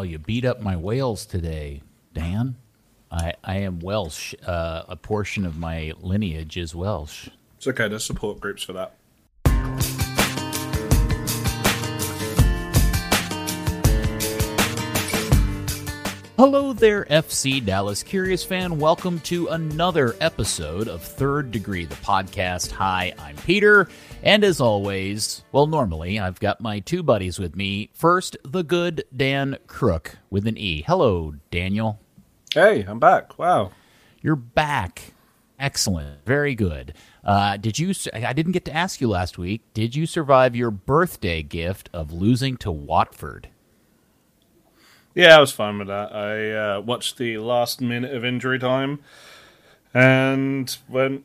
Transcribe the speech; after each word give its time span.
Oh, 0.00 0.02
you 0.02 0.18
beat 0.18 0.46
up 0.46 0.62
my 0.62 0.76
whales 0.76 1.26
today, 1.26 1.82
Dan. 2.14 2.56
I, 3.10 3.34
I 3.44 3.56
am 3.56 3.80
Welsh. 3.80 4.34
Uh, 4.46 4.84
a 4.88 4.96
portion 4.96 5.44
of 5.44 5.58
my 5.58 5.92
lineage 6.00 6.56
is 6.56 6.74
Welsh. 6.74 7.28
It's 7.58 7.66
okay. 7.66 7.86
There's 7.86 8.04
support 8.04 8.40
groups 8.40 8.62
for 8.62 8.72
that. 8.72 8.94
Hello 16.40 16.72
there, 16.72 17.04
FC 17.04 17.62
Dallas 17.62 18.02
Curious 18.02 18.42
fan. 18.42 18.78
Welcome 18.78 19.20
to 19.20 19.48
another 19.48 20.16
episode 20.22 20.88
of 20.88 21.02
Third 21.02 21.50
Degree, 21.50 21.84
the 21.84 21.96
podcast. 21.96 22.70
Hi, 22.70 23.12
I'm 23.18 23.36
Peter. 23.36 23.90
And 24.22 24.42
as 24.42 24.58
always, 24.58 25.44
well, 25.52 25.66
normally 25.66 26.18
I've 26.18 26.40
got 26.40 26.62
my 26.62 26.80
two 26.80 27.02
buddies 27.02 27.38
with 27.38 27.56
me. 27.56 27.90
First, 27.92 28.38
the 28.42 28.62
good 28.62 29.04
Dan 29.14 29.58
Crooke 29.66 30.16
with 30.30 30.46
an 30.46 30.56
E. 30.56 30.82
Hello, 30.86 31.34
Daniel. 31.50 32.00
Hey, 32.54 32.86
I'm 32.88 32.98
back. 32.98 33.38
Wow. 33.38 33.72
You're 34.22 34.34
back. 34.34 35.12
Excellent. 35.58 36.24
Very 36.24 36.54
good. 36.54 36.94
Uh, 37.22 37.58
did 37.58 37.78
you? 37.78 37.92
I 38.14 38.32
didn't 38.32 38.52
get 38.52 38.64
to 38.64 38.74
ask 38.74 39.02
you 39.02 39.10
last 39.10 39.36
week. 39.36 39.60
Did 39.74 39.94
you 39.94 40.06
survive 40.06 40.56
your 40.56 40.70
birthday 40.70 41.42
gift 41.42 41.90
of 41.92 42.14
losing 42.14 42.56
to 42.56 42.70
Watford? 42.70 43.50
Yeah, 45.14 45.36
I 45.36 45.40
was 45.40 45.52
fine 45.52 45.78
with 45.78 45.88
that. 45.88 46.14
I 46.14 46.52
uh, 46.52 46.80
watched 46.80 47.18
the 47.18 47.38
last 47.38 47.80
minute 47.80 48.14
of 48.14 48.24
injury 48.24 48.58
time 48.58 49.00
and 49.92 50.76
went, 50.88 51.24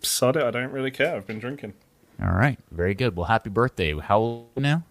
sod 0.00 0.36
it, 0.36 0.44
I 0.44 0.50
don't 0.50 0.70
really 0.70 0.90
care. 0.90 1.16
I've 1.16 1.26
been 1.26 1.40
drinking. 1.40 1.74
All 2.22 2.32
right. 2.32 2.58
Very 2.70 2.94
good. 2.94 3.16
Well, 3.16 3.26
happy 3.26 3.50
birthday. 3.50 3.98
How 3.98 4.18
old 4.18 4.46
now? 4.56 4.84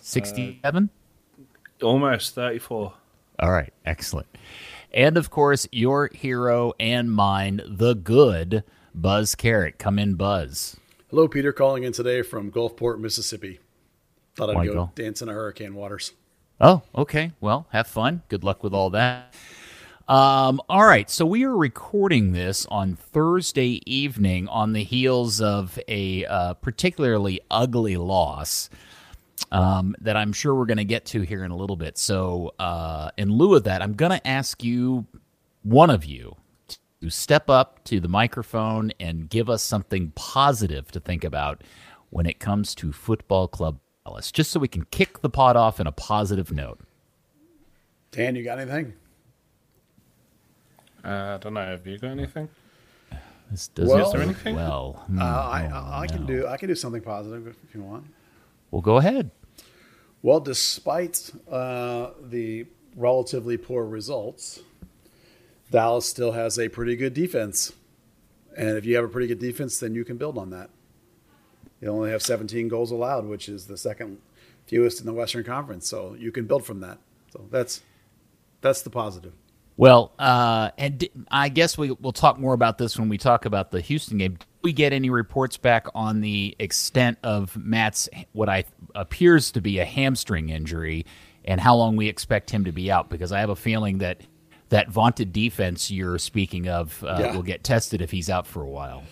67? 0.00 0.90
Almost 1.82 2.34
34. 2.34 2.92
All 3.38 3.50
right. 3.50 3.72
Excellent. 3.84 4.26
And 4.92 5.16
of 5.16 5.30
course, 5.30 5.66
your 5.72 6.10
hero 6.12 6.72
and 6.78 7.10
mine, 7.10 7.62
the 7.66 7.94
good 7.94 8.64
Buzz 8.94 9.34
Carrick. 9.34 9.78
Come 9.78 9.98
in, 9.98 10.14
Buzz. 10.14 10.76
Hello, 11.10 11.28
Peter, 11.28 11.52
calling 11.52 11.84
in 11.84 11.92
today 11.92 12.22
from 12.22 12.50
Gulfport, 12.50 12.98
Mississippi. 12.98 13.60
Thought 14.34 14.50
I'd 14.50 14.56
Why 14.56 14.66
go 14.66 14.74
go? 14.74 14.92
dance 14.94 15.22
in 15.22 15.28
a 15.28 15.32
hurricane 15.32 15.74
waters. 15.74 16.12
Oh, 16.60 16.82
okay. 16.94 17.32
Well, 17.40 17.66
have 17.70 17.86
fun. 17.86 18.22
Good 18.28 18.42
luck 18.42 18.62
with 18.62 18.72
all 18.72 18.90
that. 18.90 19.34
Um, 20.08 20.62
all 20.68 20.84
right. 20.86 21.10
So 21.10 21.26
we 21.26 21.44
are 21.44 21.56
recording 21.56 22.32
this 22.32 22.64
on 22.66 22.96
Thursday 22.96 23.82
evening 23.84 24.48
on 24.48 24.72
the 24.72 24.84
heels 24.84 25.40
of 25.40 25.78
a 25.88 26.24
uh, 26.24 26.54
particularly 26.54 27.40
ugly 27.50 27.96
loss 27.96 28.70
um, 29.52 29.94
that 30.00 30.16
I'm 30.16 30.32
sure 30.32 30.54
we're 30.54 30.66
going 30.66 30.78
to 30.78 30.84
get 30.84 31.04
to 31.06 31.22
here 31.22 31.44
in 31.44 31.50
a 31.50 31.56
little 31.56 31.76
bit. 31.76 31.98
So, 31.98 32.54
uh, 32.58 33.10
in 33.16 33.30
lieu 33.30 33.54
of 33.54 33.64
that, 33.64 33.82
I'm 33.82 33.94
going 33.94 34.12
to 34.12 34.26
ask 34.26 34.64
you, 34.64 35.06
one 35.62 35.90
of 35.90 36.04
you, 36.04 36.36
to 37.02 37.10
step 37.10 37.50
up 37.50 37.84
to 37.84 38.00
the 38.00 38.08
microphone 38.08 38.92
and 38.98 39.28
give 39.28 39.50
us 39.50 39.62
something 39.62 40.12
positive 40.14 40.90
to 40.92 41.00
think 41.00 41.22
about 41.22 41.62
when 42.10 42.26
it 42.26 42.38
comes 42.38 42.74
to 42.76 42.92
Football 42.92 43.48
Club 43.48 43.78
Dallas, 44.06 44.30
just 44.30 44.50
so 44.52 44.60
we 44.60 44.68
can 44.68 44.84
kick 44.86 45.20
the 45.20 45.28
pot 45.28 45.56
off 45.56 45.80
in 45.80 45.86
a 45.88 45.92
positive 45.92 46.52
note. 46.52 46.78
Dan, 48.12 48.36
you 48.36 48.44
got 48.44 48.58
anything? 48.60 48.92
Uh, 51.04 51.08
I 51.34 51.38
don't 51.40 51.54
know. 51.54 51.60
Have 51.66 51.86
you 51.86 51.98
got 51.98 52.10
anything? 52.12 52.48
This 53.50 53.68
doesn't 53.68 53.94
Well- 53.96 54.06
Is 54.06 54.12
there 54.12 54.22
anything? 54.22 54.54
well. 54.56 55.04
Hmm, 55.08 55.20
Uh, 55.20 55.24
I, 55.24 55.70
oh, 55.72 55.76
I, 55.76 56.00
I 56.02 56.06
can 56.06 56.20
no. 56.22 56.26
do 56.26 56.46
I 56.46 56.56
can 56.56 56.68
do 56.68 56.74
something 56.76 57.02
positive 57.02 57.46
if 57.48 57.74
you 57.74 57.82
want. 57.82 58.06
Well, 58.70 58.80
go 58.82 58.96
ahead. 58.98 59.30
Well, 60.22 60.40
despite 60.40 61.30
uh, 61.50 62.10
the 62.22 62.66
relatively 62.96 63.56
poor 63.56 63.84
results, 63.84 64.60
Dallas 65.70 66.06
still 66.06 66.32
has 66.32 66.58
a 66.58 66.68
pretty 66.68 66.96
good 66.96 67.14
defense. 67.14 67.72
And 68.56 68.76
if 68.78 68.84
you 68.86 68.96
have 68.96 69.04
a 69.04 69.08
pretty 69.08 69.26
good 69.28 69.38
defense, 69.40 69.78
then 69.78 69.94
you 69.94 70.04
can 70.04 70.16
build 70.16 70.38
on 70.38 70.50
that. 70.50 70.70
They 71.80 71.88
only 71.88 72.10
have 72.10 72.22
17 72.22 72.68
goals 72.68 72.90
allowed, 72.90 73.26
which 73.26 73.48
is 73.48 73.66
the 73.66 73.76
second 73.76 74.18
fewest 74.66 75.00
in 75.00 75.06
the 75.06 75.12
Western 75.12 75.44
Conference. 75.44 75.88
So 75.88 76.14
you 76.18 76.32
can 76.32 76.46
build 76.46 76.64
from 76.64 76.80
that. 76.80 76.98
So 77.32 77.44
that's 77.50 77.82
that's 78.60 78.82
the 78.82 78.90
positive. 78.90 79.32
Well, 79.78 80.12
uh, 80.18 80.70
and 80.78 81.06
I 81.30 81.50
guess 81.50 81.76
we, 81.76 81.90
we'll 81.90 82.12
talk 82.12 82.38
more 82.38 82.54
about 82.54 82.78
this 82.78 82.98
when 82.98 83.10
we 83.10 83.18
talk 83.18 83.44
about 83.44 83.70
the 83.70 83.82
Houston 83.82 84.16
game. 84.16 84.32
Did 84.36 84.46
we 84.62 84.72
get 84.72 84.94
any 84.94 85.10
reports 85.10 85.58
back 85.58 85.86
on 85.94 86.22
the 86.22 86.56
extent 86.58 87.18
of 87.22 87.54
Matt's 87.58 88.08
what 88.32 88.48
I 88.48 88.64
appears 88.94 89.52
to 89.52 89.60
be 89.60 89.78
a 89.78 89.84
hamstring 89.84 90.48
injury 90.48 91.04
and 91.44 91.60
how 91.60 91.76
long 91.76 91.94
we 91.96 92.08
expect 92.08 92.50
him 92.50 92.64
to 92.64 92.72
be 92.72 92.90
out? 92.90 93.10
Because 93.10 93.32
I 93.32 93.40
have 93.40 93.50
a 93.50 93.56
feeling 93.56 93.98
that 93.98 94.22
that 94.70 94.88
vaunted 94.88 95.32
defense 95.34 95.90
you're 95.90 96.18
speaking 96.18 96.68
of 96.68 97.04
uh, 97.04 97.18
Yeah. 97.20 97.36
will 97.36 97.42
get 97.42 97.62
tested 97.62 98.00
if 98.00 98.10
he's 98.10 98.30
out 98.30 98.46
for 98.46 98.62
a 98.62 98.68
while. 98.68 99.04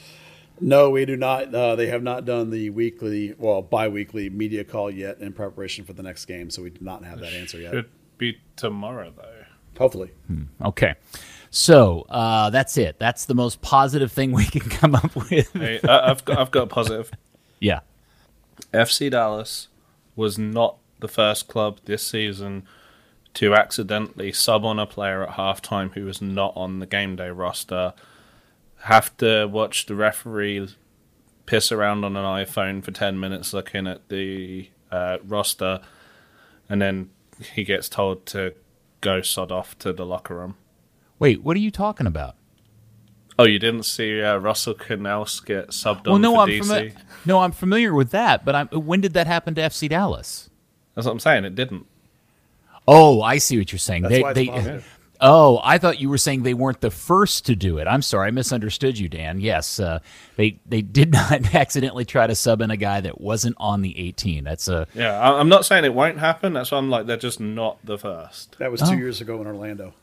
No, 0.60 0.90
we 0.90 1.04
do 1.04 1.16
not. 1.16 1.54
Uh, 1.54 1.74
they 1.76 1.88
have 1.88 2.02
not 2.02 2.24
done 2.24 2.50
the 2.50 2.70
weekly, 2.70 3.34
well, 3.38 3.60
bi-weekly 3.60 4.30
media 4.30 4.64
call 4.64 4.90
yet 4.90 5.20
in 5.20 5.32
preparation 5.32 5.84
for 5.84 5.92
the 5.92 6.02
next 6.02 6.26
game, 6.26 6.48
so 6.50 6.62
we 6.62 6.70
do 6.70 6.84
not 6.84 7.04
have 7.04 7.20
that 7.20 7.32
answer 7.32 7.58
yet. 7.58 7.72
Could 7.72 7.90
be 8.18 8.38
tomorrow, 8.56 9.12
though. 9.16 9.30
Hopefully, 9.78 10.12
Okay. 10.64 10.94
So 11.50 12.04
uh, 12.08 12.50
that's 12.50 12.76
it. 12.76 12.98
That's 12.98 13.26
the 13.26 13.34
most 13.34 13.60
positive 13.60 14.10
thing 14.10 14.32
we 14.32 14.44
can 14.44 14.62
come 14.62 14.94
up 14.94 15.14
with. 15.14 15.52
Hey, 15.52 15.80
I, 15.82 16.10
I've 16.10 16.24
got 16.24 16.38
I've 16.38 16.50
got 16.50 16.64
a 16.64 16.66
positive. 16.66 17.10
yeah. 17.60 17.80
FC 18.72 19.10
Dallas 19.10 19.68
was 20.16 20.38
not 20.38 20.78
the 21.00 21.08
first 21.08 21.48
club 21.48 21.78
this 21.84 22.06
season 22.06 22.64
to 23.34 23.54
accidentally 23.54 24.32
sub 24.32 24.64
on 24.64 24.78
a 24.78 24.86
player 24.86 25.24
at 25.24 25.36
halftime 25.36 25.92
who 25.94 26.04
was 26.04 26.22
not 26.22 26.52
on 26.56 26.78
the 26.78 26.86
game 26.86 27.16
day 27.16 27.30
roster. 27.30 27.94
Have 28.84 29.16
to 29.18 29.46
watch 29.46 29.86
the 29.86 29.94
referee 29.94 30.68
piss 31.46 31.72
around 31.72 32.04
on 32.04 32.16
an 32.16 32.24
iPhone 32.24 32.82
for 32.82 32.90
10 32.90 33.18
minutes 33.18 33.52
looking 33.52 33.86
at 33.86 34.08
the 34.08 34.68
uh, 34.90 35.18
roster, 35.24 35.80
and 36.68 36.80
then 36.80 37.10
he 37.54 37.64
gets 37.64 37.88
told 37.88 38.26
to 38.26 38.54
go 39.00 39.20
sod 39.22 39.50
off 39.50 39.78
to 39.78 39.92
the 39.92 40.06
locker 40.06 40.36
room. 40.36 40.56
Wait, 41.18 41.42
what 41.42 41.56
are 41.56 41.60
you 41.60 41.70
talking 41.70 42.06
about? 42.06 42.36
Oh, 43.38 43.44
you 43.44 43.58
didn't 43.58 43.82
see 43.84 44.22
uh, 44.22 44.36
Russell 44.36 44.74
Knels 44.74 45.44
get 45.44 45.68
subbed 45.68 46.06
Well, 46.06 46.14
on 46.14 46.20
no, 46.22 46.34
for 46.34 46.40
I'm 46.40 46.48
DC? 46.48 46.58
familiar. 46.60 46.92
No, 47.26 47.38
I'm 47.40 47.52
familiar 47.52 47.94
with 47.94 48.10
that, 48.10 48.44
but 48.44 48.54
I'm, 48.54 48.68
when 48.68 49.00
did 49.00 49.14
that 49.14 49.26
happen 49.26 49.54
to 49.56 49.60
FC 49.60 49.88
Dallas? 49.88 50.50
That's 50.94 51.06
what 51.06 51.12
I'm 51.12 51.20
saying. 51.20 51.44
It 51.44 51.54
didn't. 51.54 51.86
Oh, 52.86 53.22
I 53.22 53.38
see 53.38 53.58
what 53.58 53.72
you're 53.72 53.78
saying. 53.78 54.02
That's 54.02 54.14
they, 54.14 54.22
why 54.22 54.30
it's 54.30 54.36
they, 54.36 54.46
positive. 54.46 54.93
Oh, 55.24 55.60
I 55.64 55.78
thought 55.78 56.00
you 56.00 56.08
were 56.08 56.18
saying 56.18 56.42
they 56.44 56.54
weren't 56.54 56.80
the 56.80 56.90
first 56.90 57.46
to 57.46 57.56
do 57.56 57.78
it. 57.78 57.86
I'm 57.88 58.02
sorry, 58.02 58.28
I 58.28 58.30
misunderstood 58.30 58.98
you, 58.98 59.08
Dan. 59.08 59.40
Yes, 59.40 59.80
uh, 59.80 59.98
they 60.36 60.60
they 60.66 60.82
did 60.82 61.10
not 61.12 61.54
accidentally 61.54 62.04
try 62.04 62.26
to 62.28 62.34
sub 62.34 62.60
in 62.60 62.70
a 62.70 62.76
guy 62.76 63.00
that 63.00 63.20
wasn't 63.20 63.56
on 63.58 63.82
the 63.82 63.98
18. 63.98 64.44
That's 64.44 64.68
a 64.68 64.86
Yeah, 64.94 65.18
I- 65.18 65.40
I'm 65.40 65.48
not 65.48 65.64
saying 65.64 65.84
it 65.84 65.94
won't 65.94 66.18
happen. 66.18 66.52
That's 66.52 66.70
why 66.70 66.78
I'm 66.78 66.90
like, 66.90 67.06
they're 67.06 67.16
just 67.16 67.40
not 67.40 67.78
the 67.84 67.98
first. 67.98 68.56
that 68.58 68.70
was 68.70 68.82
Oh. 68.82 68.90
two 68.90 68.98
years 68.98 69.20
ago 69.20 69.40
in 69.40 69.46
Orlando. 69.46 69.94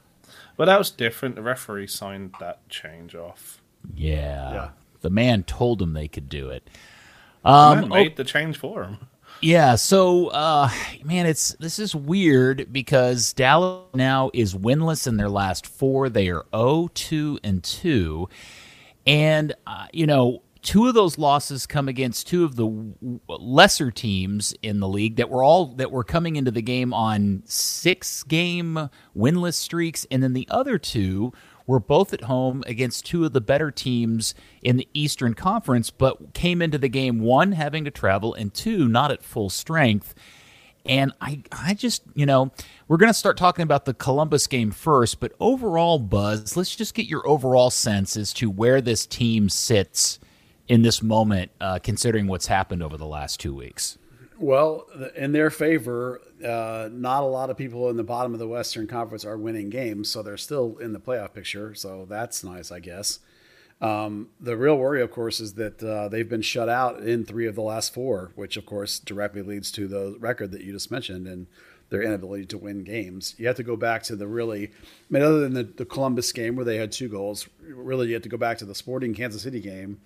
But 0.57 0.65
that 0.65 0.77
was 0.77 0.91
different. 0.91 1.35
The 1.35 1.41
referee 1.41 1.87
signed 1.87 2.33
that 2.39 2.67
change 2.67 3.15
off. 3.15 3.61
yeah. 3.95 4.51
Yeah. 4.53 4.69
The 5.01 5.09
man 5.09 5.43
told 5.43 5.79
them 5.79 5.93
they 5.93 6.07
could 6.07 6.29
do 6.29 6.49
it. 6.49 6.69
The 7.43 7.49
Um, 7.49 7.79
man 7.79 7.89
made 7.89 8.15
the 8.17 8.23
change 8.23 8.57
for 8.57 8.83
him. 8.83 8.97
Yeah, 9.41 9.73
so 9.73 10.27
uh 10.27 10.69
man, 11.03 11.25
it's 11.25 11.55
this 11.59 11.79
is 11.79 11.95
weird 11.95 12.71
because 12.71 13.33
Dallas 13.33 13.87
now 13.95 14.29
is 14.35 14.53
winless 14.53 15.07
in 15.07 15.17
their 15.17 15.29
last 15.29 15.65
4. 15.65 16.09
They 16.09 16.29
are 16.29 16.45
0-2 16.53 17.39
and 17.43 17.63
2. 17.63 18.29
And 19.07 19.53
uh, 19.65 19.87
you 19.91 20.05
know, 20.05 20.43
two 20.61 20.87
of 20.87 20.93
those 20.93 21.17
losses 21.17 21.65
come 21.65 21.87
against 21.87 22.27
two 22.27 22.43
of 22.43 22.55
the 22.55 22.93
lesser 23.27 23.89
teams 23.89 24.53
in 24.61 24.79
the 24.79 24.87
league 24.87 25.15
that 25.15 25.29
were 25.29 25.43
all 25.43 25.67
that 25.75 25.91
were 25.91 26.03
coming 26.03 26.35
into 26.35 26.51
the 26.51 26.61
game 26.61 26.93
on 26.93 27.41
6 27.45 28.23
game 28.23 28.89
winless 29.17 29.55
streaks 29.55 30.05
and 30.11 30.21
then 30.21 30.33
the 30.33 30.47
other 30.51 30.77
two 30.77 31.33
were 31.71 31.79
both 31.79 32.13
at 32.13 32.25
home 32.25 32.65
against 32.67 33.05
two 33.05 33.23
of 33.23 33.31
the 33.31 33.39
better 33.39 33.71
teams 33.71 34.35
in 34.61 34.75
the 34.75 34.89
Eastern 34.93 35.33
Conference, 35.33 35.89
but 35.89 36.33
came 36.33 36.61
into 36.61 36.77
the 36.77 36.89
game 36.89 37.21
one 37.21 37.53
having 37.53 37.85
to 37.85 37.91
travel 37.91 38.33
and 38.33 38.53
two 38.53 38.89
not 38.89 39.09
at 39.09 39.23
full 39.23 39.49
strength. 39.49 40.13
And 40.85 41.13
I, 41.21 41.43
I 41.49 41.73
just, 41.73 42.03
you 42.13 42.25
know, 42.25 42.51
we're 42.89 42.97
going 42.97 43.09
to 43.09 43.13
start 43.13 43.37
talking 43.37 43.63
about 43.63 43.85
the 43.85 43.93
Columbus 43.93 44.47
game 44.47 44.71
first, 44.71 45.21
but 45.21 45.31
overall, 45.39 45.97
Buzz, 45.97 46.57
let's 46.57 46.75
just 46.75 46.93
get 46.93 47.05
your 47.05 47.25
overall 47.25 47.69
sense 47.69 48.17
as 48.17 48.33
to 48.33 48.49
where 48.49 48.81
this 48.81 49.05
team 49.05 49.47
sits 49.47 50.19
in 50.67 50.81
this 50.81 51.01
moment, 51.01 51.51
uh, 51.61 51.79
considering 51.81 52.27
what's 52.27 52.47
happened 52.47 52.83
over 52.83 52.97
the 52.97 53.05
last 53.05 53.39
two 53.39 53.55
weeks. 53.55 53.97
Well, 54.41 54.87
in 55.15 55.33
their 55.33 55.51
favor, 55.51 56.19
uh, 56.43 56.89
not 56.91 57.21
a 57.21 57.27
lot 57.27 57.51
of 57.51 57.57
people 57.57 57.91
in 57.91 57.95
the 57.95 58.03
bottom 58.03 58.33
of 58.33 58.39
the 58.39 58.47
Western 58.47 58.87
Conference 58.87 59.23
are 59.23 59.37
winning 59.37 59.69
games, 59.69 60.09
so 60.09 60.23
they're 60.23 60.35
still 60.35 60.77
in 60.79 60.93
the 60.93 60.99
playoff 60.99 61.35
picture. 61.35 61.75
So 61.75 62.07
that's 62.09 62.43
nice, 62.43 62.71
I 62.71 62.79
guess. 62.79 63.19
Um, 63.81 64.29
the 64.39 64.57
real 64.57 64.75
worry, 64.77 64.99
of 65.03 65.11
course, 65.11 65.39
is 65.39 65.53
that 65.53 65.83
uh, 65.83 66.07
they've 66.07 66.27
been 66.27 66.41
shut 66.41 66.69
out 66.69 67.01
in 67.01 67.23
three 67.23 67.45
of 67.45 67.53
the 67.53 67.61
last 67.61 67.93
four, 67.93 68.31
which, 68.33 68.57
of 68.57 68.65
course, 68.65 68.97
directly 68.97 69.43
leads 69.43 69.71
to 69.73 69.87
the 69.87 70.17
record 70.19 70.51
that 70.53 70.61
you 70.61 70.73
just 70.73 70.89
mentioned 70.89 71.27
and 71.27 71.45
their 71.89 72.01
inability 72.01 72.47
to 72.47 72.57
win 72.57 72.83
games. 72.83 73.35
You 73.37 73.45
have 73.45 73.57
to 73.57 73.63
go 73.63 73.75
back 73.75 74.01
to 74.03 74.15
the 74.15 74.25
really, 74.25 74.69
I 74.69 74.71
mean, 75.11 75.21
other 75.21 75.41
than 75.41 75.53
the, 75.53 75.63
the 75.65 75.85
Columbus 75.85 76.31
game 76.31 76.55
where 76.55 76.65
they 76.65 76.77
had 76.77 76.91
two 76.91 77.09
goals, 77.09 77.47
really 77.61 78.07
you 78.07 78.15
have 78.15 78.23
to 78.23 78.29
go 78.29 78.37
back 78.37 78.57
to 78.57 78.65
the 78.65 78.73
Sporting 78.73 79.13
Kansas 79.13 79.43
City 79.43 79.59
game 79.59 79.99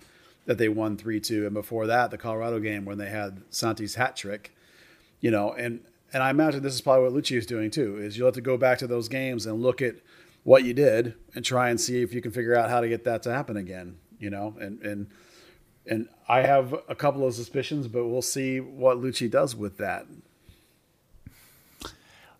that 0.46 0.58
they 0.58 0.70
won 0.70 0.98
3 0.98 1.20
2. 1.20 1.46
And 1.46 1.54
before 1.54 1.88
that, 1.88 2.12
the 2.12 2.18
Colorado 2.18 2.60
game 2.60 2.86
when 2.86 2.98
they 2.98 3.10
had 3.10 3.42
Santi's 3.50 3.96
hat 3.96 4.16
trick, 4.16 4.56
you 5.20 5.32
know, 5.32 5.54
and, 5.54 5.82
and 6.14 6.24
I 6.24 6.30
imagine 6.30 6.64
this 6.64 6.74
is 6.74 6.82
probably 6.82 7.04
what 7.04 7.14
Luchi 7.14 7.38
is 7.38 7.46
doing 7.46 7.72
too, 7.72 7.98
is 7.98 8.18
you'll 8.18 8.28
have 8.28 8.36
to 8.36 8.42
go 8.42 8.58
back 8.58 8.78
to 8.80 8.88
those 8.88 9.10
games 9.10 9.46
and 9.46 9.62
look 9.62 9.82
at 9.82 9.96
what 10.44 10.64
you 10.64 10.74
did 10.74 11.16
and 11.34 11.44
try 11.44 11.70
and 11.70 11.82
see 11.82 12.02
if 12.02 12.14
you 12.14 12.22
can 12.22 12.32
figure 12.32 12.56
out 12.56 12.70
how 12.70 12.80
to 12.80 12.88
get 12.88 13.04
that 13.04 13.24
to 13.24 13.32
happen 13.32 13.58
again, 13.58 13.98
you 14.20 14.30
know, 14.30 14.56
and, 14.60 14.82
and, 14.82 15.08
and 15.88 16.08
I 16.28 16.42
have 16.42 16.74
a 16.88 16.96
couple 16.96 17.26
of 17.28 17.34
suspicions, 17.34 17.88
but 17.88 18.06
we'll 18.06 18.22
see 18.22 18.60
what 18.60 18.98
Luchi 18.98 19.30
does 19.30 19.56
with 19.56 19.78
that. 19.78 20.06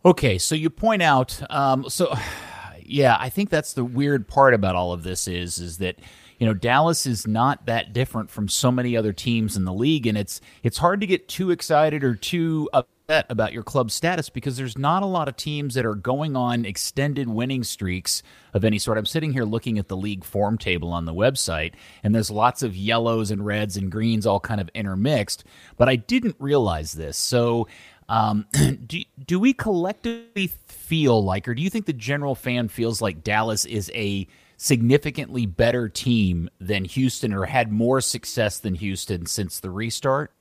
Okay, 0.06 0.38
so 0.38 0.54
you 0.54 0.70
point 0.70 1.02
out, 1.02 1.42
um, 1.52 1.90
so 1.90 2.16
yeah, 2.86 3.18
I 3.20 3.30
think 3.30 3.50
that's 3.50 3.74
the 3.74 3.84
weird 3.84 4.28
part 4.28 4.54
about 4.54 4.76
all 4.76 4.94
of 4.94 5.02
this 5.02 5.28
is 5.28 5.58
is 5.58 5.80
that 5.80 5.98
you 6.40 6.46
know 6.46 6.54
Dallas 6.54 7.06
is 7.06 7.26
not 7.28 7.66
that 7.66 7.94
different 7.94 8.30
from 8.30 8.48
so 8.48 8.72
many 8.72 8.98
other 8.98 9.14
teams 9.14 9.56
in 9.56 9.66
the 9.66 9.74
league, 9.74 10.08
and 10.08 10.18
it's 10.18 10.42
it's 10.64 10.78
hard 10.78 11.02
to 11.02 11.08
get 11.08 11.28
too 11.28 11.52
excited 11.52 12.04
or 12.04 12.16
too 12.16 12.70
upset 12.74 13.26
about 13.30 13.54
your 13.54 13.64
club 13.64 13.92
status 13.92 14.30
because 14.30 14.58
there's 14.58 14.78
not 14.78 15.04
a 15.04 15.06
lot 15.06 15.28
of 15.28 15.38
teams 15.38 15.76
that 15.76 15.86
are 15.86 15.96
going 15.96 16.36
on 16.36 16.66
extended 16.66 17.30
winning 17.30 17.64
streaks 17.64 18.24
of 18.54 18.66
any 18.66 18.80
sort. 18.80 18.98
I'm 18.98 19.06
sitting 19.06 19.34
here 19.34 19.44
looking 19.44 19.78
at 19.78 19.88
the 19.88 19.98
league 19.98 20.24
form 20.24 20.58
table 20.58 20.92
on 20.92 21.06
the 21.06 21.14
website, 21.14 21.74
and 22.04 22.14
there's 22.14 22.32
lots 22.32 22.64
of 22.64 22.76
yellows 22.76 23.32
and 23.32 23.46
reds 23.46 23.78
and 23.78 23.92
greens 23.92 24.26
all 24.26 24.40
kind 24.40 24.60
of 24.60 24.70
intermixed. 24.74 25.44
But 25.78 25.90
I 25.90 25.96
didn't 25.96 26.36
realize 26.40 26.94
this, 26.94 27.18
so. 27.18 27.68
Um, 28.08 28.46
do 28.86 29.02
do 29.26 29.40
we 29.40 29.52
collectively 29.52 30.52
feel 30.68 31.24
like, 31.24 31.48
or 31.48 31.56
do 31.56 31.64
you 31.64 31.72
think 31.72 31.88
the 31.88 31.94
general 31.94 32.36
fan 32.36 32.68
feels 32.68 33.02
like 33.02 33.24
Dallas 33.24 33.66
is 33.66 33.90
a 33.96 34.28
significantly 34.58 35.46
better 35.46 35.90
team 35.90 36.50
than 36.60 36.86
Houston 36.86 37.34
or 37.34 37.46
had 37.46 37.72
more 37.72 38.02
success 38.02 38.60
than 38.60 38.76
Houston 38.76 39.26
since 39.26 39.60
the 39.60 39.70
restart? 39.70 40.32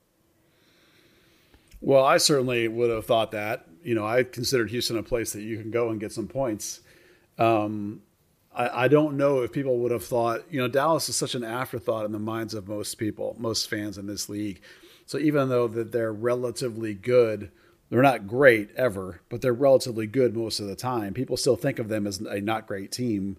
Well, 1.80 2.04
I 2.04 2.16
certainly 2.16 2.66
would 2.68 2.90
have 2.90 3.04
thought 3.04 3.32
that. 3.32 3.66
You 3.82 3.94
know, 3.94 4.06
I 4.06 4.22
considered 4.22 4.70
Houston 4.70 4.96
a 4.96 5.02
place 5.02 5.32
that 5.34 5.42
you 5.42 5.58
can 5.58 5.70
go 5.70 5.90
and 5.90 6.00
get 6.00 6.12
some 6.12 6.28
points. 6.28 6.80
Um, 7.38 8.00
I, 8.54 8.84
I, 8.84 8.88
don't 8.88 9.16
know 9.16 9.42
if 9.42 9.52
people 9.52 9.78
would 9.78 9.90
have 9.90 10.04
thought, 10.04 10.42
you 10.48 10.60
know, 10.60 10.68
Dallas 10.68 11.08
is 11.08 11.16
such 11.16 11.34
an 11.34 11.44
afterthought 11.44 12.06
in 12.06 12.12
the 12.12 12.18
minds 12.18 12.54
of 12.54 12.68
most 12.68 12.94
people, 12.94 13.36
most 13.38 13.68
fans 13.68 13.98
in 13.98 14.06
this 14.06 14.28
league. 14.28 14.62
So 15.04 15.18
even 15.18 15.48
though 15.48 15.68
that 15.68 15.92
they're 15.92 16.12
relatively 16.12 16.94
good, 16.94 17.50
they're 17.90 18.02
not 18.02 18.26
great 18.26 18.70
ever, 18.76 19.20
but 19.28 19.42
they're 19.42 19.52
relatively 19.52 20.06
good 20.06 20.36
most 20.36 20.60
of 20.60 20.66
the 20.66 20.76
time. 20.76 21.12
People 21.12 21.36
still 21.36 21.56
think 21.56 21.78
of 21.78 21.88
them 21.88 22.06
as 22.06 22.20
a 22.20 22.40
not 22.40 22.66
great 22.66 22.92
team 22.92 23.36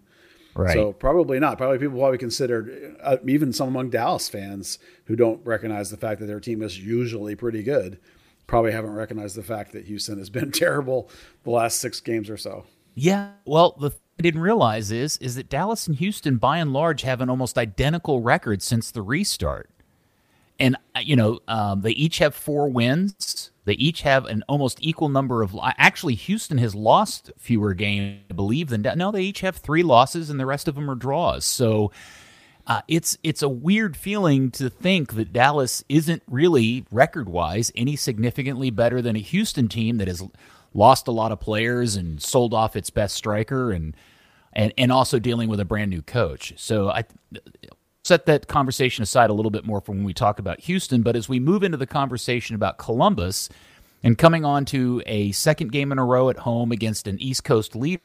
Right. 0.56 0.74
So 0.74 0.94
probably 0.94 1.40
not. 1.40 1.58
Probably 1.58 1.78
people 1.78 2.00
probably 2.00 2.18
considered 2.18 2.96
uh, 3.04 3.18
even 3.28 3.52
some 3.52 3.68
among 3.68 3.90
Dallas 3.90 4.30
fans 4.30 4.80
who 5.06 5.16
don't 5.16 5.46
recognize 5.46 5.92
the 5.92 5.98
fact 5.98 6.22
that 6.22 6.28
their 6.28 6.40
team 6.40 6.62
is 6.62 6.80
usually 6.80 7.36
pretty 7.36 7.62
good. 7.62 8.00
Probably 8.48 8.72
haven't 8.72 8.94
recognized 8.94 9.36
the 9.36 9.44
fact 9.44 9.74
that 9.74 9.86
Houston 9.86 10.18
has 10.18 10.30
been 10.30 10.52
terrible 10.54 11.10
the 11.44 11.52
last 11.52 11.80
six 11.80 12.00
games 12.00 12.30
or 12.30 12.38
so. 12.38 12.66
Yeah. 12.94 13.32
Well, 13.46 13.76
the 13.80 13.90
thing 13.90 14.00
I 14.18 14.22
didn't 14.22 14.42
realize 14.42 14.92
is 14.92 15.18
is 15.18 15.36
that 15.36 15.50
Dallas 15.50 15.88
and 15.88 15.98
Houston, 15.98 16.38
by 16.38 16.60
and 16.60 16.72
large, 16.72 17.02
have 17.02 17.20
an 17.20 17.30
almost 17.30 17.58
identical 17.58 18.22
record 18.22 18.62
since 18.62 18.92
the 18.92 19.02
restart, 19.02 19.70
and 20.58 20.78
uh, 20.96 21.02
you 21.04 21.18
know 21.18 21.40
um, 21.50 21.82
they 21.82 21.92
each 21.92 22.20
have 22.20 22.34
four 22.34 22.70
wins. 22.70 23.52
They 23.66 23.74
each 23.74 24.04
have 24.04 24.26
an 24.26 24.44
almost 24.48 24.78
equal 24.82 25.10
number 25.10 25.42
of. 25.42 25.56
Actually, 25.78 26.16
Houston 26.16 26.60
has 26.60 26.74
lost 26.76 27.32
fewer 27.38 27.74
games, 27.74 28.22
I 28.30 28.34
believe, 28.34 28.70
than 28.70 28.84
no. 28.96 29.12
They 29.12 29.24
each 29.24 29.42
have 29.42 29.58
three 29.58 29.84
losses, 29.84 30.30
and 30.30 30.40
the 30.40 30.46
rest 30.46 30.68
of 30.68 30.76
them 30.76 30.90
are 30.90 30.96
draws. 30.96 31.46
So 31.46 31.92
uh, 32.68 32.82
it's 32.88 33.18
it's 33.24 33.42
a 33.42 33.50
weird 33.50 33.98
feeling 33.98 34.52
to 34.52 34.70
think 34.70 35.14
that 35.14 35.34
Dallas 35.34 35.84
isn't 35.90 36.24
really 36.28 36.86
record 36.92 37.28
wise 37.28 37.72
any 37.76 37.96
significantly 37.96 38.70
better 38.70 39.02
than 39.02 39.16
a 39.16 39.20
Houston 39.20 39.68
team 39.68 39.98
that 39.98 40.08
has 40.08 40.24
lost 40.74 41.08
a 41.08 41.12
lot 41.12 41.32
of 41.32 41.40
players 41.40 41.96
and 41.96 42.22
sold 42.22 42.54
off 42.54 42.76
its 42.76 42.90
best 42.90 43.16
striker 43.16 43.72
and 43.72 43.96
and 44.54 44.74
and 44.78 44.92
also 44.92 45.20
dealing 45.20 45.50
with 45.50 45.60
a 45.60 45.66
brand 45.66 45.90
new 45.90 46.02
coach. 46.02 46.54
So 46.58 46.90
I 46.90 47.06
set 48.06 48.28
that 48.28 48.48
conversation 48.48 49.02
aside 49.02 49.32
a 49.32 49.34
little 49.34 49.50
bit 49.50 49.66
more 49.66 49.82
for 49.82 49.92
when 49.92 50.04
we 50.04 50.14
talk 50.14 50.38
about 50.38 50.60
Houston. 50.62 51.02
But 51.02 51.16
as 51.16 51.28
we 51.28 51.40
move 51.40 51.64
into 51.64 51.78
the 51.78 51.88
conversation 51.88 52.56
about 52.56 52.78
Columbus 52.78 53.50
and 54.04 54.16
coming 54.16 54.46
on 54.46 54.64
to 54.66 55.02
a 55.08 55.32
second 55.32 55.72
game 55.72 55.92
in 55.92 55.98
a 55.98 56.06
row 56.06 56.30
at 56.30 56.38
home 56.38 56.72
against 56.72 57.08
an 57.08 57.20
East 57.20 57.44
Coast 57.44 57.76
leader, 57.76 58.02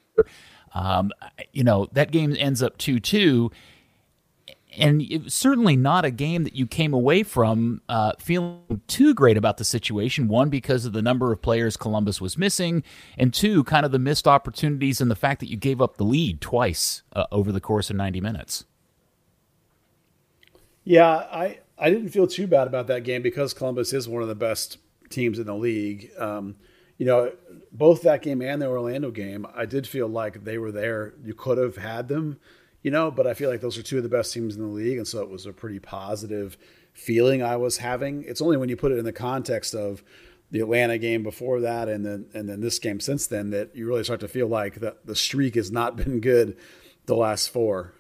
um, 0.73 1.11
you 1.53 1.63
know, 1.63 1.87
that 1.93 2.13
game 2.13 2.35
ends 2.39 2.63
up 2.63 2.79
2 2.79 2.99
2. 2.99 3.51
And 4.79 5.03
it 5.03 5.25
was 5.25 5.35
certainly 5.35 5.77
not 5.77 6.05
a 6.05 6.13
game 6.13 6.45
that 6.45 6.55
you 6.55 6.65
came 6.67 6.95
away 6.95 7.25
from 7.25 7.83
uh, 7.89 8.13
feeling 8.21 8.81
too 8.87 9.13
great 9.15 9.37
about 9.37 9.57
the 9.57 9.65
situation. 9.65 10.29
One, 10.29 10.49
because 10.49 10.87
of 10.87 10.93
the 10.93 11.03
number 11.03 11.33
of 11.33 11.43
players 11.43 11.77
Columbus 11.77 12.21
was 12.21 12.39
missing, 12.39 12.85
and 13.19 13.35
two, 13.35 13.65
kind 13.65 13.85
of 13.85 13.91
the 13.91 13.99
missed 13.99 14.29
opportunities 14.29 15.01
and 15.01 15.11
the 15.11 15.17
fact 15.17 15.41
that 15.41 15.51
you 15.51 15.57
gave 15.57 15.83
up 15.83 15.97
the 15.97 16.05
lead 16.05 16.41
twice 16.41 17.03
uh, 17.13 17.25
over 17.33 17.51
the 17.51 17.61
course 17.61 17.91
of 17.91 17.97
90 17.97 18.21
minutes. 18.21 18.65
Yeah, 20.91 21.09
I, 21.09 21.61
I 21.79 21.89
didn't 21.89 22.09
feel 22.09 22.27
too 22.27 22.49
bad 22.49 22.67
about 22.67 22.89
that 22.89 23.05
game 23.05 23.23
because 23.23 23.55
Columbus 23.55 23.93
is 23.93 24.09
one 24.09 24.23
of 24.23 24.29
the 24.29 24.35
best 24.35 24.79
teams 25.09 25.39
in 25.39 25.47
the 25.47 25.55
league. 25.55 26.11
Um, 26.19 26.57
you 26.99 27.07
know, 27.07 27.31
both 27.71 28.03
that 28.03 28.23
game 28.23 28.43
and 28.43 28.61
the 28.61 28.67
Orlando 28.67 29.13
game, 29.13 29.47
I 29.55 29.67
did 29.67 29.87
feel 29.87 30.09
like 30.09 30.43
they 30.43 30.59
were 30.59 30.73
there. 30.73 31.15
You 31.23 31.33
could 31.33 31.59
have 31.59 31.77
had 31.77 32.09
them, 32.09 32.41
you 32.83 32.91
know, 32.91 33.13
but 33.13 33.25
I 33.25 33.35
feel 33.35 33.49
like 33.49 33.61
those 33.61 33.79
are 33.79 33.85
two 33.85 33.99
of 33.99 34.03
the 34.03 34.09
best 34.09 34.35
teams 34.35 34.57
in 34.57 34.63
the 34.63 34.67
league. 34.67 34.99
And 34.99 35.07
so 35.07 35.23
it 35.23 35.31
was 35.31 35.47
a 35.47 35.53
pretty 35.53 35.79
positive 35.79 36.59
feeling 36.93 37.41
I 37.41 37.55
was 37.55 37.77
having. 37.77 38.25
It's 38.25 38.43
only 38.43 38.57
when 38.57 38.69
you 38.69 38.77
put 38.77 38.91
it 38.91 38.99
in 38.99 39.05
the 39.05 39.13
context 39.13 39.77
of 39.77 40.03
the 40.51 40.59
Atlanta 40.59 40.99
game 40.99 41.23
before 41.23 41.61
that 41.61 41.89
and 41.89 42.05
then 42.05 42.27
and 42.35 42.49
then 42.49 42.61
this 42.61 42.81
game 42.81 42.99
since 42.99 43.29
then 43.29 43.51
that 43.51 43.77
you 43.77 43.87
really 43.87 44.03
start 44.03 44.19
to 44.19 44.29
feel 44.29 44.49
like 44.49 44.81
the, 44.81 44.97
the 45.05 45.15
streak 45.15 45.55
has 45.55 45.71
not 45.71 45.95
been 45.95 46.19
good 46.19 46.57
the 47.07 47.15
last 47.15 47.51
four. 47.51 47.95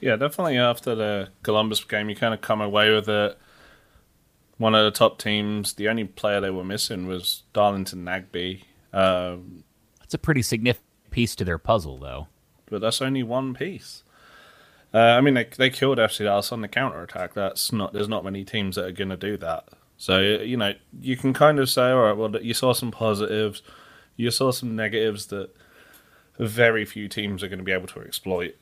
Yeah, 0.00 0.16
definitely 0.16 0.58
after 0.58 0.94
the 0.94 1.28
Columbus 1.42 1.82
game, 1.84 2.08
you 2.10 2.16
kind 2.16 2.34
of 2.34 2.40
come 2.40 2.60
away 2.60 2.94
with 2.94 3.08
it. 3.08 3.38
One 4.58 4.74
of 4.74 4.84
the 4.84 4.96
top 4.96 5.18
teams, 5.18 5.74
the 5.74 5.88
only 5.88 6.04
player 6.04 6.40
they 6.40 6.50
were 6.50 6.64
missing 6.64 7.06
was 7.06 7.42
Darlington 7.52 8.04
Nagbe. 8.04 8.62
Um, 8.92 9.64
that's 10.00 10.14
a 10.14 10.18
pretty 10.18 10.42
significant 10.42 10.86
piece 11.10 11.34
to 11.36 11.44
their 11.44 11.58
puzzle, 11.58 11.98
though. 11.98 12.28
But 12.66 12.80
that's 12.80 13.02
only 13.02 13.22
one 13.22 13.54
piece. 13.54 14.02
Uh, 14.94 14.98
I 14.98 15.20
mean, 15.20 15.34
they 15.34 15.44
they 15.44 15.70
killed 15.70 15.98
FC 15.98 16.24
Dallas 16.24 16.52
on 16.52 16.60
the 16.60 16.68
counter 16.68 17.02
attack. 17.02 17.34
That's 17.34 17.72
not. 17.72 17.92
There's 17.92 18.08
not 18.08 18.24
many 18.24 18.44
teams 18.44 18.76
that 18.76 18.84
are 18.86 18.92
going 18.92 19.10
to 19.10 19.16
do 19.16 19.36
that. 19.38 19.68
So 19.98 20.20
you 20.20 20.56
know, 20.56 20.72
you 21.00 21.16
can 21.16 21.32
kind 21.32 21.58
of 21.58 21.68
say, 21.68 21.90
all 21.90 22.02
right, 22.02 22.16
well, 22.16 22.34
you 22.42 22.54
saw 22.54 22.72
some 22.72 22.90
positives, 22.90 23.62
you 24.16 24.30
saw 24.30 24.52
some 24.52 24.76
negatives 24.76 25.26
that 25.26 25.50
very 26.38 26.84
few 26.84 27.08
teams 27.08 27.42
are 27.42 27.48
going 27.48 27.58
to 27.58 27.64
be 27.64 27.72
able 27.72 27.88
to 27.88 28.00
exploit. 28.00 28.56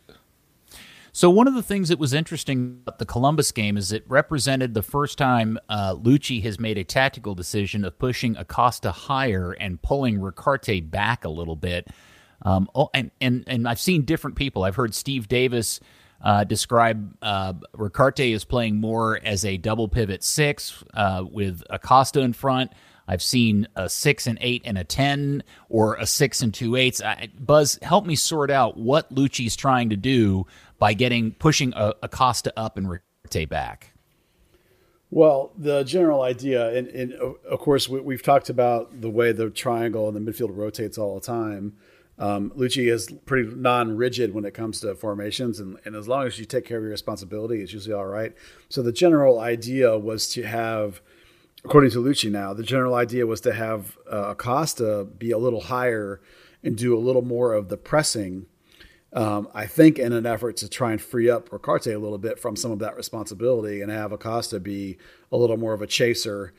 So 1.16 1.30
one 1.30 1.46
of 1.46 1.54
the 1.54 1.62
things 1.62 1.90
that 1.90 2.00
was 2.00 2.12
interesting 2.12 2.80
about 2.82 2.98
the 2.98 3.06
Columbus 3.06 3.52
game 3.52 3.76
is 3.76 3.92
it 3.92 4.02
represented 4.08 4.74
the 4.74 4.82
first 4.82 5.16
time 5.16 5.60
uh, 5.68 5.94
Luchi 5.94 6.42
has 6.42 6.58
made 6.58 6.76
a 6.76 6.82
tactical 6.82 7.36
decision 7.36 7.84
of 7.84 7.96
pushing 8.00 8.36
Acosta 8.36 8.90
higher 8.90 9.52
and 9.52 9.80
pulling 9.80 10.20
Ricaurte 10.20 10.90
back 10.90 11.24
a 11.24 11.28
little 11.28 11.54
bit. 11.54 11.86
Um, 12.42 12.68
oh, 12.74 12.90
and, 12.92 13.12
and 13.20 13.44
and 13.46 13.68
I've 13.68 13.78
seen 13.78 14.04
different 14.04 14.34
people. 14.34 14.64
I've 14.64 14.74
heard 14.74 14.92
Steve 14.92 15.28
Davis 15.28 15.78
uh, 16.20 16.42
describe 16.42 17.16
uh, 17.22 17.52
Ricaurte 17.74 18.34
as 18.34 18.44
playing 18.44 18.80
more 18.80 19.20
as 19.22 19.44
a 19.44 19.56
double 19.56 19.86
pivot 19.86 20.24
six 20.24 20.82
uh, 20.94 21.22
with 21.30 21.62
Acosta 21.70 22.22
in 22.22 22.32
front. 22.32 22.72
I've 23.06 23.22
seen 23.22 23.68
a 23.76 23.88
six 23.88 24.26
and 24.26 24.38
eight 24.40 24.62
and 24.64 24.78
a 24.78 24.84
ten, 24.84 25.44
or 25.68 25.94
a 25.96 26.06
six 26.06 26.42
and 26.42 26.52
two 26.52 26.74
eights. 26.74 27.02
I, 27.02 27.28
Buzz, 27.38 27.78
help 27.82 28.04
me 28.04 28.16
sort 28.16 28.50
out 28.50 28.78
what 28.78 29.14
Luchi's 29.14 29.54
trying 29.56 29.90
to 29.90 29.96
do 29.96 30.46
by 30.84 30.92
getting 30.92 31.32
pushing 31.32 31.72
Acosta 31.74 32.52
up 32.58 32.76
and 32.76 32.90
Ricaurte 32.90 33.48
back? 33.48 33.94
Well, 35.10 35.50
the 35.56 35.82
general 35.82 36.20
idea, 36.20 36.76
and, 36.76 36.88
and 36.88 37.14
of 37.14 37.58
course, 37.58 37.88
we, 37.88 38.12
have 38.12 38.22
talked 38.22 38.50
about 38.50 39.00
the 39.00 39.08
way 39.08 39.32
the 39.32 39.48
triangle 39.48 40.06
and 40.08 40.14
the 40.14 40.20
midfield 40.20 40.54
rotates 40.54 40.98
all 40.98 41.14
the 41.14 41.22
time. 41.22 41.72
Um, 42.18 42.50
Luchi 42.50 42.92
is 42.92 43.10
pretty 43.24 43.48
non-rigid 43.54 44.34
when 44.34 44.44
it 44.44 44.52
comes 44.52 44.80
to 44.80 44.94
formations, 44.94 45.58
and, 45.58 45.78
and 45.86 45.96
as 45.96 46.06
long 46.06 46.26
as 46.26 46.38
you 46.38 46.44
take 46.44 46.66
care 46.66 46.76
of 46.76 46.82
your 46.82 46.90
responsibility, 46.90 47.62
it's 47.62 47.72
usually 47.72 47.94
all 47.94 48.04
right. 48.04 48.34
So 48.68 48.82
the 48.82 48.92
general 48.92 49.40
idea 49.40 49.98
was 49.98 50.28
to 50.34 50.42
have 50.42 51.00
according 51.64 51.92
to 51.92 52.04
Luchi 52.04 52.30
now, 52.30 52.52
the 52.52 52.62
general 52.62 52.94
idea 52.94 53.26
was 53.26 53.40
to 53.40 53.54
have 53.54 53.96
uh, 54.12 54.32
Acosta 54.32 55.08
be 55.16 55.30
a 55.30 55.38
little 55.38 55.62
higher 55.62 56.20
and 56.62 56.76
do 56.76 56.94
a 56.94 57.00
little 57.00 57.22
more 57.22 57.54
of 57.54 57.70
the 57.70 57.78
pressing. 57.78 58.44
Um, 59.14 59.48
I 59.54 59.66
think 59.66 59.98
in 59.98 60.12
an 60.12 60.26
effort 60.26 60.56
to 60.58 60.68
try 60.68 60.90
and 60.90 61.00
free 61.00 61.30
up 61.30 61.52
Ricaurte 61.52 61.94
a 61.94 61.98
little 61.98 62.18
bit 62.18 62.38
from 62.38 62.56
some 62.56 62.72
of 62.72 62.80
that 62.80 62.96
responsibility 62.96 63.80
and 63.80 63.90
have 63.90 64.10
Acosta 64.10 64.58
be 64.58 64.98
a 65.30 65.36
little 65.36 65.56
more 65.56 65.72
of 65.72 65.82
a 65.82 65.86
chaser. 65.86 66.52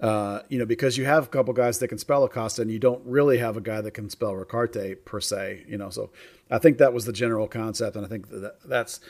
Uh, 0.00 0.40
you 0.48 0.58
know, 0.58 0.66
because 0.66 0.98
you 0.98 1.06
have 1.06 1.24
a 1.24 1.28
couple 1.28 1.54
guys 1.54 1.78
that 1.78 1.88
can 1.88 1.98
spell 1.98 2.24
Acosta 2.24 2.60
and 2.60 2.70
you 2.70 2.78
don't 2.78 3.00
really 3.06 3.38
have 3.38 3.56
a 3.56 3.60
guy 3.60 3.80
that 3.80 3.92
can 3.92 4.10
spell 4.10 4.34
Ricaurte 4.34 5.04
per 5.04 5.20
se, 5.20 5.64
you 5.66 5.78
know. 5.78 5.88
So 5.88 6.10
I 6.50 6.58
think 6.58 6.78
that 6.78 6.92
was 6.92 7.06
the 7.06 7.12
general 7.12 7.48
concept. 7.48 7.96
And 7.96 8.04
I 8.04 8.08
think 8.08 8.28
that 8.28 8.56
that's 8.66 9.00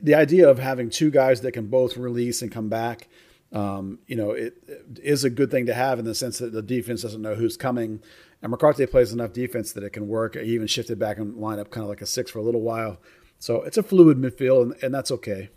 the 0.00 0.14
idea 0.14 0.48
of 0.48 0.58
having 0.58 0.90
two 0.90 1.10
guys 1.10 1.42
that 1.42 1.52
can 1.52 1.68
both 1.68 1.96
release 1.96 2.42
and 2.42 2.50
come 2.50 2.68
back 2.68 3.08
um, 3.52 3.98
you 4.06 4.16
know, 4.16 4.30
it, 4.30 4.56
it 4.66 5.00
is 5.02 5.24
a 5.24 5.30
good 5.30 5.50
thing 5.50 5.66
to 5.66 5.74
have 5.74 5.98
in 5.98 6.04
the 6.04 6.14
sense 6.14 6.38
that 6.38 6.52
the 6.52 6.62
defense 6.62 7.02
doesn't 7.02 7.20
know 7.20 7.34
who's 7.34 7.56
coming. 7.56 8.02
And 8.42 8.50
Ricaurte 8.50 8.90
plays 8.90 9.12
enough 9.12 9.32
defense 9.32 9.72
that 9.72 9.84
it 9.84 9.90
can 9.90 10.08
work. 10.08 10.34
He 10.34 10.54
even 10.54 10.66
shifted 10.66 10.98
back 10.98 11.18
and 11.18 11.36
line 11.36 11.60
up 11.60 11.70
kind 11.70 11.84
of 11.84 11.88
like 11.88 12.02
a 12.02 12.06
six 12.06 12.30
for 12.30 12.40
a 12.40 12.42
little 12.42 12.60
while. 12.60 12.98
So 13.38 13.62
it's 13.62 13.76
a 13.76 13.82
fluid 13.82 14.18
midfield, 14.18 14.62
and, 14.62 14.74
and 14.82 14.94
that's 14.94 15.10
okay. 15.12 15.50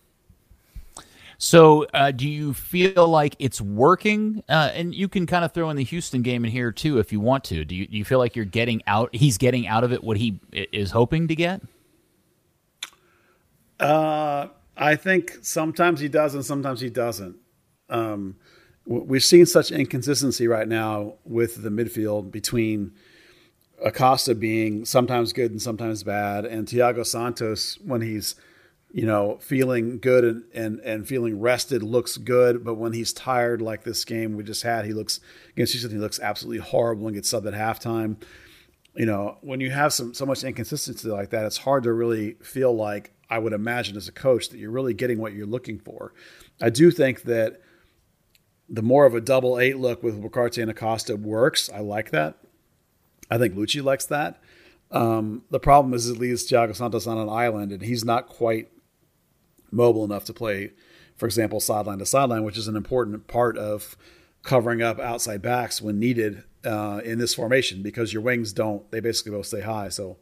So, 1.37 1.85
uh, 1.93 2.11
do 2.11 2.29
you 2.29 2.53
feel 2.53 3.07
like 3.07 3.35
it's 3.39 3.59
working? 3.59 4.43
Uh, 4.47 4.71
and 4.73 4.95
you 4.95 5.07
can 5.07 5.25
kind 5.25 5.43
of 5.43 5.51
throw 5.51 5.69
in 5.69 5.75
the 5.75 5.83
Houston 5.83 6.21
game 6.21 6.45
in 6.45 6.51
here 6.51 6.71
too, 6.71 6.99
if 6.99 7.11
you 7.11 7.19
want 7.19 7.43
to. 7.45 7.65
Do 7.65 7.75
you, 7.75 7.87
do 7.87 7.97
you 7.97 8.05
feel 8.05 8.19
like 8.19 8.35
you're 8.35 8.45
getting 8.45 8.81
out? 8.87 9.13
He's 9.13 9.37
getting 9.37 9.67
out 9.67 9.83
of 9.83 9.91
it 9.91 10.03
what 10.03 10.17
he 10.17 10.39
is 10.53 10.91
hoping 10.91 11.27
to 11.27 11.35
get. 11.35 11.61
Uh, 13.79 14.47
I 14.77 14.95
think 14.95 15.39
sometimes 15.41 15.99
he 15.99 16.07
does, 16.07 16.35
and 16.35 16.45
sometimes 16.45 16.79
he 16.79 16.89
doesn't. 16.89 17.35
Um, 17.89 18.37
we've 18.85 19.23
seen 19.23 19.45
such 19.45 19.71
inconsistency 19.71 20.47
right 20.47 20.67
now 20.67 21.15
with 21.23 21.63
the 21.63 21.69
midfield 21.69 22.31
between 22.31 22.93
Acosta 23.83 24.35
being 24.35 24.85
sometimes 24.85 25.33
good 25.33 25.51
and 25.51 25.61
sometimes 25.61 26.03
bad, 26.03 26.45
and 26.45 26.67
Thiago 26.67 27.05
Santos 27.05 27.77
when 27.83 28.01
he's 28.01 28.35
you 28.91 29.05
know 29.05 29.37
feeling 29.41 29.99
good 29.99 30.23
and, 30.23 30.43
and 30.53 30.79
and 30.79 31.07
feeling 31.07 31.39
rested 31.39 31.83
looks 31.83 32.17
good, 32.17 32.63
but 32.63 32.75
when 32.75 32.93
he's 32.93 33.11
tired 33.11 33.61
like 33.61 33.83
this 33.83 34.05
game 34.05 34.35
we 34.35 34.43
just 34.43 34.63
had, 34.63 34.85
he 34.85 34.93
looks 34.93 35.19
against 35.49 35.73
Houston 35.73 35.91
he 35.91 35.97
looks 35.97 36.19
absolutely 36.19 36.59
horrible 36.59 37.07
and 37.07 37.15
gets 37.15 37.31
subbed 37.31 37.47
at 37.47 37.53
halftime. 37.53 38.21
You 38.95 39.05
know, 39.05 39.37
when 39.41 39.59
you 39.59 39.71
have 39.71 39.91
some 39.91 40.13
so 40.13 40.25
much 40.25 40.43
inconsistency 40.43 41.09
like 41.09 41.31
that, 41.31 41.45
it's 41.45 41.57
hard 41.57 41.83
to 41.83 41.91
really 41.91 42.33
feel 42.35 42.73
like 42.73 43.11
I 43.29 43.39
would 43.39 43.53
imagine 43.53 43.97
as 43.97 44.07
a 44.07 44.13
coach 44.13 44.49
that 44.49 44.57
you're 44.57 44.71
really 44.71 44.93
getting 44.93 45.19
what 45.19 45.33
you're 45.33 45.47
looking 45.47 45.79
for. 45.79 46.13
I 46.61 46.69
do 46.69 46.91
think 46.91 47.23
that 47.23 47.59
the 48.69 48.81
more 48.81 49.05
of 49.05 49.13
a 49.13 49.21
double 49.21 49.59
eight 49.59 49.77
look 49.77 50.01
with 50.01 50.23
Ricaurte 50.23 50.57
and 50.57 50.71
Acosta 50.71 51.15
works. 51.15 51.69
I 51.73 51.79
like 51.79 52.11
that. 52.11 52.37
I 53.29 53.37
think 53.37 53.55
Luchi 53.55 53.83
likes 53.83 54.05
that. 54.05 54.39
Um, 54.91 55.43
the 55.49 55.59
problem 55.59 55.93
is 55.93 56.09
it 56.09 56.17
leaves 56.17 56.49
Thiago 56.49 56.75
Santos 56.75 57.07
on 57.07 57.17
an 57.17 57.29
island, 57.29 57.71
and 57.71 57.81
he's 57.81 58.05
not 58.05 58.27
quite 58.27 58.71
mobile 59.71 60.05
enough 60.05 60.25
to 60.25 60.33
play, 60.33 60.71
for 61.17 61.25
example, 61.25 61.59
sideline 61.59 61.99
to 61.99 62.05
sideline, 62.05 62.43
which 62.43 62.57
is 62.57 62.67
an 62.67 62.75
important 62.75 63.27
part 63.27 63.57
of 63.57 63.97
covering 64.43 64.81
up 64.81 64.99
outside 64.99 65.41
backs 65.41 65.81
when 65.81 65.99
needed 65.99 66.43
uh, 66.63 67.01
in 67.03 67.17
this 67.17 67.33
formation 67.33 67.81
because 67.81 68.13
your 68.13 68.21
wings 68.21 68.53
don't. 68.53 68.89
They 68.91 68.99
basically 68.99 69.31
both 69.31 69.47
stay 69.47 69.61
high. 69.61 69.89
So 69.89 70.17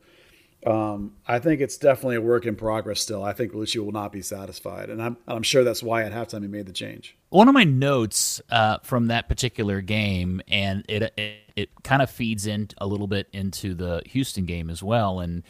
um, 0.66 1.14
I 1.28 1.40
think 1.40 1.62
it's 1.62 1.78
definitely 1.78 2.16
a 2.16 2.22
work 2.22 2.46
in 2.46 2.56
progress 2.56 3.02
still. 3.02 3.24
I 3.24 3.34
think 3.34 3.54
Luchi 3.54 3.84
will 3.84 3.92
not 3.92 4.12
be 4.12 4.22
satisfied, 4.22 4.90
and 4.90 5.02
I'm 5.02 5.18
I'm 5.28 5.44
sure 5.44 5.64
that's 5.64 5.84
why 5.84 6.04
at 6.04 6.12
halftime 6.12 6.42
he 6.42 6.48
made 6.48 6.66
the 6.66 6.74
change. 6.74 7.18
One 7.30 7.48
of 7.48 7.54
my 7.54 7.64
notes 7.64 8.42
uh, 8.50 8.78
from 8.84 9.08
that 9.08 9.28
particular 9.28 9.82
game, 9.82 10.42
and 10.48 10.86
it, 10.88 11.14
it 11.18 11.38
it 11.56 11.70
kind 11.84 12.02
of 12.02 12.10
feeds 12.10 12.48
in 12.48 12.70
a 12.78 12.88
little 12.88 13.08
bit 13.08 13.28
into 13.34 13.74
the 13.74 14.02
Houston 14.06 14.46
game 14.46 14.70
as 14.70 14.82
well, 14.82 15.20
and 15.20 15.44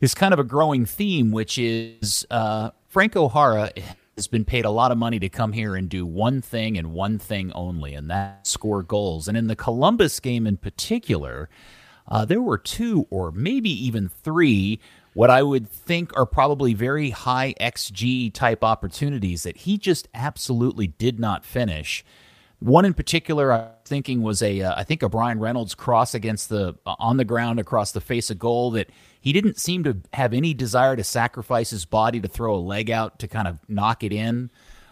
is 0.00 0.14
kind 0.14 0.32
of 0.32 0.40
a 0.40 0.44
growing 0.44 0.84
theme, 0.84 1.30
which 1.30 1.58
is 1.58 2.26
uh, 2.30 2.70
Franco 2.88 3.28
Jara 3.28 3.70
has 4.16 4.26
been 4.26 4.44
paid 4.44 4.64
a 4.64 4.70
lot 4.70 4.90
of 4.90 4.98
money 4.98 5.18
to 5.18 5.28
come 5.28 5.52
here 5.52 5.76
and 5.76 5.88
do 5.88 6.04
one 6.04 6.42
thing 6.42 6.76
and 6.76 6.92
one 6.92 7.18
thing 7.18 7.52
only, 7.52 7.94
and 7.94 8.10
that 8.10 8.46
score 8.46 8.82
goals. 8.82 9.28
And 9.28 9.36
in 9.36 9.46
the 9.46 9.56
Columbus 9.56 10.18
game 10.20 10.46
in 10.46 10.56
particular 10.56 11.48
uh, 12.10 12.24
there 12.24 12.42
were 12.42 12.58
two 12.58 13.06
or 13.10 13.30
maybe 13.32 13.70
even 13.70 14.08
three 14.08 14.80
what 15.14 15.30
I 15.30 15.42
would 15.42 15.68
think 15.68 16.16
are 16.16 16.26
probably 16.26 16.74
very 16.74 17.10
high 17.10 17.54
XG 17.60 18.32
type 18.32 18.62
opportunities 18.62 19.42
that 19.42 19.58
he 19.58 19.76
just 19.76 20.08
absolutely 20.14 20.86
did 20.86 21.18
not 21.18 21.44
finish. 21.44 22.04
One 22.60 22.84
in 22.84 22.94
particular, 22.94 23.52
I'm 23.52 23.68
thinking 23.84 24.22
was 24.22 24.42
a, 24.42 24.60
uh, 24.60 24.74
I 24.76 24.84
think 24.84 25.02
a 25.02 25.08
Bryan 25.08 25.40
Reynolds 25.40 25.74
cross 25.74 26.14
against 26.14 26.48
the 26.50 26.76
uh, 26.84 26.94
on 26.98 27.16
the 27.16 27.24
ground 27.24 27.58
across 27.58 27.92
the 27.92 28.02
face 28.02 28.30
of 28.30 28.38
goal 28.38 28.70
that 28.72 28.90
he 29.20 29.32
didn't 29.32 29.58
seem 29.58 29.82
to 29.84 29.96
have 30.12 30.34
any 30.34 30.52
desire 30.52 30.94
to 30.94 31.02
sacrifice 31.02 31.70
his 31.70 31.86
body 31.86 32.20
to 32.20 32.28
throw 32.28 32.54
a 32.54 32.60
leg 32.60 32.90
out 32.90 33.18
to 33.20 33.28
kind 33.28 33.48
of 33.48 33.58
knock 33.66 34.04
it 34.04 34.12
in, 34.12 34.50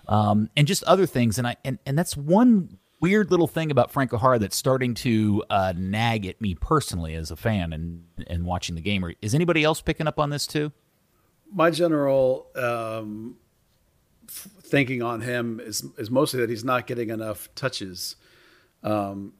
um, 0.09 0.49
and 0.57 0.67
just 0.67 0.83
other 0.85 1.05
things. 1.05 1.37
And 1.37 1.47
I 1.47 1.57
and 1.63 1.79
and 1.85 1.99
that's 1.99 2.17
one 2.17 2.79
weird 3.01 3.31
little 3.31 3.47
thing 3.47 3.71
about 3.71 3.91
Frank 3.91 4.11
Jara 4.11 4.39
that's 4.39 4.57
starting 4.57 4.95
to 4.95 5.45
uh, 5.51 5.73
nag 5.77 6.27
at 6.27 6.41
me 6.41 6.55
personally 6.55 7.15
as 7.15 7.31
a 7.31 7.37
fan 7.37 7.73
and 7.73 8.05
and 8.27 8.45
watching 8.45 8.75
the 8.75 8.81
game. 8.81 9.05
Is 9.23 9.35
anybody 9.35 9.65
else 9.65 9.81
picking 9.81 10.07
up 10.07 10.19
on 10.19 10.31
this 10.31 10.47
too? 10.47 10.73
My 11.53 11.71
general 11.71 12.49
um, 12.55 13.37
thinking 14.29 15.03
on 15.03 15.21
him 15.21 15.61
is 15.61 15.85
is 15.97 16.11
mostly 16.11 16.41
that 16.41 16.51
he's 16.51 16.65
not 16.65 16.87
getting 16.87 17.11
enough 17.11 17.49
touches. 17.55 18.17
Um, 18.83 19.35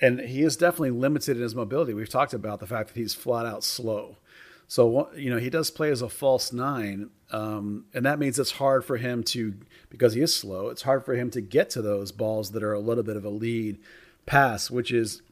and 0.00 0.20
he 0.20 0.42
is 0.42 0.56
definitely 0.56 0.90
limited 0.90 1.36
in 1.36 1.42
his 1.42 1.54
mobility. 1.54 1.94
We've 1.94 2.08
talked 2.08 2.34
about 2.34 2.60
the 2.60 2.66
fact 2.66 2.88
that 2.88 2.98
he's 2.98 3.14
flat 3.14 3.46
out 3.46 3.62
slow. 3.62 4.16
So 4.66 5.10
you 5.14 5.30
know 5.30 5.38
he 5.38 5.50
does 5.50 5.70
play 5.70 5.90
as 5.90 6.02
a 6.02 6.08
false 6.08 6.52
nine, 6.52 7.10
um, 7.30 7.84
and 7.94 8.04
that 8.06 8.18
means 8.18 8.38
it's 8.38 8.52
hard 8.52 8.84
for 8.84 8.96
him 8.96 9.22
to 9.24 9.54
because 9.90 10.14
he 10.14 10.20
is 10.20 10.34
slow. 10.34 10.68
It's 10.68 10.82
hard 10.82 11.04
for 11.04 11.14
him 11.14 11.30
to 11.30 11.40
get 11.40 11.70
to 11.70 11.82
those 11.82 12.12
balls 12.12 12.52
that 12.52 12.62
are 12.62 12.72
a 12.72 12.80
little 12.80 13.04
bit 13.04 13.16
of 13.16 13.24
a 13.24 13.30
lead 13.30 13.78
pass, 14.26 14.70
which 14.70 14.90
is 14.90 15.22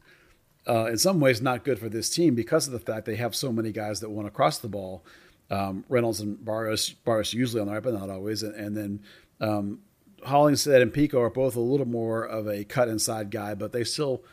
uh, 0.67 0.85
in 0.85 0.97
some 0.97 1.19
ways 1.19 1.41
not 1.41 1.63
good 1.63 1.79
for 1.79 1.89
this 1.89 2.09
team 2.09 2.35
because 2.35 2.67
of 2.67 2.73
the 2.73 2.79
fact 2.79 3.05
they 3.05 3.15
have 3.15 3.35
so 3.35 3.51
many 3.51 3.71
guys 3.71 3.99
that 3.99 4.09
want 4.09 4.27
to 4.27 4.31
cross 4.31 4.59
the 4.59 4.67
ball. 4.67 5.03
Um, 5.49 5.83
Reynolds 5.89 6.19
and 6.19 6.43
Barrios, 6.43 6.95
usually 7.33 7.59
on 7.61 7.67
the 7.67 7.73
right, 7.73 7.83
but 7.83 7.93
not 7.93 8.09
always. 8.09 8.43
And, 8.43 8.55
and 8.55 8.77
then 8.77 9.03
um, 9.41 9.79
Hollingshead 10.23 10.81
and 10.81 10.93
Picault 10.93 11.21
are 11.21 11.29
both 11.29 11.55
a 11.55 11.59
little 11.59 11.87
more 11.87 12.23
of 12.23 12.47
a 12.47 12.63
cut 12.63 12.87
inside 12.87 13.29
guy, 13.29 13.53
but 13.55 13.71
they 13.71 13.83
still 13.83 14.23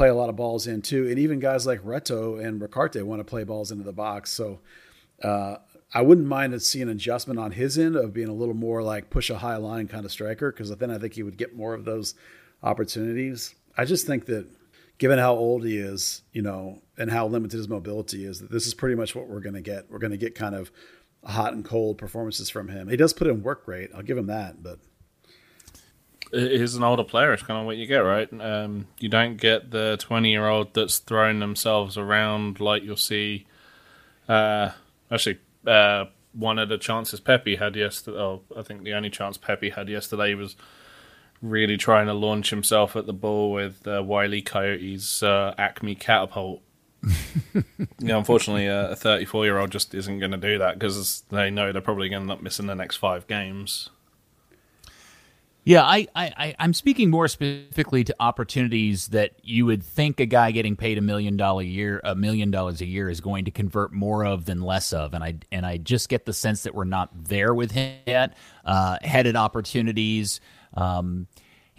play 0.00 0.08
a 0.08 0.14
lot 0.14 0.30
of 0.30 0.36
balls 0.36 0.66
in 0.66 0.80
too. 0.80 1.06
And 1.10 1.18
even 1.18 1.40
guys 1.40 1.66
like 1.66 1.84
Reto 1.84 2.42
and 2.42 2.58
Ricaurte 2.58 3.04
want 3.04 3.20
to 3.20 3.24
play 3.24 3.44
balls 3.44 3.70
into 3.70 3.84
the 3.84 3.92
box. 3.92 4.30
So 4.30 4.60
uh, 5.22 5.56
I 5.92 6.00
wouldn't 6.00 6.26
mind 6.26 6.62
seeing 6.62 6.84
an 6.84 6.88
adjustment 6.88 7.38
on 7.38 7.52
his 7.52 7.78
end 7.78 7.96
of 7.96 8.14
being 8.14 8.28
a 8.28 8.32
little 8.32 8.54
more 8.54 8.82
like 8.82 9.10
push 9.10 9.28
a 9.28 9.36
high 9.36 9.56
line 9.56 9.88
kind 9.88 10.06
of 10.06 10.10
striker 10.10 10.52
because 10.52 10.74
then 10.74 10.90
I 10.90 10.96
think 10.96 11.12
he 11.12 11.22
would 11.22 11.36
get 11.36 11.54
more 11.54 11.74
of 11.74 11.84
those 11.84 12.14
opportunities. 12.62 13.54
I 13.76 13.84
just 13.84 14.06
think 14.06 14.24
that 14.24 14.46
given 14.96 15.18
how 15.18 15.34
old 15.34 15.66
he 15.66 15.76
is, 15.76 16.22
you 16.32 16.40
know, 16.40 16.80
and 16.96 17.10
how 17.10 17.26
limited 17.26 17.58
his 17.58 17.68
mobility 17.68 18.24
is, 18.24 18.40
that 18.40 18.50
this 18.50 18.66
is 18.66 18.72
pretty 18.72 18.94
much 18.94 19.14
what 19.14 19.28
we're 19.28 19.40
going 19.40 19.54
to 19.54 19.60
get. 19.60 19.90
We're 19.90 19.98
going 19.98 20.12
to 20.12 20.16
get 20.16 20.34
kind 20.34 20.54
of 20.54 20.72
hot 21.26 21.52
and 21.52 21.62
cold 21.62 21.98
performances 21.98 22.48
from 22.48 22.68
him. 22.68 22.88
He 22.88 22.96
does 22.96 23.12
put 23.12 23.26
in 23.26 23.42
work 23.42 23.68
rate. 23.68 23.90
I'll 23.94 24.00
give 24.00 24.16
him 24.16 24.28
that, 24.28 24.62
but 24.62 24.78
he's 26.30 26.74
an 26.74 26.84
older 26.84 27.04
player. 27.04 27.32
It's 27.32 27.42
kind 27.42 27.60
of 27.60 27.66
what 27.66 27.76
you 27.76 27.86
get, 27.86 27.98
right? 27.98 28.28
Um, 28.40 28.86
you 28.98 29.08
don't 29.08 29.36
get 29.36 29.70
the 29.70 29.96
twenty-year-old 30.00 30.74
that's 30.74 30.98
throwing 30.98 31.40
themselves 31.40 31.96
around 31.96 32.60
like 32.60 32.82
you'll 32.82 32.96
see. 32.96 33.46
Uh, 34.28 34.70
actually, 35.10 35.38
uh, 35.66 36.06
one 36.32 36.58
of 36.58 36.68
the 36.68 36.78
chances 36.78 37.20
Pepi 37.20 37.56
had 37.56 37.76
yesterday. 37.76 38.18
Oh, 38.18 38.42
I 38.56 38.62
think 38.62 38.84
the 38.84 38.94
only 38.94 39.10
chance 39.10 39.36
Pepi 39.36 39.70
had 39.70 39.88
yesterday 39.88 40.34
was 40.34 40.56
really 41.42 41.76
trying 41.76 42.06
to 42.06 42.12
launch 42.12 42.50
himself 42.50 42.96
at 42.96 43.06
the 43.06 43.12
ball 43.12 43.52
with 43.52 43.86
uh, 43.86 44.02
Wiley 44.04 44.42
Coyote's 44.42 45.22
uh, 45.22 45.54
Acme 45.58 45.94
catapult. 45.94 46.62
yeah, 47.98 48.18
unfortunately, 48.18 48.68
uh, 48.68 48.88
a 48.88 48.96
34 48.96 49.44
year 49.46 49.58
old 49.58 49.70
just 49.70 49.94
isn't 49.94 50.18
going 50.18 50.32
to 50.32 50.36
do 50.36 50.58
that 50.58 50.78
because 50.78 51.22
they 51.30 51.50
know 51.50 51.72
they're 51.72 51.80
probably 51.80 52.08
going 52.08 52.26
to 52.26 52.32
end 52.32 52.38
up 52.38 52.42
missing 52.42 52.66
the 52.66 52.74
next 52.74 52.96
five 52.96 53.26
games. 53.26 53.90
Yeah, 55.64 55.82
I, 55.84 56.08
I, 56.16 56.54
I'm 56.58 56.72
speaking 56.72 57.10
more 57.10 57.28
specifically 57.28 58.02
to 58.04 58.16
opportunities 58.18 59.08
that 59.08 59.32
you 59.42 59.66
would 59.66 59.82
think 59.82 60.18
a 60.18 60.26
guy 60.26 60.52
getting 60.52 60.74
paid 60.74 60.96
a 60.96 61.02
million 61.02 61.36
dollar 61.36 61.62
year, 61.62 62.00
a 62.02 62.14
million 62.14 62.50
dollars 62.50 62.80
a 62.80 62.86
year, 62.86 63.10
is 63.10 63.20
going 63.20 63.44
to 63.44 63.50
convert 63.50 63.92
more 63.92 64.24
of 64.24 64.46
than 64.46 64.62
less 64.62 64.92
of, 64.92 65.12
and 65.12 65.22
I 65.22 65.34
and 65.52 65.66
I 65.66 65.76
just 65.76 66.08
get 66.08 66.24
the 66.24 66.32
sense 66.32 66.62
that 66.62 66.74
we're 66.74 66.84
not 66.84 67.10
there 67.24 67.54
with 67.54 67.72
him 67.72 67.98
yet. 68.06 68.36
Uh, 68.64 68.96
headed 69.02 69.36
opportunities. 69.36 70.40
Um, 70.74 71.26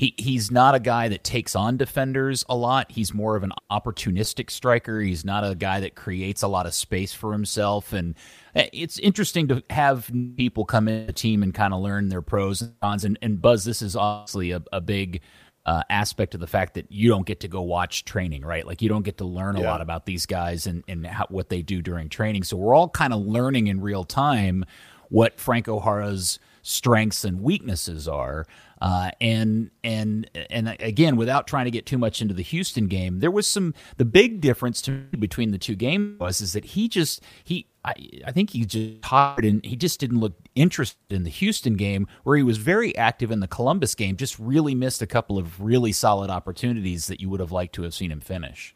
he 0.02 0.16
he's 0.18 0.50
not 0.50 0.74
a 0.74 0.80
guy 0.80 1.10
that 1.10 1.24
takes 1.24 1.56
on 1.56 1.78
defenders 1.78 2.44
a 2.50 2.56
lot. 2.56 2.92
He's 2.92 3.14
more 3.14 3.36
of 3.36 3.44
an 3.44 3.52
opportunistic 3.70 4.50
striker. 4.50 5.00
He's 5.00 5.24
not 5.24 5.44
a 5.44 5.54
guy 5.54 5.80
that 5.82 5.94
creates 5.94 6.42
a 6.42 6.48
lot 6.48 6.66
of 6.66 6.74
space 6.74 7.14
for 7.14 7.32
himself. 7.34 7.94
And 7.94 8.16
eh, 8.56 8.68
it's 8.74 8.98
interesting 8.98 9.48
to 9.50 9.64
have 9.70 10.10
people 10.38 10.66
come 10.66 10.88
in 10.88 11.06
the 11.06 11.14
team 11.14 11.44
and 11.44 11.54
kind 11.54 11.72
of 11.72 11.82
learn 11.82 12.10
their 12.10 12.24
pros 12.24 12.64
and 12.64 12.74
cons. 12.82 13.06
And, 13.06 13.20
and 13.22 13.40
Buzz, 13.40 13.64
this 13.64 13.84
is 13.84 13.96
obviously 13.96 14.50
a, 14.50 14.64
a 14.74 14.82
big 14.82 15.22
uh, 15.68 15.84
aspect 15.88 16.34
of 16.34 16.40
the 16.40 16.48
fact 16.48 16.74
that 16.74 16.92
you 16.92 17.08
don't 17.08 17.28
get 17.28 17.42
to 17.42 17.48
go 17.48 17.62
watch 17.62 18.04
training, 18.04 18.44
right? 18.44 18.66
Like 18.66 18.82
you 18.82 18.90
don't 18.90 19.06
get 19.06 19.20
to 19.20 19.26
learn 19.26 19.56
a 19.56 19.62
lot 19.62 19.82
about 19.82 20.08
these 20.08 20.26
guys 20.26 20.66
and, 20.66 20.84
and 20.88 21.06
how, 21.06 21.28
what 21.30 21.50
they 21.50 21.62
do 21.62 21.80
during 21.84 22.10
training. 22.10 22.42
So 22.42 22.58
we're 22.58 22.74
all 22.74 22.90
kind 22.90 23.14
of 23.14 23.22
learning 23.22 23.68
in 23.68 23.82
real 23.82 24.04
time 24.04 24.66
what 25.10 25.40
Franco 25.40 25.80
Jara's 25.80 26.40
strengths 26.64 27.24
and 27.24 27.42
weaknesses 27.42 28.08
are. 28.08 28.48
Uh, 28.82 29.12
and 29.22 29.70
and 29.84 30.30
and 30.50 30.76
again, 30.80 31.16
without 31.16 31.46
trying 31.46 31.66
to 31.66 31.72
get 31.72 31.86
too 31.86 32.00
much 32.00 32.22
into 32.22 32.34
the 32.34 32.42
Houston 32.42 32.88
game, 32.88 33.20
there 33.20 33.30
was 33.30 33.46
some. 33.46 33.76
The 33.98 34.06
big 34.06 34.42
difference 34.42 34.82
to 34.84 35.04
between 35.20 35.52
the 35.52 35.60
two 35.60 35.76
games 35.76 36.20
was 36.20 36.42
is 36.42 36.54
that 36.54 36.66
he 36.66 36.88
just 36.88 37.22
he 37.44 37.68
I, 37.86 37.94
I 38.26 38.32
think 38.32 38.52
he 38.52 38.66
just 38.66 39.04
tired 39.04 39.46
and 39.46 39.64
he 39.64 39.76
just 39.76 40.00
didn't 40.00 40.20
look 40.20 40.34
interested 40.56 40.98
in 41.12 41.24
the 41.24 41.30
Houston 41.30 41.76
game, 41.76 42.08
where 42.24 42.38
he 42.38 42.44
was 42.44 42.58
very 42.58 42.96
active 42.98 43.30
in 43.30 43.40
the 43.40 43.48
Columbus 43.48 43.94
game. 43.94 44.18
Just 44.18 44.40
really 44.40 44.74
missed 44.74 45.02
a 45.02 45.08
couple 45.08 45.38
of 45.38 45.62
really 45.62 45.92
solid 45.92 46.32
opportunities 46.32 47.06
that 47.06 47.22
you 47.22 47.30
would 47.30 47.40
have 47.40 47.52
liked 47.52 47.76
to 47.76 47.84
have 47.84 47.94
seen 47.94 48.12
him 48.12 48.20
finish. 48.20 48.76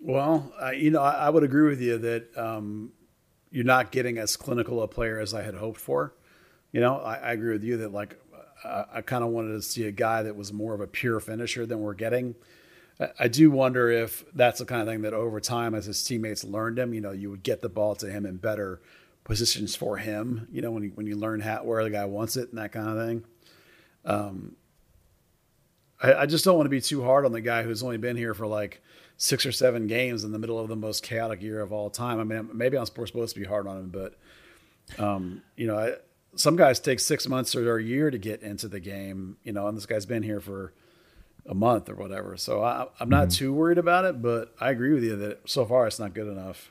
Well, 0.00 0.52
you 0.74 0.90
know, 0.90 1.02
I, 1.02 1.26
I 1.26 1.30
would 1.30 1.42
agree 1.42 1.68
with 1.68 1.82
you 1.82 1.98
that 1.98 2.36
um, 2.38 2.92
you're 3.50 3.64
not 3.64 3.90
getting 3.90 4.18
as 4.18 4.36
clinical 4.36 4.82
a 4.82 4.88
player 4.88 5.18
as 5.18 5.34
I 5.34 5.42
had 5.42 5.54
hoped 5.54 5.80
for. 5.80 6.14
You 6.76 6.82
know, 6.82 6.98
I, 6.98 7.14
I 7.14 7.32
agree 7.32 7.54
with 7.54 7.64
you 7.64 7.78
that 7.78 7.94
like 7.94 8.20
I, 8.62 8.84
I 8.96 9.00
kind 9.00 9.24
of 9.24 9.30
wanted 9.30 9.52
to 9.52 9.62
see 9.62 9.86
a 9.86 9.90
guy 9.90 10.24
that 10.24 10.36
was 10.36 10.52
more 10.52 10.74
of 10.74 10.82
a 10.82 10.86
pure 10.86 11.20
finisher 11.20 11.64
than 11.64 11.80
we're 11.80 11.94
getting. 11.94 12.34
I, 13.00 13.08
I 13.18 13.28
do 13.28 13.50
wonder 13.50 13.88
if 13.88 14.26
that's 14.34 14.58
the 14.58 14.66
kind 14.66 14.82
of 14.82 14.86
thing 14.86 15.00
that 15.00 15.14
over 15.14 15.40
time, 15.40 15.74
as 15.74 15.86
his 15.86 16.04
teammates 16.04 16.44
learned 16.44 16.78
him, 16.78 16.92
you 16.92 17.00
know, 17.00 17.12
you 17.12 17.30
would 17.30 17.42
get 17.42 17.62
the 17.62 17.70
ball 17.70 17.94
to 17.94 18.10
him 18.10 18.26
in 18.26 18.36
better 18.36 18.82
positions 19.24 19.74
for 19.74 19.96
him. 19.96 20.48
You 20.52 20.60
know, 20.60 20.70
when 20.70 20.82
you, 20.82 20.92
when 20.96 21.06
you 21.06 21.16
learn 21.16 21.40
how 21.40 21.64
where 21.64 21.82
the 21.82 21.88
guy 21.88 22.04
wants 22.04 22.36
it 22.36 22.50
and 22.50 22.58
that 22.58 22.72
kind 22.72 22.90
of 22.90 23.06
thing. 23.06 23.24
Um, 24.04 24.56
I, 26.02 26.12
I 26.12 26.26
just 26.26 26.44
don't 26.44 26.56
want 26.56 26.66
to 26.66 26.70
be 26.70 26.82
too 26.82 27.02
hard 27.02 27.24
on 27.24 27.32
the 27.32 27.40
guy 27.40 27.62
who's 27.62 27.82
only 27.82 27.96
been 27.96 28.18
here 28.18 28.34
for 28.34 28.46
like 28.46 28.82
six 29.16 29.46
or 29.46 29.52
seven 29.52 29.86
games 29.86 30.24
in 30.24 30.32
the 30.32 30.38
middle 30.38 30.58
of 30.58 30.68
the 30.68 30.76
most 30.76 31.02
chaotic 31.02 31.40
year 31.40 31.62
of 31.62 31.72
all 31.72 31.88
time. 31.88 32.20
I 32.20 32.24
mean, 32.24 32.50
maybe 32.52 32.76
I'm 32.76 32.84
supposed 32.84 33.14
to 33.14 33.40
be 33.40 33.46
hard 33.46 33.66
on 33.66 33.78
him, 33.78 33.88
but 33.88 34.18
um, 35.02 35.40
you 35.56 35.66
know, 35.66 35.78
I, 35.78 35.94
some 36.36 36.56
guys 36.56 36.80
take 36.80 37.00
six 37.00 37.28
months 37.28 37.54
or 37.54 37.76
a 37.78 37.82
year 37.82 38.10
to 38.10 38.18
get 38.18 38.42
into 38.42 38.68
the 38.68 38.80
game. 38.80 39.36
You 39.42 39.52
know, 39.52 39.66
and 39.66 39.76
this 39.76 39.86
guy's 39.86 40.06
been 40.06 40.22
here 40.22 40.40
for 40.40 40.72
a 41.48 41.54
month 41.54 41.88
or 41.88 41.94
whatever. 41.94 42.36
So 42.36 42.62
I, 42.62 42.86
I'm 43.00 43.08
not 43.08 43.30
too 43.30 43.52
worried 43.52 43.78
about 43.78 44.04
it, 44.04 44.20
but 44.22 44.54
I 44.60 44.70
agree 44.70 44.92
with 44.92 45.04
you 45.04 45.16
that 45.16 45.48
so 45.48 45.64
far 45.64 45.86
it's 45.86 45.98
not 45.98 46.14
good 46.14 46.28
enough. 46.28 46.70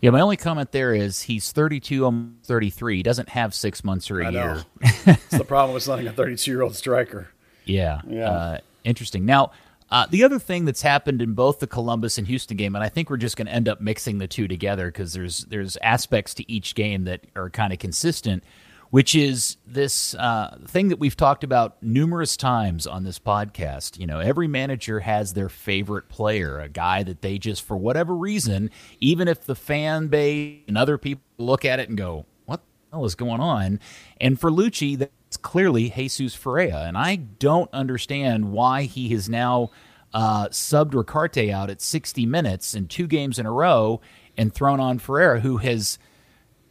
Yeah, 0.00 0.10
my 0.10 0.20
only 0.20 0.36
comment 0.36 0.70
there 0.72 0.94
is 0.94 1.22
he's 1.22 1.50
32, 1.52 2.04
almost 2.04 2.44
33. 2.44 2.98
He 2.98 3.02
doesn't 3.02 3.30
have 3.30 3.54
six 3.54 3.82
months 3.82 4.10
or 4.10 4.20
a 4.20 4.26
I 4.26 4.30
year. 4.30 4.64
it's 4.82 5.28
the 5.38 5.44
problem 5.44 5.72
with 5.72 5.82
signing 5.82 6.06
a 6.06 6.12
32 6.12 6.50
year 6.50 6.62
old 6.62 6.76
striker. 6.76 7.28
Yeah. 7.66 8.02
Yeah. 8.06 8.28
Uh, 8.28 8.58
interesting. 8.84 9.24
Now, 9.24 9.52
uh, 9.90 10.06
the 10.10 10.24
other 10.24 10.38
thing 10.38 10.64
that's 10.64 10.82
happened 10.82 11.20
in 11.20 11.34
both 11.34 11.58
the 11.58 11.66
Columbus 11.66 12.18
and 12.18 12.26
Houston 12.26 12.56
game, 12.56 12.74
and 12.74 12.82
I 12.82 12.88
think 12.88 13.10
we're 13.10 13.16
just 13.16 13.36
going 13.36 13.46
to 13.46 13.52
end 13.52 13.68
up 13.68 13.80
mixing 13.80 14.18
the 14.18 14.26
two 14.26 14.48
together 14.48 14.86
because 14.86 15.12
there's 15.12 15.44
there's 15.44 15.76
aspects 15.78 16.34
to 16.34 16.50
each 16.50 16.74
game 16.74 17.04
that 17.04 17.20
are 17.36 17.50
kind 17.50 17.72
of 17.72 17.78
consistent, 17.78 18.42
which 18.90 19.14
is 19.14 19.58
this 19.66 20.14
uh, 20.14 20.56
thing 20.66 20.88
that 20.88 20.98
we've 20.98 21.16
talked 21.16 21.44
about 21.44 21.82
numerous 21.82 22.36
times 22.36 22.86
on 22.86 23.04
this 23.04 23.18
podcast. 23.18 23.98
You 23.98 24.06
know, 24.06 24.20
every 24.20 24.48
manager 24.48 25.00
has 25.00 25.34
their 25.34 25.50
favorite 25.50 26.08
player, 26.08 26.60
a 26.60 26.68
guy 26.68 27.02
that 27.02 27.20
they 27.20 27.38
just, 27.38 27.62
for 27.62 27.76
whatever 27.76 28.16
reason, 28.16 28.70
even 29.00 29.28
if 29.28 29.44
the 29.44 29.54
fan 29.54 30.08
base 30.08 30.60
and 30.66 30.78
other 30.78 30.96
people 30.96 31.22
look 31.36 31.64
at 31.66 31.78
it 31.78 31.90
and 31.90 31.98
go, 31.98 32.24
"What 32.46 32.60
the 32.90 32.96
hell 32.96 33.04
is 33.04 33.14
going 33.14 33.40
on?" 33.40 33.80
And 34.18 34.40
for 34.40 34.50
Luchi, 34.50 34.96
that's 34.96 35.12
clearly 35.44 35.90
Jesus 35.90 36.34
Ferreira, 36.34 36.80
and 36.80 36.98
I 36.98 37.16
don't 37.16 37.72
understand 37.72 38.50
why 38.50 38.84
he 38.84 39.10
has 39.10 39.28
now 39.28 39.70
uh, 40.12 40.48
subbed 40.48 40.94
Ricaurte 40.94 41.50
out 41.50 41.70
at 41.70 41.80
60 41.80 42.26
minutes 42.26 42.74
in 42.74 42.88
two 42.88 43.06
games 43.06 43.38
in 43.38 43.46
a 43.46 43.52
row 43.52 44.00
and 44.36 44.52
thrown 44.52 44.80
on 44.80 44.98
Ferreira, 44.98 45.40
who 45.40 45.58
has, 45.58 45.98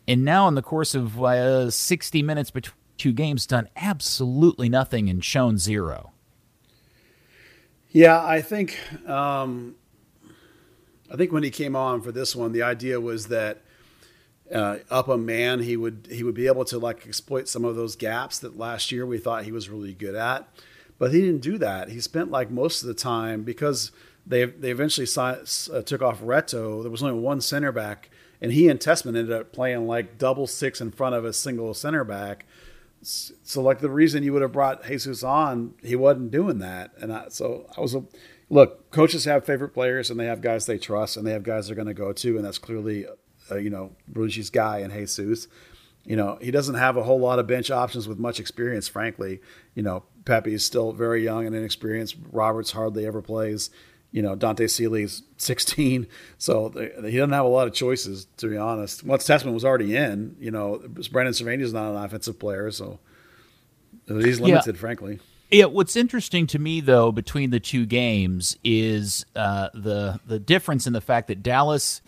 and 0.08 0.26
now 0.26 0.48
in 0.48 0.56
the 0.56 0.62
course 0.62 0.96
of 0.96 1.24
uh, 1.24 1.70
60 1.70 2.24
minutes 2.24 2.52
between 2.52 2.76
two 2.98 3.14
games, 3.14 3.46
done 3.46 3.70
absolutely 3.78 4.70
nothing 4.70 5.08
and 5.08 5.24
shown 5.24 5.58
zero. 5.58 6.12
Yeah, 7.92 8.26
I 8.26 8.42
think 8.42 8.80
um, 9.08 9.76
I 11.12 11.16
think 11.16 11.32
when 11.32 11.44
he 11.44 11.52
came 11.52 11.76
on 11.76 12.02
for 12.02 12.12
this 12.12 12.36
one, 12.36 12.54
the 12.54 12.64
idea 12.64 13.00
was 13.00 13.28
that 13.28 13.62
uh, 14.54 14.78
up 14.90 15.08
a 15.08 15.18
man, 15.18 15.62
he 15.62 15.76
would 15.76 16.08
he 16.12 16.24
would 16.24 16.36
be 16.36 16.48
able 16.48 16.66
to 16.66 16.78
like 16.78 17.06
exploit 17.08 17.48
some 17.48 17.66
of 17.66 17.76
those 17.76 17.96
gaps 17.96 18.40
that 18.40 18.58
last 18.58 18.92
year 18.92 19.06
we 19.06 19.18
thought 19.18 19.46
he 19.46 19.52
was 19.52 19.70
really 19.70 19.94
good 19.94 20.16
at, 20.16 20.48
but 21.00 21.12
he 21.14 21.22
didn't 21.22 21.42
do 21.42 21.58
that. 21.58 21.90
He 21.90 22.00
spent 22.00 22.32
like 22.32 22.52
most 22.52 22.82
of 22.82 22.88
the 22.88 22.94
time 22.94 23.44
because 23.44 23.92
they 24.26 24.46
they 24.46 24.72
eventually 24.72 25.06
si- 25.06 25.22
uh, 25.22 25.82
took 25.82 26.02
off 26.02 26.22
Reto. 26.22 26.82
There 26.82 26.92
was 26.92 27.04
only 27.04 27.20
one 27.20 27.42
center 27.42 27.72
back, 27.72 28.10
and 28.42 28.52
he 28.52 28.68
and 28.70 28.80
Tessmann 28.80 29.18
ended 29.18 29.32
up 29.32 29.52
playing 29.52 29.88
like 29.88 30.18
double 30.18 30.48
six 30.48 30.80
in 30.80 30.92
front 30.92 31.16
of 31.16 31.26
a 31.26 31.34
single 31.34 31.74
center 31.74 32.04
back. 32.04 32.46
So 33.02 33.62
like 33.62 33.80
the 33.80 33.90
reason 33.90 34.24
you 34.24 34.32
would 34.32 34.42
have 34.42 34.54
brought 34.54 34.86
Jesus 34.86 35.24
on, 35.24 35.74
he 35.84 35.96
wasn't 35.96 36.32
doing 36.32 36.60
that, 36.60 36.92
and 37.02 37.12
I, 37.12 37.26
so 37.30 37.70
I 37.78 37.82
was 37.82 37.96
a 37.96 38.06
look. 38.50 38.92
Coaches 38.92 39.26
have 39.26 39.46
favorite 39.46 39.74
players, 39.74 40.10
and 40.10 40.18
they 40.20 40.26
have 40.26 40.40
guys 40.42 40.66
they 40.66 40.78
trust, 40.78 41.18
and 41.18 41.28
they 41.28 41.32
have 41.32 41.44
guys 41.44 41.68
they're 41.68 41.76
going 41.76 41.88
to 41.88 41.94
go 41.94 42.14
to, 42.14 42.38
and 42.38 42.46
that's 42.46 42.60
clearly, 42.60 43.06
uh, 43.52 43.58
you 43.58 43.70
know, 43.70 43.92
Rugi's 44.12 44.50
guy 44.50 44.80
and 44.80 44.92
Jesus. 44.92 45.48
You 46.06 46.18
know, 46.18 46.38
he 46.42 46.52
doesn't 46.52 46.76
have 46.76 46.98
a 46.98 47.04
whole 47.04 47.20
lot 47.20 47.40
of 47.40 47.48
bench 47.48 47.72
options 47.72 48.08
with 48.08 48.20
much 48.20 48.40
experience, 48.40 48.88
frankly. 48.88 49.40
You 49.74 49.84
know, 49.84 50.04
Pepi 50.26 50.54
is 50.54 50.66
still 50.66 50.92
very 50.92 51.24
young 51.24 51.46
and 51.46 51.56
inexperienced. 51.56 52.18
Roberts 52.32 52.72
hardly 52.72 53.06
ever 53.06 53.22
plays. 53.22 53.70
You 54.12 54.22
know, 54.22 54.36
Dante 54.36 54.68
Sealy's 54.68 55.24
16, 55.38 56.08
so 56.38 56.70
they, 56.70 56.92
he 57.10 57.18
doesn't 57.18 57.32
have 57.32 57.46
a 57.46 57.50
lot 57.50 57.68
of 57.68 57.74
choices, 57.74 58.28
to 58.38 58.48
be 58.48 58.58
honest. 58.58 59.04
Once 59.04 59.26
Tessmann 59.26 59.54
was 59.54 59.66
already 59.66 59.96
in, 59.96 60.36
you 60.40 60.52
know, 60.52 60.82
Brandon 61.12 61.34
Servania's 61.34 61.74
not 61.74 61.92
an 61.92 62.04
offensive 62.04 62.38
player, 62.38 62.70
so 62.70 63.00
he's 64.08 64.40
limited, 64.40 64.78
frankly. 64.78 65.20
Yeah, 65.54 65.66
what's 65.66 65.96
interesting 65.96 66.48
to 66.48 66.60
me 66.60 66.82
though 66.82 67.12
between 67.12 67.52
the 67.52 67.60
two 67.60 67.86
games 67.86 68.58
is 68.64 69.24
uh, 69.36 69.70
the 69.76 70.20
the 70.26 70.40
difference 70.40 70.88
in 70.88 70.94
the 70.94 71.02
fact 71.02 71.28
that 71.28 71.44
Dallas 71.44 72.02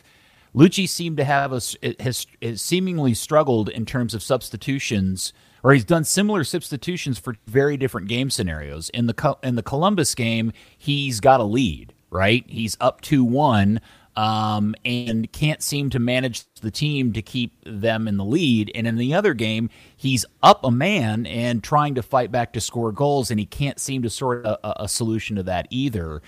Luchi 0.55 0.87
seemed 0.87 1.17
to 1.17 1.25
have 1.25 1.51
a 1.51 1.61
has, 2.01 2.25
has 2.41 2.61
seemingly 2.61 3.13
struggled 3.13 3.67
in 3.67 3.85
terms 3.85 4.13
of 4.13 4.23
substitutions, 4.23 5.33
or 5.63 5.73
he's 5.73 5.83
done 5.83 6.05
similar 6.05 6.45
substitutions 6.45 7.19
for 7.19 7.35
very 7.45 7.75
different 7.75 8.07
game 8.07 8.29
scenarios. 8.29 8.89
In 8.89 9.07
the 9.07 9.37
in 9.43 9.55
the 9.55 9.63
Columbus 9.63 10.15
game, 10.15 10.53
he's 10.77 11.19
got 11.19 11.41
a 11.41 11.43
lead, 11.43 11.93
right? 12.09 12.45
He's 12.47 12.77
up 12.79 13.01
two 13.01 13.25
one. 13.25 13.81
Um, 14.17 14.75
and 14.85 15.29
can't 15.33 15.61
seem 15.61 15.89
to 15.89 15.99
manage 15.99 16.45
the 16.61 16.71
team 16.71 17.11
to 17.11 17.21
keep 17.21 17.51
them 17.65 18.07
in 18.07 18.15
the 18.15 18.23
lead. 18.23 18.71
And 18.73 18.87
in 18.87 18.95
the 18.95 19.13
other 19.13 19.33
game, 19.33 19.69
he's 19.97 20.25
up 20.41 20.63
a 20.63 20.71
man 20.71 21.25
and 21.25 21.61
trying 21.61 21.95
to 21.95 22.01
fight 22.01 22.31
back 22.31 22.53
to 22.53 22.61
score 22.61 22.93
goals, 22.93 23.29
and 23.29 23.41
he 23.41 23.45
can't 23.45 23.77
seem 23.77 24.03
to 24.03 24.09
sort 24.09 24.45
a, 24.45 24.83
a 24.83 24.87
solution 24.87 25.35
to 25.35 25.43
that 25.43 25.67
either. 25.69 26.21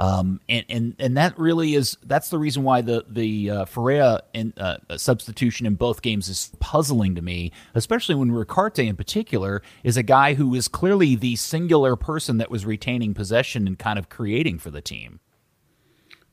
Um, 0.00 0.40
and, 0.48 0.64
and 0.70 0.96
and 0.98 1.16
that 1.18 1.38
really 1.38 1.74
is 1.74 1.98
that's 2.02 2.30
the 2.30 2.38
reason 2.38 2.62
why 2.62 2.80
the 2.80 3.04
the 3.06 3.50
uh, 3.50 3.64
Ferreira 3.66 4.22
in, 4.32 4.54
uh, 4.56 4.78
substitution 4.96 5.66
in 5.66 5.74
both 5.74 6.00
games 6.00 6.30
is 6.30 6.50
puzzling 6.58 7.14
to 7.16 7.20
me, 7.20 7.52
especially 7.74 8.14
when 8.14 8.32
Ricaurte 8.32 8.78
in 8.78 8.96
particular 8.96 9.60
is 9.84 9.98
a 9.98 10.02
guy 10.02 10.32
who 10.32 10.54
is 10.54 10.68
clearly 10.68 11.16
the 11.16 11.36
singular 11.36 11.96
person 11.96 12.38
that 12.38 12.50
was 12.50 12.64
retaining 12.64 13.12
possession 13.12 13.66
and 13.66 13.78
kind 13.78 13.98
of 13.98 14.08
creating 14.08 14.58
for 14.58 14.70
the 14.70 14.80
team 14.80 15.20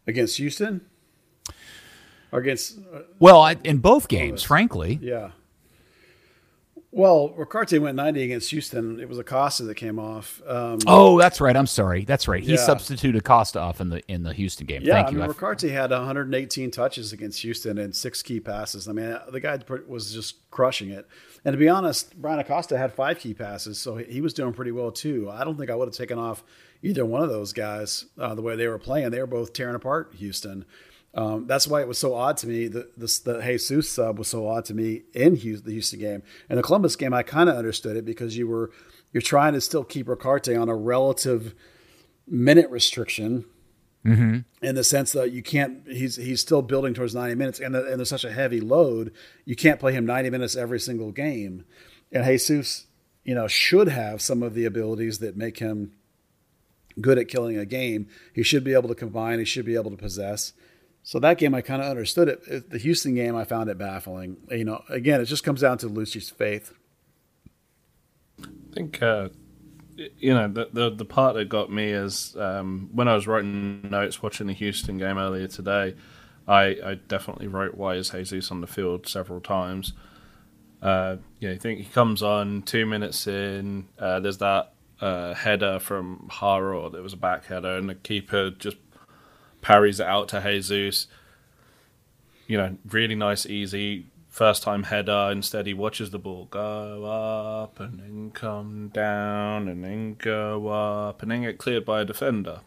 against 0.07 0.37
Houston. 0.37 0.79
Or 2.31 2.39
against 2.39 2.79
uh, 2.93 3.01
well 3.19 3.41
I, 3.41 3.57
in 3.65 3.79
both 3.79 4.07
games, 4.07 4.43
frankly. 4.43 4.97
yeah. 5.01 5.31
Well, 6.97 7.29
Ricaurte 7.37 7.79
went 7.79 7.95
90 7.95 8.23
against 8.23 8.49
Houston. 8.49 8.99
It 8.99 9.07
was 9.07 9.19
Acosta 9.19 9.61
that 9.65 9.75
came 9.75 9.99
off. 9.99 10.41
Um, 10.47 10.79
Oh, 10.87 11.19
that's 11.19 11.39
right. 11.39 11.55
I'm 11.55 11.67
sorry. 11.67 12.03
That's 12.05 12.27
right. 12.27 12.41
He 12.41 12.53
Yeah. 12.53 12.57
substituted 12.57 13.19
Acosta 13.19 13.59
off 13.59 13.79
in 13.79 13.89
the 13.89 14.01
in 14.11 14.23
the 14.23 14.33
Houston 14.33 14.65
game. 14.65 14.81
Yeah, 14.83 14.95
Thank 14.95 15.07
I 15.09 15.11
you. 15.11 15.17
mean, 15.19 15.27
Ricaurte 15.27 15.69
had 15.69 15.91
118 15.91 16.71
touches 16.71 17.13
against 17.13 17.43
Houston 17.43 17.77
and 17.77 17.95
six 17.95 18.23
key 18.23 18.39
passes. 18.39 18.87
I 18.87 18.93
mean, 18.93 19.15
the 19.31 19.39
guy 19.39 19.59
was 19.87 20.11
just 20.11 20.49
crushing 20.49 20.89
it. 20.89 21.05
And 21.45 21.53
to 21.53 21.57
be 21.59 21.69
honest, 21.69 22.19
Bryan 22.19 22.39
Acosta 22.39 22.79
had 22.79 22.91
five 22.93 23.19
key 23.19 23.35
passes, 23.35 23.77
so 23.77 23.97
he 23.97 24.19
was 24.19 24.33
doing 24.33 24.53
pretty 24.53 24.71
well 24.71 24.91
too. 24.91 25.29
I 25.29 25.43
don't 25.43 25.55
think 25.55 25.69
I 25.69 25.75
would 25.75 25.87
have 25.87 25.95
taken 25.95 26.17
off 26.17 26.43
either 26.81 27.05
one 27.05 27.21
of 27.21 27.29
those 27.29 27.53
guys 27.53 28.05
uh, 28.17 28.33
the 28.33 28.41
way 28.41 28.55
they 28.55 28.67
were 28.67 28.79
playing. 28.79 29.11
They 29.11 29.19
were 29.19 29.27
both 29.27 29.53
tearing 29.53 29.75
apart 29.75 30.13
Houston. 30.17 30.65
Um, 31.13 31.47
that's 31.47 31.67
why 31.67 31.81
it 31.81 31.87
was 31.87 31.97
so 31.97 32.13
odd 32.13 32.37
to 32.37 32.47
me. 32.47 32.67
The, 32.67 32.89
the, 32.95 33.19
the 33.25 33.41
Jesus 33.41 33.89
sub 33.89 34.19
was 34.19 34.27
so 34.27 34.47
odd 34.47 34.65
to 34.65 34.73
me 34.73 35.03
in 35.13 35.35
Houston, 35.35 35.65
the 35.65 35.73
Houston 35.73 35.99
game. 35.99 36.23
And 36.49 36.59
the 36.59 36.63
Columbus 36.63 36.95
game, 36.95 37.13
I 37.13 37.23
kind 37.23 37.49
of 37.49 37.55
understood 37.55 37.97
it 37.97 38.05
because 38.05 38.37
you 38.37 38.47
were 38.47 38.71
you're 39.13 39.21
trying 39.21 39.53
to 39.53 39.61
still 39.61 39.83
keep 39.83 40.07
Ricaurte 40.07 40.55
on 40.59 40.69
a 40.69 40.75
relative 40.75 41.55
minute 42.27 42.69
restriction 42.69 43.45
in 44.61 44.75
the 44.75 44.83
sense 44.83 45.13
that 45.13 45.31
you 45.31 45.41
can't 45.41 45.87
he's 45.87 46.17
he's 46.17 46.41
still 46.41 46.61
building 46.61 46.93
towards 46.93 47.15
90 47.15 47.35
minutes 47.35 47.59
and, 47.59 47.75
and 47.75 47.99
there's 47.99 48.09
such 48.09 48.25
a 48.25 48.31
heavy 48.31 48.59
load 48.59 49.13
you 49.45 49.55
can't 49.55 49.79
play 49.79 49.93
him 49.93 50.05
90 50.05 50.29
minutes 50.29 50.55
every 50.55 50.79
single 50.79 51.11
game 51.11 51.65
and 52.11 52.23
jesus 52.25 52.87
you 53.27 53.35
know, 53.35 53.47
should 53.47 53.89
have 53.89 54.21
some 54.21 54.41
of 54.41 54.55
the 54.55 54.63
abilities 54.63 55.19
that 55.19 55.35
make 55.35 55.59
him 55.59 55.91
good 56.99 57.19
at 57.19 57.27
killing 57.27 57.57
a 57.57 57.65
game. 57.65 58.07
He 58.33 58.41
should 58.41 58.63
be 58.63 58.73
able 58.73 58.87
to 58.87 58.95
combine. 58.95 59.37
He 59.37 59.45
should 59.45 59.65
be 59.65 59.75
able 59.75 59.91
to 59.91 59.97
possess. 59.97 60.53
So 61.07 61.21
that 61.21 61.37
game, 61.37 61.55
I 61.55 61.61
kind 61.61 61.81
of 61.81 61.87
understood 61.87 62.27
it. 62.27 62.69
The 62.69 62.77
Houston 62.77 63.15
game, 63.15 63.33
I 63.33 63.45
found 63.45 63.69
it 63.69 63.77
baffling. 63.77 64.35
You 64.51 64.65
know, 64.65 64.83
again, 64.89 65.21
it 65.21 65.25
just 65.25 65.41
comes 65.41 65.61
down 65.61 65.77
to 65.77 65.87
Luchi's 65.87 66.29
faith. 66.29 66.73
I 68.43 68.47
think, 68.73 69.01
uh, 69.01 69.29
you 69.95 70.33
know, 70.33 70.49
the, 70.49 70.67
the, 70.73 70.89
the 70.89 71.05
part 71.05 71.35
that 71.35 71.47
got 71.47 71.71
me 71.71 71.91
is 71.91 72.35
um, 72.35 72.89
when 72.91 73.07
I 73.07 73.15
was 73.15 73.25
writing 73.25 73.87
notes 73.89 74.21
watching 74.21 74.47
the 74.47 74.53
Houston 74.53 74.97
game 74.97 75.17
earlier 75.17 75.47
today. 75.47 75.95
I, 76.45 76.75
I 76.83 76.99
definitely 77.07 77.47
wrote 77.47 77.75
why 77.75 77.95
is 77.95 78.09
Jesus 78.09 78.51
on 78.51 78.59
the 78.59 78.67
field 78.67 79.07
several 79.07 79.39
times. 79.39 79.93
Uh, 80.81 81.15
you 81.39 81.47
know, 81.47 81.55
I 81.55 81.57
think 81.57 81.79
he 81.79 81.85
comes 81.85 82.21
on 82.21 82.63
two 82.63 82.85
minutes 82.85 83.27
in. 83.27 83.87
Uh, 83.97 84.19
there's 84.19 84.39
that 84.39 84.73
uh, 84.99 85.35
header 85.35 85.79
from 85.79 86.29
Jara 86.37 86.89
that 86.89 87.01
was 87.01 87.13
a 87.13 87.17
back 87.17 87.45
header, 87.45 87.77
and 87.77 87.87
the 87.87 87.95
keeper 87.95 88.49
just 88.49 88.75
parries 89.61 89.99
it 89.99 90.07
out 90.07 90.29
to 90.29 90.41
Jesus. 90.41 91.07
You 92.47 92.57
know, 92.57 92.77
really 92.89 93.15
nice, 93.15 93.45
easy 93.45 94.07
first 94.29 94.63
time 94.63 94.83
header. 94.83 95.29
Instead, 95.31 95.65
he 95.65 95.73
watches 95.73 96.11
the 96.11 96.19
ball 96.19 96.45
go 96.45 97.05
up 97.05 97.79
and 97.79 97.99
then 97.99 98.31
come 98.31 98.89
down 98.93 99.67
and 99.67 99.83
then 99.83 100.15
go 100.15 100.67
up 100.67 101.21
and 101.21 101.31
then 101.31 101.41
get 101.41 101.57
cleared 101.57 101.85
by 101.85 102.01
a 102.01 102.05
defender. 102.05 102.61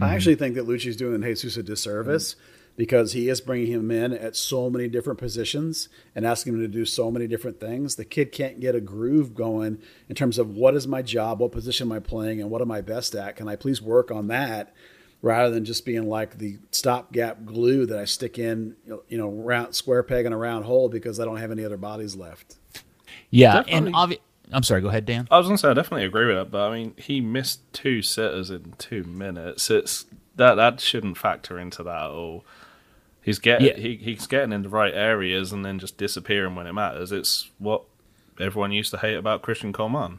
I 0.00 0.14
actually 0.14 0.36
think 0.36 0.54
that 0.54 0.66
Luchi's 0.66 0.96
doing 0.96 1.22
Jesus 1.22 1.56
a 1.56 1.62
disservice. 1.62 2.34
Mm-hmm 2.34 2.52
because 2.76 3.12
he 3.12 3.28
is 3.28 3.40
bringing 3.40 3.66
him 3.66 3.90
in 3.90 4.12
at 4.12 4.36
so 4.36 4.70
many 4.70 4.88
different 4.88 5.18
positions 5.18 5.88
and 6.14 6.26
asking 6.26 6.54
him 6.54 6.60
to 6.60 6.68
do 6.68 6.84
so 6.84 7.10
many 7.10 7.26
different 7.26 7.60
things. 7.60 7.96
The 7.96 8.04
kid 8.04 8.32
can't 8.32 8.60
get 8.60 8.74
a 8.74 8.80
groove 8.80 9.34
going 9.34 9.78
in 10.08 10.14
terms 10.14 10.38
of 10.38 10.56
what 10.56 10.74
is 10.74 10.86
my 10.88 11.02
job, 11.02 11.40
what 11.40 11.52
position 11.52 11.88
am 11.88 11.92
I 11.92 11.98
playing, 11.98 12.40
and 12.40 12.50
what 12.50 12.62
am 12.62 12.70
I 12.70 12.80
best 12.80 13.14
at? 13.14 13.36
Can 13.36 13.48
I 13.48 13.56
please 13.56 13.82
work 13.82 14.10
on 14.10 14.28
that 14.28 14.74
rather 15.22 15.54
than 15.54 15.64
just 15.64 15.86
being 15.86 16.08
like 16.08 16.38
the 16.38 16.58
stopgap 16.72 17.44
glue 17.44 17.86
that 17.86 17.98
I 17.98 18.04
stick 18.04 18.38
in, 18.38 18.76
you 19.08 19.16
know, 19.16 19.30
round 19.30 19.74
square 19.74 20.02
peg 20.02 20.26
in 20.26 20.32
a 20.32 20.36
round 20.36 20.64
hole 20.64 20.88
because 20.88 21.20
I 21.20 21.24
don't 21.24 21.36
have 21.36 21.52
any 21.52 21.64
other 21.64 21.76
bodies 21.76 22.16
left. 22.16 22.56
Yeah, 23.30 23.54
Definitely. 23.54 23.86
and 23.86 23.96
obviously. 23.96 24.24
I'm 24.54 24.62
sorry. 24.62 24.82
Go 24.82 24.88
ahead, 24.88 25.06
Dan. 25.06 25.26
I 25.30 25.38
was 25.38 25.46
going 25.46 25.56
to 25.56 25.60
say 25.60 25.70
I 25.70 25.72
definitely 25.72 26.04
agree 26.04 26.26
with 26.26 26.36
that, 26.36 26.50
but 26.50 26.68
I 26.68 26.76
mean, 26.76 26.94
he 26.98 27.22
missed 27.22 27.60
two 27.72 28.02
sitters 28.02 28.50
in 28.50 28.74
two 28.76 29.02
minutes. 29.04 29.70
It's 29.70 30.04
that 30.36 30.56
that 30.56 30.80
shouldn't 30.80 31.16
factor 31.16 31.58
into 31.58 31.82
that 31.84 32.04
at 32.04 32.10
all. 32.10 32.44
He's 33.22 33.38
getting 33.38 33.68
yeah. 33.68 33.76
he, 33.76 33.96
he's 33.96 34.26
getting 34.26 34.52
in 34.52 34.62
the 34.62 34.68
right 34.68 34.92
areas 34.92 35.52
and 35.52 35.64
then 35.64 35.78
just 35.78 35.96
disappearing 35.96 36.54
when 36.54 36.66
it 36.66 36.74
matters. 36.74 37.12
It's 37.12 37.50
what 37.58 37.84
everyone 38.38 38.72
used 38.72 38.90
to 38.90 38.98
hate 38.98 39.14
about 39.14 39.40
Christian 39.40 39.72
Coleman. 39.72 40.18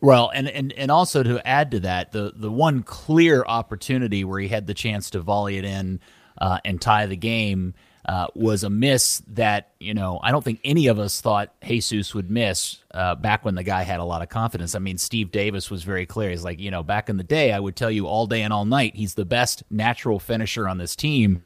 Well, 0.00 0.30
and, 0.32 0.48
and 0.48 0.72
and 0.74 0.90
also 0.90 1.22
to 1.22 1.46
add 1.46 1.72
to 1.72 1.80
that, 1.80 2.12
the 2.12 2.32
the 2.34 2.50
one 2.50 2.82
clear 2.82 3.44
opportunity 3.44 4.24
where 4.24 4.38
he 4.38 4.48
had 4.48 4.66
the 4.66 4.74
chance 4.74 5.10
to 5.10 5.20
volley 5.20 5.58
it 5.58 5.64
in 5.64 6.00
uh, 6.40 6.58
and 6.64 6.80
tie 6.80 7.06
the 7.06 7.16
game 7.16 7.74
uh, 8.04 8.28
was 8.34 8.62
a 8.62 8.70
miss 8.70 9.22
that 9.28 9.72
you 9.80 9.94
know 9.94 10.20
I 10.22 10.30
don't 10.30 10.44
think 10.44 10.60
any 10.62 10.86
of 10.86 11.00
us 11.00 11.20
thought 11.20 11.52
Jesus 11.64 12.14
would 12.14 12.30
miss 12.30 12.78
uh, 12.94 13.16
back 13.16 13.44
when 13.44 13.56
the 13.56 13.64
guy 13.64 13.82
had 13.82 13.98
a 13.98 14.04
lot 14.04 14.22
of 14.22 14.28
confidence. 14.28 14.76
I 14.76 14.78
mean, 14.78 14.98
Steve 14.98 15.32
Davis 15.32 15.68
was 15.68 15.82
very 15.82 16.06
clear. 16.06 16.30
He's 16.30 16.44
like, 16.44 16.60
you 16.60 16.70
know, 16.70 16.84
back 16.84 17.08
in 17.08 17.16
the 17.16 17.24
day, 17.24 17.52
I 17.52 17.58
would 17.58 17.74
tell 17.74 17.90
you 17.90 18.06
all 18.06 18.28
day 18.28 18.42
and 18.42 18.52
all 18.52 18.64
night, 18.64 18.94
he's 18.94 19.14
the 19.14 19.24
best 19.24 19.64
natural 19.68 20.20
finisher 20.20 20.68
on 20.68 20.78
this 20.78 20.94
team 20.94 21.42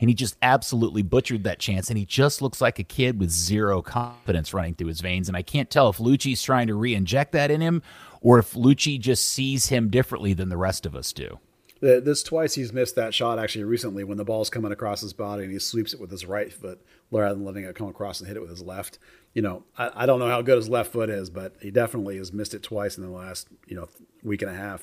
and 0.00 0.10
he 0.10 0.14
just 0.14 0.36
absolutely 0.42 1.02
butchered 1.02 1.44
that 1.44 1.58
chance. 1.58 1.88
And 1.88 1.98
he 1.98 2.04
just 2.04 2.42
looks 2.42 2.60
like 2.60 2.78
a 2.78 2.84
kid 2.84 3.18
with 3.18 3.30
zero 3.30 3.82
confidence 3.82 4.52
running 4.52 4.74
through 4.74 4.88
his 4.88 5.00
veins. 5.00 5.28
And 5.28 5.36
I 5.36 5.42
can't 5.42 5.70
tell 5.70 5.88
if 5.88 5.98
Luchi's 5.98 6.42
trying 6.42 6.66
to 6.66 6.74
re-inject 6.74 7.32
that 7.32 7.50
in 7.50 7.60
him 7.60 7.82
or 8.20 8.38
if 8.38 8.52
Luchi 8.54 8.98
just 8.98 9.24
sees 9.24 9.66
him 9.66 9.90
differently 9.90 10.32
than 10.32 10.48
the 10.48 10.56
rest 10.56 10.86
of 10.86 10.94
us 10.96 11.12
do. 11.12 11.38
This 11.80 12.22
twice 12.22 12.54
he's 12.54 12.72
missed 12.72 12.96
that 12.96 13.12
shot 13.12 13.38
actually 13.38 13.64
recently 13.64 14.04
when 14.04 14.16
the 14.16 14.24
ball's 14.24 14.48
coming 14.48 14.72
across 14.72 15.02
his 15.02 15.12
body 15.12 15.42
and 15.42 15.52
he 15.52 15.58
sweeps 15.58 15.92
it 15.92 16.00
with 16.00 16.10
his 16.10 16.24
right 16.24 16.50
foot 16.50 16.80
rather 17.10 17.34
than 17.34 17.44
letting 17.44 17.64
it 17.64 17.74
come 17.74 17.88
across 17.88 18.20
and 18.20 18.26
hit 18.26 18.38
it 18.38 18.40
with 18.40 18.48
his 18.48 18.62
left. 18.62 18.98
You 19.34 19.42
know, 19.42 19.64
I, 19.76 19.90
I 19.94 20.06
don't 20.06 20.18
know 20.18 20.28
how 20.28 20.40
good 20.40 20.56
his 20.56 20.70
left 20.70 20.92
foot 20.92 21.10
is, 21.10 21.28
but 21.28 21.56
he 21.60 21.70
definitely 21.70 22.16
has 22.16 22.32
missed 22.32 22.54
it 22.54 22.62
twice 22.62 22.96
in 22.96 23.04
the 23.04 23.10
last 23.10 23.48
you 23.66 23.76
know 23.76 23.88
week 24.22 24.40
and 24.40 24.50
a 24.50 24.54
half. 24.54 24.82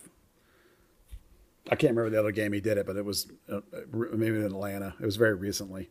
I 1.70 1.76
can't 1.76 1.96
remember 1.96 2.10
the 2.10 2.20
other 2.20 2.32
game 2.32 2.54
he 2.54 2.62
did 2.62 2.78
it, 2.78 2.86
but 2.86 2.96
it 2.96 3.06
was 3.06 3.32
uh, 3.52 3.62
maybe 3.92 4.38
in 4.38 4.44
Atlanta. 4.44 4.96
It 5.00 5.06
was 5.06 5.16
very 5.16 5.36
recently. 5.36 5.90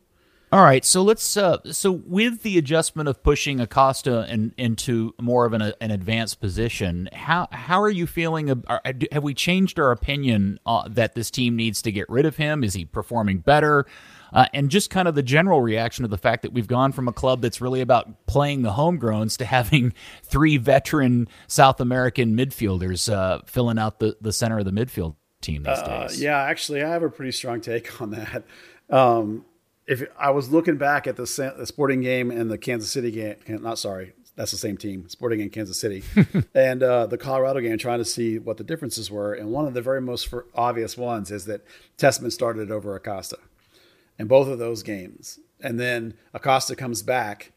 All 0.52 0.64
right, 0.64 0.84
so 0.84 1.02
let's. 1.02 1.36
Uh, 1.36 1.58
so 1.70 1.92
with 1.92 2.42
the 2.42 2.58
adjustment 2.58 3.08
of 3.08 3.22
pushing 3.22 3.60
Acosta 3.60 4.26
in, 4.28 4.52
into 4.58 5.14
more 5.20 5.46
of 5.46 5.52
an, 5.52 5.72
an 5.80 5.92
advanced 5.92 6.40
position, 6.40 7.08
how 7.12 7.46
how 7.52 7.80
are 7.80 7.90
you 7.90 8.08
feeling? 8.08 8.64
Are, 8.66 8.82
have 9.12 9.22
we 9.22 9.32
changed 9.32 9.78
our 9.78 9.92
opinion 9.92 10.58
uh, 10.66 10.88
that 10.88 11.14
this 11.14 11.30
team 11.30 11.54
needs 11.54 11.82
to 11.82 11.92
get 11.92 12.10
rid 12.10 12.26
of 12.26 12.36
him? 12.36 12.64
Is 12.64 12.74
he 12.74 12.84
performing 12.84 13.38
better? 13.38 13.86
Uh, 14.32 14.46
and 14.52 14.70
just 14.70 14.90
kind 14.90 15.06
of 15.06 15.14
the 15.14 15.22
general 15.22 15.60
reaction 15.60 16.02
to 16.02 16.08
the 16.08 16.18
fact 16.18 16.42
that 16.42 16.52
we've 16.52 16.68
gone 16.68 16.90
from 16.90 17.06
a 17.06 17.12
club 17.12 17.42
that's 17.42 17.60
really 17.60 17.80
about 17.80 18.26
playing 18.26 18.62
the 18.62 18.72
homegrowns 18.72 19.36
to 19.38 19.44
having 19.44 19.92
three 20.24 20.56
veteran 20.56 21.28
South 21.46 21.80
American 21.80 22.36
midfielders 22.36 23.12
uh, 23.12 23.40
filling 23.46 23.78
out 23.78 24.00
the, 24.00 24.16
the 24.20 24.32
center 24.32 24.58
of 24.58 24.64
the 24.64 24.72
midfield 24.72 25.14
team 25.40 25.62
these 25.62 25.78
uh, 25.78 26.06
days. 26.06 26.20
Yeah, 26.20 26.40
actually, 26.40 26.82
I 26.82 26.88
have 26.88 27.02
a 27.02 27.10
pretty 27.10 27.32
strong 27.32 27.60
take 27.60 28.00
on 28.00 28.10
that. 28.10 28.44
Um, 28.88 29.44
if 29.86 30.04
I 30.18 30.30
was 30.30 30.50
looking 30.50 30.76
back 30.76 31.06
at 31.06 31.16
the, 31.16 31.54
the, 31.56 31.66
Sporting 31.66 32.00
game 32.00 32.30
and 32.30 32.50
the 32.50 32.58
Kansas 32.58 32.90
City 32.90 33.10
game, 33.10 33.36
not 33.48 33.78
sorry, 33.78 34.12
that's 34.36 34.52
the 34.52 34.56
same 34.56 34.76
team, 34.76 35.08
Sporting 35.08 35.40
in 35.40 35.50
Kansas 35.50 35.80
City, 35.80 36.04
and 36.54 36.82
uh, 36.82 37.06
the 37.06 37.18
Colorado 37.18 37.60
game, 37.60 37.76
trying 37.78 37.98
to 37.98 38.04
see 38.04 38.38
what 38.38 38.56
the 38.56 38.64
differences 38.64 39.10
were. 39.10 39.32
And 39.32 39.50
one 39.50 39.66
of 39.66 39.74
the 39.74 39.82
very 39.82 40.00
most 40.00 40.32
obvious 40.54 40.96
ones 40.96 41.30
is 41.30 41.44
that 41.46 41.64
Tessmann 41.98 42.30
started 42.30 42.70
over 42.70 42.94
Acosta 42.94 43.38
in 44.18 44.28
both 44.28 44.48
of 44.48 44.58
those 44.58 44.82
games, 44.82 45.40
and 45.60 45.80
then 45.80 46.14
Acosta 46.32 46.76
comes 46.76 47.02
back, 47.02 47.52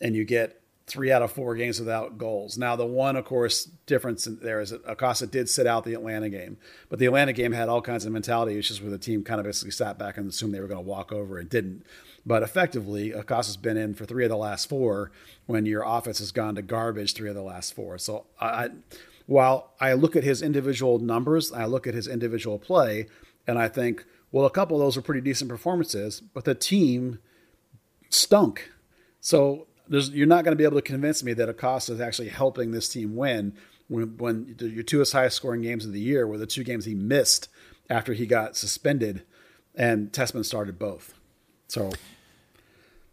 and 0.00 0.14
you 0.14 0.24
get 0.24 0.60
three 0.88 1.12
out 1.12 1.22
of 1.22 1.30
four 1.30 1.54
games 1.54 1.78
without 1.78 2.18
goals. 2.18 2.58
Now, 2.58 2.74
the 2.76 2.86
one, 2.86 3.16
of 3.16 3.24
course, 3.24 3.64
difference 3.86 4.24
there 4.24 4.60
is 4.60 4.70
that 4.70 4.82
Acosta 4.86 5.26
did 5.26 5.48
sit 5.48 5.66
out 5.66 5.84
the 5.84 5.94
Atlanta 5.94 6.28
game, 6.28 6.56
but 6.88 6.98
the 6.98 7.06
Atlanta 7.06 7.32
game 7.32 7.52
had 7.52 7.68
all 7.68 7.82
kinds 7.82 8.04
of 8.04 8.12
mentality 8.12 8.58
issues 8.58 8.80
where 8.80 8.90
the 8.90 8.98
team 8.98 9.22
kind 9.22 9.38
of 9.40 9.46
basically 9.46 9.70
sat 9.70 9.98
back 9.98 10.16
and 10.16 10.28
assumed 10.28 10.54
they 10.54 10.60
were 10.60 10.66
going 10.66 10.82
to 10.82 10.88
walk 10.88 11.12
over 11.12 11.38
and 11.38 11.48
didn't. 11.48 11.84
But 12.26 12.42
effectively, 12.42 13.12
Acosta's 13.12 13.56
been 13.56 13.76
in 13.76 13.94
for 13.94 14.04
three 14.04 14.24
of 14.24 14.30
the 14.30 14.36
last 14.36 14.68
four 14.68 15.12
when 15.46 15.64
your 15.64 15.82
offense 15.86 16.18
has 16.18 16.32
gone 16.32 16.56
to 16.56 16.62
garbage 16.62 17.14
three 17.14 17.28
of 17.28 17.34
the 17.34 17.42
last 17.42 17.74
four. 17.74 17.96
So 17.98 18.26
I, 18.40 18.70
while 19.26 19.72
I 19.80 19.92
look 19.92 20.16
at 20.16 20.24
his 20.24 20.42
individual 20.42 20.98
numbers, 20.98 21.52
I 21.52 21.66
look 21.66 21.86
at 21.86 21.94
his 21.94 22.08
individual 22.08 22.58
play, 22.58 23.06
and 23.46 23.58
I 23.58 23.68
think, 23.68 24.04
well, 24.32 24.44
a 24.44 24.50
couple 24.50 24.76
of 24.76 24.80
those 24.80 24.96
are 24.96 25.02
pretty 25.02 25.20
decent 25.20 25.48
performances, 25.48 26.20
but 26.20 26.44
the 26.44 26.54
team 26.54 27.18
stunk. 28.10 28.70
So 29.20 29.67
you're 29.90 30.26
not 30.26 30.44
going 30.44 30.52
to 30.52 30.56
be 30.56 30.64
able 30.64 30.76
to 30.76 30.82
convince 30.82 31.22
me 31.22 31.32
that 31.34 31.48
Acosta 31.48 31.92
is 31.92 32.00
actually 32.00 32.28
helping 32.28 32.70
this 32.70 32.88
team 32.88 33.16
win 33.16 33.54
when, 33.88 34.16
when 34.18 34.56
your 34.60 34.82
two 34.82 35.02
highest 35.12 35.36
scoring 35.36 35.62
games 35.62 35.84
of 35.84 35.92
the 35.92 36.00
year 36.00 36.26
were 36.26 36.38
the 36.38 36.46
two 36.46 36.64
games 36.64 36.84
he 36.84 36.94
missed 36.94 37.48
after 37.90 38.12
he 38.12 38.26
got 38.26 38.56
suspended, 38.56 39.22
and 39.74 40.12
Tessmann 40.12 40.44
started 40.44 40.78
both. 40.78 41.14
So. 41.68 41.90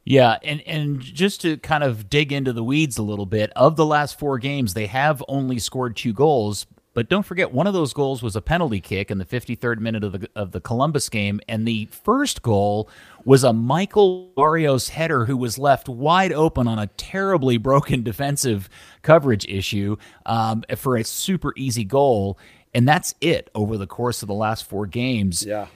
Yeah, 0.03 0.37
and 0.43 0.61
and 0.67 1.01
just 1.01 1.41
to 1.41 1.57
kind 1.57 1.83
of 1.83 2.09
dig 2.09 2.31
into 2.31 2.53
the 2.53 2.63
weeds 2.63 2.97
a 2.97 3.03
little 3.03 3.25
bit, 3.25 3.51
of 3.55 3.75
the 3.75 3.85
last 3.85 4.19
four 4.19 4.37
games, 4.37 4.75
they 4.75 4.85
have 4.85 5.23
only 5.27 5.57
scored 5.57 5.95
two 5.95 6.13
goals, 6.13 6.67
but 6.95 7.09
don't 7.09 7.23
forget, 7.23 7.51
one 7.51 7.67
of 7.67 7.73
those 7.73 7.93
goals 7.93 8.23
was 8.23 8.37
a 8.37 8.41
penalty 8.41 8.79
kick 8.79 9.11
in 9.11 9.17
the 9.17 9.25
53rd 9.25 9.79
minute 9.79 10.05
of 10.05 10.13
the 10.13 10.29
of 10.33 10.53
the 10.53 10.61
Columbus 10.61 11.09
game, 11.09 11.41
and 11.47 11.67
the 11.67 11.89
first 11.91 12.41
goal 12.41 12.89
was 13.25 13.43
a 13.43 13.51
Michael 13.51 14.31
Barrios 14.37 14.89
header 14.89 15.25
who 15.25 15.35
was 15.35 15.59
left 15.59 15.89
wide 15.89 16.31
open 16.31 16.69
on 16.69 16.79
a 16.79 16.87
terribly 16.87 17.57
broken 17.65 18.01
defensive 18.01 18.69
coverage 19.01 19.45
issue 19.47 19.97
um, 20.25 20.63
for 20.77 20.95
a 20.95 21.03
super 21.03 21.53
easy 21.57 21.83
goal, 21.83 22.39
and 22.73 22.87
that's 22.87 23.13
it 23.19 23.49
over 23.53 23.77
the 23.77 23.87
course 23.87 24.23
of 24.23 24.27
the 24.27 24.33
last 24.33 24.63
four 24.63 24.87
games. 24.87 25.45
Yeah 25.45 25.67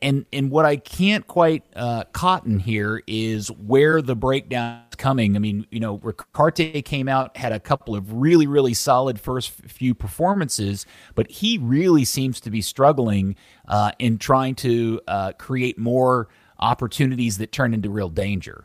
and 0.00 0.24
and 0.32 0.50
what 0.50 0.64
I 0.64 0.76
can't 0.76 1.26
quite 1.26 1.64
uh, 1.74 2.04
cotton 2.12 2.58
here 2.58 3.02
is 3.06 3.48
where 3.50 4.00
the 4.00 4.14
breakdown 4.14 4.83
coming. 4.94 5.36
I 5.36 5.38
mean, 5.38 5.66
you 5.70 5.80
know, 5.80 5.98
Ricaurte 5.98 6.84
came 6.84 7.08
out 7.08 7.36
had 7.36 7.52
a 7.52 7.60
couple 7.60 7.94
of 7.94 8.12
really 8.12 8.46
really 8.46 8.74
solid 8.74 9.20
first 9.20 9.50
few 9.50 9.94
performances, 9.94 10.86
but 11.14 11.30
he 11.30 11.58
really 11.58 12.04
seems 12.04 12.40
to 12.40 12.50
be 12.50 12.60
struggling 12.60 13.36
uh, 13.68 13.92
in 13.98 14.18
trying 14.18 14.54
to 14.56 15.00
uh, 15.06 15.32
create 15.32 15.78
more 15.78 16.28
opportunities 16.58 17.38
that 17.38 17.52
turn 17.52 17.74
into 17.74 17.90
real 17.90 18.08
danger. 18.08 18.64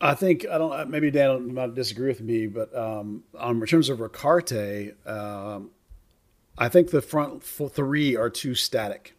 I 0.00 0.14
think 0.14 0.46
I 0.50 0.58
don't. 0.58 0.90
Maybe 0.90 1.10
Dan 1.10 1.54
might 1.54 1.74
disagree 1.74 2.08
with 2.08 2.20
me, 2.20 2.46
but 2.46 2.76
um, 2.76 3.24
um, 3.38 3.62
in 3.62 3.66
terms 3.66 3.88
of 3.88 4.00
Ricaurte, 4.00 4.94
um, 5.06 5.70
I 6.58 6.68
think 6.68 6.90
the 6.90 7.00
front 7.00 7.42
three 7.42 8.14
are 8.16 8.28
too 8.28 8.54
static. 8.54 9.16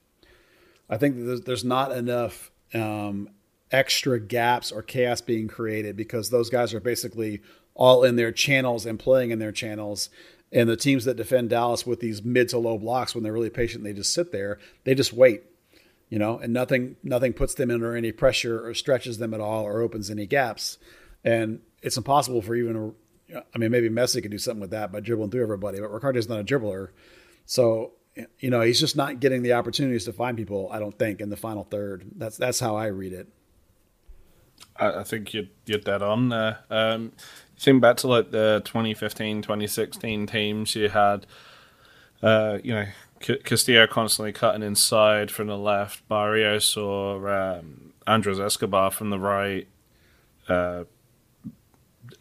I 0.87 0.97
think 0.97 1.15
there's, 1.17 1.41
there's 1.41 1.65
not 1.65 1.91
enough 1.91 2.51
um, 2.73 3.29
extra 3.71 4.19
gaps 4.19 4.71
or 4.71 4.81
chaos 4.81 5.21
being 5.21 5.47
created 5.47 5.95
because 5.95 6.29
those 6.29 6.49
guys 6.49 6.73
are 6.73 6.79
basically 6.79 7.41
all 7.73 8.03
in 8.03 8.15
their 8.15 8.31
channels 8.31 8.85
and 8.85 8.99
playing 8.99 9.31
in 9.31 9.39
their 9.39 9.51
channels. 9.51 10.09
And 10.51 10.69
the 10.69 10.77
teams 10.77 11.05
that 11.05 11.17
defend 11.17 11.49
Dallas 11.49 11.85
with 11.85 11.99
these 11.99 12.23
mid 12.23 12.49
to 12.49 12.57
low 12.57 12.77
blocks, 12.77 13.13
when 13.13 13.23
they're 13.23 13.33
really 13.33 13.49
patient, 13.49 13.83
they 13.83 13.93
just 13.93 14.13
sit 14.13 14.31
there. 14.31 14.59
They 14.83 14.95
just 14.95 15.11
wait, 15.11 15.43
you 16.09 16.19
know, 16.19 16.37
and 16.37 16.53
nothing 16.53 16.95
nothing 17.03 17.33
puts 17.33 17.53
them 17.55 17.71
under 17.71 17.95
any 17.95 18.11
pressure 18.11 18.65
or 18.65 18.73
stretches 18.73 19.17
them 19.17 19.33
at 19.33 19.41
all 19.41 19.63
or 19.63 19.81
opens 19.81 20.09
any 20.09 20.25
gaps. 20.25 20.77
And 21.23 21.61
it's 21.81 21.97
impossible 21.97 22.41
for 22.41 22.55
even 22.55 22.93
I 23.53 23.57
mean, 23.57 23.71
maybe 23.71 23.89
Messi 23.89 24.21
could 24.21 24.31
do 24.31 24.37
something 24.37 24.61
with 24.61 24.71
that 24.71 24.91
by 24.91 24.99
dribbling 24.99 25.31
through 25.31 25.43
everybody, 25.43 25.79
but 25.79 25.91
Ricardo's 25.91 26.29
not 26.29 26.39
a 26.39 26.43
dribbler. 26.43 26.89
So, 27.45 27.93
you 28.39 28.49
know, 28.49 28.61
he's 28.61 28.79
just 28.79 28.95
not 28.95 29.19
getting 29.19 29.41
the 29.41 29.53
opportunities 29.53 30.05
to 30.05 30.13
find 30.13 30.37
people, 30.37 30.69
I 30.71 30.79
don't 30.79 30.97
think, 30.97 31.21
in 31.21 31.29
the 31.29 31.37
final 31.37 31.63
third. 31.63 32.05
That's 32.15 32.37
that's 32.37 32.59
how 32.59 32.75
I 32.75 32.87
read 32.87 33.13
it. 33.13 33.27
I, 34.77 34.99
I 34.99 35.03
think 35.03 35.33
you're, 35.33 35.45
you're 35.65 35.79
dead 35.79 36.01
on 36.01 36.29
there. 36.29 36.59
Um, 36.69 37.11
think 37.57 37.81
back 37.81 37.97
to 37.97 38.07
like 38.07 38.31
the 38.31 38.61
2015, 38.65 39.41
2016 39.41 40.27
teams 40.27 40.75
you 40.75 40.89
had, 40.89 41.25
uh, 42.21 42.59
you 42.63 42.73
know, 42.73 42.85
Castillo 43.43 43.87
constantly 43.87 44.33
cutting 44.33 44.63
inside 44.63 45.31
from 45.31 45.47
the 45.47 45.57
left, 45.57 46.07
Barrios 46.07 46.75
or 46.77 47.29
um, 47.29 47.93
Andres 48.05 48.39
Escobar 48.39 48.91
from 48.91 49.09
the 49.09 49.19
right, 49.19 49.67
uh, 50.49 50.83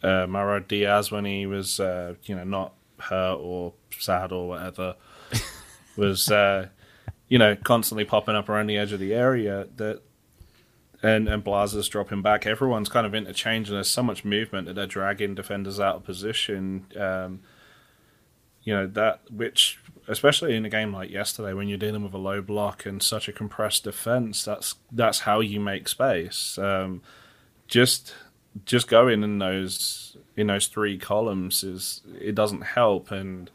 uh, 0.01 0.25
Mauro 0.27 0.59
Diaz 0.59 1.11
when 1.11 1.25
he 1.25 1.45
was, 1.45 1.79
uh, 1.79 2.15
you 2.23 2.35
know, 2.35 2.43
not 2.43 2.73
hurt 2.99 3.35
or 3.35 3.73
sad 3.99 4.31
or 4.31 4.47
whatever, 4.47 4.95
was, 5.97 6.31
uh, 6.31 6.67
you 7.27 7.37
know, 7.37 7.55
constantly 7.55 8.05
popping 8.05 8.35
up 8.35 8.49
around 8.49 8.67
the 8.67 8.77
edge 8.77 8.91
of 8.91 8.99
the 8.99 9.13
area 9.13 9.67
that, 9.75 10.01
and 11.05 11.29
and 11.29 11.43
dropping 11.89 12.23
back. 12.23 12.47
Everyone's 12.47 12.89
kind 12.89 13.05
of 13.05 13.13
interchanging. 13.13 13.75
There's 13.75 13.89
so 13.89 14.01
much 14.01 14.25
movement 14.25 14.65
that 14.65 14.73
they're 14.73 14.87
dragging 14.87 15.35
defenders 15.35 15.79
out 15.79 15.97
of 15.97 16.03
position. 16.03 16.87
Um, 16.99 17.41
you 18.63 18.73
know 18.73 18.87
that 18.87 19.21
which, 19.29 19.79
especially 20.07 20.55
in 20.55 20.65
a 20.65 20.69
game 20.69 20.91
like 20.91 21.11
yesterday, 21.11 21.53
when 21.53 21.67
you're 21.67 21.77
dealing 21.77 22.03
with 22.03 22.15
a 22.15 22.17
low 22.17 22.41
block 22.41 22.87
and 22.87 23.03
such 23.03 23.27
a 23.27 23.31
compressed 23.31 23.83
defense, 23.83 24.43
that's 24.43 24.75
that's 24.91 25.19
how 25.19 25.41
you 25.41 25.59
make 25.59 25.87
space. 25.87 26.57
Um, 26.57 27.03
just 27.67 28.15
just 28.65 28.87
going 28.87 29.23
in 29.23 29.37
those 29.37 30.17
in 30.35 30.47
those 30.47 30.65
three 30.65 30.97
columns 30.97 31.63
is 31.63 32.01
it 32.19 32.33
doesn't 32.33 32.61
help 32.61 33.11
and 33.11 33.51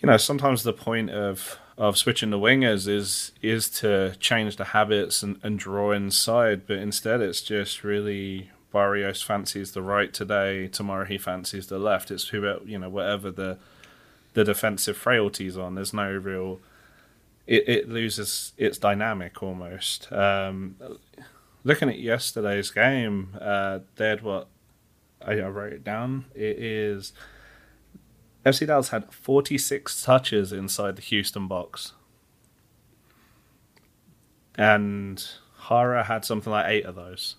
you 0.00 0.06
know 0.06 0.16
sometimes 0.16 0.62
the 0.62 0.72
point 0.72 1.10
of 1.10 1.58
of 1.78 1.96
switching 1.96 2.30
the 2.30 2.38
wingers 2.38 2.86
is 2.86 3.32
is 3.40 3.70
to 3.70 4.14
change 4.20 4.56
the 4.56 4.66
habits 4.66 5.22
and, 5.22 5.38
and 5.42 5.58
draw 5.58 5.92
inside 5.92 6.66
but 6.66 6.76
instead 6.76 7.20
it's 7.20 7.40
just 7.40 7.82
really 7.82 8.50
Barrios 8.72 9.22
fancies 9.22 9.72
the 9.72 9.80
right 9.80 10.12
today 10.12 10.68
tomorrow 10.68 11.06
he 11.06 11.16
fancies 11.16 11.68
the 11.68 11.78
left 11.78 12.10
it's 12.10 12.28
who 12.28 12.60
you 12.66 12.78
know 12.78 12.90
whatever 12.90 13.30
the 13.30 13.56
the 14.34 14.44
defensive 14.44 14.96
frailties 14.96 15.56
on 15.56 15.74
there's 15.74 15.94
no 15.94 16.10
real 16.12 16.60
it, 17.46 17.66
it 17.66 17.88
loses 17.88 18.52
its 18.58 18.76
dynamic 18.76 19.42
almost 19.42 20.12
um, 20.12 20.76
looking 21.64 21.88
at 21.88 21.98
yesterday's 21.98 22.70
game, 22.70 23.36
uh, 23.40 23.80
they 23.96 24.08
had 24.08 24.22
what 24.22 24.48
I, 25.24 25.32
I 25.32 25.48
wrote 25.48 25.72
it 25.72 25.84
down. 25.84 26.24
It 26.34 26.58
is 26.58 27.12
FC 28.46 28.66
Dallas 28.66 28.88
had 28.90 29.12
46 29.12 30.02
touches 30.02 30.52
inside 30.52 30.96
the 30.96 31.02
Houston 31.02 31.48
box. 31.48 31.92
And 34.56 35.24
Jara 35.68 36.04
had 36.04 36.24
something 36.24 36.50
like 36.52 36.66
eight 36.68 36.84
of 36.84 36.94
those. 36.94 37.36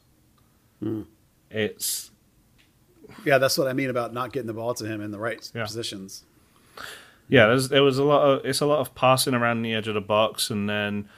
Hmm. 0.82 1.02
It's 1.50 2.12
yeah, 3.26 3.38
that's 3.40 3.58
what 3.58 3.68
I 3.68 3.74
mean 3.74 3.90
about 3.90 4.14
not 4.14 4.32
getting 4.32 4.48
the 4.48 4.54
ball 4.54 4.74
to 4.76 4.86
him 4.86 5.02
in 5.02 5.12
the 5.12 5.20
right 5.20 5.50
Yeah. 5.54 5.64
positions. 5.66 6.24
yeah, 7.28 7.48
there's, 7.48 7.70
there 7.70 7.84
was 7.84 7.98
a 7.98 8.04
lot 8.04 8.22
of 8.22 8.46
it's 8.46 8.62
a 8.62 8.66
lot 8.66 8.80
of 8.80 8.94
passing 8.96 9.34
around 9.34 9.64
the 9.64 9.74
edge 9.74 9.88
of 9.88 9.96
the 9.96 10.02
box, 10.02 10.50
and 10.52 10.70
then 10.70 11.10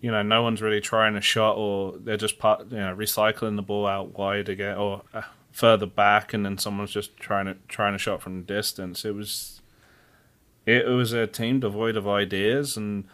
you 0.00 0.10
know 0.10 0.22
no 0.22 0.42
one's 0.42 0.62
really 0.62 0.80
trying 0.80 1.16
a 1.16 1.20
shot, 1.20 1.56
or 1.56 1.96
they're 1.98 2.16
just 2.16 2.38
part, 2.38 2.70
you 2.70 2.78
know 2.78 2.96
recycling 2.96 3.56
the 3.56 3.62
ball 3.62 3.86
out 3.86 4.18
wide 4.18 4.48
again, 4.48 4.76
or 4.78 5.02
uh, 5.12 5.22
further 5.52 5.86
back, 5.86 6.32
and 6.32 6.44
then 6.44 6.58
someone's 6.58 6.90
just 6.90 7.16
trying 7.18 7.46
to 7.46 7.56
trying 7.68 7.92
to 7.92 7.98
shot 7.98 8.22
from 8.22 8.42
distance. 8.42 9.04
It 9.04 9.14
was 9.14 9.60
it 10.66 10.86
was 10.86 11.12
a 11.12 11.26
team 11.26 11.60
devoid 11.60 11.96
of 11.96 12.08
ideas, 12.08 12.76
and 12.76 13.04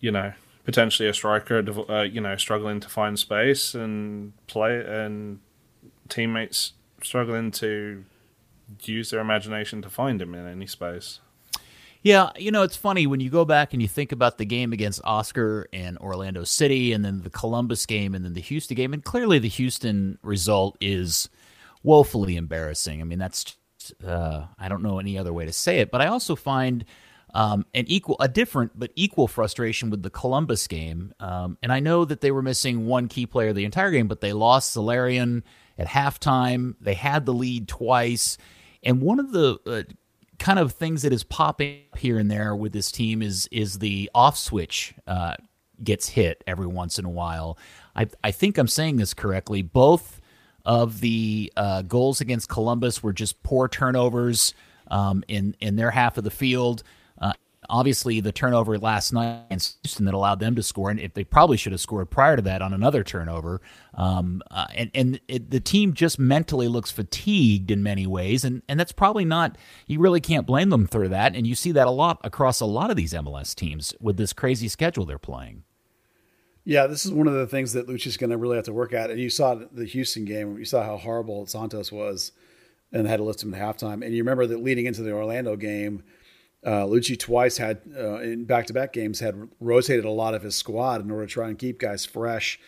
you 0.00 0.12
know 0.12 0.34
potentially 0.64 1.08
a 1.08 1.14
striker, 1.14 1.64
uh, 1.88 2.02
you 2.02 2.20
know 2.20 2.36
struggling 2.36 2.80
to 2.80 2.88
find 2.88 3.18
space 3.18 3.74
and 3.74 4.32
play, 4.46 4.84
and 4.86 5.40
teammates 6.08 6.74
struggling 7.02 7.50
to 7.50 8.04
use 8.82 9.10
their 9.10 9.20
imagination 9.20 9.80
to 9.82 9.88
find 9.88 10.20
him 10.20 10.34
in 10.34 10.46
any 10.46 10.66
space. 10.66 11.20
Yeah, 12.02 12.30
you 12.36 12.50
know, 12.50 12.62
it's 12.62 12.76
funny 12.76 13.06
when 13.06 13.20
you 13.20 13.30
go 13.30 13.44
back 13.44 13.72
and 13.72 13.82
you 13.82 13.88
think 13.88 14.12
about 14.12 14.38
the 14.38 14.44
game 14.44 14.72
against 14.72 15.00
Oscar 15.04 15.68
and 15.72 15.98
Orlando 15.98 16.44
City 16.44 16.92
and 16.92 17.04
then 17.04 17.22
the 17.22 17.30
Columbus 17.30 17.84
game 17.86 18.14
and 18.14 18.24
then 18.24 18.34
the 18.34 18.40
Houston 18.40 18.76
game. 18.76 18.92
And 18.92 19.02
clearly 19.02 19.38
the 19.38 19.48
Houston 19.48 20.18
result 20.22 20.76
is 20.80 21.28
woefully 21.82 22.36
embarrassing. 22.36 23.00
I 23.00 23.04
mean, 23.04 23.18
that's, 23.18 23.56
uh, 24.06 24.46
I 24.58 24.68
don't 24.68 24.82
know 24.82 24.98
any 24.98 25.18
other 25.18 25.32
way 25.32 25.46
to 25.46 25.52
say 25.52 25.80
it. 25.80 25.90
But 25.90 26.00
I 26.00 26.06
also 26.06 26.36
find 26.36 26.84
um, 27.34 27.66
an 27.74 27.84
equal, 27.88 28.16
a 28.20 28.28
different 28.28 28.78
but 28.78 28.92
equal 28.94 29.26
frustration 29.26 29.90
with 29.90 30.02
the 30.02 30.10
Columbus 30.10 30.66
game. 30.68 31.12
Um, 31.18 31.58
and 31.62 31.72
I 31.72 31.80
know 31.80 32.04
that 32.04 32.20
they 32.20 32.30
were 32.30 32.42
missing 32.42 32.86
one 32.86 33.08
key 33.08 33.26
player 33.26 33.52
the 33.52 33.64
entire 33.64 33.90
game, 33.90 34.06
but 34.06 34.20
they 34.20 34.32
lost 34.32 34.76
Zelarayan 34.76 35.42
at 35.76 35.88
halftime. 35.88 36.76
They 36.80 36.94
had 36.94 37.26
the 37.26 37.34
lead 37.34 37.68
twice. 37.68 38.38
And 38.82 39.00
one 39.00 39.18
of 39.18 39.32
the 39.32 39.58
uh, 39.66 39.82
kind 40.38 40.58
of 40.58 40.72
things 40.72 41.02
that 41.02 41.12
is 41.12 41.24
popping 41.24 41.82
up 41.92 41.98
here 41.98 42.18
and 42.18 42.30
there 42.30 42.54
with 42.54 42.72
this 42.72 42.90
team 42.90 43.22
is 43.22 43.48
is 43.50 43.78
the 43.78 44.10
off 44.14 44.36
switch 44.36 44.94
uh, 45.06 45.34
gets 45.82 46.08
hit 46.08 46.42
every 46.46 46.66
once 46.66 46.98
in 46.98 47.04
a 47.04 47.10
while. 47.10 47.58
I 47.94 48.06
I 48.22 48.30
think 48.30 48.58
I'm 48.58 48.68
saying 48.68 48.96
this 48.96 49.14
correctly. 49.14 49.62
Both 49.62 50.20
of 50.64 51.00
the 51.00 51.52
uh, 51.56 51.82
goals 51.82 52.20
against 52.20 52.48
Columbus 52.48 53.02
were 53.02 53.12
just 53.12 53.42
poor 53.42 53.68
turnovers 53.68 54.54
um, 54.88 55.24
in 55.28 55.56
in 55.60 55.76
their 55.76 55.90
half 55.90 56.18
of 56.18 56.24
the 56.24 56.30
field. 56.30 56.82
Obviously, 57.68 58.20
the 58.20 58.32
turnover 58.32 58.78
last 58.78 59.12
night 59.12 59.44
against 59.46 59.78
Houston 59.82 60.04
that 60.06 60.14
allowed 60.14 60.40
them 60.40 60.54
to 60.56 60.62
score, 60.62 60.90
and 60.90 61.00
if 61.00 61.14
they 61.14 61.24
probably 61.24 61.56
should 61.56 61.72
have 61.72 61.80
scored 61.80 62.10
prior 62.10 62.36
to 62.36 62.42
that 62.42 62.62
on 62.62 62.72
another 62.72 63.02
turnover. 63.02 63.60
Um, 63.94 64.42
uh, 64.50 64.66
and 64.74 64.90
and 64.94 65.20
it, 65.28 65.50
the 65.50 65.60
team 65.60 65.94
just 65.94 66.18
mentally 66.18 66.68
looks 66.68 66.90
fatigued 66.90 67.70
in 67.70 67.82
many 67.82 68.06
ways, 68.06 68.44
and 68.44 68.62
and 68.68 68.78
that's 68.78 68.92
probably 68.92 69.24
not. 69.24 69.56
You 69.86 70.00
really 70.00 70.20
can't 70.20 70.46
blame 70.46 70.70
them 70.70 70.86
for 70.86 71.08
that, 71.08 71.34
and 71.34 71.46
you 71.46 71.54
see 71.54 71.72
that 71.72 71.86
a 71.86 71.90
lot 71.90 72.20
across 72.24 72.60
a 72.60 72.66
lot 72.66 72.90
of 72.90 72.96
these 72.96 73.12
MLS 73.12 73.54
teams 73.54 73.94
with 74.00 74.16
this 74.16 74.32
crazy 74.32 74.68
schedule 74.68 75.04
they're 75.04 75.18
playing. 75.18 75.64
Yeah, 76.68 76.88
this 76.88 77.06
is 77.06 77.12
one 77.12 77.28
of 77.28 77.34
the 77.34 77.46
things 77.46 77.74
that 77.74 77.86
Luchi's 77.86 78.16
going 78.16 78.30
to 78.30 78.36
really 78.36 78.56
have 78.56 78.64
to 78.64 78.72
work 78.72 78.92
at. 78.92 79.08
And 79.08 79.20
you 79.20 79.30
saw 79.30 79.54
the 79.54 79.84
Houston 79.84 80.24
game, 80.24 80.58
you 80.58 80.64
saw 80.64 80.82
how 80.82 80.96
horrible 80.96 81.46
Santos 81.46 81.92
was 81.92 82.32
and 82.92 83.06
had 83.06 83.18
to 83.18 83.22
lift 83.22 83.40
him 83.40 83.54
at 83.54 83.60
halftime. 83.60 84.04
And 84.04 84.12
you 84.12 84.22
remember 84.22 84.46
that 84.48 84.62
leading 84.62 84.86
into 84.86 85.02
the 85.02 85.12
Orlando 85.12 85.54
game, 85.54 86.02
uh, 86.66 86.84
Luchi 86.84 87.16
twice 87.16 87.58
had, 87.58 87.80
uh, 87.96 88.18
in 88.18 88.44
back 88.44 88.66
to 88.66 88.72
back 88.72 88.92
games, 88.92 89.20
had 89.20 89.48
rotated 89.60 90.04
a 90.04 90.10
lot 90.10 90.34
of 90.34 90.42
his 90.42 90.56
squad 90.56 91.00
in 91.00 91.10
order 91.12 91.24
to 91.24 91.32
try 91.32 91.48
and 91.48 91.56
keep 91.56 91.78
guys 91.78 92.04
fresh. 92.04 92.58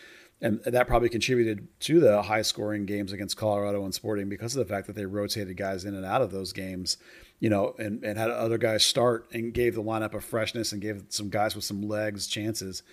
And 0.41 0.61
that 0.63 0.87
probably 0.87 1.09
contributed 1.09 1.67
to 1.81 1.99
the 1.99 2.21
high 2.21 2.43
scoring 2.43 2.85
games 2.85 3.11
against 3.11 3.35
Colorado 3.35 3.83
and 3.83 3.93
Sporting 3.93 4.29
because 4.29 4.55
of 4.55 4.65
the 4.65 4.73
fact 4.73 4.87
that 4.87 4.95
they 4.95 5.05
rotated 5.05 5.57
guys 5.57 5.83
in 5.83 5.93
and 5.93 6.05
out 6.05 6.21
of 6.21 6.31
those 6.31 6.53
games, 6.53 6.95
you 7.41 7.49
know, 7.49 7.75
and, 7.77 8.01
and 8.05 8.17
had 8.17 8.29
other 8.29 8.57
guys 8.57 8.85
start 8.85 9.27
and 9.33 9.53
gave 9.53 9.75
the 9.75 9.83
lineup 9.83 10.13
a 10.13 10.21
freshness 10.21 10.71
and 10.71 10.81
gave 10.81 11.03
some 11.09 11.27
guys 11.27 11.53
with 11.53 11.65
some 11.65 11.81
legs 11.81 12.25
chances. 12.25 12.83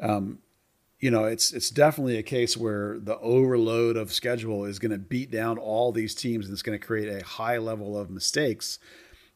Um, 0.00 0.38
you 1.00 1.10
know, 1.10 1.24
it's 1.24 1.52
it's 1.52 1.70
definitely 1.70 2.18
a 2.18 2.22
case 2.22 2.56
where 2.56 3.00
the 3.00 3.18
overload 3.18 3.96
of 3.96 4.12
schedule 4.12 4.64
is 4.64 4.78
going 4.78 4.92
to 4.92 4.98
beat 4.98 5.32
down 5.32 5.58
all 5.58 5.90
these 5.90 6.14
teams 6.14 6.46
and 6.46 6.52
it's 6.52 6.62
going 6.62 6.78
to 6.78 6.86
create 6.86 7.08
a 7.08 7.24
high 7.24 7.58
level 7.58 7.98
of 7.98 8.10
mistakes. 8.10 8.78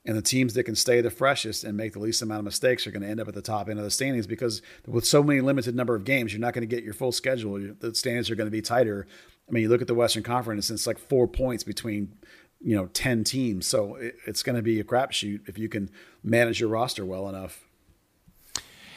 And 0.06 0.16
the 0.16 0.22
teams 0.22 0.54
that 0.54 0.64
can 0.64 0.74
stay 0.74 1.02
the 1.02 1.10
freshest 1.10 1.62
and 1.62 1.76
make 1.76 1.92
the 1.92 1.98
least 1.98 2.22
amount 2.22 2.38
of 2.38 2.44
mistakes 2.46 2.86
are 2.86 2.90
going 2.90 3.02
to 3.02 3.08
end 3.08 3.20
up 3.20 3.28
at 3.28 3.34
the 3.34 3.42
top 3.42 3.68
end 3.68 3.78
of 3.78 3.84
the 3.84 3.90
standings 3.90 4.26
because 4.26 4.62
with 4.86 5.06
so 5.06 5.22
many 5.22 5.42
limited 5.42 5.74
number 5.74 5.94
of 5.94 6.04
games, 6.04 6.32
you're 6.32 6.40
not 6.40 6.54
going 6.54 6.66
to 6.66 6.74
get 6.74 6.84
your 6.84 6.94
full 6.94 7.12
schedule. 7.12 7.74
The 7.78 7.94
standings 7.94 8.30
are 8.30 8.34
going 8.34 8.46
to 8.46 8.50
be 8.50 8.62
tighter. 8.62 9.06
I 9.48 9.52
mean, 9.52 9.62
you 9.62 9.68
look 9.68 9.82
at 9.82 9.88
the 9.88 9.94
Western 9.94 10.22
Conference, 10.22 10.70
it's 10.70 10.86
like 10.86 10.98
four 10.98 11.26
points 11.28 11.64
between 11.64 12.14
you 12.60 12.76
know 12.76 12.86
ten 12.86 13.24
teams, 13.24 13.66
so 13.66 13.96
it's 14.26 14.42
going 14.42 14.56
to 14.56 14.62
be 14.62 14.80
a 14.80 14.84
crapshoot 14.84 15.48
if 15.48 15.58
you 15.58 15.68
can 15.68 15.90
manage 16.22 16.60
your 16.60 16.68
roster 16.68 17.04
well 17.04 17.28
enough. 17.28 17.64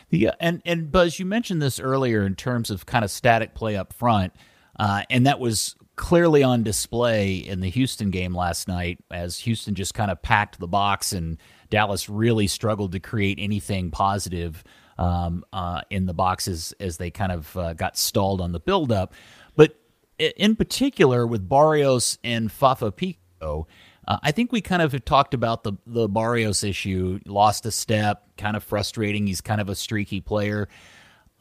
Yeah, 0.09 0.29
uh, 0.29 0.35
and 0.39 0.61
and 0.65 0.91
Buzz, 0.91 1.17
you 1.17 1.25
mentioned 1.25 1.61
this 1.61 1.79
earlier 1.79 2.23
in 2.23 2.35
terms 2.35 2.69
of 2.69 2.85
kind 2.85 3.03
of 3.03 3.11
static 3.11 3.55
play 3.55 3.75
up 3.75 3.93
front, 3.93 4.33
uh, 4.79 5.03
and 5.09 5.25
that 5.27 5.39
was 5.39 5.75
clearly 5.95 6.43
on 6.43 6.63
display 6.63 7.35
in 7.35 7.59
the 7.59 7.69
Houston 7.69 8.09
game 8.09 8.35
last 8.35 8.67
night 8.67 8.99
as 9.11 9.37
Houston 9.39 9.75
just 9.75 9.93
kind 9.93 10.09
of 10.09 10.21
packed 10.21 10.59
the 10.59 10.67
box 10.67 11.11
and 11.13 11.37
Dallas 11.69 12.09
really 12.09 12.47
struggled 12.47 12.91
to 12.93 12.99
create 12.99 13.37
anything 13.39 13.91
positive 13.91 14.63
um, 14.97 15.43
uh, 15.53 15.81
in 15.89 16.05
the 16.05 16.13
boxes 16.13 16.73
as 16.79 16.97
they 16.97 17.11
kind 17.11 17.31
of 17.31 17.55
uh, 17.57 17.73
got 17.73 17.97
stalled 17.97 18.41
on 18.41 18.51
the 18.51 18.59
buildup. 18.59 19.13
But 19.55 19.75
in 20.17 20.55
particular 20.55 21.25
with 21.27 21.47
Barrios 21.47 22.17
and 22.23 22.51
Fafa 22.51 22.91
Picault, 22.91 23.67
uh, 24.07 24.17
I 24.21 24.31
think 24.31 24.51
we 24.51 24.61
kind 24.61 24.81
of 24.81 24.91
have 24.91 25.05
talked 25.05 25.33
about 25.33 25.63
the 25.63 25.73
the 25.87 26.09
Barrios 26.09 26.63
issue. 26.63 27.19
Lost 27.25 27.65
a 27.65 27.71
step, 27.71 28.23
kind 28.37 28.55
of 28.57 28.63
frustrating. 28.63 29.27
He's 29.27 29.41
kind 29.41 29.61
of 29.61 29.69
a 29.69 29.75
streaky 29.75 30.19
player. 30.19 30.67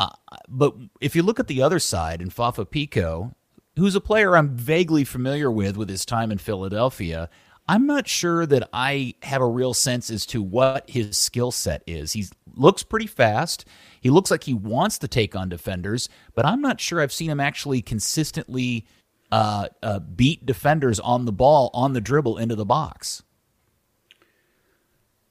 Uh, 0.02 0.36
but 0.48 0.74
if 1.00 1.14
you 1.14 1.22
look 1.22 1.38
at 1.38 1.46
the 1.46 1.62
other 1.62 1.78
side, 1.78 2.20
in 2.20 2.28
Fafa 2.30 2.64
Picault, 2.64 3.32
who's 3.76 3.94
a 3.94 4.00
player 4.00 4.36
I'm 4.36 4.56
vaguely 4.56 5.04
familiar 5.04 5.50
with 5.50 5.76
with 5.76 5.88
his 5.88 6.04
time 6.04 6.32
in 6.32 6.38
Philadelphia, 6.38 7.30
I'm 7.68 7.86
not 7.86 8.08
sure 8.08 8.44
that 8.46 8.68
I 8.72 9.14
have 9.22 9.40
a 9.40 9.46
real 9.46 9.72
sense 9.74 10.10
as 10.10 10.26
to 10.26 10.42
what 10.42 10.90
his 10.90 11.16
skill 11.16 11.52
set 11.52 11.84
is. 11.86 12.12
He 12.12 12.26
looks 12.56 12.82
pretty 12.82 13.06
fast. 13.06 13.64
He 14.00 14.10
looks 14.10 14.30
like 14.30 14.42
he 14.42 14.54
wants 14.54 14.98
to 14.98 15.08
take 15.08 15.36
on 15.36 15.48
defenders, 15.48 16.08
but 16.34 16.44
I'm 16.44 16.60
not 16.60 16.80
sure 16.80 17.00
I've 17.00 17.12
seen 17.12 17.30
him 17.30 17.38
actually 17.38 17.80
consistently 17.80 18.84
uh, 19.30 19.68
uh, 19.84 20.00
beat 20.00 20.44
defenders 20.44 20.98
on 20.98 21.26
the 21.26 21.32
ball 21.32 21.70
on 21.72 21.92
the 21.92 22.00
dribble 22.00 22.38
into 22.38 22.56
the 22.56 22.66
box. 22.66 23.22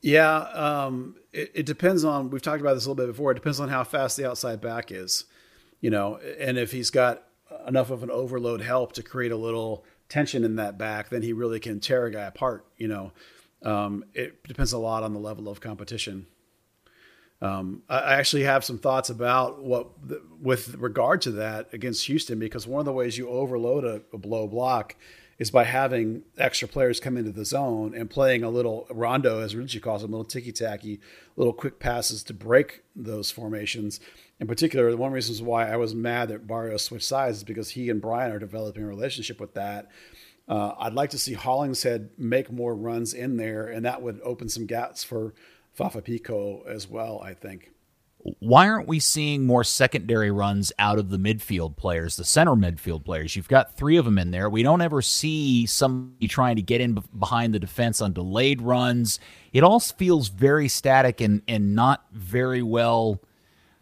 Yeah, 0.01 0.38
um, 0.38 1.15
it, 1.34 1.52
it, 1.54 1.65
depends 1.65 2.04
on. 2.04 2.30
We've 2.30 2.41
talked 2.41 2.62
about 2.62 2.74
this 2.74 2.86
a 2.86 2.89
little 2.89 3.06
bit 3.06 3.12
before. 3.12 3.32
It 3.32 3.36
depends 3.36 3.60
on 3.60 3.70
how 3.70 3.84
fast 3.84 4.17
the 4.17 4.30
outside 4.30 4.62
back 4.62 4.91
is, 4.91 5.26
you 5.80 5.89
know, 5.89 6.17
and 6.17 6.58
if 6.58 6.72
he's 6.72 6.89
got 6.89 7.24
enough 7.67 7.89
of 7.89 8.04
an 8.04 8.12
overload 8.12 8.62
help 8.62 8.94
to 8.94 9.04
create 9.04 9.32
a 9.32 9.38
little 9.38 9.86
tension 10.10 10.44
in 10.44 10.58
that 10.58 10.78
back, 10.78 11.10
then 11.10 11.22
he 11.22 11.34
really 11.34 11.60
can 11.60 11.80
tear 11.80 12.06
a 12.06 12.12
guy 12.12 12.26
apart. 12.26 12.65
You 12.78 12.88
know, 12.88 13.12
um, 13.63 14.06
it 14.13 14.44
depends 14.48 14.74
a 14.74 14.78
lot 14.78 15.04
on 15.04 15.13
the 15.13 15.20
level 15.20 15.48
of 15.48 15.62
competition. 15.62 16.28
Um, 17.41 17.82
I 17.89 18.13
actually 18.13 18.44
have 18.44 18.63
some 18.63 18.78
thoughts 18.78 19.10
about 19.10 19.63
what, 19.63 19.88
with 20.39 20.76
regard 20.76 21.24
to 21.24 21.32
that 21.32 21.74
against 21.74 22.06
Houston, 22.06 22.38
because 22.38 22.67
one 22.67 22.80
of 22.80 22.86
the 22.86 22.94
ways 22.94 23.17
you 23.17 23.30
overload 23.30 23.84
a, 23.84 24.02
a 24.13 24.17
blow 24.20 24.48
block 24.48 24.96
is 25.41 25.49
by 25.49 25.63
having 25.63 26.21
extra 26.38 26.67
players 26.67 26.99
come 26.99 27.17
into 27.17 27.32
the 27.32 27.43
zone 27.43 27.95
and 27.95 28.12
playing 28.12 28.43
a 28.43 28.49
little 28.51 28.86
rondo, 28.91 29.39
as 29.39 29.56
Richie 29.56 29.80
calls 29.80 30.04
them, 30.04 30.12
little 30.12 30.23
ticky 30.23 30.51
tacky, 30.51 30.99
little 31.36 31.51
quick 31.51 31.80
passes 31.80 32.21
to 32.25 32.34
break 32.36 32.84
those 32.95 33.32
formations. 33.32 33.99
In 34.39 34.45
particular, 34.45 34.95
one 34.95 35.12
reasons 35.12 35.41
why 35.41 35.67
I 35.67 35.77
was 35.77 35.95
mad 35.95 36.30
that 36.30 36.45
Barrios 36.45 36.84
switched 36.84 37.08
sides 37.08 37.38
is 37.38 37.43
because 37.43 37.71
he 37.71 37.89
and 37.89 37.99
Bryan 37.99 38.32
are 38.32 38.38
developing 38.38 38.84
a 38.84 38.88
relationship 38.88 39.39
with 39.39 39.56
that. 39.56 39.89
Uh, 40.47 40.75
I'd 40.77 40.93
like 40.93 41.10
to 41.10 41.17
see 41.17 41.34
Hollingshead 41.34 42.12
make 42.19 42.51
more 42.51 42.75
runs 42.75 43.15
in 43.15 43.38
there, 43.38 43.65
and 43.65 43.84
that 43.84 44.04
would 44.04 44.21
open 44.23 44.47
some 44.47 44.67
gaps 44.67 45.04
for 45.04 45.34
Fafa 45.73 46.04
Picault 46.04 46.65
as 46.67 46.88
well, 46.88 47.19
I 47.19 47.34
think. 47.34 47.70
Why 48.39 48.67
aren't 48.67 48.88
we 48.88 48.99
seeing 48.99 49.45
more 49.45 49.63
secondary 49.63 50.29
runs 50.29 50.71
out 50.77 50.99
of 50.99 51.10
the 51.10 51.17
midfield 51.17 51.75
players, 51.75 52.17
the 52.17 52.23
center 52.23 52.51
midfield 52.51 53.03
players? 53.03 53.36
You've 53.36 53.47
got 53.47 53.75
three 53.75 53.97
of 53.97 54.05
them 54.05 54.19
in 54.19 54.31
there. 54.31 54.49
We 54.49 54.62
don't 54.62 54.81
ever 54.81 55.01
see 55.01 55.65
somebody 55.65 56.27
trying 56.27 56.55
to 56.57 56.62
get 56.62 56.81
in 56.81 57.03
behind 57.17 57.53
the 57.53 57.60
defense 57.60 57.99
on 57.99 58.13
delayed 58.13 58.62
runs. 58.62 59.19
It 59.53 59.63
all 59.63 59.79
feels 59.79 60.27
very 60.27 60.67
static 60.67 61.19
and, 61.19 61.41
and 61.47 61.73
not 61.73 62.05
very 62.12 62.62
well. 62.62 63.21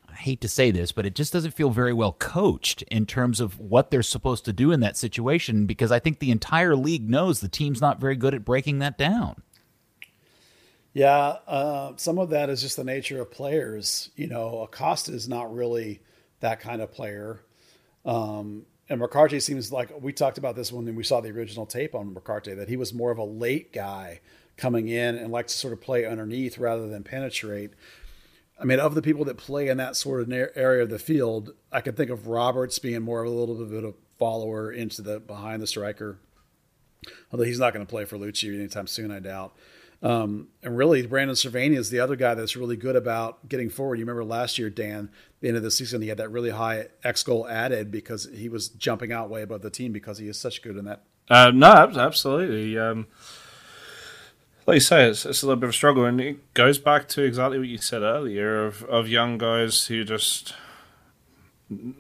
I 0.10 0.16
hate 0.16 0.42
to 0.42 0.48
say 0.48 0.72
this, 0.72 0.94
but 0.94 1.06
it 1.06 1.16
just 1.16 1.34
doesn't 1.34 1.52
feel 1.52 1.70
very 1.70 1.94
well 1.94 2.14
coached 2.14 2.82
in 2.84 3.06
terms 3.06 3.42
of 3.42 3.60
what 3.60 3.92
they're 3.92 4.02
supposed 4.02 4.46
to 4.46 4.54
do 4.54 4.72
in 4.72 4.80
that 4.80 4.96
situation 4.96 5.66
because 5.66 5.92
I 5.92 6.00
think 6.00 6.20
the 6.20 6.32
entire 6.32 6.76
league 6.76 7.10
knows 7.10 7.40
the 7.40 7.50
team's 7.50 7.82
not 7.82 8.00
very 8.00 8.16
good 8.16 8.34
at 8.34 8.46
breaking 8.46 8.80
that 8.80 8.98
down. 8.98 9.44
Yeah, 10.94 11.38
uh, 11.48 11.94
some 11.98 12.18
of 12.18 12.32
that 12.32 12.50
is 12.50 12.62
just 12.62 12.78
the 12.78 12.84
nature 12.84 13.22
of 13.22 13.32
players. 13.32 14.10
You 14.16 14.28
know, 14.28 14.62
Acosta 14.62 15.14
is 15.14 15.30
not 15.30 15.54
really 15.54 16.02
that 16.40 16.60
kind 16.60 16.82
of 16.82 16.92
player. 16.92 17.42
Um, 18.06 18.66
and 18.90 19.00
McCarty 19.00 19.42
seems 19.42 19.72
like 19.72 19.92
we 20.02 20.12
talked 20.14 20.40
about 20.40 20.56
this 20.56 20.72
when 20.72 20.96
we 20.96 21.04
saw 21.04 21.22
the 21.22 21.30
original 21.30 21.68
tape 21.68 21.94
on 21.94 22.16
McCarty 22.16 22.56
that 22.56 22.70
he 22.70 22.76
was 22.76 22.94
more 22.94 23.12
of 23.12 23.20
a 23.20 23.24
late 23.24 23.72
guy 23.72 24.20
coming 24.58 24.88
in 24.88 25.16
and 25.16 25.32
likes 25.32 25.54
to 25.54 25.60
sort 25.60 25.74
of 25.74 25.82
play 25.82 26.06
underneath 26.06 26.58
rather 26.58 26.88
than 26.88 27.04
penetrate. 27.04 27.72
I 28.60 28.66
mean, 28.66 28.80
of 28.80 28.96
the 28.96 29.02
people 29.02 29.26
that 29.26 29.38
play 29.38 29.70
in 29.70 29.78
that 29.78 29.96
sort 29.96 30.22
of 30.22 30.32
area 30.32 30.84
of 30.84 30.90
the 30.90 31.00
field, 31.00 31.54
I 31.72 31.82
can 31.82 31.96
think 31.96 32.10
of 32.10 32.28
Roberts 32.28 32.80
being 32.80 33.04
more 33.04 33.22
of 33.24 33.32
a 33.32 33.36
little 33.36 33.56
bit 33.64 33.84
of 33.84 33.92
a 33.92 33.94
follower 34.18 34.72
into 34.72 35.02
the 35.02 35.20
behind 35.20 35.62
the 35.62 35.68
striker. 35.68 36.18
Although 37.32 37.46
he's 37.46 37.60
not 37.60 37.74
going 37.74 37.86
to 37.86 37.90
play 37.90 38.06
for 38.06 38.18
Luchi 38.18 38.54
anytime 38.54 38.88
soon, 38.88 39.12
I 39.12 39.20
doubt. 39.20 39.56
Um, 40.02 40.48
and 40.64 40.78
really, 40.78 41.06
Brandon 41.06 41.36
Servania 41.36 41.78
is 41.78 41.90
the 41.90 42.00
other 42.00 42.16
guy 42.16 42.34
that's 42.34 42.56
really 42.56 42.78
good 42.78 42.96
about 42.96 43.50
getting 43.50 43.70
forward. 43.70 44.00
You 44.00 44.06
remember 44.06 44.24
last 44.24 44.58
year, 44.58 44.70
Dan, 44.70 45.10
the 45.42 45.50
end 45.50 45.58
of 45.58 45.64
the 45.64 45.72
season, 45.72 46.02
he 46.02 46.08
had 46.08 46.18
that 46.20 46.32
really 46.32 46.52
high 46.52 46.88
X 47.04 47.24
goal 47.24 47.48
added 47.48 47.92
because 47.92 48.30
he 48.34 48.48
was 48.48 48.70
jumping 48.70 49.12
out 49.12 49.30
way 49.30 49.42
above 49.42 49.62
the 49.62 49.70
team 49.70 49.92
because 49.92 50.18
he 50.18 50.30
is 50.30 50.40
such 50.40 50.62
good 50.62 50.78
in 50.78 50.86
that. 50.86 51.04
Uh, 51.30 51.52
no, 51.54 51.68
absolutely. 51.68 52.78
Um, 52.78 53.08
like 54.66 54.76
you 54.76 54.82
say, 54.82 55.10
it's, 55.10 55.26
it's, 55.26 55.44
a 55.44 55.48
little 55.48 55.60
bit 55.60 55.66
of 55.66 55.72
a 55.72 55.74
struggle, 55.74 56.06
and 56.06 56.22
it 56.22 56.54
goes 56.54 56.78
back 56.78 57.08
to 57.10 57.24
exactly 57.24 57.60
what 57.60 57.68
you 57.68 57.78
said 57.78 58.02
earlier 58.02 58.66
of, 58.66 58.84
of 58.84 59.08
young 59.08 59.38
guys 59.38 59.88
who 59.88 60.04
just 60.04 60.54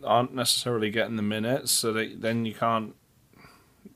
aren't 0.04 0.34
necessarily 0.34 0.90
getting 0.90 1.16
the 1.16 1.22
minutes, 1.22 1.72
so 1.72 1.92
they, 1.92 2.14
then 2.14 2.46
you 2.46 2.54
can't, 2.54 2.96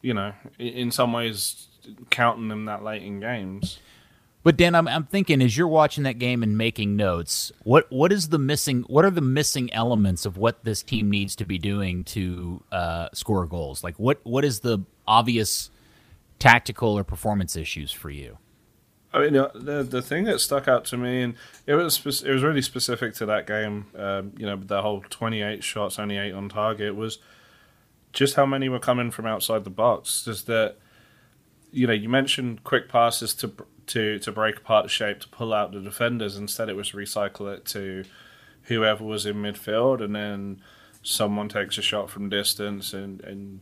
you 0.02 0.14
know, 0.14 0.34
in 0.60 0.92
some 0.92 1.14
ways, 1.14 1.68
counting 2.10 2.48
them 2.48 2.66
that 2.66 2.84
late 2.84 3.04
in 3.04 3.20
games. 3.20 3.80
But 4.44 4.58
Dan, 4.58 4.76
I'm, 4.76 4.90
I'm 4.90 5.06
thinking 5.06 5.42
as 5.42 5.58
you're 5.58 5.70
watching 5.70 6.04
that 6.04 6.20
game 6.20 6.44
and 6.44 6.58
making 6.58 6.98
notes, 6.98 7.52
what 7.64 7.90
what 7.90 8.12
is 8.12 8.30
the 8.30 8.40
missing? 8.40 8.84
What 8.88 9.06
are 9.06 9.12
the 9.12 9.22
missing 9.22 9.74
elements 9.74 10.26
of 10.26 10.38
what 10.38 10.66
this 10.66 10.84
team 10.84 11.10
needs 11.10 11.36
to 11.38 11.46
be 11.46 11.58
doing 11.58 12.04
to 12.06 12.62
uh, 12.72 13.08
score 13.14 13.46
goals? 13.46 13.84
Like 13.84 13.98
what 13.98 14.20
what 14.24 14.44
is 14.44 14.60
the 14.60 14.80
obvious 15.08 15.72
tactical 16.40 16.98
or 16.98 17.06
performance 17.06 17.56
issues 17.56 17.92
for 17.94 18.10
you? 18.10 18.38
I 19.14 19.20
mean, 19.20 19.34
the 19.34 19.86
the 19.88 20.02
thing 20.02 20.26
that 20.26 20.40
stuck 20.40 20.68
out 20.68 20.86
to 20.86 20.98
me, 20.98 21.22
and 21.22 21.36
it 21.68 21.76
was 21.76 22.04
it 22.06 22.32
was 22.32 22.44
really 22.44 22.64
specific 22.64 23.14
to 23.16 23.28
that 23.28 23.48
game. 23.48 23.86
Um, 23.96 24.34
you 24.38 24.46
know, 24.46 24.58
the 24.58 24.82
whole 24.82 25.04
28 25.10 25.64
shots, 25.64 26.00
only 26.00 26.18
eight 26.18 26.34
on 26.34 26.50
target, 26.50 26.96
was 26.96 27.20
just 28.12 28.36
how 28.36 28.46
many 28.46 28.70
were 28.70 28.80
coming 28.80 29.12
from 29.12 29.28
outside 29.28 29.64
the 29.64 29.70
box. 29.70 30.26
Just 30.26 30.48
that, 30.48 30.78
you 31.72 31.86
know, 31.86 31.94
you 31.94 32.10
mentioned 32.10 32.64
quick 32.64 32.90
passes 32.90 33.36
to 33.36 33.54
to 33.88 34.20
to 34.20 34.32
break 34.32 34.58
apart 34.58 34.86
the 34.86 34.90
shape 34.90 35.20
to 35.22 35.28
pull 35.28 35.54
out 35.54 35.72
the 35.72 35.80
defenders. 35.80 36.38
Instead, 36.38 36.70
it 36.70 36.76
was 36.76 36.92
recycle 36.92 37.54
it 37.54 37.66
to 37.66 38.04
whoever 38.64 39.04
was 39.04 39.26
in 39.26 39.38
midfield, 39.38 40.04
and 40.04 40.16
then 40.16 40.62
someone 41.02 41.50
takes 41.50 41.78
a 41.78 41.82
shot 41.82 42.10
from 42.10 42.30
distance, 42.30 42.94
and 42.94 43.22
and 43.22 43.62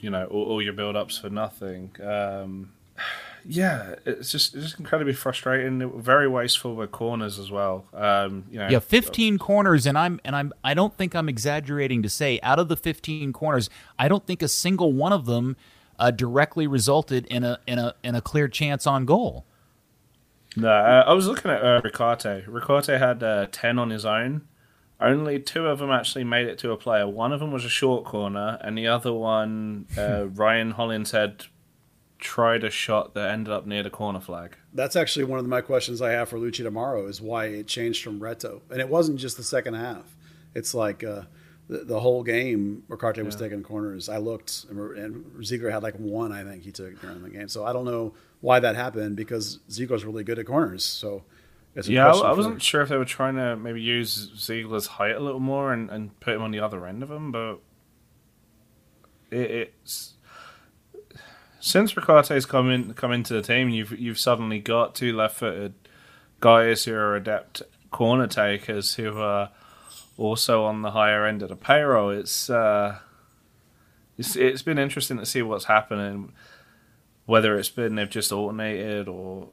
you 0.00 0.10
know 0.10 0.26
all, 0.26 0.44
all 0.44 0.62
your 0.62 0.72
build 0.72 0.96
ups 0.96 1.18
for 1.18 1.30
nothing. 1.30 1.94
Um, 2.02 2.72
yeah, 3.44 3.94
it's 4.04 4.30
just 4.30 4.54
it's 4.54 4.64
just 4.64 4.78
incredibly 4.78 5.14
frustrating. 5.14 6.00
Very 6.00 6.28
wasteful 6.28 6.74
with 6.74 6.92
corners 6.92 7.38
as 7.38 7.50
well. 7.50 7.86
Um, 7.92 8.44
you 8.50 8.58
know, 8.58 8.68
yeah, 8.68 8.78
fifteen 8.78 9.38
corners, 9.38 9.86
and 9.86 9.96
I'm 9.96 10.20
and 10.24 10.36
I'm 10.36 10.52
I 10.62 10.74
don't 10.74 10.96
think 10.96 11.14
I'm 11.14 11.28
exaggerating 11.28 12.02
to 12.02 12.08
say 12.08 12.38
out 12.42 12.58
of 12.58 12.68
the 12.68 12.76
fifteen 12.76 13.32
corners, 13.32 13.70
I 13.98 14.08
don't 14.08 14.26
think 14.26 14.42
a 14.42 14.48
single 14.48 14.92
one 14.92 15.12
of 15.12 15.26
them 15.26 15.56
uh, 15.98 16.10
directly 16.10 16.66
resulted 16.66 17.26
in 17.26 17.44
a 17.44 17.58
in 17.66 17.78
a 17.78 17.94
in 18.02 18.14
a 18.14 18.20
clear 18.20 18.48
chance 18.48 18.86
on 18.86 19.04
goal. 19.04 19.46
No, 20.56 20.68
uh, 20.68 21.04
I 21.06 21.12
was 21.12 21.26
looking 21.26 21.50
at 21.50 21.64
uh, 21.64 21.80
Ricaurte. 21.82 22.46
Ricaurte 22.46 22.98
had 22.98 23.22
uh, 23.22 23.46
10 23.50 23.78
on 23.78 23.90
his 23.90 24.04
own. 24.04 24.42
Only 25.00 25.40
two 25.40 25.66
of 25.66 25.80
them 25.80 25.90
actually 25.90 26.24
made 26.24 26.46
it 26.46 26.58
to 26.60 26.70
a 26.70 26.76
player. 26.76 27.08
One 27.08 27.32
of 27.32 27.40
them 27.40 27.50
was 27.50 27.64
a 27.64 27.68
short 27.68 28.04
corner, 28.04 28.58
and 28.60 28.78
the 28.78 28.86
other 28.86 29.12
one, 29.12 29.86
uh, 29.98 30.26
Ryan 30.34 30.72
Hollingshead 30.72 31.46
tried 32.18 32.64
a 32.64 32.70
shot 32.70 33.14
that 33.14 33.30
ended 33.30 33.52
up 33.52 33.66
near 33.66 33.82
the 33.82 33.90
corner 33.90 34.20
flag. 34.20 34.56
That's 34.72 34.96
actually 34.96 35.24
one 35.24 35.38
of 35.38 35.46
my 35.46 35.60
questions 35.60 36.00
I 36.00 36.12
have 36.12 36.28
for 36.28 36.38
Luchi 36.38 36.62
tomorrow 36.62 37.06
is 37.06 37.20
why 37.20 37.46
it 37.46 37.66
changed 37.66 38.02
from 38.02 38.20
Reto. 38.20 38.62
And 38.70 38.80
it 38.80 38.88
wasn't 38.88 39.18
just 39.18 39.36
the 39.36 39.42
second 39.42 39.74
half. 39.74 40.16
It's 40.54 40.74
like 40.74 41.04
uh, 41.04 41.22
the, 41.68 41.78
the, 41.78 42.00
whole 42.00 42.22
game, 42.22 42.82
Ricaurte 42.88 43.18
yeah. 43.18 43.22
was 43.24 43.36
taking 43.36 43.62
corners. 43.62 44.08
I 44.08 44.18
looked, 44.18 44.66
and 44.68 45.44
Ziegler 45.44 45.70
had 45.70 45.82
like 45.82 45.94
one, 45.94 46.32
I 46.32 46.44
think 46.44 46.62
he 46.62 46.72
took 46.72 47.00
during 47.00 47.22
the 47.22 47.30
game. 47.30 47.48
So 47.48 47.64
I 47.64 47.72
don't 47.72 47.84
know 47.84 48.14
why 48.40 48.60
that 48.60 48.76
happened 48.76 49.16
because 49.16 49.60
Ziegler's 49.70 50.04
really 50.04 50.24
good 50.24 50.38
at 50.38 50.46
corners. 50.46 50.84
So 50.84 51.24
yeah, 51.84 52.12
I, 52.12 52.30
I 52.30 52.32
wasn't 52.32 52.62
sure 52.62 52.82
if 52.82 52.88
they 52.88 52.96
were 52.96 53.04
trying 53.04 53.36
to 53.36 53.56
maybe 53.56 53.80
use 53.80 54.30
Ziegler's 54.36 54.86
height 54.86 55.16
a 55.16 55.20
little 55.20 55.40
more 55.40 55.72
and, 55.72 55.90
and 55.90 56.18
put 56.20 56.34
him 56.34 56.42
on 56.42 56.50
the 56.50 56.60
other 56.60 56.86
end 56.86 57.02
of 57.02 57.10
him, 57.10 57.32
but 57.32 57.58
it, 59.30 59.50
it's 59.50 60.14
since 61.58 61.96
Ricaurte's 61.96 62.44
come 62.44 62.70
in 62.70 62.92
come 62.94 63.10
into 63.10 63.32
the 63.32 63.42
team, 63.42 63.70
you've 63.70 63.98
you've 63.98 64.18
suddenly 64.18 64.60
got 64.60 64.94
two 64.94 65.16
left-footed 65.16 65.74
guys 66.40 66.84
who 66.84 66.94
are 66.94 67.16
adept 67.16 67.62
corner 67.90 68.26
takers 68.26 68.94
who 68.94 69.18
are 69.18 69.50
also 70.16 70.64
on 70.64 70.82
the 70.82 70.92
higher 70.92 71.26
end 71.26 71.42
of 71.42 71.48
the 71.48 71.56
payroll. 71.56 72.10
It's 72.10 72.48
uh, 72.50 72.98
it's 74.16 74.36
it's 74.36 74.62
been 74.62 74.78
interesting 74.78 75.18
to 75.18 75.26
see 75.26 75.42
what's 75.42 75.64
happening 75.64 76.32
whether 77.26 77.58
it's 77.58 77.70
been 77.70 77.94
they've 77.94 78.10
just 78.10 78.32
alternated 78.32 79.08
or 79.08 79.48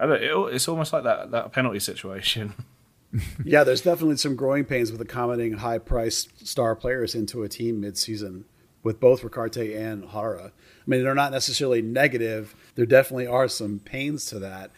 it, 0.00 0.54
it's 0.54 0.68
almost 0.68 0.92
like 0.92 1.04
that 1.04 1.30
that 1.30 1.52
penalty 1.52 1.80
situation. 1.80 2.54
yeah, 3.44 3.64
there's 3.64 3.80
definitely 3.80 4.16
some 4.16 4.36
growing 4.36 4.64
pains 4.64 4.92
with 4.92 5.00
accommodating 5.00 5.58
high 5.58 5.78
priced 5.78 6.46
star 6.46 6.76
players 6.76 7.14
into 7.14 7.42
a 7.42 7.48
team 7.48 7.80
mid 7.80 7.96
season. 7.96 8.44
with 8.82 9.00
both 9.00 9.22
Ricaurte 9.22 9.74
and 9.76 10.10
Jara. 10.10 10.46
I 10.46 10.82
mean, 10.86 11.02
they're 11.02 11.14
not 11.14 11.32
necessarily 11.32 11.82
negative. 11.82 12.54
There 12.76 12.86
definitely 12.86 13.26
are 13.26 13.48
some 13.48 13.78
pains 13.78 14.24
to 14.26 14.38
that. 14.38 14.70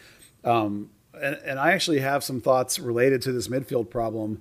Um, 0.43 0.91
and, 1.15 1.37
and, 1.45 1.61
I 1.61 1.71
actually 1.71 2.01
have 2.01 2.25
some 2.25 2.41
thoughts 2.41 2.81
related 2.81 3.23
to 3.23 3.33
this 3.33 3.47
midfield 3.47 3.91
problem. 3.91 4.41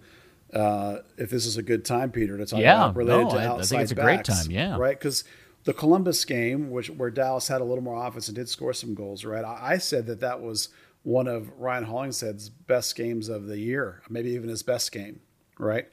Uh, 0.53 0.97
if 1.17 1.29
this 1.29 1.45
is 1.45 1.57
a 1.57 1.63
good 1.63 1.85
time, 1.85 2.11
Peter, 2.11 2.37
to 2.37 2.45
talk 2.45 2.59
yeah, 2.59 2.75
about 2.75 2.95
related 2.95 3.23
no, 3.25 3.29
to 3.31 3.37
I, 3.37 3.45
outside 3.45 3.61
I 3.61 3.65
think 3.65 3.81
it's 3.83 3.91
a 3.91 3.95
great 3.95 4.25
time. 4.25 4.51
Yeah, 4.51 4.77
right. 4.77 4.97
Because 4.97 5.23
the 5.63 5.73
Columbus 5.73 6.25
game, 6.25 6.71
which 6.71 6.89
where 6.89 7.09
Dallas 7.09 7.47
had 7.47 7.61
a 7.61 7.63
little 7.63 7.83
more 7.83 8.05
offense 8.05 8.27
and 8.27 8.35
did 8.35 8.49
score 8.49 8.73
some 8.73 8.93
goals, 8.93 9.23
right? 9.23 9.45
I, 9.45 9.73
I 9.73 9.77
said 9.77 10.07
that 10.07 10.19
that 10.19 10.41
was 10.41 10.69
one 11.03 11.27
of 11.27 11.51
Ryan 11.57 11.85
Hollingshead's 11.85 12.49
best 12.49 12.95
games 12.95 13.29
of 13.29 13.47
the 13.47 13.57
year, 13.57 14.01
maybe 14.09 14.31
even 14.31 14.49
his 14.49 14.63
best 14.63 14.91
game, 14.91 15.21
right? 15.57 15.87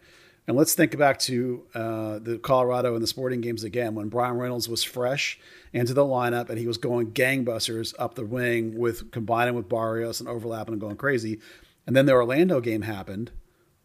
And 0.46 0.56
let's 0.56 0.74
think 0.74 0.96
back 0.96 1.18
to 1.20 1.62
uh, 1.74 2.18
the 2.20 2.38
Colorado 2.38 2.94
and 2.94 3.02
the 3.02 3.06
Sporting 3.06 3.42
games 3.42 3.64
again 3.64 3.94
when 3.94 4.08
Bryan 4.08 4.38
Reynolds 4.38 4.66
was 4.66 4.82
fresh 4.82 5.38
into 5.74 5.92
the 5.92 6.04
lineup 6.04 6.48
and 6.48 6.58
he 6.58 6.66
was 6.66 6.78
going 6.78 7.12
gangbusters 7.12 7.94
up 7.98 8.14
the 8.14 8.24
wing 8.24 8.78
with 8.78 9.12
combining 9.12 9.54
with 9.54 9.68
Barrios 9.68 10.20
and 10.20 10.28
overlapping 10.28 10.72
and 10.72 10.80
going 10.80 10.96
crazy. 10.96 11.40
And 11.86 11.94
then 11.94 12.06
the 12.06 12.12
Orlando 12.12 12.60
game 12.60 12.82
happened 12.82 13.30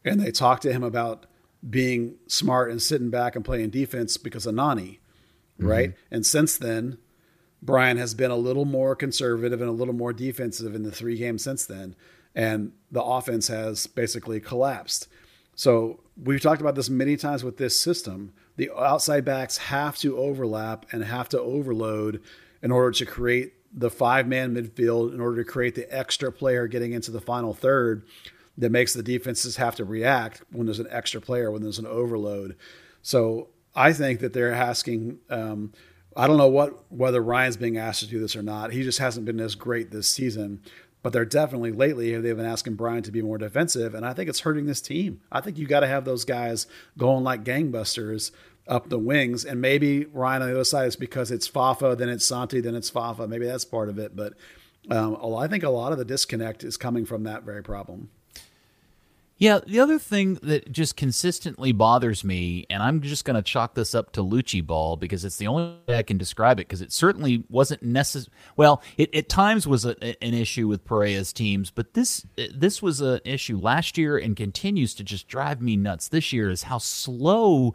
and 0.05 0.19
they 0.19 0.31
talked 0.31 0.63
to 0.63 0.71
him 0.71 0.83
about 0.83 1.25
being 1.67 2.15
smart 2.27 2.71
and 2.71 2.81
sitting 2.81 3.09
back 3.09 3.35
and 3.35 3.45
playing 3.45 3.69
defense 3.69 4.17
because 4.17 4.45
of 4.45 4.55
Nani, 4.55 4.99
mm-hmm. 5.59 5.67
right? 5.67 5.93
And 6.11 6.25
since 6.25 6.57
then, 6.57 6.97
Bryan 7.61 7.97
has 7.97 8.13
been 8.13 8.31
a 8.31 8.35
little 8.35 8.65
more 8.65 8.95
conservative 8.95 9.61
and 9.61 9.69
a 9.69 9.73
little 9.73 9.93
more 9.93 10.11
defensive 10.11 10.75
in 10.75 10.83
the 10.83 10.91
three 10.91 11.17
games 11.17 11.43
since 11.43 11.65
then. 11.65 11.95
And 12.35 12.73
the 12.91 13.01
offense 13.01 13.47
has 13.47 13.87
basically 13.87 14.39
collapsed. 14.39 15.07
So 15.55 16.01
we've 16.21 16.41
talked 16.41 16.61
about 16.61 16.75
this 16.75 16.89
many 16.89 17.15
times 17.15 17.43
with 17.43 17.57
this 17.57 17.79
system. 17.79 18.33
The 18.57 18.71
outside 18.77 19.23
backs 19.23 19.57
have 19.57 19.97
to 19.99 20.17
overlap 20.17 20.85
and 20.91 21.03
have 21.03 21.29
to 21.29 21.39
overload 21.39 22.21
in 22.61 22.71
order 22.71 22.91
to 22.91 23.05
create 23.05 23.53
the 23.71 23.89
five 23.89 24.27
man 24.27 24.53
midfield, 24.53 25.13
in 25.13 25.21
order 25.21 25.43
to 25.43 25.49
create 25.49 25.75
the 25.75 25.95
extra 25.95 26.31
player 26.31 26.67
getting 26.67 26.91
into 26.91 27.11
the 27.11 27.21
final 27.21 27.53
third 27.53 28.03
that 28.57 28.71
makes 28.71 28.93
the 28.93 29.03
defenses 29.03 29.57
have 29.57 29.75
to 29.75 29.85
react 29.85 30.43
when 30.51 30.65
there's 30.67 30.79
an 30.79 30.87
extra 30.89 31.19
player, 31.19 31.51
when 31.51 31.63
there's 31.63 31.79
an 31.79 31.87
overload. 31.87 32.55
So 33.01 33.49
I 33.75 33.93
think 33.93 34.19
that 34.19 34.33
they're 34.33 34.53
asking. 34.53 35.19
Um, 35.29 35.73
I 36.15 36.27
don't 36.27 36.37
know 36.37 36.47
what 36.47 36.91
whether 36.91 37.21
Ryan's 37.21 37.57
being 37.57 37.77
asked 37.77 38.01
to 38.01 38.07
do 38.07 38.19
this 38.19 38.35
or 38.35 38.43
not. 38.43 38.71
He 38.71 38.83
just 38.83 38.99
hasn't 38.99 39.25
been 39.25 39.39
as 39.39 39.55
great 39.55 39.89
this 39.89 40.07
season 40.07 40.61
but 41.03 41.11
they're 41.11 41.25
definitely 41.25 41.71
lately 41.71 42.17
they've 42.17 42.37
been 42.37 42.45
asking 42.45 42.75
Bryan 42.75 43.03
to 43.03 43.11
be 43.11 43.21
more 43.21 43.37
defensive, 43.37 43.93
and 43.93 44.05
I 44.05 44.13
think 44.13 44.29
it's 44.29 44.39
hurting 44.39 44.65
this 44.65 44.81
team. 44.81 45.19
I 45.31 45.41
think 45.41 45.57
you 45.57 45.67
got 45.67 45.81
to 45.81 45.87
have 45.87 46.05
those 46.05 46.23
guys 46.23 46.65
going 46.97 47.25
like 47.25 47.43
gangbusters 47.43 48.31
up 48.67 48.87
the 48.87 48.97
wings, 48.97 49.43
and 49.43 49.59
maybe 49.59 50.05
Ryan 50.05 50.41
on 50.41 50.47
the 50.47 50.55
other 50.55 50.63
side 50.63 50.87
is 50.87 50.95
because 50.95 51.29
it's 51.29 51.45
Fafa, 51.45 51.95
then 51.97 52.07
it's 52.07 52.25
Santi, 52.25 52.61
then 52.61 52.73
it's 52.73 52.89
Fafa. 52.89 53.27
Maybe 53.27 53.45
that's 53.45 53.65
part 53.65 53.89
of 53.89 53.99
it, 53.99 54.15
but 54.15 54.33
um, 54.89 55.17
I 55.37 55.47
think 55.47 55.63
a 55.63 55.69
lot 55.69 55.91
of 55.91 55.97
the 55.97 56.05
disconnect 56.05 56.63
is 56.63 56.77
coming 56.77 57.05
from 57.05 57.23
that 57.23 57.43
very 57.43 57.61
problem. 57.61 58.09
Yeah, 59.37 59.59
the 59.65 59.79
other 59.79 59.97
thing 59.97 60.35
that 60.43 60.71
just 60.71 60.95
consistently 60.95 61.71
bothers 61.71 62.23
me, 62.23 62.67
and 62.69 62.83
I'm 62.83 63.01
just 63.01 63.25
going 63.25 63.35
to 63.35 63.41
chalk 63.41 63.73
this 63.73 63.95
up 63.95 64.11
to 64.13 64.21
Luchi 64.21 64.65
ball 64.65 64.95
because 64.95 65.25
it's 65.25 65.37
the 65.37 65.47
only 65.47 65.75
way 65.87 65.97
I 65.97 66.03
can 66.03 66.19
describe 66.19 66.59
it 66.59 66.67
because 66.67 66.81
it 66.81 66.91
certainly 66.91 67.43
wasn't 67.49 67.81
necessary. 67.81 68.31
Well, 68.55 68.81
it 68.95 69.13
at 69.15 69.29
times 69.29 69.65
was 69.67 69.85
a, 69.85 70.23
an 70.23 70.33
issue 70.35 70.67
with 70.67 70.85
Pareja's 70.85 71.33
teams, 71.33 71.71
but 71.71 71.93
this 71.93 72.25
this 72.55 72.81
was 72.81 73.01
an 73.01 73.21
issue 73.25 73.57
last 73.57 73.97
year 73.97 74.17
and 74.17 74.35
continues 74.35 74.93
to 74.95 75.03
just 75.03 75.27
drive 75.27 75.61
me 75.61 75.75
nuts 75.77 76.07
this 76.09 76.31
year 76.31 76.51
is 76.51 76.63
how 76.63 76.77
slow 76.77 77.73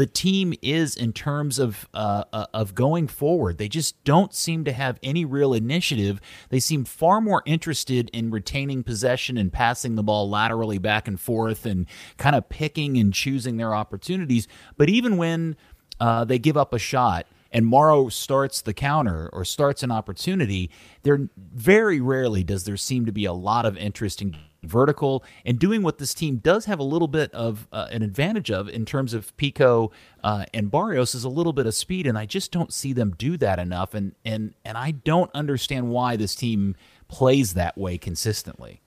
the 0.00 0.06
team 0.06 0.54
is 0.62 0.96
in 0.96 1.12
terms 1.12 1.58
of 1.58 1.86
uh, 1.92 2.24
uh, 2.32 2.46
of 2.54 2.74
going 2.74 3.06
forward. 3.06 3.58
They 3.58 3.68
just 3.68 4.02
don't 4.02 4.32
seem 4.32 4.64
to 4.64 4.72
have 4.72 4.98
any 5.02 5.26
real 5.26 5.52
initiative. 5.52 6.22
They 6.48 6.58
seem 6.58 6.86
far 6.86 7.20
more 7.20 7.42
interested 7.44 8.08
in 8.14 8.30
retaining 8.30 8.82
possession 8.82 9.36
and 9.36 9.52
passing 9.52 9.96
the 9.96 10.02
ball 10.02 10.30
laterally 10.30 10.78
back 10.78 11.06
and 11.06 11.20
forth 11.20 11.66
and 11.66 11.84
kind 12.16 12.34
of 12.34 12.48
picking 12.48 12.96
and 12.96 13.12
choosing 13.12 13.58
their 13.58 13.74
opportunities. 13.74 14.48
But 14.78 14.88
even 14.88 15.18
when 15.18 15.54
uh, 16.00 16.24
they 16.24 16.38
give 16.38 16.56
up 16.56 16.72
a 16.72 16.78
shot 16.78 17.26
and 17.52 17.66
Maurer 17.66 18.10
starts 18.10 18.62
the 18.62 18.72
counter 18.72 19.28
or 19.34 19.44
starts 19.44 19.82
an 19.82 19.90
opportunity, 19.90 20.70
there 21.02 21.28
very 21.36 22.00
rarely 22.00 22.42
does 22.42 22.64
there 22.64 22.78
seem 22.78 23.04
to 23.04 23.12
be 23.12 23.26
a 23.26 23.34
lot 23.34 23.66
of 23.66 23.76
interest 23.76 24.22
in 24.22 24.34
vertical 24.62 25.24
and 25.44 25.58
doing 25.58 25.82
what 25.82 25.98
this 25.98 26.14
team 26.14 26.36
does 26.36 26.66
have 26.66 26.78
a 26.78 26.84
little 26.84 27.08
bit 27.08 27.32
of 27.32 27.68
uh, 27.72 27.88
an 27.90 28.02
advantage 28.02 28.50
of 28.50 28.68
in 28.68 28.84
terms 28.84 29.14
of 29.14 29.36
Picault 29.36 29.90
uh, 30.22 30.44
and 30.52 30.70
Barrios 30.70 31.14
is 31.14 31.24
a 31.24 31.28
little 31.28 31.52
bit 31.52 31.66
of 31.66 31.74
speed, 31.74 32.06
and 32.06 32.18
I 32.18 32.26
just 32.26 32.52
don't 32.52 32.72
see 32.72 32.92
them 32.92 33.14
do 33.16 33.36
that 33.38 33.58
enough, 33.58 33.94
and 33.94 34.14
and 34.24 34.54
and 34.64 34.76
I 34.76 34.90
don't 34.90 35.30
understand 35.34 35.90
why 35.90 36.16
this 36.16 36.34
team 36.34 36.76
plays 37.08 37.54
that 37.54 37.76
way 37.76 37.98
consistently. 37.98 38.80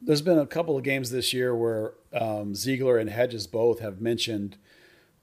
There's 0.00 0.22
been 0.22 0.38
a 0.38 0.46
couple 0.46 0.76
of 0.76 0.84
games 0.84 1.10
this 1.10 1.32
year 1.32 1.56
where 1.56 1.94
um, 2.12 2.54
Ziegler 2.54 2.98
and 2.98 3.08
Hedges 3.08 3.46
both 3.46 3.80
have 3.80 4.00
mentioned 4.00 4.56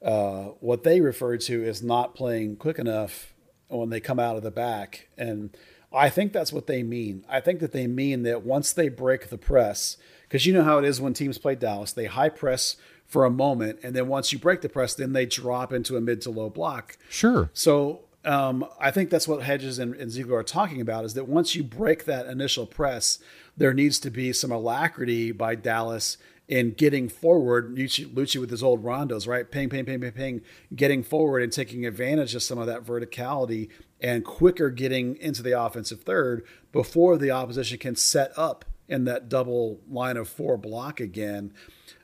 uh, 0.03 0.49
what 0.59 0.84
they 0.84 0.99
refer 0.99 1.38
to 1.38 1.63
as 1.63 1.81
not 1.81 2.15
playing 2.15 2.57
quick 2.57 2.79
enough 2.79 3.34
when 3.67 3.89
they 3.89 3.99
come 3.99 4.19
out 4.19 4.36
of 4.36 4.43
the 4.43 4.51
back 4.51 5.09
and 5.17 5.55
I 5.93 6.09
think 6.09 6.33
that's 6.33 6.51
what 6.51 6.67
they 6.67 6.83
mean. 6.83 7.23
I 7.29 7.39
think 7.39 7.59
that 7.59 7.71
they 7.71 7.87
mean 7.87 8.23
that 8.23 8.43
once 8.43 8.73
they 8.73 8.89
break 8.89 9.29
the 9.29 9.37
press, 9.37 9.97
because 10.23 10.45
you 10.45 10.53
know 10.53 10.63
how 10.63 10.79
it 10.79 10.85
is 10.85 10.99
when 10.99 11.13
teams 11.13 11.37
play 11.37 11.55
Dallas, 11.55 11.93
they 11.93 12.05
high 12.05 12.29
press 12.29 12.75
for 13.05 13.25
a 13.25 13.29
moment, 13.29 13.79
and 13.83 13.95
then 13.95 14.07
once 14.07 14.33
you 14.33 14.39
break 14.39 14.61
the 14.61 14.69
press, 14.69 14.95
then 14.95 15.13
they 15.13 15.25
drop 15.25 15.71
into 15.71 15.95
a 15.95 16.01
mid 16.01 16.21
to 16.21 16.31
low 16.31 16.49
block. 16.49 16.97
Sure. 17.09 17.49
So 17.53 18.05
um, 18.25 18.65
I 18.79 18.91
think 18.91 19.09
that's 19.09 19.27
what 19.27 19.43
Hedges 19.43 19.79
and, 19.79 19.95
and 19.95 20.09
Ziegler 20.09 20.39
are 20.39 20.43
talking 20.43 20.81
about 20.81 21.05
is 21.05 21.13
that 21.13 21.27
once 21.27 21.55
you 21.55 21.63
break 21.63 22.05
that 22.05 22.25
initial 22.25 22.65
press, 22.65 23.19
there 23.55 23.73
needs 23.73 23.99
to 23.99 24.09
be 24.09 24.33
some 24.33 24.51
alacrity 24.51 25.31
by 25.31 25.55
Dallas 25.55 26.17
in 26.47 26.71
getting 26.71 27.07
forward, 27.07 27.75
Luchi, 27.75 28.39
with 28.39 28.49
his 28.49 28.63
old 28.63 28.83
rondos, 28.83 29.27
right? 29.27 29.49
Ping, 29.49 29.69
ping, 29.69 29.85
ping, 29.85 30.01
ping, 30.01 30.11
ping, 30.11 30.41
getting 30.75 31.01
forward 31.01 31.41
and 31.41 31.51
taking 31.51 31.85
advantage 31.85 32.35
of 32.35 32.43
some 32.43 32.57
of 32.57 32.67
that 32.67 32.83
verticality 32.83 33.69
and 34.01 34.25
quicker 34.25 34.69
getting 34.69 35.15
into 35.17 35.41
the 35.41 35.59
offensive 35.59 36.01
third 36.01 36.45
before 36.71 37.17
the 37.17 37.31
opposition 37.31 37.77
can 37.77 37.95
set 37.95 38.37
up 38.37 38.65
in 38.87 39.05
that 39.05 39.29
double 39.29 39.79
line 39.89 40.17
of 40.17 40.27
four 40.27 40.57
block 40.57 40.99
again. 40.99 41.53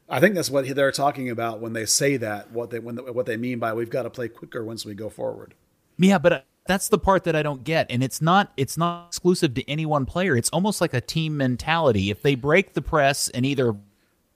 I 0.07 0.19
think 0.19 0.33
that's 0.35 0.49
what 0.49 0.67
they're 0.73 0.91
talking 0.91 1.29
about 1.29 1.59
when 1.59 1.73
they 1.73 1.85
say 1.85 2.17
that. 2.17 2.51
What 2.51 2.71
they 2.71 2.79
when 2.79 2.97
what 2.97 3.25
they 3.25 3.37
mean 3.37 3.59
by 3.59 3.73
we've 3.73 3.89
got 3.89 4.03
to 4.03 4.09
play 4.09 4.27
quicker 4.27 4.63
once 4.63 4.85
we 4.85 4.95
go 4.95 5.09
forward. 5.09 5.53
Yeah, 5.97 6.17
but 6.17 6.33
uh, 6.33 6.41
that's 6.65 6.87
the 6.87 6.97
part 6.97 7.25
that 7.25 7.35
I 7.35 7.43
don't 7.43 7.63
get, 7.63 7.91
and 7.91 8.03
it's 8.03 8.21
not 8.21 8.51
it's 8.57 8.77
not 8.77 9.07
exclusive 9.07 9.53
to 9.55 9.69
any 9.69 9.85
one 9.85 10.05
player. 10.05 10.35
It's 10.35 10.49
almost 10.49 10.81
like 10.81 10.93
a 10.93 11.01
team 11.01 11.37
mentality. 11.37 12.09
If 12.09 12.23
they 12.23 12.33
break 12.33 12.73
the 12.73 12.81
press 12.81 13.29
and 13.29 13.45
either 13.45 13.75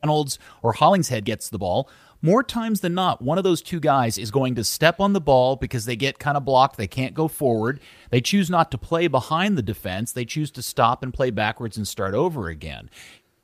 Reynolds 0.03 0.37
or 0.61 0.73
Hollingshead 0.73 1.25
gets 1.25 1.49
the 1.49 1.57
ball, 1.57 1.89
more 2.21 2.43
times 2.43 2.81
than 2.81 2.93
not, 2.93 3.21
one 3.21 3.37
of 3.37 3.43
those 3.43 3.61
two 3.61 3.79
guys 3.79 4.17
is 4.17 4.31
going 4.31 4.55
to 4.55 4.63
step 4.63 4.99
on 4.99 5.13
the 5.13 5.21
ball 5.21 5.55
because 5.55 5.85
they 5.85 5.95
get 5.95 6.19
kind 6.19 6.37
of 6.37 6.45
blocked. 6.45 6.77
They 6.77 6.87
can't 6.87 7.13
go 7.13 7.27
forward. 7.27 7.81
They 8.11 8.21
choose 8.21 8.49
not 8.49 8.71
to 8.71 8.77
play 8.77 9.07
behind 9.07 9.57
the 9.57 9.61
defense. 9.61 10.11
They 10.11 10.23
choose 10.25 10.51
to 10.51 10.61
stop 10.61 11.03
and 11.03 11.13
play 11.13 11.31
backwards 11.31 11.75
and 11.75 11.87
start 11.87 12.13
over 12.13 12.47
again. 12.47 12.89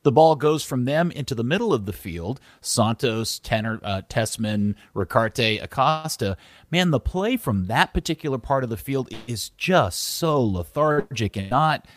The 0.02 0.12
ball 0.12 0.34
goes 0.34 0.64
from 0.64 0.86
them 0.86 1.10
into 1.10 1.34
the 1.34 1.44
middle 1.44 1.74
of 1.74 1.84
the 1.84 1.92
field. 1.92 2.40
Santos, 2.62 3.38
Tanner, 3.38 3.80
uh, 3.82 4.00
Tessmann, 4.08 4.74
Ricaurte, 4.94 5.62
Acosta. 5.62 6.38
Man, 6.70 6.90
the 6.90 7.00
play 7.00 7.36
from 7.36 7.66
that 7.66 7.92
particular 7.92 8.38
part 8.38 8.64
of 8.64 8.70
the 8.70 8.78
field 8.78 9.10
is 9.26 9.50
just 9.50 10.02
so 10.02 10.42
lethargic 10.42 11.36
and 11.36 11.50
not– 11.50 11.86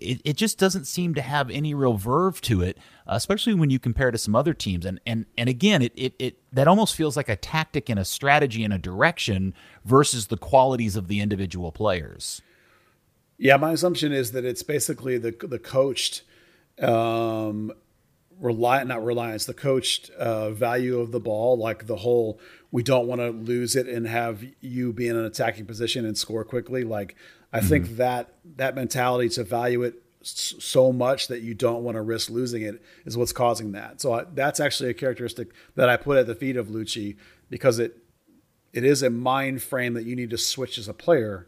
it, 0.00 0.20
it 0.24 0.36
just 0.36 0.58
doesn't 0.58 0.86
seem 0.86 1.14
to 1.14 1.22
have 1.22 1.50
any 1.50 1.74
real 1.74 1.94
verve 1.94 2.40
to 2.42 2.62
it, 2.62 2.78
especially 3.06 3.54
when 3.54 3.70
you 3.70 3.78
compare 3.78 4.08
it 4.08 4.12
to 4.12 4.18
some 4.18 4.34
other 4.34 4.54
teams. 4.54 4.84
And 4.86 5.00
and 5.06 5.26
and 5.36 5.48
again, 5.48 5.82
it, 5.82 5.92
it 5.96 6.14
it 6.18 6.38
that 6.52 6.68
almost 6.68 6.94
feels 6.94 7.16
like 7.16 7.28
a 7.28 7.36
tactic 7.36 7.88
and 7.88 7.98
a 7.98 8.04
strategy 8.04 8.64
and 8.64 8.72
a 8.72 8.78
direction 8.78 9.54
versus 9.84 10.28
the 10.28 10.36
qualities 10.36 10.96
of 10.96 11.08
the 11.08 11.20
individual 11.20 11.72
players. 11.72 12.42
Yeah, 13.38 13.56
my 13.56 13.72
assumption 13.72 14.12
is 14.12 14.32
that 14.32 14.44
it's 14.44 14.62
basically 14.62 15.18
the 15.18 15.34
the 15.42 15.58
coached 15.58 16.22
um 16.80 17.72
reliant 18.38 18.88
not 18.88 19.02
reliance 19.02 19.46
the 19.46 19.54
coached 19.54 20.10
uh, 20.10 20.50
value 20.50 20.98
of 20.98 21.10
the 21.10 21.20
ball 21.20 21.56
like 21.56 21.86
the 21.86 21.96
whole 21.96 22.38
we 22.70 22.82
don't 22.82 23.06
want 23.06 23.20
to 23.20 23.30
lose 23.30 23.74
it 23.74 23.88
and 23.88 24.06
have 24.06 24.44
you 24.60 24.92
be 24.92 25.08
in 25.08 25.16
an 25.16 25.24
attacking 25.24 25.64
position 25.64 26.04
and 26.04 26.18
score 26.18 26.44
quickly 26.44 26.84
like 26.84 27.16
I 27.52 27.58
mm-hmm. 27.58 27.68
think 27.68 27.96
that 27.96 28.34
that 28.56 28.74
mentality 28.74 29.28
to 29.30 29.44
value 29.44 29.82
it 29.82 30.02
so 30.22 30.92
much 30.92 31.28
that 31.28 31.42
you 31.42 31.54
don't 31.54 31.84
want 31.84 31.94
to 31.94 32.02
risk 32.02 32.30
losing 32.30 32.62
it 32.62 32.82
is 33.04 33.16
what's 33.16 33.32
causing 33.32 33.72
that. 33.72 34.00
So 34.00 34.12
I, 34.12 34.24
that's 34.34 34.58
actually 34.58 34.90
a 34.90 34.94
characteristic 34.94 35.52
that 35.76 35.88
I 35.88 35.96
put 35.96 36.18
at 36.18 36.26
the 36.26 36.34
feet 36.34 36.56
of 36.56 36.68
Luchi 36.68 37.16
because 37.48 37.78
it 37.78 37.98
it 38.72 38.84
is 38.84 39.02
a 39.02 39.08
mind 39.08 39.62
frame 39.62 39.94
that 39.94 40.04
you 40.04 40.14
need 40.16 40.30
to 40.30 40.38
switch 40.38 40.76
as 40.76 40.88
a 40.88 40.92
player. 40.92 41.46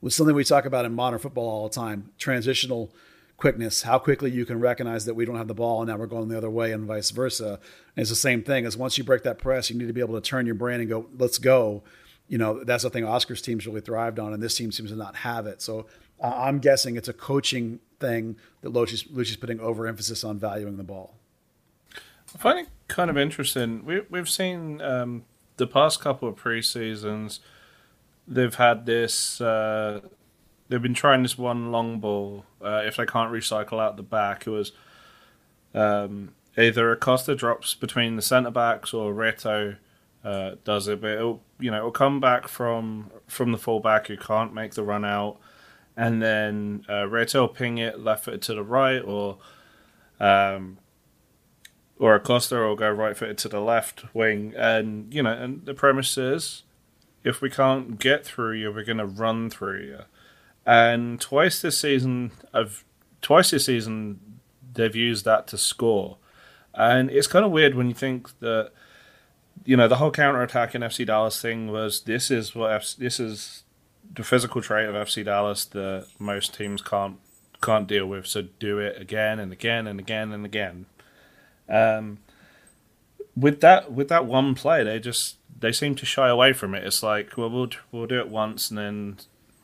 With 0.00 0.12
something 0.12 0.34
we 0.34 0.44
talk 0.44 0.66
about 0.66 0.84
in 0.84 0.92
modern 0.92 1.20
football 1.20 1.48
all 1.48 1.68
the 1.68 1.74
time, 1.74 2.10
transitional 2.18 2.92
quickness, 3.36 3.82
how 3.82 3.98
quickly 3.98 4.30
you 4.30 4.44
can 4.44 4.60
recognize 4.60 5.04
that 5.06 5.14
we 5.14 5.24
don't 5.24 5.36
have 5.36 5.48
the 5.48 5.54
ball 5.54 5.80
and 5.80 5.88
now 5.88 5.96
we're 5.96 6.06
going 6.06 6.28
the 6.28 6.36
other 6.36 6.50
way 6.50 6.72
and 6.72 6.84
vice 6.84 7.10
versa. 7.10 7.60
And 7.96 8.02
it's 8.02 8.10
the 8.10 8.16
same 8.16 8.42
thing 8.42 8.66
as 8.66 8.76
once 8.76 8.98
you 8.98 9.04
break 9.04 9.22
that 9.22 9.38
press, 9.38 9.70
you 9.70 9.78
need 9.78 9.86
to 9.86 9.92
be 9.92 10.00
able 10.00 10.14
to 10.14 10.20
turn 10.20 10.44
your 10.44 10.54
brain 10.54 10.80
and 10.80 10.88
go, 10.88 11.06
let's 11.16 11.38
go. 11.38 11.82
You 12.32 12.38
know, 12.38 12.64
that's 12.64 12.82
the 12.82 12.88
thing 12.88 13.04
Oscar's 13.04 13.42
team's 13.42 13.66
really 13.66 13.82
thrived 13.82 14.18
on, 14.18 14.32
and 14.32 14.42
this 14.42 14.56
team 14.56 14.72
seems 14.72 14.88
to 14.88 14.96
not 14.96 15.16
have 15.16 15.46
it. 15.46 15.60
So 15.60 15.84
uh, 16.18 16.32
I'm 16.34 16.60
guessing 16.60 16.96
it's 16.96 17.08
a 17.08 17.12
coaching 17.12 17.78
thing 18.00 18.36
that 18.62 18.72
Luchi's, 18.72 19.02
Luchi's 19.02 19.36
putting 19.36 19.60
overemphasis 19.60 20.24
on 20.24 20.38
valuing 20.38 20.78
the 20.78 20.82
ball. 20.82 21.12
I 22.34 22.38
find 22.38 22.58
it 22.60 22.68
kind 22.88 23.10
of 23.10 23.18
interesting. 23.18 23.84
We, 23.84 24.00
we've 24.08 24.30
seen 24.30 24.80
um, 24.80 25.26
the 25.58 25.66
past 25.66 26.00
couple 26.00 26.26
of 26.26 26.36
preseasons, 26.36 27.40
they've 28.26 28.54
had 28.54 28.86
this. 28.86 29.38
Uh, 29.38 30.00
they've 30.70 30.80
been 30.80 30.94
trying 30.94 31.22
this 31.22 31.36
one 31.36 31.70
long 31.70 32.00
ball. 32.00 32.46
Uh, 32.64 32.80
if 32.86 32.96
they 32.96 33.04
can't 33.04 33.30
recycle 33.30 33.78
out 33.78 33.98
the 33.98 34.02
back, 34.02 34.46
it 34.46 34.50
was 34.50 34.72
um, 35.74 36.32
either 36.56 36.92
Acosta 36.92 37.34
drops 37.34 37.74
between 37.74 38.16
the 38.16 38.22
centre 38.22 38.50
backs 38.50 38.94
or 38.94 39.12
Reto 39.12 39.76
uh, 40.24 40.52
does 40.64 40.88
it. 40.88 41.00
But 41.00 41.12
it'll, 41.12 41.42
you 41.58 41.70
know, 41.70 41.78
it'll 41.78 41.90
come 41.90 42.20
back 42.20 42.48
from 42.48 43.10
from 43.26 43.52
the 43.52 43.58
fullback 43.58 44.06
who 44.08 44.16
can't 44.16 44.54
make 44.54 44.74
the 44.74 44.82
run 44.82 45.04
out, 45.04 45.38
and 45.96 46.22
then 46.22 46.84
uh, 46.88 47.04
Reto 47.04 47.52
ping 47.52 47.78
it 47.78 48.00
left 48.00 48.24
footed 48.24 48.42
to 48.42 48.54
the 48.54 48.62
right, 48.62 49.00
or 49.00 49.38
um, 50.20 50.78
or 52.02 52.16
Acosta 52.16 52.56
will 52.56 52.74
go 52.74 52.90
right 52.90 53.16
footed 53.16 53.38
to 53.38 53.48
the 53.48 53.60
left 53.60 54.12
wing. 54.12 54.54
And, 54.56 55.14
you 55.14 55.22
know, 55.22 55.32
and 55.32 55.64
the 55.64 55.72
premise 55.72 56.18
is 56.18 56.64
if 57.22 57.40
we 57.40 57.48
can't 57.48 57.98
get 58.00 58.26
through 58.26 58.54
you, 58.54 58.72
we're 58.72 58.84
going 58.84 58.98
to 58.98 59.06
run 59.06 59.50
through 59.50 59.82
you. 59.82 59.98
And 60.66 61.20
twice 61.20 61.62
this 61.62 61.78
season, 61.78 62.32
I've 62.52 62.84
twice 63.20 63.52
this 63.52 63.66
season, 63.66 64.40
they've 64.74 64.96
used 64.96 65.24
that 65.26 65.46
to 65.48 65.58
score. 65.58 66.16
And 66.74 67.08
it's 67.08 67.28
kind 67.28 67.44
of 67.44 67.52
weird 67.52 67.76
when 67.76 67.88
you 67.88 67.94
think 67.94 68.36
that, 68.40 68.72
you 69.64 69.76
know, 69.76 69.88
the 69.88 69.96
whole 69.96 70.10
counter 70.10 70.42
attack 70.42 70.74
in 70.74 70.82
FC 70.82 71.06
Dallas 71.06 71.40
thing 71.40 71.70
was 71.70 72.02
this 72.02 72.30
is 72.30 72.54
what 72.54 72.96
this 72.98 73.20
is 73.20 73.62
the 74.14 74.24
physical 74.24 74.60
trait 74.60 74.88
of 74.88 74.94
FC 74.94 75.24
Dallas 75.24 75.64
that 75.66 76.06
most 76.18 76.54
teams 76.54 76.82
can't 76.82 77.18
can't 77.60 77.86
deal 77.86 78.06
with. 78.06 78.26
So 78.26 78.42
do 78.58 78.78
it 78.78 79.00
again 79.00 79.38
and 79.38 79.52
again 79.52 79.86
and 79.86 80.00
again 80.00 80.32
and 80.32 80.44
again. 80.44 80.86
Um, 81.68 82.18
with 83.36 83.60
that 83.60 83.92
with 83.92 84.08
that 84.08 84.26
one 84.26 84.54
play, 84.54 84.84
they 84.84 84.98
just 84.98 85.36
they 85.58 85.72
seem 85.72 85.94
to 85.96 86.06
shy 86.06 86.28
away 86.28 86.52
from 86.52 86.74
it. 86.74 86.84
It's 86.84 87.02
like, 87.02 87.36
well, 87.36 87.50
we'll 87.50 87.70
we'll 87.90 88.06
do 88.06 88.18
it 88.18 88.28
once, 88.28 88.70
and 88.70 88.78
then 88.78 89.16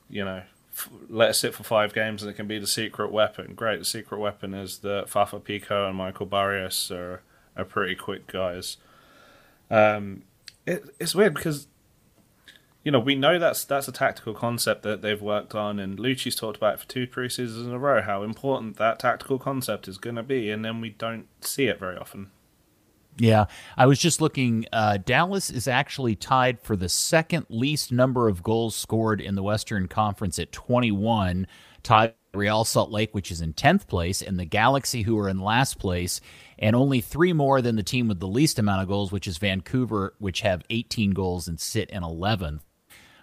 you 0.09 0.25
know, 0.25 0.43
f- 0.73 0.89
let 1.09 1.31
it 1.31 1.35
sit 1.35 1.55
for 1.55 1.65
five 1.65 1.93
games, 1.93 2.23
and 2.23 2.31
it 2.31 2.35
can 2.35 2.47
be 2.47 2.59
the 2.59 2.67
secret 2.67 3.13
weapon. 3.13 3.55
Great, 3.55 3.81
the 3.81 3.85
secret 3.85 4.19
weapon 4.19 4.55
is 4.55 4.79
that 4.79 5.11
Fafa 5.11 5.41
Picault 5.41 5.89
and 5.89 5.97
Michael 5.97 6.27
Barrios 6.27 6.91
are 6.91 7.23
are 7.57 7.65
pretty 7.65 7.95
quick 7.95 8.27
guys. 8.27 8.79
Um, 9.71 10.23
it, 10.67 10.85
it's 10.99 11.15
weird 11.15 11.35
because 11.35 11.67
you 12.85 12.93
know 12.93 13.01
we 13.01 13.15
know 13.15 13.39
that's 13.39 13.65
that's 13.65 13.89
a 13.89 13.93
tactical 13.93 14.35
concept 14.35 14.83
that 14.83 15.03
they've 15.03 15.21
worked 15.21 15.55
on, 15.55 15.79
and 15.79 15.99
Luchi's 15.99 16.37
talked 16.37 16.57
about 16.57 16.75
it 16.75 16.81
for 16.81 16.89
two 16.89 17.07
preseasons 17.07 17.65
in 17.65 17.73
a 17.73 17.79
row 17.79 18.03
how 18.03 18.23
important 18.23 18.77
that 18.77 18.99
tactical 18.99 19.39
concept 19.39 19.89
is 19.89 19.99
going 19.99 20.17
to 20.17 20.23
be, 20.23 20.51
and 20.51 20.65
then 20.65 20.81
we 20.81 20.91
don't 20.91 21.27
see 21.41 21.67
it 21.67 21.79
very 21.79 21.97
often. 21.97 22.31
Yeah, 23.19 23.47
I 23.77 23.87
was 23.87 23.99
just 23.99 24.21
looking. 24.21 24.67
Uh, 24.73 24.99
Dallas 24.99 25.51
is 25.51 25.67
actually 25.67 26.15
tied 26.15 26.61
for 26.61 26.77
the 26.77 26.89
second 26.89 27.47
least 27.49 27.91
number 27.91 28.29
of 28.29 28.43
goals 28.43 28.77
scored 28.77 29.21
in 29.21 29.35
the 29.35 29.43
Western 29.43 29.89
Conference 29.89 30.39
at 30.39 30.53
21, 30.53 31.49
tied 31.83 32.15
Real 32.39 32.65
Salt 32.65 32.91
Lake, 32.91 33.15
which 33.15 33.31
is 33.31 33.41
in 33.41 33.53
10th 33.53 33.87
place, 33.87 34.23
and 34.23 34.39
the 34.39 34.45
Galaxy, 34.45 35.03
who 35.03 35.19
are 35.19 35.29
in 35.29 35.39
last 35.39 35.79
place, 35.79 36.21
and 36.59 36.75
only 36.75 37.01
three 37.01 37.33
more 37.33 37.61
than 37.61 37.77
the 37.77 37.83
team 37.83 38.09
with 38.09 38.21
the 38.21 38.29
least 38.29 38.59
amount 38.59 38.83
of 38.83 38.89
goals, 38.89 39.13
which 39.13 39.27
is 39.27 39.39
Vancouver, 39.39 40.15
which 40.19 40.41
have 40.41 40.63
18 40.71 41.11
goals 41.11 41.49
and 41.49 41.61
sit 41.61 41.91
in 41.91 42.03
11th. 42.03 42.61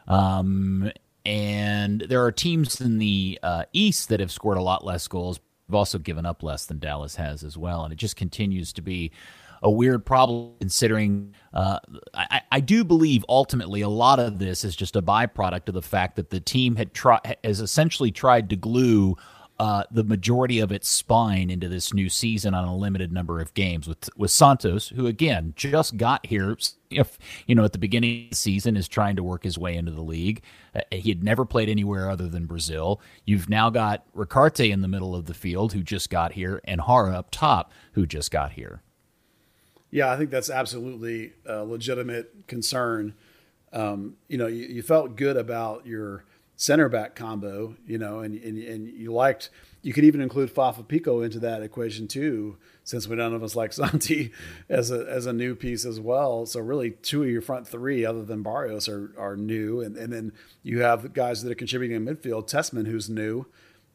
Um, 0.08 0.92
and 1.26 2.02
there 2.02 2.24
are 2.24 2.32
teams 2.32 2.80
in 2.80 3.00
the 3.00 3.40
uh, 3.42 3.66
East 3.74 4.10
that 4.10 4.20
have 4.20 4.32
scored 4.32 4.58
a 4.58 4.62
lot 4.62 4.86
less 4.86 5.08
goals. 5.08 5.40
Have 5.68 5.76
also 5.76 5.98
given 5.98 6.28
up 6.28 6.44
less 6.44 6.68
than 6.68 6.78
Dallas 6.78 7.16
has 7.16 7.44
as 7.44 7.58
well, 7.58 7.84
and 7.84 7.92
it 7.92 7.96
just 7.96 8.16
continues 8.16 8.72
to 8.74 8.84
be 8.84 9.12
a 9.64 9.70
weird 9.70 10.06
problem 10.06 10.54
considering 10.60 11.34
uh, 11.54 11.80
I, 12.14 12.42
I, 12.52 12.60
do 12.60 12.84
believe 12.84 13.24
ultimately 13.30 13.82
a 13.82 13.90
lot 13.90 14.20
of 14.20 14.40
this 14.40 14.64
is 14.64 14.76
just 14.76 14.96
a 14.96 15.02
byproduct 15.02 15.68
of 15.70 15.74
the 15.74 15.82
fact 15.82 16.18
that 16.18 16.30
the 16.30 16.40
team 16.40 16.76
had 16.76 16.94
tried 16.94 17.38
has 17.44 17.62
essentially 17.62 18.12
tried 18.12 18.50
to 18.50 18.56
glue 18.56 19.16
uh, 19.58 19.84
the 19.90 20.04
majority 20.04 20.60
of 20.60 20.72
its 20.72 20.90
spine 20.90 21.50
into 21.50 21.70
this 21.70 21.94
new 21.94 22.10
season 22.10 22.54
on 22.54 22.66
a 22.66 22.76
limited 22.76 23.14
number 23.14 23.40
of 23.40 23.54
games 23.54 23.88
with 23.88 24.10
with 24.18 24.32
Santos, 24.32 24.90
who 24.90 25.08
again 25.08 25.54
just 25.56 25.96
got 25.96 26.26
here. 26.26 26.58
If 26.90 27.18
you 27.48 27.56
know 27.56 27.64
at 27.64 27.72
the 27.72 27.80
beginning 27.80 28.26
of 28.26 28.30
the 28.32 28.36
season 28.36 28.76
is 28.76 28.90
trying 28.90 29.16
to 29.16 29.24
work 29.24 29.44
his 29.44 29.58
way 29.58 29.76
into 29.76 29.92
the 29.92 30.02
league, 30.02 30.42
uh, 30.76 30.82
he 30.92 31.10
had 31.10 31.24
never 31.24 31.46
played 31.46 31.70
anywhere 31.70 32.10
other 32.10 32.28
than 32.28 32.46
Brazil. 32.46 33.00
You've 33.24 33.50
now 33.50 33.70
got 33.70 34.06
Ricaurte 34.14 34.60
in 34.72 34.82
the 34.82 34.90
middle 34.90 35.16
of 35.16 35.26
the 35.26 35.34
field, 35.34 35.72
who 35.72 35.84
just 35.84 36.10
got 36.10 36.34
here, 36.34 36.60
and 36.66 36.82
Jara 36.86 37.18
up 37.18 37.32
top, 37.32 37.72
who 37.94 38.06
just 38.06 38.32
got 38.32 38.52
here. 38.52 38.82
Yeah, 39.92 40.12
I 40.12 40.18
think 40.18 40.30
that's 40.30 40.50
absolutely 40.50 41.34
a 41.46 41.64
legitimate 41.64 42.48
concern. 42.48 43.14
Um, 43.72 44.16
you 44.28 44.38
know, 44.38 44.48
you, 44.48 44.66
you, 44.66 44.82
felt 44.82 45.16
good 45.16 45.38
about 45.38 45.86
your 45.86 46.24
center 46.56 46.90
back 46.90 47.16
combo, 47.16 47.76
you 47.86 47.98
know, 47.98 48.20
and, 48.20 48.36
and, 48.42 48.58
and 48.58 48.88
you 48.88 49.12
liked, 49.12 49.50
you 49.82 49.94
could 49.94 50.06
even 50.06 50.22
include 50.22 50.50
Fafa 50.50 50.84
Picault 50.84 51.22
into 51.22 51.40
that 51.40 51.62
equation 51.62 52.08
too, 52.08 52.58
since 52.84 53.08
we 53.08 53.16
none 53.16 53.34
of 53.34 53.44
us 53.44 53.56
like 53.56 53.74
Santi 53.74 54.32
as 54.70 54.92
a, 54.92 55.06
as 55.10 55.26
a 55.26 55.34
new 55.34 55.56
piece 55.56 55.86
as 55.86 56.00
well. 56.00 56.46
So 56.46 56.60
really 56.60 56.92
two 56.92 57.24
of 57.24 57.30
your 57.30 57.42
front 57.42 57.68
three 57.68 58.06
other 58.06 58.24
than 58.24 58.44
Barrios 58.44 58.88
are, 58.88 59.14
are 59.18 59.36
new. 59.36 59.82
And, 59.82 59.98
and 59.98 60.12
then 60.12 60.32
you 60.64 60.82
have 60.82 61.14
guys 61.14 61.44
that 61.44 61.52
are 61.52 61.56
contributing 61.56 61.98
in 61.98 62.06
midfield, 62.06 62.50
Tessmann, 62.50 62.88
who's 62.88 63.10
new 63.10 63.46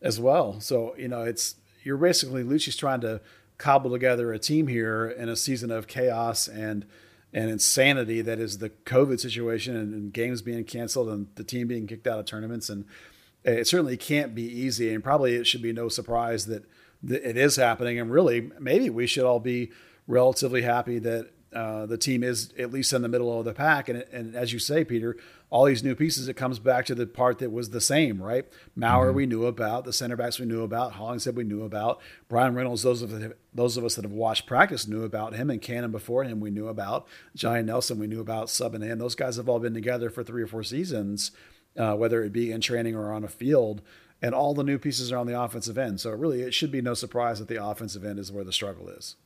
as 0.03 0.20
well. 0.20 0.61
So, 0.61 0.95
you 0.97 1.09
know, 1.09 1.22
it's, 1.22 1.57
you're 1.82 1.97
basically, 1.97 2.45
Luchi's 2.45 2.76
trying 2.76 3.01
to 3.01 3.20
cobble 3.61 3.90
together 3.90 4.32
a 4.32 4.38
team 4.38 4.66
here 4.66 5.06
in 5.06 5.28
a 5.28 5.36
season 5.36 5.70
of 5.70 5.86
chaos 5.86 6.48
and 6.48 6.86
and 7.32 7.48
insanity 7.48 8.22
that 8.22 8.40
is 8.40 8.58
the 8.58 8.70
COVID 8.70 9.20
situation 9.20 9.76
and, 9.76 9.94
and, 9.94 10.12
games 10.12 10.42
being 10.42 10.64
canceled 10.64 11.08
and 11.11 11.28
the 11.36 11.44
team 11.44 11.68
being 11.68 11.86
kicked 11.86 12.08
out 12.08 12.18
of 12.18 12.24
tournaments. 12.24 12.68
And 12.68 12.86
it 13.44 13.68
certainly 13.68 13.96
can't 13.96 14.34
be 14.34 14.42
easy. 14.42 14.92
And 14.92 15.04
probably 15.04 15.36
it 15.36 15.46
should 15.46 15.62
be 15.62 15.72
no 15.72 15.88
surprise 15.88 16.46
that, 16.46 16.64
that 17.04 17.24
it 17.24 17.36
is 17.36 17.54
happening. 17.54 18.00
And 18.00 18.11
really, 18.11 18.50
maybe 18.58 18.90
we 18.90 19.06
should 19.06 19.22
all 19.22 19.38
be 19.38 19.70
relatively 20.08 20.62
happy 20.62 20.98
that 20.98 21.30
uh, 21.53 21.84
the 21.86 21.98
team 21.98 22.22
is 22.22 22.53
at 22.59 22.72
least 22.72 22.92
in 22.92 23.03
the 23.03 23.09
middle 23.09 23.36
of 23.36 23.44
the 23.44 23.53
pack. 23.53 23.88
And, 23.88 24.05
and 24.12 24.36
as 24.36 24.53
you 24.53 24.59
say, 24.59 24.84
Peter, 24.84 25.16
all 25.51 25.64
these 25.64 25.82
new 25.82 25.96
pieces, 25.96 26.28
it 26.28 26.34
comes 26.34 26.61
back 26.61 26.86
to 26.86 26.94
the 26.94 27.07
part 27.07 27.38
that 27.38 27.51
was 27.51 27.70
the 27.70 27.80
same, 27.80 28.22
right? 28.22 28.46
Maurer 28.76 29.09
mm-hmm. 29.09 29.16
we 29.16 29.26
knew 29.26 29.46
about, 29.46 29.84
the 29.84 29.92
center 29.92 30.16
backs 30.16 30.38
we 30.38 30.46
knew 30.46 30.62
about, 30.62 30.92
Hollingshead 30.92 31.34
we 31.34 31.42
knew 31.42 31.64
about, 31.64 32.01
Bryan 32.28 32.55
Reynolds, 32.55 32.82
those 32.82 33.03
of 33.03 33.34
those 33.53 33.76
of 33.76 33.84
us 33.84 33.96
that 33.96 34.05
have 34.05 34.12
watched 34.12 34.46
practice 34.46 34.86
knew 34.86 35.03
about 35.03 35.34
him, 35.34 35.51
and 35.51 35.61
Cannon 35.61 35.90
before 35.90 36.22
him 36.22 36.38
we 36.38 36.51
knew 36.51 36.68
about, 36.68 37.09
Johnny 37.34 37.62
Nelson 37.62 37.98
we 37.98 38.07
knew 38.07 38.20
about, 38.20 38.46
subbing 38.46 38.88
in. 38.88 38.98
Those 38.98 39.16
guys 39.16 39.36
have 39.36 39.48
all 39.48 39.59
been 39.59 39.74
together 39.74 40.09
for 40.09 40.22
three 40.22 40.42
or 40.42 40.46
four 40.46 40.62
seasons, 40.62 41.32
uh, 41.76 41.96
whether 41.96 42.22
it 42.22 42.32
be 42.32 42.53
in 42.53 42.61
training 42.61 42.94
or 42.94 43.12
on 43.12 43.24
a 43.24 43.28
field. 43.28 43.82
And 44.22 44.34
all 44.34 44.53
the 44.53 44.62
new 44.62 44.78
pieces 44.78 45.11
are 45.11 45.16
on 45.16 45.26
the 45.26 45.40
offensive 45.40 45.78
end. 45.78 45.98
So 45.98 46.11
really, 46.11 46.42
it 46.42 46.53
should 46.53 46.70
be 46.70 46.82
no 46.82 46.92
surprise 46.92 47.38
that 47.38 47.48
the 47.48 47.64
offensive 47.64 48.05
end 48.05 48.18
is 48.18 48.30
where 48.30 48.44
the 48.44 48.53
struggle 48.53 48.90
is. 48.90 49.16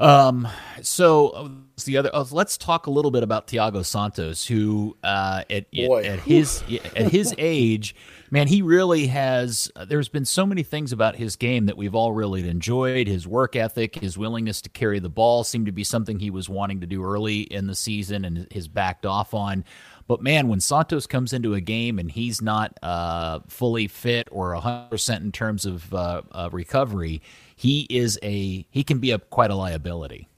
Um, 0.00 0.46
so 0.82 1.28
uh, 1.30 1.48
the 1.84 1.96
other, 1.96 2.10
uh, 2.14 2.24
let's 2.30 2.56
talk 2.56 2.86
a 2.86 2.90
little 2.90 3.10
bit 3.10 3.22
about 3.22 3.48
Thiago 3.48 3.84
Santos, 3.84 4.46
who 4.46 4.96
uh, 5.02 5.42
at, 5.50 5.66
at 5.74 6.20
his 6.20 6.62
at 6.94 7.10
his 7.10 7.34
age, 7.38 7.96
man, 8.30 8.46
he 8.46 8.62
really 8.62 9.08
has. 9.08 9.72
Uh, 9.74 9.84
there's 9.84 10.08
been 10.08 10.24
so 10.24 10.46
many 10.46 10.62
things 10.62 10.92
about 10.92 11.16
his 11.16 11.34
game 11.34 11.66
that 11.66 11.76
we've 11.76 11.96
all 11.96 12.12
really 12.12 12.48
enjoyed. 12.48 13.08
His 13.08 13.26
work 13.26 13.56
ethic, 13.56 13.96
his 13.96 14.16
willingness 14.16 14.62
to 14.62 14.68
carry 14.68 15.00
the 15.00 15.08
ball, 15.08 15.42
seemed 15.42 15.66
to 15.66 15.72
be 15.72 15.84
something 15.84 16.18
he 16.18 16.30
was 16.30 16.48
wanting 16.48 16.80
to 16.80 16.86
do 16.86 17.04
early 17.04 17.40
in 17.40 17.66
the 17.66 17.74
season, 17.74 18.24
and 18.24 18.46
has 18.52 18.68
backed 18.68 19.04
off 19.04 19.34
on. 19.34 19.64
But 20.06 20.22
man, 20.22 20.48
when 20.48 20.60
Santos 20.60 21.06
comes 21.06 21.34
into 21.34 21.52
a 21.52 21.60
game 21.60 21.98
and 21.98 22.10
he's 22.10 22.40
not 22.40 22.78
uh, 22.82 23.40
fully 23.48 23.88
fit 23.88 24.26
or 24.30 24.54
100% 24.54 25.20
in 25.20 25.32
terms 25.32 25.66
of 25.66 25.92
uh, 25.92 26.22
uh, 26.32 26.48
recovery, 26.50 27.20
he 27.58 27.88
is 27.90 28.20
a 28.22 28.64
he 28.70 28.84
can 28.84 29.00
be 29.00 29.10
a 29.10 29.18
quite 29.18 29.50
a 29.50 29.54
liability. 29.56 30.28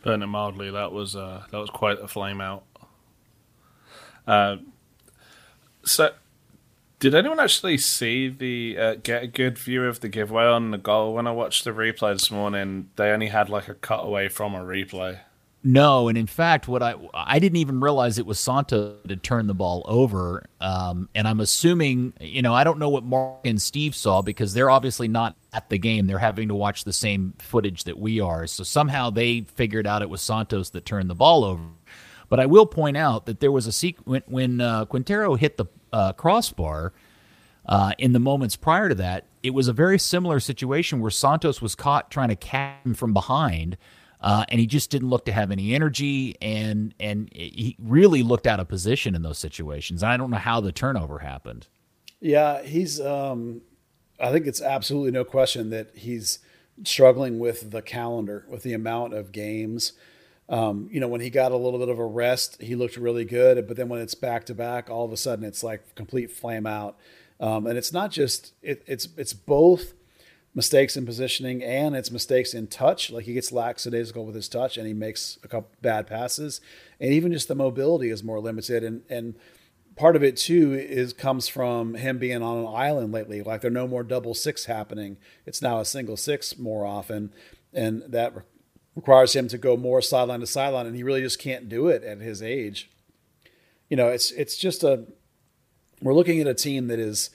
Putting 0.00 0.22
it 0.22 0.26
mildly, 0.26 0.70
that 0.70 0.90
was 0.90 1.14
uh, 1.14 1.44
that 1.50 1.58
was 1.58 1.68
quite 1.68 2.00
a 2.00 2.08
flame 2.08 2.40
out. 2.40 2.64
Uh, 4.26 4.56
so, 5.84 6.14
did 6.98 7.14
anyone 7.14 7.40
actually 7.40 7.76
see 7.76 8.28
the 8.28 8.78
uh, 8.78 8.94
get 9.02 9.22
a 9.22 9.26
good 9.26 9.58
view 9.58 9.84
of 9.84 10.00
the 10.00 10.08
giveaway 10.08 10.44
on 10.44 10.70
the 10.70 10.78
goal? 10.78 11.12
When 11.12 11.26
I 11.26 11.32
watched 11.32 11.64
the 11.64 11.72
replay 11.72 12.14
this 12.14 12.30
morning, 12.30 12.88
they 12.96 13.10
only 13.10 13.28
had 13.28 13.50
like 13.50 13.68
a 13.68 13.74
cutaway 13.74 14.30
from 14.30 14.54
a 14.54 14.60
replay. 14.60 15.20
No, 15.64 16.06
and 16.08 16.16
in 16.16 16.26
fact, 16.26 16.68
what 16.68 16.84
I 16.84 16.94
I 17.12 17.40
didn't 17.40 17.56
even 17.56 17.80
realize 17.80 18.18
it 18.18 18.26
was 18.26 18.38
Santo 18.38 18.94
to 19.08 19.16
turn 19.16 19.48
the 19.48 19.54
ball 19.54 19.84
over, 19.86 20.44
um, 20.60 21.08
and 21.16 21.26
I'm 21.26 21.40
assuming 21.40 22.12
you 22.20 22.42
know 22.42 22.54
I 22.54 22.62
don't 22.62 22.78
know 22.78 22.88
what 22.88 23.02
Mark 23.02 23.40
and 23.44 23.60
Steve 23.60 23.96
saw 23.96 24.22
because 24.22 24.54
they're 24.54 24.70
obviously 24.70 25.08
not 25.08 25.36
at 25.52 25.68
the 25.68 25.76
game. 25.76 26.06
They're 26.06 26.18
having 26.18 26.48
to 26.48 26.54
watch 26.54 26.84
the 26.84 26.92
same 26.92 27.34
footage 27.38 27.84
that 27.84 27.98
we 27.98 28.20
are, 28.20 28.46
so 28.46 28.62
somehow 28.62 29.10
they 29.10 29.40
figured 29.40 29.84
out 29.84 30.00
it 30.00 30.08
was 30.08 30.22
Santos 30.22 30.70
that 30.70 30.84
turned 30.84 31.10
the 31.10 31.16
ball 31.16 31.44
over. 31.44 31.64
But 32.28 32.38
I 32.38 32.46
will 32.46 32.66
point 32.66 32.96
out 32.96 33.26
that 33.26 33.40
there 33.40 33.52
was 33.52 33.66
a 33.66 33.72
sequence 33.72 34.26
when 34.28 34.60
uh, 34.60 34.84
Quintero 34.84 35.34
hit 35.34 35.56
the 35.56 35.66
uh, 35.92 36.12
crossbar. 36.12 36.92
Uh, 37.66 37.92
in 37.98 38.12
the 38.12 38.18
moments 38.18 38.56
prior 38.56 38.88
to 38.88 38.94
that, 38.94 39.26
it 39.42 39.50
was 39.50 39.68
a 39.68 39.74
very 39.74 39.98
similar 39.98 40.40
situation 40.40 41.00
where 41.00 41.10
Santos 41.10 41.60
was 41.60 41.74
caught 41.74 42.10
trying 42.10 42.28
to 42.28 42.36
catch 42.36 42.82
him 42.86 42.94
from 42.94 43.12
behind 43.12 43.76
uh, 44.20 44.44
and 44.48 44.60
he 44.60 44.66
just 44.66 44.90
didn't 44.90 45.08
look 45.08 45.24
to 45.26 45.32
have 45.32 45.50
any 45.50 45.74
energy, 45.74 46.36
and 46.42 46.94
and 46.98 47.28
he 47.32 47.76
really 47.78 48.22
looked 48.22 48.46
out 48.46 48.60
of 48.60 48.68
position 48.68 49.14
in 49.14 49.22
those 49.22 49.38
situations. 49.38 50.02
I 50.02 50.16
don't 50.16 50.30
know 50.30 50.38
how 50.38 50.60
the 50.60 50.72
turnover 50.72 51.20
happened. 51.20 51.68
Yeah, 52.20 52.62
he's. 52.62 53.00
Um, 53.00 53.62
I 54.20 54.32
think 54.32 54.46
it's 54.46 54.60
absolutely 54.60 55.12
no 55.12 55.24
question 55.24 55.70
that 55.70 55.96
he's 55.96 56.40
struggling 56.84 57.38
with 57.38 57.70
the 57.70 57.82
calendar, 57.82 58.44
with 58.48 58.62
the 58.62 58.72
amount 58.72 59.14
of 59.14 59.32
games. 59.32 59.92
Um, 60.48 60.88
you 60.90 60.98
know, 60.98 61.08
when 61.08 61.20
he 61.20 61.30
got 61.30 61.52
a 61.52 61.56
little 61.56 61.78
bit 61.78 61.88
of 61.88 61.98
a 61.98 62.06
rest, 62.06 62.60
he 62.60 62.74
looked 62.74 62.96
really 62.96 63.24
good. 63.24 63.68
But 63.68 63.76
then 63.76 63.88
when 63.88 64.00
it's 64.00 64.14
back 64.14 64.46
to 64.46 64.54
back, 64.54 64.90
all 64.90 65.04
of 65.04 65.12
a 65.12 65.16
sudden 65.16 65.44
it's 65.44 65.62
like 65.62 65.94
complete 65.94 66.32
flame 66.32 66.66
out. 66.66 66.96
Um, 67.40 67.66
and 67.66 67.78
it's 67.78 67.92
not 67.92 68.10
just 68.10 68.54
it, 68.62 68.82
it's 68.86 69.08
it's 69.16 69.32
both 69.32 69.94
mistakes 70.58 70.96
in 70.96 71.06
positioning 71.06 71.62
and 71.62 71.94
it's 71.94 72.10
mistakes 72.10 72.52
in 72.52 72.66
touch. 72.66 73.12
Like 73.12 73.26
he 73.26 73.32
gets 73.32 73.52
lackadaisical 73.52 74.26
with 74.26 74.34
his 74.34 74.48
touch 74.48 74.76
and 74.76 74.88
he 74.88 74.92
makes 74.92 75.38
a 75.44 75.48
couple 75.48 75.70
bad 75.80 76.08
passes. 76.08 76.60
And 76.98 77.12
even 77.12 77.32
just 77.32 77.46
the 77.46 77.54
mobility 77.54 78.10
is 78.10 78.24
more 78.24 78.40
limited. 78.40 78.82
And 78.82 79.02
and 79.08 79.36
part 79.94 80.16
of 80.16 80.24
it 80.24 80.36
too 80.36 80.74
is 80.74 81.12
comes 81.12 81.46
from 81.46 81.94
him 81.94 82.18
being 82.18 82.42
on 82.42 82.58
an 82.58 82.66
island 82.66 83.12
lately. 83.12 83.40
Like 83.40 83.60
there 83.60 83.70
are 83.70 83.72
no 83.72 83.86
more 83.86 84.02
double 84.02 84.34
six 84.34 84.64
happening. 84.64 85.16
It's 85.46 85.62
now 85.62 85.78
a 85.78 85.84
single 85.84 86.16
six 86.16 86.58
more 86.58 86.84
often. 86.84 87.32
And 87.72 88.02
that 88.08 88.34
re- 88.34 88.42
requires 88.96 89.36
him 89.36 89.46
to 89.46 89.58
go 89.58 89.76
more 89.76 90.02
sideline 90.02 90.40
to 90.40 90.46
sideline. 90.48 90.86
And 90.86 90.96
he 90.96 91.04
really 91.04 91.22
just 91.22 91.38
can't 91.38 91.68
do 91.68 91.86
it 91.86 92.02
at 92.02 92.18
his 92.18 92.42
age. 92.42 92.90
You 93.88 93.96
know, 93.96 94.08
it's 94.08 94.32
it's 94.32 94.56
just 94.56 94.82
a 94.82 95.04
we're 96.02 96.14
looking 96.14 96.40
at 96.40 96.48
a 96.48 96.54
team 96.54 96.88
that 96.88 96.98
is 96.98 97.30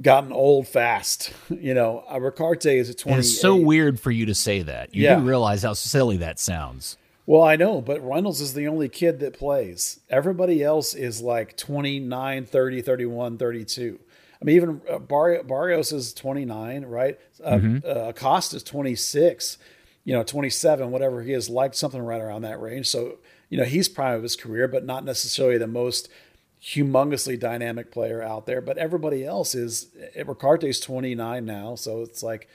gotten 0.00 0.32
old 0.32 0.68
fast. 0.68 1.32
You 1.62 1.74
know, 1.74 2.02
Ricaurte 2.18 2.66
is 2.66 2.88
a 2.88 2.94
20. 2.94 3.18
It's 3.18 3.40
so 3.40 3.54
weird 3.54 4.00
for 4.00 4.10
you 4.10 4.26
to 4.26 4.34
say 4.34 4.62
that. 4.62 4.94
You 4.94 5.04
yeah. 5.04 5.16
do 5.16 5.22
realize 5.22 5.62
how 5.62 5.74
silly 5.74 6.16
that 6.16 6.40
sounds. 6.40 6.96
Well, 7.24 7.42
I 7.42 7.54
know, 7.54 7.80
but 7.80 8.04
Reynolds 8.04 8.40
is 8.40 8.54
the 8.54 8.66
only 8.66 8.88
kid 8.88 9.20
that 9.20 9.38
plays. 9.38 10.00
Everybody 10.10 10.64
else 10.64 10.94
is 10.94 11.20
like 11.20 11.56
29, 11.56 12.46
30, 12.46 12.82
31, 12.82 13.38
32. 13.38 14.00
I 14.40 14.44
mean, 14.44 14.56
even 14.56 14.80
uh, 14.90 14.98
Bar- 14.98 15.44
Barrios 15.44 15.92
is 15.92 16.12
29, 16.14 16.84
right? 16.86 17.18
Uh, 17.44 17.50
mm-hmm. 17.52 17.78
Uh, 17.86 18.08
Acosta 18.08 18.56
is 18.56 18.64
26, 18.64 19.58
you 20.04 20.14
know, 20.14 20.24
27, 20.24 20.90
whatever 20.90 21.22
he 21.22 21.32
is, 21.32 21.48
like 21.48 21.74
something 21.74 22.02
right 22.02 22.20
around 22.20 22.42
that 22.42 22.60
range. 22.60 22.88
So, 22.88 23.18
you 23.50 23.58
know, 23.58 23.64
he's 23.64 23.88
prime 23.88 24.16
of 24.16 24.22
his 24.24 24.34
career, 24.34 24.66
but 24.66 24.84
not 24.84 25.04
necessarily 25.04 25.58
the 25.58 25.68
most– 25.68 26.08
humongously 26.62 27.38
dynamic 27.38 27.90
player 27.90 28.22
out 28.22 28.46
there, 28.46 28.60
but 28.60 28.78
everybody 28.78 29.24
else 29.24 29.54
is. 29.54 29.88
Eh, 30.14 30.22
Ricaurte's 30.24 30.80
29 30.80 31.44
now, 31.44 31.74
so 31.74 32.02
it's 32.02 32.22
like, 32.22 32.48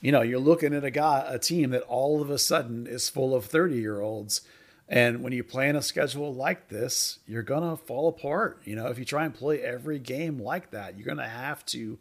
you 0.00 0.10
know, 0.12 0.22
you're 0.22 0.40
looking 0.40 0.74
at 0.74 0.84
a 0.84 0.90
guy, 0.90 1.24
a 1.28 1.38
team 1.38 1.70
that 1.70 1.82
all 1.82 2.20
of 2.20 2.28
a 2.28 2.38
sudden 2.38 2.86
is 2.86 3.08
full 3.08 3.34
of 3.34 3.46
30 3.46 3.76
year 3.76 4.00
olds. 4.00 4.42
And 4.88 5.22
when 5.22 5.32
you 5.32 5.42
plan 5.42 5.74
a 5.74 5.82
schedule 5.82 6.32
like 6.32 6.68
this, 6.68 7.18
you're 7.26 7.42
going 7.42 7.68
to 7.68 7.82
fall 7.82 8.08
apart. 8.08 8.60
You 8.64 8.76
know, 8.76 8.86
if 8.86 8.98
you 8.98 9.04
try 9.04 9.24
and 9.24 9.34
play 9.34 9.60
every 9.60 9.98
game 9.98 10.40
like 10.40 10.70
that, 10.70 10.96
you're 10.96 11.06
going 11.06 11.16
to 11.18 11.24
have 11.24 11.66
to 11.66 11.98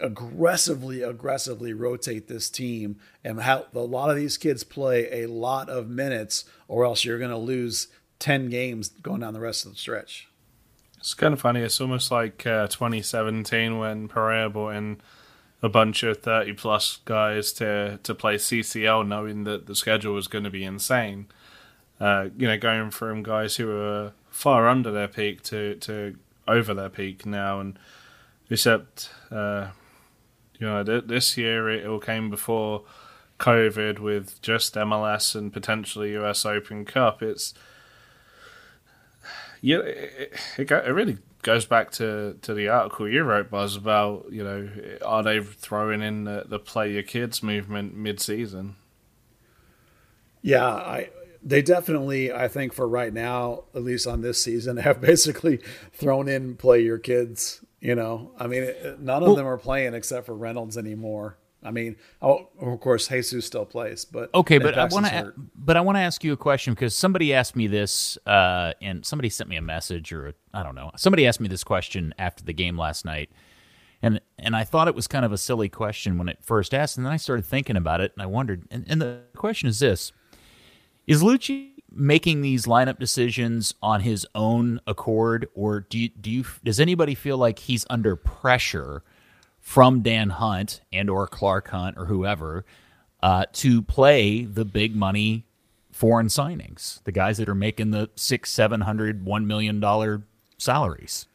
aggressively, 0.00 1.02
aggressively 1.02 1.72
rotate 1.72 2.28
this 2.28 2.50
team 2.50 2.96
and 3.22 3.40
have 3.40 3.66
a 3.74 3.80
lot 3.80 4.10
of 4.10 4.16
these 4.16 4.36
kids 4.36 4.64
play 4.64 5.22
a 5.22 5.28
lot 5.28 5.68
of 5.68 5.88
minutes, 5.88 6.44
or 6.66 6.84
else 6.84 7.04
you're 7.04 7.18
going 7.18 7.30
to 7.30 7.36
lose 7.36 7.86
10 8.18 8.48
games 8.50 8.88
going 8.88 9.20
down 9.20 9.34
the 9.34 9.40
rest 9.40 9.64
of 9.64 9.72
the 9.72 9.78
stretch. 9.78 10.28
It's 11.02 11.14
kind 11.14 11.34
of 11.34 11.40
funny. 11.40 11.62
It's 11.62 11.80
almost 11.80 12.12
like 12.12 12.46
uh, 12.46 12.68
2017 12.68 13.76
when 13.76 14.08
Pareja 14.08 14.52
brought 14.52 14.76
in 14.76 15.00
a 15.60 15.68
bunch 15.68 16.04
of 16.04 16.18
30 16.18 16.52
plus 16.52 17.00
guys 17.04 17.52
to, 17.54 17.98
to 18.04 18.14
play 18.14 18.36
CCL, 18.36 19.08
knowing 19.08 19.42
that 19.42 19.66
the 19.66 19.74
schedule 19.74 20.14
was 20.14 20.28
going 20.28 20.44
to 20.44 20.50
be 20.50 20.62
insane. 20.62 21.26
Uh, 21.98 22.28
you 22.38 22.46
know, 22.46 22.56
going 22.56 22.92
from 22.92 23.24
guys 23.24 23.56
who 23.56 23.66
were 23.66 24.12
far 24.30 24.68
under 24.68 24.92
their 24.92 25.08
peak 25.08 25.42
to, 25.42 25.74
to 25.74 26.14
over 26.46 26.72
their 26.72 26.88
peak 26.88 27.26
now. 27.26 27.58
And 27.58 27.76
except, 28.48 29.10
uh, 29.32 29.70
you 30.60 30.68
know, 30.68 30.84
th- 30.84 31.06
this 31.08 31.36
year 31.36 31.68
it 31.68 31.84
all 31.84 31.98
came 31.98 32.30
before 32.30 32.84
COVID 33.40 33.98
with 33.98 34.40
just 34.40 34.76
MLS 34.76 35.34
and 35.34 35.52
potentially 35.52 36.16
US 36.16 36.46
Open 36.46 36.84
Cup. 36.84 37.24
It's 37.24 37.54
yeah, 39.62 39.78
it, 39.78 40.32
it, 40.58 40.70
it 40.70 40.92
really 40.92 41.18
goes 41.42 41.64
back 41.64 41.92
to, 41.92 42.36
to 42.42 42.52
the 42.52 42.68
article 42.68 43.08
you 43.08 43.22
wrote, 43.22 43.48
Buzz, 43.48 43.76
about 43.76 44.26
you 44.30 44.42
know 44.42 44.68
are 45.04 45.22
they 45.22 45.40
throwing 45.40 46.02
in 46.02 46.24
the, 46.24 46.44
the 46.46 46.58
play 46.58 46.92
your 46.92 47.04
kids 47.04 47.42
movement 47.42 47.96
mid 47.96 48.20
season? 48.20 48.76
Yeah, 50.42 50.66
I 50.66 51.10
they 51.44 51.62
definitely 51.62 52.32
I 52.32 52.48
think 52.48 52.72
for 52.72 52.88
right 52.88 53.12
now, 53.12 53.64
at 53.74 53.82
least 53.82 54.06
on 54.06 54.20
this 54.20 54.42
season, 54.42 54.76
have 54.78 55.00
basically 55.00 55.60
thrown 55.92 56.28
in 56.28 56.56
play 56.56 56.80
your 56.82 56.98
kids. 56.98 57.64
You 57.80 57.94
know, 57.94 58.32
I 58.38 58.46
mean, 58.46 58.72
none 59.00 59.22
of 59.22 59.28
well, 59.28 59.36
them 59.36 59.46
are 59.46 59.58
playing 59.58 59.94
except 59.94 60.26
for 60.26 60.34
Reynolds 60.34 60.76
anymore. 60.78 61.36
I 61.64 61.70
mean, 61.70 61.96
oh, 62.20 62.48
of 62.60 62.80
course, 62.80 63.06
Jesus 63.08 63.46
still 63.46 63.64
plays, 63.64 64.04
but 64.04 64.34
okay. 64.34 64.58
But 64.58 64.76
I 64.76 64.86
want 64.86 65.06
to, 65.06 65.32
but 65.54 65.76
I 65.76 65.80
want 65.80 65.96
to 65.96 66.00
ask 66.00 66.24
you 66.24 66.32
a 66.32 66.36
question 66.36 66.74
because 66.74 66.94
somebody 66.94 67.32
asked 67.32 67.54
me 67.54 67.66
this, 67.66 68.18
uh, 68.26 68.72
and 68.80 69.06
somebody 69.06 69.28
sent 69.28 69.48
me 69.48 69.56
a 69.56 69.62
message, 69.62 70.12
or 70.12 70.34
I 70.52 70.62
don't 70.62 70.74
know. 70.74 70.90
Somebody 70.96 71.26
asked 71.26 71.40
me 71.40 71.48
this 71.48 71.64
question 71.64 72.14
after 72.18 72.42
the 72.44 72.52
game 72.52 72.76
last 72.76 73.04
night, 73.04 73.30
and 74.02 74.20
and 74.38 74.56
I 74.56 74.64
thought 74.64 74.88
it 74.88 74.94
was 74.94 75.06
kind 75.06 75.24
of 75.24 75.32
a 75.32 75.38
silly 75.38 75.68
question 75.68 76.18
when 76.18 76.28
it 76.28 76.38
first 76.42 76.74
asked, 76.74 76.96
and 76.96 77.06
then 77.06 77.12
I 77.12 77.16
started 77.16 77.44
thinking 77.44 77.76
about 77.76 78.00
it, 78.00 78.12
and 78.14 78.22
I 78.22 78.26
wondered. 78.26 78.66
And, 78.70 78.84
and 78.88 79.00
the 79.00 79.20
question 79.36 79.68
is 79.68 79.78
this: 79.78 80.12
Is 81.06 81.22
Luchi 81.22 81.72
making 81.94 82.40
these 82.40 82.66
lineup 82.66 82.98
decisions 82.98 83.74
on 83.82 84.00
his 84.00 84.26
own 84.34 84.80
accord, 84.86 85.48
or 85.54 85.80
do 85.80 85.98
you, 85.98 86.08
do 86.08 86.30
you 86.30 86.44
does 86.64 86.80
anybody 86.80 87.14
feel 87.14 87.36
like 87.36 87.60
he's 87.60 87.86
under 87.88 88.16
pressure? 88.16 89.04
From 89.62 90.02
Dan 90.02 90.30
Hunt 90.30 90.82
and 90.92 91.08
or 91.08 91.26
Clark 91.26 91.68
Hunt 91.68 91.96
or 91.96 92.04
whoever 92.06 92.66
uh, 93.22 93.46
to 93.52 93.80
play 93.80 94.44
the 94.44 94.64
big 94.64 94.94
money 94.94 95.46
foreign 95.92 96.26
signings, 96.26 97.02
the 97.04 97.12
guys 97.12 97.38
that 97.38 97.48
are 97.48 97.54
making 97.54 97.92
the 97.92 98.10
six, 98.16 98.50
seven 98.50 98.82
hundred, 98.82 99.24
one 99.24 99.46
million 99.46 99.78
dollar 99.80 100.22
salaries. 100.58 101.26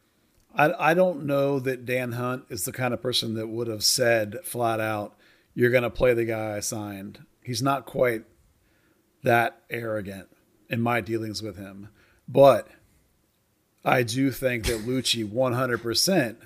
I, 0.54 0.92
I 0.92 0.94
don't 0.94 1.26
know 1.26 1.60
that 1.60 1.86
Dan 1.86 2.14
Hunt 2.14 2.46
is 2.50 2.66
the 2.66 2.72
kind 2.72 2.94
of 2.94 3.02
person 3.02 3.36
that 3.36 3.48
would 3.48 3.68
have 3.68 3.84
said 3.84 4.40
flat 4.44 4.80
out, 4.80 5.16
"You're 5.54 5.72
going 5.72 5.84
to 5.84 5.90
play 5.90 6.14
the 6.14 6.26
guy 6.26 6.58
I 6.58 6.60
signed." 6.60 7.26
He's 7.44 7.62
not 7.62 7.86
quite 7.86 8.24
that 9.24 9.62
arrogant 9.70 10.28
in 10.70 10.82
my 10.82 11.00
dealings 11.00 11.42
with 11.42 11.58
him, 11.58 11.90
but 12.28 12.68
I 13.86 14.04
do 14.04 14.32
think 14.32 14.66
that 14.66 14.82
Luchi 14.82 15.28
100 15.28 15.82
percent 15.82 16.40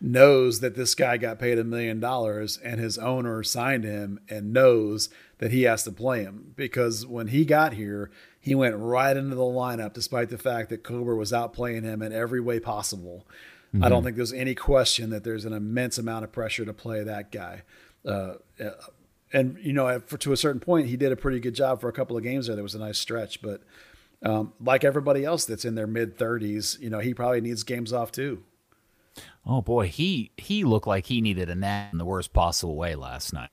knows 0.00 0.60
that 0.60 0.74
this 0.74 0.94
guy 0.94 1.16
got 1.16 1.38
paid 1.38 1.58
a 1.58 1.64
million 1.64 2.00
dollars 2.00 2.58
and 2.58 2.78
his 2.78 2.98
owner 2.98 3.42
signed 3.42 3.84
him 3.84 4.20
and 4.28 4.52
knows 4.52 5.08
that 5.38 5.50
he 5.50 5.62
has 5.62 5.84
to 5.84 5.92
play 5.92 6.22
him 6.22 6.52
because 6.56 7.06
when 7.06 7.28
he 7.28 7.44
got 7.44 7.74
here, 7.74 8.10
he 8.40 8.54
went 8.54 8.76
right 8.76 9.16
into 9.16 9.34
the 9.34 9.42
lineup 9.42 9.92
despite 9.92 10.28
the 10.28 10.38
fact 10.38 10.68
that 10.70 10.82
Cobra 10.82 11.16
was 11.16 11.32
outplaying 11.32 11.84
him 11.84 12.02
in 12.02 12.12
every 12.12 12.40
way 12.40 12.60
possible. 12.60 13.26
Mm-hmm. 13.74 13.84
I 13.84 13.88
don't 13.88 13.98
mm-hmm. 13.98 14.06
think 14.06 14.16
there's 14.16 14.32
any 14.32 14.54
question 14.54 15.10
that 15.10 15.24
there's 15.24 15.44
an 15.44 15.52
immense 15.52 15.98
amount 15.98 16.24
of 16.24 16.32
pressure 16.32 16.64
to 16.64 16.72
play 16.72 17.02
that 17.02 17.32
guy. 17.32 17.62
Uh, 18.06 18.34
uh, 18.60 18.70
and 19.32 19.58
you 19.60 19.72
know, 19.72 20.00
for, 20.00 20.18
to 20.18 20.32
a 20.32 20.36
certain 20.36 20.60
point, 20.60 20.88
he 20.88 20.96
did 20.96 21.10
a 21.10 21.16
pretty 21.16 21.40
good 21.40 21.54
job 21.54 21.80
for 21.80 21.88
a 21.88 21.92
couple 21.92 22.16
of 22.16 22.22
games 22.22 22.46
there. 22.46 22.54
There 22.54 22.62
was 22.62 22.74
a 22.74 22.78
nice 22.78 22.98
stretch, 22.98 23.42
but 23.42 23.62
um, 24.22 24.52
like 24.60 24.84
everybody 24.84 25.24
else 25.24 25.44
that's 25.44 25.64
in 25.64 25.74
their 25.74 25.86
mid 25.86 26.16
30s, 26.16 26.80
you 26.80 26.88
know, 26.88 27.00
he 27.00 27.12
probably 27.12 27.40
needs 27.40 27.62
games 27.62 27.92
off 27.92 28.12
too. 28.12 28.42
Oh 29.46 29.60
boy, 29.60 29.88
he 29.88 30.32
he 30.36 30.64
looked 30.64 30.86
like 30.86 31.06
he 31.06 31.20
needed 31.20 31.50
a 31.50 31.54
nap 31.54 31.92
in 31.92 31.98
the 31.98 32.04
worst 32.04 32.32
possible 32.32 32.76
way 32.76 32.94
last 32.94 33.32
night. 33.32 33.50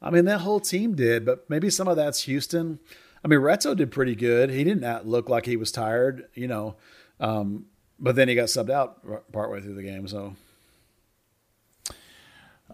I 0.00 0.10
mean, 0.10 0.26
that 0.26 0.40
whole 0.40 0.60
team 0.60 0.94
did, 0.94 1.24
but 1.24 1.48
maybe 1.50 1.70
some 1.70 1.88
of 1.88 1.96
that's 1.96 2.22
Houston. 2.22 2.78
I 3.24 3.28
mean, 3.28 3.40
Reto 3.40 3.76
did 3.76 3.90
pretty 3.90 4.14
good. 4.14 4.50
He 4.50 4.62
didn't 4.62 5.06
look 5.06 5.28
like 5.28 5.44
he 5.46 5.56
was 5.56 5.72
tired, 5.72 6.28
you 6.34 6.46
know, 6.46 6.76
um, 7.18 7.66
but 7.98 8.14
then 8.14 8.28
he 8.28 8.34
got 8.36 8.46
subbed 8.46 8.70
out 8.70 9.04
partway 9.32 9.60
through 9.60 9.74
the 9.74 9.82
game. 9.82 10.06
So, 10.06 10.36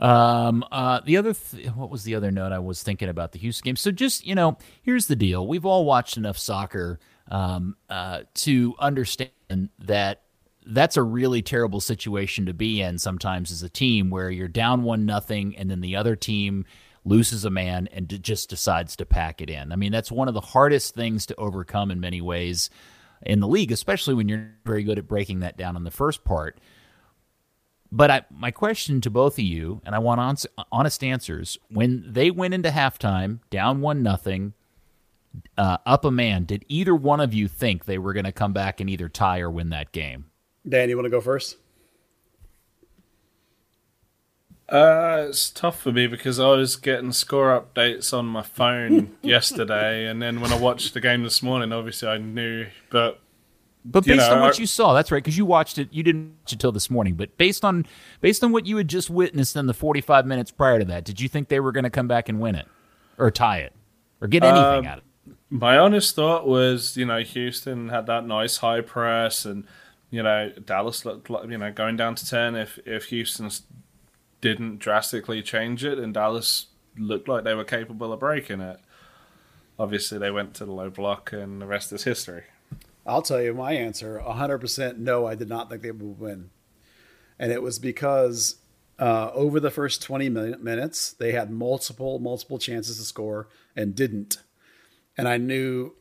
Um, 0.01 0.65
uh, 0.73 1.01
the 1.05 1.17
other, 1.17 1.35
th- 1.35 1.69
what 1.71 1.89
was 1.89 2.03
the 2.05 2.15
other 2.15 2.31
note 2.31 2.53
I 2.53 2.59
was 2.59 2.83
thinking 2.83 3.09
about 3.09 3.33
the 3.33 3.39
Houston 3.39 3.65
game? 3.65 3.77
So 3.77 3.91
just 3.91 4.27
you 4.27 4.35
know, 4.35 4.59
here's 4.83 5.07
the 5.07 5.17
deal: 5.17 5.47
we've 5.47 5.65
all 5.65 5.85
watched 5.85 6.17
enough 6.17 6.37
soccer 6.37 6.99
um, 7.31 7.77
uh, 7.89 8.23
to 8.35 8.75
understand 8.79 9.31
that 9.79 10.24
that's 10.67 10.97
a 10.97 11.03
really 11.03 11.43
terrible 11.43 11.81
situation 11.81 12.47
to 12.47 12.55
be 12.55 12.81
in 12.81 12.99
sometimes 12.99 13.53
as 13.53 13.63
a 13.63 13.69
team 13.69 14.11
where 14.11 14.31
you're 14.31 14.49
down 14.49 14.83
one 14.83 15.05
nothing 15.05 15.57
and 15.57 15.71
then 15.71 15.81
the 15.81 15.97
other 15.97 16.17
team 16.17 16.65
loses 17.05 17.45
a 17.45 17.51
man 17.51 17.89
and 17.93 18.23
just 18.23 18.49
decides 18.49 18.97
to 18.97 19.05
pack 19.05 19.41
it 19.41 19.51
in. 19.51 19.73
I 19.73 19.77
mean, 19.77 19.93
that's 19.93 20.11
one 20.11 20.29
of 20.29 20.35
the 20.35 20.41
hardest 20.41 20.95
things 20.95 21.27
to 21.27 21.37
overcome 21.37 21.91
in 21.91 22.01
many 22.01 22.21
ways 22.21 22.71
in 23.23 23.41
the 23.41 23.49
league, 23.49 23.73
especially 23.73 24.15
when 24.15 24.29
you're 24.29 24.51
very 24.65 24.83
good 24.83 24.99
at 24.99 25.09
breaking 25.09 25.41
that 25.41 25.57
down 25.57 25.77
in 25.77 25.85
the 25.85 25.91
first 25.91 26.25
part. 26.25 26.59
But 27.93 28.11
I, 28.11 28.23
my 28.31 28.51
question 28.51 29.01
to 29.03 29.11
both 29.11 29.35
of 29.35 29.45
you, 29.45 29.81
and 29.85 29.95
I 29.95 29.99
want 30.01 30.21
honest, 30.21 30.47
honest 30.73 31.05
answers: 31.05 31.59
when 31.69 32.05
they 32.13 32.31
went 32.31 32.55
into 32.55 32.71
halftime 32.71 33.39
down 33.51 33.81
one 33.81 34.03
nothing, 34.03 34.55
uh, 35.57 35.79
up 35.87 36.05
a 36.05 36.11
man, 36.11 36.45
did 36.45 36.65
either 36.69 36.95
one 36.95 37.21
of 37.21 37.33
you 37.33 37.47
think 37.47 37.85
they 37.85 37.99
were 37.99 38.13
going 38.13 38.25
to 38.25 38.33
come 38.33 38.53
back 38.53 38.81
and 38.81 38.91
either 38.91 39.09
tie 39.09 39.41
or 39.41 39.51
win 39.51 39.71
that 39.71 39.93
game? 39.93 40.25
Dan, 40.69 40.89
you 40.89 40.97
want 40.97 41.07
to 41.07 41.11
go 41.11 41.21
first? 41.21 41.57
Uh, 44.69 45.27
it's 45.29 45.51
tough 45.51 45.79
for 45.81 45.93
me 45.93 46.07
because 46.07 46.41
I 46.41 46.49
was 46.49 46.77
getting 46.77 47.13
score 47.13 47.49
updates 47.61 48.17
on 48.17 48.25
my 48.27 48.43
phone 48.43 49.17
yesterday, 49.23 50.07
and 50.07 50.23
then 50.23 50.41
when 50.41 50.53
I 50.53 50.59
watched 50.59 50.95
the 50.95 51.01
game 51.01 51.23
this 51.23 51.43
morning, 51.43 51.71
obviously 51.73 52.09
I 52.09 52.17
knew. 52.17 52.67
But 52.91 53.21
but 53.85 54.07
based 54.07 54.17
know, 54.31 54.37
on 54.37 54.41
what 54.41 54.57
I- 54.57 54.61
you 54.61 54.67
saw, 54.67 54.95
that's 54.95 55.13
right, 55.13 55.23
because 55.23 55.37
you 55.37 55.45
watched 55.45 55.77
it. 55.77 55.91
You 55.93 56.03
didn't 56.03 56.37
watch 56.43 56.55
it 56.55 56.61
till 56.61 56.73
this 56.73 56.89
morning, 56.89 57.15
but 57.15 57.37
based 57.37 57.63
on 57.63 57.85
based 58.23 58.43
on 58.43 58.53
what 58.53 58.65
you 58.67 58.79
had 58.79 58.89
just 58.89 59.11
witnessed 59.11 59.55
in 59.55 59.67
the 59.67 59.75
forty 59.75 60.01
five 60.01 60.25
minutes 60.25 60.51
prior 60.51 60.79
to 60.79 60.85
that, 60.87 61.05
did 61.05 61.21
you 61.21 61.29
think 61.29 61.49
they 61.49 61.61
were 61.61 61.71
going 61.73 61.85
to 61.85 61.91
come 61.91 62.09
back 62.09 62.31
and 62.31 62.41
win 62.41 62.55
it, 62.55 62.67
or 63.19 63.31
tie 63.31 63.59
it, 63.59 63.75
or 64.23 64.29
get 64.29 64.43
anything 64.43 64.65
Um, 64.79 64.87
out 64.87 64.99
of 64.99 65.05
it? 65.05 65.37
my 65.51 65.77
honest 65.77 66.17
thought 66.17 66.49
was, 66.49 66.97
you 66.97 67.05
know, 67.05 67.21
Houston 67.21 67.91
had 67.91 68.07
that 68.07 68.27
nice 68.27 68.57
high 68.57 68.81
press, 68.81 69.45
and 69.45 69.67
you 70.11 70.23
know, 70.23 70.51
Dallas 70.65 71.05
looked 71.05 71.31
like 71.31 71.49
you 71.49 71.59
know 71.59 71.73
going 71.73 71.97
down 71.97 72.15
to 72.15 72.27
ten. 72.27 72.55
If 72.55 72.79
if 72.87 73.07
Houston 73.07 73.51
didn't 74.41 74.79
drastically 74.79 75.43
change 75.43 75.85
it, 75.85 75.99
and 75.99 76.15
Dallas 76.15 76.67
looked 76.97 77.29
like 77.29 77.45
they 77.45 77.55
were 77.55 77.65
capable 77.65 78.13
of 78.13 78.21
breaking 78.21 78.61
it. 78.61 78.79
Obviously, 79.79 80.19
they 80.19 80.31
went 80.31 80.55
to 80.55 80.65
the 80.65 80.73
low 80.73 80.91
block, 80.91 81.33
and 81.33 81.61
the 81.61 81.67
rest 81.67 81.93
is 81.93 82.05
history. 82.05 82.45
I'll 83.07 83.23
tell 83.23 83.43
you 83.43 83.53
my 83.53 83.73
answer 83.73 84.23
100% 84.25 84.99
no, 84.99 85.27
I 85.27 85.35
did 85.35 85.49
not 85.49 85.69
think 85.69 85.83
they 85.83 85.91
would 85.91 86.19
win. 86.19 86.51
And 87.39 87.53
it 87.53 87.63
was 87.63 87.79
because 87.79 88.57
uh, 88.99 89.31
over 89.35 89.61
the 89.61 89.71
first 89.71 90.03
20 90.03 90.29
minutes, 90.29 91.13
they 91.13 91.33
had 91.33 91.51
multiple, 91.51 92.19
multiple 92.19 92.59
chances 92.59 92.99
to 92.99 93.05
score 93.05 93.49
and 93.77 93.95
didn't. 93.95 94.39
And 95.17 95.29
I 95.29 95.37
knew 95.37 95.95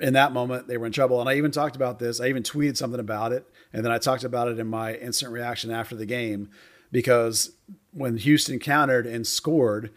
in 0.00 0.14
that 0.14 0.32
moment 0.32 0.68
they 0.68 0.76
were 0.76 0.86
in 0.86 0.92
trouble. 0.92 1.20
And 1.20 1.28
I 1.28 1.34
even 1.34 1.50
talked 1.50 1.76
about 1.76 1.98
this. 1.98 2.20
I 2.20 2.26
even 2.28 2.42
tweeted 2.42 2.76
something 2.76 3.00
about 3.00 3.32
it. 3.32 3.46
And 3.72 3.84
then 3.84 3.92
I 3.92 3.98
talked 3.98 4.24
about 4.24 4.48
it 4.48 4.58
in 4.58 4.66
my 4.66 4.94
instant 4.94 5.32
reaction 5.32 5.70
after 5.70 5.94
the 5.94 6.06
game 6.06 6.50
because 6.90 7.52
when 7.92 8.16
Houston 8.16 8.58
countered 8.58 9.06
and 9.06 9.26
scored 9.26 9.90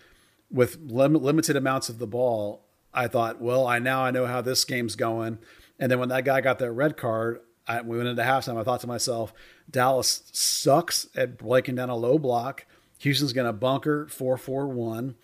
with 0.50 0.78
lim- 0.82 1.14
limited 1.14 1.56
amounts 1.56 1.90
of 1.90 2.00
the 2.00 2.08
ball, 2.08 2.66
I 2.94 3.08
thought, 3.08 3.42
well, 3.42 3.66
I 3.68 3.80
now 3.80 4.04
I 4.04 4.12
know 4.12 4.26
how 4.26 4.42
this 4.42 4.66
game's 4.66 4.96
going. 4.96 5.38
And 5.80 5.92
then 5.92 6.00
when 6.00 6.10
that 6.10 6.26
guy 6.26 6.42
got 6.42 6.60
that 6.60 6.72
red 6.72 6.98
card, 6.98 7.40
I, 7.68 7.82
we 7.82 7.98
went 7.98 8.10
into 8.10 8.22
halftime. 8.24 8.58
I 8.58 8.64
thought 8.64 8.82
to 8.82 8.88
myself, 8.88 9.34
Dallas 9.70 10.24
sucks 10.32 11.08
at 11.16 11.38
breaking 11.38 11.76
down 11.76 11.90
a 11.90 11.96
low 11.96 12.18
block. 12.18 12.66
Houston's 13.00 13.34
going 13.34 13.48
to 13.48 13.54
bunker 13.54 14.08
4 14.08 14.38
4 14.38 14.68
1. 14.68 15.16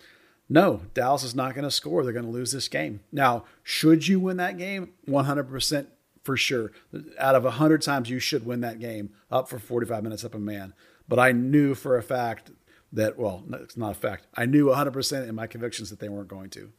No, 0.48 0.82
Dallas 0.94 1.24
is 1.24 1.34
not 1.34 1.54
going 1.54 1.64
to 1.64 1.70
score. 1.70 2.02
They're 2.02 2.12
going 2.12 2.24
to 2.24 2.30
lose 2.30 2.52
this 2.52 2.68
game. 2.68 3.00
Now, 3.12 3.44
should 3.62 4.08
you 4.08 4.18
win 4.18 4.38
that 4.38 4.56
game? 4.56 4.92
100% 5.06 5.86
for 6.24 6.36
sure. 6.36 6.72
Out 7.18 7.34
of 7.34 7.44
100 7.44 7.82
times, 7.82 8.08
you 8.08 8.18
should 8.18 8.46
win 8.46 8.62
that 8.62 8.78
game 8.78 9.10
up 9.30 9.48
for 9.48 9.58
45 9.58 10.02
minutes 10.02 10.24
up 10.24 10.34
a 10.34 10.38
man. 10.38 10.72
But 11.06 11.18
I 11.18 11.32
knew 11.32 11.74
for 11.74 11.98
a 11.98 12.02
fact 12.02 12.50
that, 12.92 13.18
well, 13.18 13.44
it's 13.52 13.76
not 13.76 13.92
a 13.92 13.94
fact. 13.94 14.26
I 14.34 14.46
knew 14.46 14.66
100% 14.66 15.28
in 15.28 15.34
my 15.34 15.46
convictions 15.46 15.90
that 15.90 16.00
they 16.00 16.08
weren't 16.08 16.28
going 16.28 16.50
to. 16.50 16.72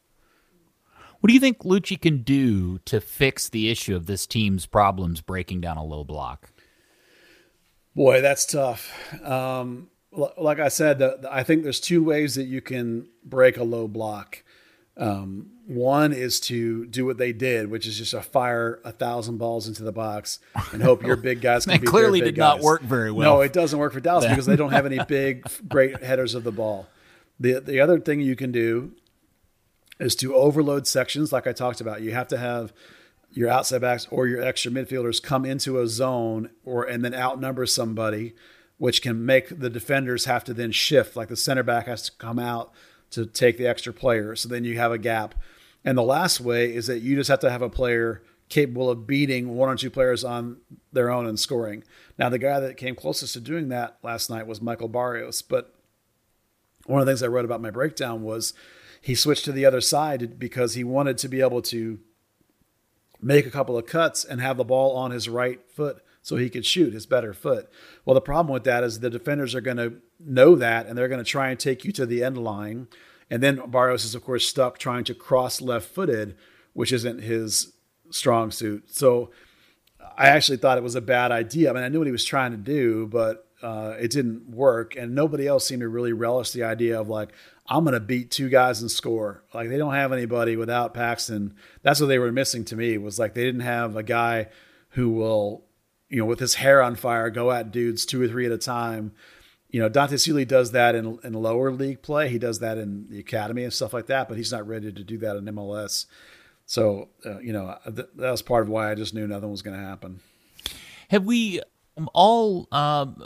What 1.19 1.27
do 1.27 1.33
you 1.33 1.39
think 1.39 1.59
Luchi 1.59 1.99
can 1.99 2.23
do 2.23 2.79
to 2.85 3.01
fix 3.01 3.49
the 3.49 3.69
issue 3.69 3.95
of 3.95 4.05
this 4.05 4.25
team's 4.25 4.65
problems 4.65 5.21
breaking 5.21 5.61
down 5.61 5.77
a 5.77 5.83
low 5.83 6.03
block? 6.03 6.51
Boy, 7.95 8.21
that's 8.21 8.45
tough. 8.45 8.91
Um, 9.23 9.89
like 10.11 10.59
I 10.59 10.69
said, 10.69 10.99
the, 10.99 11.17
the- 11.21 11.33
I 11.33 11.43
think 11.43 11.63
there's 11.63 11.79
two 11.79 12.03
ways 12.03 12.35
that 12.35 12.45
you 12.45 12.61
can 12.61 13.07
break 13.23 13.57
a 13.57 13.63
low 13.63 13.87
block. 13.87 14.43
Um, 14.97 15.51
one 15.65 16.11
is 16.11 16.39
to 16.41 16.85
do 16.87 17.05
what 17.05 17.17
they 17.17 17.31
did, 17.31 17.69
which 17.69 17.87
is 17.87 17.97
just 17.97 18.11
to 18.11 18.21
fire 18.21 18.81
a 18.83 18.91
thousand 18.91 19.37
balls 19.37 19.65
into 19.67 19.83
the 19.83 19.91
box 19.93 20.39
and 20.73 20.81
hope 20.83 21.03
your 21.03 21.15
big 21.29 21.39
guys 21.41 21.65
can 21.65 21.79
That 21.79 21.87
clearly 21.87 22.19
did 22.19 22.35
not 22.35 22.57
guys. 22.57 22.63
work 22.65 22.81
very 22.81 23.11
well. 23.11 23.35
No, 23.35 23.41
it 23.41 23.53
doesn't 23.53 23.77
work 23.79 23.93
for 23.93 23.99
Dallas 24.01 24.25
because 24.29 24.45
they 24.45 24.55
don't 24.57 24.71
have 24.71 24.85
any 24.85 24.99
big, 25.07 25.45
great 25.69 26.03
headers 26.03 26.33
of 26.35 26.43
the 26.43 26.51
ball. 26.51 26.87
The 27.39 27.59
the 27.61 27.79
other 27.79 27.97
thing 27.99 28.19
you 28.19 28.35
can 28.35 28.51
do 28.51 28.91
is 29.99 30.15
to 30.17 30.35
overload 30.35 30.85
sections, 30.87 31.31
like 31.31 31.47
I 31.47 31.53
talked 31.53 31.79
about. 31.79 32.01
You 32.01 32.11
have 32.11 32.27
to 32.29 32.37
have 32.37 32.73
your 33.31 33.47
outside 33.49 33.79
backs 33.81 34.05
or 34.11 34.27
your 34.27 34.41
extra 34.41 34.71
midfielders 34.71 35.21
come 35.23 35.45
into 35.45 35.79
a 35.79 35.87
zone 35.87 36.49
or 36.65 36.83
and 36.83 37.05
then 37.05 37.13
outnumber 37.13 37.65
somebody, 37.65 38.33
which 38.79 39.01
can 39.01 39.25
make 39.25 39.59
the 39.59 39.69
defenders 39.69 40.25
have 40.25 40.43
to 40.45 40.53
then 40.53 40.71
shift. 40.71 41.15
Like 41.15 41.27
the 41.27 41.35
center 41.35 41.63
back 41.63 41.85
has 41.85 42.01
to 42.03 42.11
come 42.13 42.39
out 42.39 42.71
to 43.11 43.25
take 43.25 43.57
the 43.57 43.67
extra 43.67 43.93
player. 43.93 44.35
So 44.35 44.49
then 44.49 44.63
you 44.63 44.77
have 44.77 44.91
a 44.91 44.97
gap. 44.97 45.35
And 45.85 45.97
the 45.97 46.03
last 46.03 46.39
way 46.39 46.73
is 46.73 46.87
that 46.87 46.99
you 46.99 47.15
just 47.15 47.29
have 47.29 47.39
to 47.39 47.51
have 47.51 47.61
a 47.61 47.69
player 47.69 48.23
capable 48.47 48.89
of 48.89 49.05
beating 49.05 49.55
one 49.55 49.69
or 49.69 49.75
two 49.75 49.89
players 49.89 50.23
on 50.23 50.57
their 50.91 51.11
own 51.11 51.27
and 51.27 51.39
scoring. 51.39 51.83
Now 52.17 52.29
the 52.29 52.39
guy 52.39 52.59
that 52.59 52.77
came 52.77 52.95
closest 52.95 53.33
to 53.33 53.41
doing 53.41 53.69
that 53.69 53.97
last 54.01 54.29
night 54.29 54.47
was 54.47 54.61
Michael 54.61 54.87
Barrios, 54.87 55.41
but 55.41 55.75
one 56.85 57.01
of 57.01 57.05
the 57.05 57.11
things 57.11 57.21
I 57.21 57.27
wrote 57.27 57.45
about 57.45 57.61
my 57.61 57.69
breakdown 57.69 58.23
was 58.23 58.53
he 59.01 59.13
switched 59.13 59.45
to 59.45 59.51
the 59.51 59.65
other 59.65 59.81
side 59.81 60.39
because 60.39 60.73
he 60.73 60.83
wanted 60.83 61.17
to 61.19 61.27
be 61.27 61.41
able 61.41 61.61
to 61.63 61.99
make 63.21 63.45
a 63.45 63.51
couple 63.51 63.77
of 63.77 63.85
cuts 63.85 64.23
and 64.23 64.41
have 64.41 64.57
the 64.57 64.63
ball 64.63 64.95
on 64.95 65.11
his 65.11 65.27
right 65.27 65.59
foot 65.69 66.01
so 66.21 66.35
he 66.35 66.49
could 66.49 66.65
shoot 66.65 66.93
his 66.93 67.05
better 67.05 67.33
foot. 67.33 67.69
Well, 68.05 68.13
the 68.13 68.21
problem 68.21 68.53
with 68.53 68.63
that 68.65 68.83
is 68.83 68.99
the 68.99 69.09
defenders 69.09 69.55
are 69.55 69.61
going 69.61 69.77
to 69.77 69.93
know 70.19 70.55
that 70.55 70.85
and 70.85 70.97
they're 70.97 71.07
going 71.07 71.23
to 71.23 71.29
try 71.29 71.49
and 71.49 71.59
take 71.59 71.83
you 71.83 71.91
to 71.93 72.05
the 72.05 72.23
end 72.23 72.37
line. 72.37 72.87
And 73.29 73.43
then 73.43 73.61
Barrios 73.69 74.05
is, 74.05 74.15
of 74.15 74.23
course, 74.23 74.47
stuck 74.47 74.77
trying 74.77 75.03
to 75.05 75.13
cross 75.13 75.61
left 75.61 75.87
footed, 75.87 76.35
which 76.73 76.91
isn't 76.91 77.21
his 77.21 77.73
strong 78.11 78.51
suit. 78.51 78.89
So 78.89 79.31
I 80.17 80.27
actually 80.27 80.57
thought 80.57 80.77
it 80.77 80.83
was 80.83 80.95
a 80.95 81.01
bad 81.01 81.31
idea. 81.31 81.69
I 81.69 81.73
mean, 81.73 81.83
I 81.83 81.89
knew 81.89 81.99
what 81.99 82.07
he 82.07 82.11
was 82.11 82.25
trying 82.25 82.51
to 82.51 82.57
do, 82.57 83.07
but 83.07 83.47
uh, 83.61 83.95
it 83.99 84.11
didn't 84.11 84.49
work. 84.49 84.95
And 84.95 85.15
nobody 85.15 85.47
else 85.47 85.67
seemed 85.67 85.81
to 85.81 85.89
really 85.89 86.13
relish 86.13 86.51
the 86.51 86.63
idea 86.63 86.99
of 86.99 87.09
like, 87.09 87.29
I'm 87.67 87.83
going 87.83 87.93
to 87.93 87.99
beat 87.99 88.31
two 88.31 88.49
guys 88.49 88.81
and 88.81 88.89
score. 88.89 89.43
Like 89.53 89.69
they 89.69 89.77
don't 89.77 89.93
have 89.93 90.11
anybody 90.11 90.55
without 90.55 90.93
Paxton. 90.93 91.53
That's 91.83 91.99
what 91.99 92.07
they 92.07 92.19
were 92.19 92.31
missing 92.31 92.65
to 92.65 92.75
me 92.75 92.97
was 92.97 93.19
like 93.19 93.33
they 93.33 93.45
didn't 93.45 93.61
have 93.61 93.95
a 93.95 94.03
guy 94.03 94.47
who 94.89 95.11
will, 95.11 95.65
you 96.09 96.19
know, 96.19 96.25
with 96.25 96.39
his 96.39 96.55
hair 96.55 96.81
on 96.81 96.95
fire, 96.95 97.29
go 97.29 97.51
at 97.51 97.71
dudes 97.71 98.05
two 98.05 98.21
or 98.21 98.27
three 98.27 98.45
at 98.45 98.51
a 98.51 98.57
time. 98.57 99.13
You 99.69 99.79
know, 99.79 99.89
Dante 99.89 100.17
Sealy 100.17 100.45
does 100.45 100.71
that 100.71 100.95
in 100.95 101.19
in 101.23 101.33
lower 101.33 101.71
league 101.71 102.01
play. 102.01 102.29
He 102.29 102.39
does 102.39 102.59
that 102.59 102.77
in 102.77 103.07
the 103.09 103.19
academy 103.19 103.63
and 103.63 103.71
stuff 103.71 103.93
like 103.93 104.07
that, 104.07 104.27
but 104.27 104.37
he's 104.37 104.51
not 104.51 104.67
ready 104.67 104.91
to 104.91 105.03
do 105.03 105.17
that 105.19 105.35
in 105.35 105.45
MLS. 105.45 106.07
So, 106.65 107.09
uh, 107.25 107.39
you 107.39 107.53
know, 107.53 107.77
th- 107.83 108.09
that 108.15 108.31
was 108.31 108.41
part 108.41 108.63
of 108.63 108.69
why 108.69 108.91
I 108.91 108.95
just 108.95 109.13
knew 109.13 109.27
nothing 109.27 109.49
was 109.49 109.61
going 109.61 109.75
to 109.75 109.83
happen. 109.83 110.19
Have 111.09 111.25
we 111.25 111.61
all 112.13 112.67
um, 112.71 113.25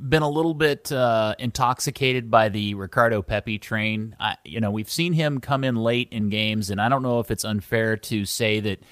been 0.00 0.22
a 0.22 0.28
little 0.28 0.54
bit 0.54 0.90
uh, 0.90 1.34
intoxicated 1.38 2.30
by 2.30 2.48
the 2.48 2.74
Ricardo 2.74 3.20
Pepi 3.20 3.58
train? 3.58 4.16
I, 4.18 4.36
you 4.44 4.60
know, 4.60 4.70
we've 4.70 4.90
seen 4.90 5.12
him 5.12 5.40
come 5.40 5.64
in 5.64 5.76
late 5.76 6.08
in 6.12 6.30
games, 6.30 6.70
and 6.70 6.80
I 6.80 6.88
don't 6.88 7.02
know 7.02 7.20
if 7.20 7.30
it's 7.30 7.44
unfair 7.44 7.96
to 7.96 8.24
say 8.24 8.60
that 8.60 8.82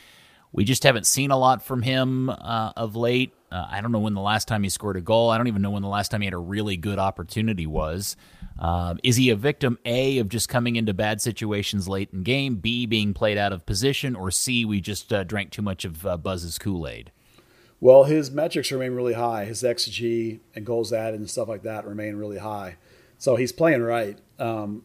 we 0.57 0.65
just 0.65 0.83
haven't 0.83 1.07
seen 1.07 1.31
a 1.31 1.39
lot 1.39 1.63
from 1.63 1.83
him 1.83 2.31
uh, 2.31 2.73
of 2.77 2.97
late. 2.97 3.33
Uh, 3.53 3.67
I 3.71 3.83
don't 3.83 3.93
know 3.93 4.01
when 4.01 4.15
the 4.15 4.23
last 4.23 4.49
time 4.49 4.63
he 4.63 4.71
scored 4.71 4.97
a 4.97 5.03
goal. 5.03 5.31
I 5.31 5.37
don't 5.37 5.49
even 5.49 5.61
know 5.61 5.71
when 5.71 5.83
the 5.83 5.89
last 5.89 6.11
time 6.11 6.23
he 6.23 6.25
had 6.25 6.35
a 6.35 6.39
really 6.39 6.79
good 6.79 6.99
opportunity 6.99 7.67
was. 7.67 8.17
Um, 8.59 8.99
is 9.05 9.17
he 9.17 9.29
a 9.29 9.37
victim 9.37 9.79
A 9.85 10.19
of 10.19 10.31
just 10.31 10.49
coming 10.49 10.77
into 10.77 10.95
bad 10.95 11.21
situations 11.21 11.89
late 11.89 12.09
in 12.13 12.23
game, 12.23 12.57
B 12.57 12.87
being 12.87 13.13
played 13.13 13.37
out 13.37 13.53
of 13.53 13.67
position, 13.67 14.17
or 14.17 14.31
C 14.31 14.65
we 14.65 14.81
just 14.81 15.13
uh, 15.13 15.25
drank 15.25 15.51
too 15.51 15.63
much 15.63 15.85
of 15.85 16.07
uh, 16.07 16.17
Buzz's 16.17 16.59
Kool 16.59 16.89
Aid? 16.89 17.13
Well, 17.79 18.05
his 18.05 18.31
metrics 18.31 18.73
remain 18.73 18.93
really 18.93 19.13
high. 19.13 19.45
His 19.45 19.63
XG 19.63 20.41
and 20.55 20.65
goals 20.65 20.91
added 20.91 21.21
and 21.21 21.29
stuff 21.29 21.49
like 21.49 21.63
that 21.65 21.87
remain 21.87 22.17
really 22.17 22.39
high. 22.39 22.77
So 23.19 23.37
he's 23.37 23.53
playing 23.53 23.83
right. 23.83 24.19
Um, 24.39 24.85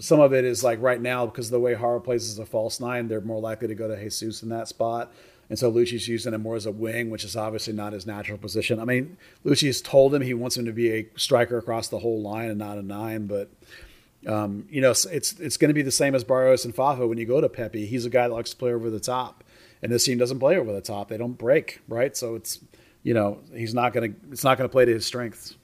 some 0.00 0.20
of 0.20 0.32
it 0.32 0.44
is 0.44 0.64
like 0.64 0.80
right 0.80 1.00
now 1.00 1.26
because 1.26 1.46
of 1.46 1.52
the 1.52 1.60
way 1.60 1.74
Jara 1.74 2.00
plays 2.00 2.28
as 2.28 2.38
a 2.38 2.46
false 2.46 2.80
nine, 2.80 3.08
they're 3.08 3.20
more 3.20 3.40
likely 3.40 3.68
to 3.68 3.74
go 3.74 3.86
to 3.86 3.96
Jesus 3.96 4.42
in 4.42 4.48
that 4.48 4.68
spot. 4.68 5.12
And 5.48 5.58
so 5.58 5.70
Luchi's 5.70 6.06
using 6.06 6.32
him 6.32 6.42
more 6.42 6.54
as 6.54 6.64
a 6.64 6.70
wing, 6.70 7.10
which 7.10 7.24
is 7.24 7.36
obviously 7.36 7.72
not 7.72 7.92
his 7.92 8.06
natural 8.06 8.38
position. 8.38 8.78
I 8.78 8.84
mean, 8.84 9.16
Luchi's 9.44 9.82
told 9.82 10.14
him 10.14 10.22
he 10.22 10.32
wants 10.32 10.56
him 10.56 10.64
to 10.64 10.72
be 10.72 10.92
a 10.92 11.08
striker 11.16 11.58
across 11.58 11.88
the 11.88 11.98
whole 11.98 12.22
line 12.22 12.48
and 12.48 12.58
not 12.58 12.78
a 12.78 12.82
nine, 12.82 13.26
but 13.26 13.50
um, 14.26 14.66
you 14.70 14.80
know, 14.80 14.90
it's 14.90 15.04
it's 15.06 15.56
going 15.56 15.70
to 15.70 15.74
be 15.74 15.82
the 15.82 15.90
same 15.90 16.14
as 16.14 16.24
Barrios 16.24 16.64
and 16.64 16.74
Fafa 16.74 17.06
when 17.06 17.18
you 17.18 17.26
go 17.26 17.40
to 17.40 17.48
Pepi. 17.48 17.86
He's 17.86 18.04
a 18.04 18.10
guy 18.10 18.28
that 18.28 18.34
likes 18.34 18.50
to 18.50 18.56
play 18.56 18.72
over 18.72 18.90
the 18.90 19.00
top, 19.00 19.42
and 19.82 19.90
this 19.90 20.04
team 20.04 20.18
doesn't 20.18 20.38
play 20.38 20.56
over 20.56 20.72
the 20.72 20.80
top. 20.80 21.08
They 21.08 21.16
don't 21.16 21.38
break, 21.38 21.80
right? 21.88 22.16
So 22.16 22.34
it's 22.34 22.60
you 23.02 23.14
know 23.14 23.40
he's 23.54 23.74
not 23.74 23.92
going 23.92 24.12
to 24.12 24.20
it's 24.30 24.44
not 24.44 24.58
going 24.58 24.68
to 24.68 24.72
play 24.72 24.84
to 24.84 24.92
his 24.92 25.06
strengths. 25.06 25.56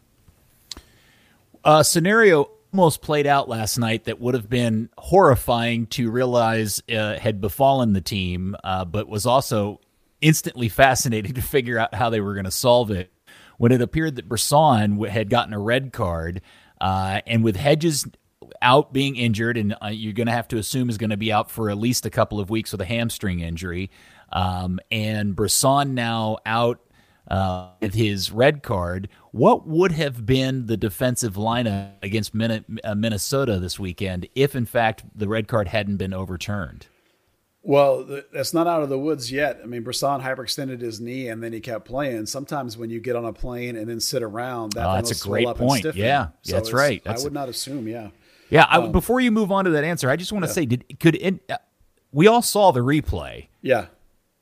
A 1.64 1.84
scenario 1.84 2.48
almost 2.78 3.00
played 3.00 3.26
out 3.26 3.48
last 3.48 3.78
night 3.78 4.04
that 4.04 4.20
would 4.20 4.34
have 4.34 4.50
been 4.50 4.90
horrifying 4.98 5.86
to 5.86 6.10
realize 6.10 6.82
uh, 6.94 7.18
had 7.18 7.40
befallen 7.40 7.94
the 7.94 8.02
team, 8.02 8.54
uh, 8.62 8.84
but 8.84 9.08
was 9.08 9.24
also 9.24 9.80
instantly 10.20 10.68
fascinating 10.68 11.32
to 11.34 11.40
figure 11.40 11.78
out 11.78 11.94
how 11.94 12.10
they 12.10 12.20
were 12.20 12.34
going 12.34 12.44
to 12.44 12.50
solve 12.50 12.90
it. 12.90 13.10
When 13.56 13.72
it 13.72 13.80
appeared 13.80 14.16
that 14.16 14.28
Bressan 14.28 15.08
had 15.08 15.30
gotten 15.30 15.54
a 15.54 15.58
red 15.58 15.90
card, 15.90 16.42
uh, 16.78 17.22
and 17.26 17.42
with 17.42 17.56
Hedges 17.56 18.06
out 18.60 18.92
being 18.92 19.16
injured, 19.16 19.56
and 19.56 19.74
uh, 19.82 19.86
you're 19.86 20.12
going 20.12 20.26
to 20.26 20.32
have 20.34 20.48
to 20.48 20.58
assume 20.58 20.90
is 20.90 20.98
going 20.98 21.08
to 21.08 21.16
be 21.16 21.32
out 21.32 21.50
for 21.50 21.70
at 21.70 21.78
least 21.78 22.04
a 22.04 22.10
couple 22.10 22.40
of 22.40 22.50
weeks 22.50 22.72
with 22.72 22.82
a 22.82 22.84
hamstring 22.84 23.40
injury, 23.40 23.90
um, 24.30 24.80
and 24.90 25.34
Bressan 25.34 25.92
now 25.92 26.36
out 26.44 26.80
uh, 27.28 27.70
with 27.80 27.94
his 27.94 28.30
red 28.30 28.62
card, 28.62 29.08
what 29.32 29.66
would 29.66 29.92
have 29.92 30.24
been 30.26 30.66
the 30.66 30.76
defensive 30.76 31.34
lineup 31.34 31.92
against 32.02 32.32
uh, 32.34 32.94
Minnesota 32.94 33.58
this 33.58 33.78
weekend 33.78 34.28
if, 34.34 34.54
in 34.54 34.66
fact, 34.66 35.04
the 35.14 35.28
red 35.28 35.48
card 35.48 35.68
hadn't 35.68 35.96
been 35.96 36.12
overturned? 36.12 36.86
Well, 37.62 38.22
that's 38.32 38.54
not 38.54 38.68
out 38.68 38.84
of 38.84 38.88
the 38.88 38.98
woods 38.98 39.32
yet. 39.32 39.58
I 39.60 39.66
mean, 39.66 39.82
Bressan 39.82 40.22
hyperextended 40.22 40.80
his 40.80 41.00
knee 41.00 41.28
and 41.28 41.42
then 41.42 41.52
he 41.52 41.58
kept 41.58 41.84
playing. 41.84 42.26
Sometimes 42.26 42.76
when 42.78 42.90
you 42.90 43.00
get 43.00 43.16
on 43.16 43.24
a 43.24 43.32
plane 43.32 43.74
and 43.74 43.88
then 43.90 43.98
sit 43.98 44.22
around, 44.22 44.74
that 44.74 44.88
oh, 44.88 44.94
that's 44.94 45.20
a 45.20 45.28
great 45.28 45.48
point. 45.56 45.84
Yeah, 45.96 46.28
so 46.42 46.52
that's 46.52 46.72
right. 46.72 47.02
That's 47.02 47.22
I 47.22 47.24
would 47.24 47.32
a, 47.32 47.34
not 47.34 47.48
assume. 47.48 47.88
Yeah, 47.88 48.10
yeah. 48.50 48.66
I, 48.70 48.76
um, 48.76 48.92
before 48.92 49.18
you 49.18 49.32
move 49.32 49.50
on 49.50 49.64
to 49.64 49.72
that 49.72 49.82
answer, 49.82 50.08
I 50.08 50.14
just 50.14 50.32
want 50.32 50.44
to 50.44 50.48
yeah. 50.48 50.54
say, 50.54 50.66
did 50.66 51.00
could 51.00 51.16
it, 51.16 51.40
uh, 51.50 51.56
we 52.12 52.28
all 52.28 52.40
saw 52.40 52.70
the 52.70 52.84
replay? 52.84 53.48
Yeah, 53.62 53.86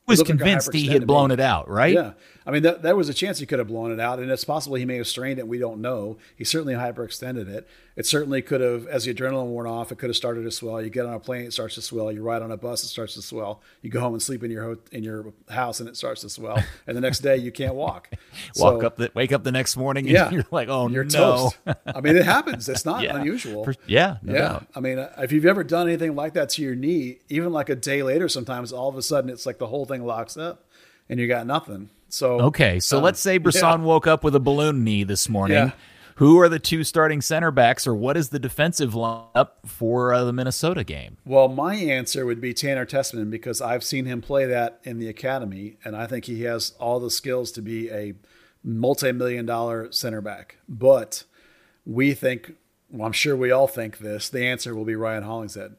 was 0.07 0.22
convinced 0.22 0.68
like 0.68 0.76
he 0.76 0.89
had 0.89 1.07
blown 1.07 1.30
it 1.30 1.41
out, 1.41 1.66
right? 1.66 1.95
Yeah. 1.95 2.12
I 2.47 2.51
mean, 2.51 2.62
that, 2.62 2.82
there 2.82 2.95
was 2.95 3.09
a 3.09 3.14
chance 3.14 3.38
he 3.38 3.47
could 3.47 3.59
have 3.59 3.68
blown 3.68 3.90
it 3.90 3.99
out, 3.99 4.18
and 4.18 4.30
it's 4.30 4.45
possible 4.45 4.76
he 4.76 4.84
may 4.84 4.97
have 4.97 5.07
strained 5.07 5.38
it. 5.38 5.49
We 5.49 5.59
don't 5.59 5.80
know. 5.80 6.18
He 6.36 6.45
certainly 6.45 6.74
hyperextended 6.74 7.49
it. 7.49 7.66
It 7.97 8.07
certainly 8.07 8.42
could 8.42 8.61
have, 8.61 8.86
as 8.86 9.05
the 9.05 9.14
adrenaline 9.14 9.47
wore 9.47 9.66
off, 9.66 9.92
it 9.92 9.99
could 9.99 10.11
have 10.11 10.16
started 10.16 10.42
to 10.42 10.51
swell. 10.51 10.82
You 10.82 10.90
get 10.90 11.07
on 11.07 11.14
a 11.14 11.20
plane, 11.20 11.47
it 11.47 11.53
starts 11.53 11.76
to 11.76 11.82
swell. 11.82 12.12
You 12.12 12.22
ride 12.22 12.42
on 12.42 12.51
a 12.51 12.57
bus, 12.57 12.82
it 12.82 12.88
starts 12.88 13.14
to 13.14 13.22
swell. 13.22 13.62
You 13.82 13.90
go 13.90 14.01
home 14.01 14.12
and 14.14 14.22
sleep 14.22 14.42
in 14.42 14.51
your 14.51 14.78
in 14.92 15.05
your 15.05 15.32
house, 15.49 15.80
and 15.80 15.88
it 15.88 15.97
starts 15.97 16.20
to 16.22 16.28
swell. 16.28 16.62
And 16.86 16.97
the 16.97 17.01
next 17.01 17.20
day, 17.20 17.36
you 17.36 17.51
can't 17.51 17.74
walk. 17.74 18.11
Walk 18.57 18.80
so, 18.80 18.86
up, 18.86 18.97
the, 18.97 19.11
wake 19.14 19.32
up 19.32 19.42
the 19.42 19.53
next 19.53 19.76
morning, 19.76 20.07
and 20.07 20.12
yeah, 20.12 20.30
you're 20.30 20.45
like, 20.51 20.68
oh 20.68 20.88
you're 20.88 21.05
no. 21.05 21.51
Toast. 21.64 21.78
I 21.86 22.01
mean, 22.01 22.16
it 22.16 22.24
happens. 22.24 22.68
It's 22.68 22.84
not 22.84 23.03
yeah. 23.05 23.16
unusual. 23.16 23.64
For, 23.64 23.74
yeah, 23.86 24.16
no 24.22 24.32
yeah. 24.32 24.38
Doubt. 24.40 24.66
I 24.74 24.80
mean, 24.80 24.99
uh, 24.99 25.14
if 25.18 25.32
you've 25.32 25.47
ever 25.47 25.64
done 25.64 25.88
anything 25.88 26.14
like 26.14 26.34
that 26.34 26.51
to 26.51 26.62
your 26.62 26.74
knee, 26.74 27.20
even 27.28 27.53
like 27.53 27.70
a 27.70 27.76
day 27.76 28.03
later, 28.03 28.28
sometimes 28.28 28.72
all 28.72 28.88
of 28.88 28.97
a 28.97 29.03
sudden 29.03 29.30
it's 29.30 29.47
like 29.47 29.59
the 29.59 29.68
whole 29.68 29.86
thing 29.86 30.05
locks 30.05 30.36
up 30.36 30.64
and 31.09 31.20
you 31.20 31.26
got 31.26 31.47
nothing. 31.47 31.90
So 32.14 32.40
okay, 32.42 32.78
so 32.78 33.00
let's 33.00 33.18
say 33.18 33.40
Bressan 33.40 33.78
yeah. 33.78 33.84
woke 33.84 34.06
up 34.06 34.22
with 34.22 34.36
a 34.36 34.40
balloon 34.40 34.84
knee 34.84 35.02
this 35.02 35.28
morning. 35.28 35.56
Yeah. 35.56 35.70
Who 36.16 36.38
are 36.38 36.48
the 36.48 36.60
two 36.60 36.84
starting 36.84 37.20
center 37.20 37.50
backs, 37.50 37.88
or 37.88 37.94
what 37.94 38.16
is 38.16 38.28
the 38.28 38.38
defensive 38.38 38.92
lineup 38.92 39.48
for 39.66 40.14
uh, 40.14 40.22
the 40.22 40.32
Minnesota 40.32 40.84
game? 40.84 41.16
Well, 41.26 41.48
my 41.48 41.74
answer 41.74 42.24
would 42.24 42.40
be 42.40 42.54
Tanner 42.54 42.86
Tessmann 42.86 43.30
because 43.30 43.60
I've 43.60 43.82
seen 43.82 44.04
him 44.04 44.22
play 44.22 44.46
that 44.46 44.78
in 44.84 45.00
the 45.00 45.08
academy, 45.08 45.76
and 45.84 45.96
I 45.96 46.06
think 46.06 46.26
he 46.26 46.42
has 46.42 46.74
all 46.78 47.00
the 47.00 47.10
skills 47.10 47.50
to 47.52 47.62
be 47.62 47.90
a 47.90 48.14
multi-million 48.62 49.44
dollar 49.44 49.90
center 49.90 50.20
back. 50.20 50.58
But 50.68 51.24
we 51.84 52.14
think, 52.14 52.54
well, 52.92 53.06
I'm 53.06 53.12
sure 53.12 53.34
we 53.36 53.50
all 53.50 53.66
think 53.66 53.98
this. 53.98 54.28
The 54.28 54.46
answer 54.46 54.72
will 54.72 54.84
be 54.84 54.94
Ryan 54.94 55.24
Hollingshead. 55.24 55.74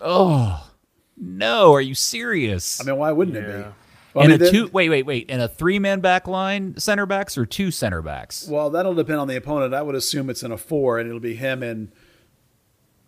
Oh 0.00 0.70
no! 1.14 1.74
Are 1.74 1.80
you 1.82 1.94
serious? 1.94 2.80
I 2.80 2.84
mean, 2.84 2.96
why 2.96 3.12
wouldn't 3.12 3.36
yeah. 3.36 3.42
it 3.42 3.64
be? 3.64 3.70
Well, 4.14 4.24
and 4.24 4.34
I 4.34 4.36
mean, 4.36 4.46
a 4.46 4.50
two 4.50 4.68
wait 4.72 4.90
wait 4.90 5.06
wait 5.06 5.26
and 5.30 5.40
a 5.40 5.48
three 5.48 5.78
man 5.78 6.00
back 6.00 6.26
line 6.26 6.76
center 6.78 7.06
backs 7.06 7.38
or 7.38 7.46
two 7.46 7.70
center 7.70 8.02
backs. 8.02 8.46
Well, 8.46 8.70
that'll 8.70 8.94
depend 8.94 9.20
on 9.20 9.28
the 9.28 9.36
opponent. 9.36 9.74
I 9.74 9.82
would 9.82 9.94
assume 9.94 10.28
it's 10.28 10.42
in 10.42 10.52
a 10.52 10.58
four, 10.58 10.98
and 10.98 11.08
it'll 11.08 11.20
be 11.20 11.34
him 11.34 11.62
and 11.62 11.92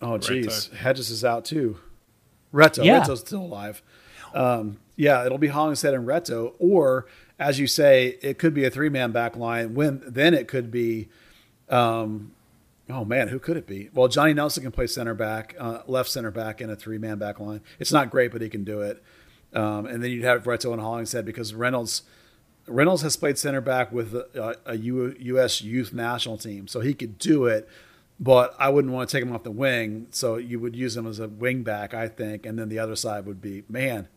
oh 0.01 0.19
geez, 0.19 0.69
Hedges 0.69 1.11
is 1.11 1.25
out 1.25 1.45
too. 1.45 1.79
Reto, 2.53 2.85
yeah. 2.85 3.03
Reto's 3.03 3.21
still 3.21 3.43
alive. 3.43 3.83
Um, 4.33 4.79
yeah, 4.97 5.27
it'll 5.27 5.39
be 5.39 5.49
Hollingshead 5.49 5.93
and 5.93 6.07
Reto, 6.07 6.55
or 6.59 7.07
as 7.39 7.59
you 7.59 7.67
say, 7.67 8.19
it 8.23 8.39
could 8.39 8.55
be 8.55 8.65
a 8.65 8.71
three 8.71 8.89
man 8.89 9.13
back 9.13 9.37
line. 9.37 9.75
When 9.75 10.03
then 10.07 10.35
it 10.35 10.49
could 10.49 10.71
be, 10.71 11.09
um, 11.69 12.33
oh 12.89 13.05
man, 13.05 13.29
who 13.29 13.39
could 13.39 13.57
it 13.57 13.67
be? 13.67 13.91
Well, 13.93 14.09
Johnny 14.09 14.33
Nelson 14.33 14.63
can 14.63 14.73
play 14.73 14.87
center 14.87 15.15
back, 15.15 15.55
uh, 15.59 15.81
left 15.87 16.11
center 16.11 16.31
back 16.31 16.61
in 16.61 16.71
a 16.71 16.77
three 16.77 16.99
man 16.99 17.19
back 17.19 17.41
line. 17.41 17.61
It's 17.79 17.93
not 17.93 18.11
great, 18.11 18.33
but 18.33 18.41
he 18.41 18.49
can 18.49 18.65
do 18.65 18.81
it. 18.81 19.03
Um, 19.55 19.87
and 19.87 20.03
then 20.03 20.11
you'd 20.11 20.25
have 20.25 20.45
Reto 20.45 20.73
and 20.73 20.81
Hollingshead 20.81 21.25
because 21.25 21.55
Reynolds 21.55 22.03
Reynolds 22.67 23.03
has 23.03 23.17
played 23.17 23.39
center 23.39 23.61
back 23.61 23.93
with 23.93 24.15
a, 24.15 24.57
a 24.65 24.77
U, 24.77 25.15
U.S. 25.19 25.61
youth 25.63 25.93
national 25.93 26.39
team, 26.39 26.67
so 26.67 26.81
he 26.81 26.95
could 26.95 27.19
do 27.19 27.47
it. 27.47 27.69
But 28.19 28.55
I 28.59 28.69
wouldn't 28.69 28.93
want 28.93 29.09
to 29.09 29.17
take 29.17 29.23
him 29.25 29.35
off 29.35 29.43
the 29.43 29.51
wing, 29.51 30.07
so 30.11 30.37
you 30.37 30.61
would 30.61 30.77
use 30.77 30.97
him 30.97 31.07
as 31.07 31.19
a 31.19 31.29
wing 31.29 31.63
back, 31.63 31.95
I 31.95 32.09
think, 32.09 32.47
and 32.47 32.59
then 32.59 32.69
the 32.69 32.79
other 32.79 32.97
side 32.97 33.27
would 33.27 33.43
be 33.43 33.65
man. 33.69 34.09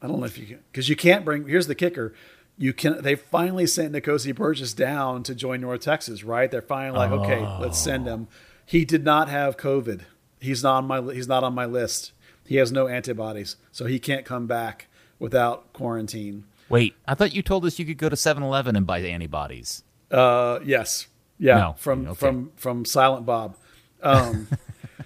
I 0.00 0.06
don't 0.06 0.18
know 0.18 0.26
if 0.26 0.38
you 0.38 0.46
can 0.46 0.60
because 0.70 0.88
you 0.88 0.96
can't 0.96 1.24
bring. 1.24 1.46
Here's 1.46 1.66
the 1.66 1.74
kicker: 1.74 2.14
you 2.56 2.72
can. 2.72 3.02
They 3.02 3.16
finally 3.16 3.66
sent 3.66 3.92
N'Kosi 3.92 4.34
Burgess 4.34 4.72
down 4.72 5.22
to 5.24 5.34
join 5.34 5.60
North 5.60 5.82
Texas, 5.82 6.24
right? 6.24 6.50
They're 6.50 6.62
finally 6.62 6.98
like, 6.98 7.10
oh. 7.10 7.22
okay, 7.22 7.40
let's 7.60 7.78
send 7.78 8.06
him. 8.06 8.28
He 8.64 8.84
did 8.84 9.04
not 9.04 9.28
have 9.28 9.56
COVID. 9.56 10.02
He's 10.40 10.62
not 10.62 10.78
on 10.78 10.86
my. 10.86 11.12
He's 11.12 11.28
not 11.28 11.44
on 11.44 11.54
my 11.54 11.66
list. 11.66 12.12
He 12.52 12.58
has 12.58 12.70
no 12.70 12.86
antibodies, 12.86 13.56
so 13.70 13.86
he 13.86 13.98
can't 13.98 14.26
come 14.26 14.46
back 14.46 14.88
without 15.18 15.72
quarantine. 15.72 16.44
Wait, 16.68 16.94
I 17.08 17.14
thought 17.14 17.34
you 17.34 17.40
told 17.40 17.64
us 17.64 17.78
you 17.78 17.86
could 17.86 17.96
go 17.96 18.10
to 18.10 18.14
7-Eleven 18.14 18.76
and 18.76 18.86
buy 18.86 19.00
the 19.00 19.08
antibodies. 19.08 19.84
Uh, 20.10 20.58
yes, 20.62 21.06
yeah, 21.38 21.56
no. 21.56 21.74
from 21.78 22.08
okay. 22.08 22.14
from 22.14 22.52
from 22.56 22.84
Silent 22.84 23.24
Bob. 23.24 23.56
Um, 24.02 24.48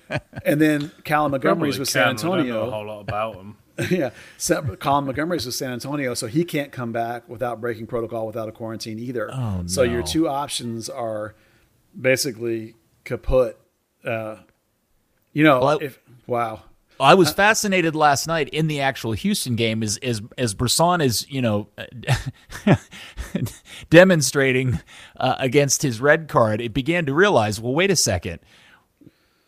and 0.44 0.60
then 0.60 0.90
Callum 1.04 1.30
Montgomery's 1.30 1.78
with 1.78 1.88
San 1.88 2.08
Antonio. 2.08 2.66
a 2.66 2.70
whole 2.72 2.84
lot 2.84 3.02
about 3.02 3.36
him. 3.36 3.56
yeah, 3.90 4.10
Callum 4.80 5.04
Montgomery's 5.04 5.46
with 5.46 5.54
San 5.54 5.70
Antonio, 5.70 6.14
so 6.14 6.26
he 6.26 6.44
can't 6.44 6.72
come 6.72 6.90
back 6.90 7.28
without 7.28 7.60
breaking 7.60 7.86
protocol 7.86 8.26
without 8.26 8.48
a 8.48 8.52
quarantine 8.52 8.98
either. 8.98 9.32
Oh, 9.32 9.60
no. 9.60 9.66
so 9.68 9.84
your 9.84 10.02
two 10.02 10.28
options 10.28 10.90
are 10.90 11.36
basically 11.96 12.74
kaput. 13.04 13.56
Uh, 14.04 14.38
you 15.32 15.44
know, 15.44 15.60
well, 15.60 15.78
if 15.80 16.00
wow. 16.26 16.64
I 16.98 17.14
was 17.14 17.32
fascinated 17.32 17.94
last 17.94 18.26
night 18.26 18.48
in 18.50 18.68
the 18.68 18.80
actual 18.80 19.12
Houston 19.12 19.56
game 19.56 19.82
as 19.82 19.96
as 19.98 20.22
as 20.38 20.54
Bressan 20.54 21.04
is 21.04 21.30
you 21.30 21.42
know 21.42 21.68
demonstrating 23.90 24.80
uh, 25.18 25.36
against 25.38 25.82
his 25.82 26.00
red 26.00 26.28
card. 26.28 26.60
It 26.60 26.72
began 26.72 27.06
to 27.06 27.14
realize, 27.14 27.60
well, 27.60 27.74
wait 27.74 27.90
a 27.90 27.96
second, 27.96 28.40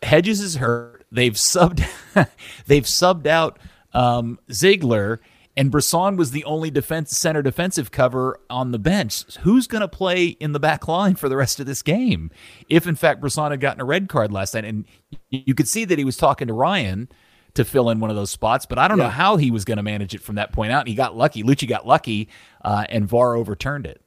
Hedges 0.03 0.39
is 0.39 0.55
hurt. 0.55 1.05
They've 1.11 1.33
subbed 1.33 1.83
they've 2.67 2.83
subbed 2.83 3.25
out 3.25 3.57
um, 3.93 4.39
Ziegler, 4.51 5.19
and 5.57 5.71
Bressan 5.71 6.17
was 6.17 6.31
the 6.31 6.45
only 6.45 6.69
defense 6.69 7.17
center 7.17 7.41
defensive 7.41 7.89
cover 7.89 8.39
on 8.49 8.71
the 8.71 8.79
bench. 8.79 9.37
Who's 9.37 9.65
going 9.65 9.81
to 9.81 9.87
play 9.87 10.27
in 10.27 10.51
the 10.51 10.59
back 10.59 10.87
line 10.87 11.15
for 11.15 11.29
the 11.29 11.35
rest 11.35 11.59
of 11.59 11.65
this 11.65 11.81
game? 11.81 12.29
If 12.69 12.85
in 12.85 12.95
fact 12.95 13.21
Bressan 13.21 13.49
had 13.49 13.59
gotten 13.59 13.81
a 13.81 13.85
red 13.85 14.07
card 14.07 14.31
last 14.31 14.53
night, 14.53 14.65
and 14.65 14.85
you 15.31 15.55
could 15.55 15.67
see 15.67 15.83
that 15.85 15.97
he 15.97 16.05
was 16.05 16.15
talking 16.15 16.47
to 16.47 16.53
Ryan 16.53 17.09
to 17.55 17.65
fill 17.65 17.89
in 17.89 17.99
one 17.99 18.09
of 18.09 18.15
those 18.15 18.31
spots. 18.31 18.65
But 18.65 18.77
I 18.77 18.87
don't 18.87 18.97
yeah. 18.97 19.05
know 19.05 19.09
how 19.09 19.37
he 19.37 19.51
was 19.51 19.65
going 19.65 19.77
to 19.77 19.83
manage 19.83 20.13
it 20.13 20.21
from 20.21 20.35
that 20.35 20.51
point 20.51 20.71
out. 20.71 20.81
And 20.81 20.89
he 20.89 20.95
got 20.95 21.15
lucky. 21.15 21.43
Luchi 21.43 21.67
got 21.67 21.87
lucky, 21.87 22.29
uh, 22.63 22.85
and 22.89 23.07
VAR 23.07 23.35
overturned 23.35 23.85
it. 23.85 24.01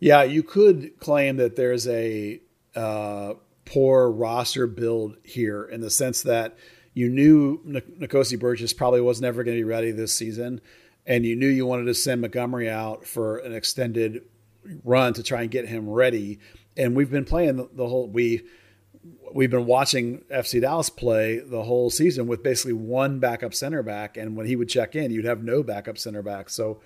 Yeah, 0.00 0.24
you 0.24 0.42
could 0.42 0.98
claim 0.98 1.36
that 1.36 1.54
there's 1.54 1.86
a 1.86 2.40
uh, 2.74 3.34
poor 3.64 4.10
roster 4.10 4.66
build 4.66 5.16
here 5.22 5.64
in 5.64 5.80
the 5.80 5.90
sense 5.90 6.22
that 6.22 6.56
you 6.94 7.08
knew 7.08 7.60
N'Kosi 7.64 8.38
Burgess 8.38 8.72
probably 8.72 9.00
was 9.00 9.20
never 9.20 9.44
going 9.44 9.56
to 9.56 9.60
be 9.60 9.64
ready 9.64 9.92
this 9.92 10.12
season, 10.12 10.60
and 11.06 11.24
you 11.24 11.36
knew 11.36 11.46
you 11.46 11.66
wanted 11.66 11.84
to 11.84 11.94
send 11.94 12.20
Montgomery 12.20 12.68
out 12.68 13.06
for 13.06 13.38
an 13.38 13.54
extended 13.54 14.24
run 14.84 15.14
to 15.14 15.22
try 15.22 15.42
and 15.42 15.50
get 15.50 15.68
him 15.68 15.88
ready. 15.88 16.38
And 16.76 16.94
we've 16.96 17.10
been 17.10 17.24
playing 17.24 17.56
the, 17.56 17.68
the 17.72 17.86
whole 17.86 18.08
we 18.08 18.42
we've 19.32 19.50
been 19.50 19.66
watching 19.66 20.20
FC 20.30 20.60
Dallas 20.60 20.90
play 20.90 21.40
the 21.40 21.62
whole 21.62 21.90
season 21.90 22.26
with 22.26 22.42
basically 22.42 22.74
one 22.74 23.18
backup 23.18 23.54
center 23.54 23.82
back, 23.82 24.16
and 24.16 24.36
when 24.36 24.46
he 24.46 24.56
would 24.56 24.68
check 24.68 24.94
in, 24.94 25.10
you'd 25.10 25.24
have 25.24 25.42
no 25.42 25.62
backup 25.62 25.98
center 25.98 26.22
back. 26.22 26.50
So 26.50 26.80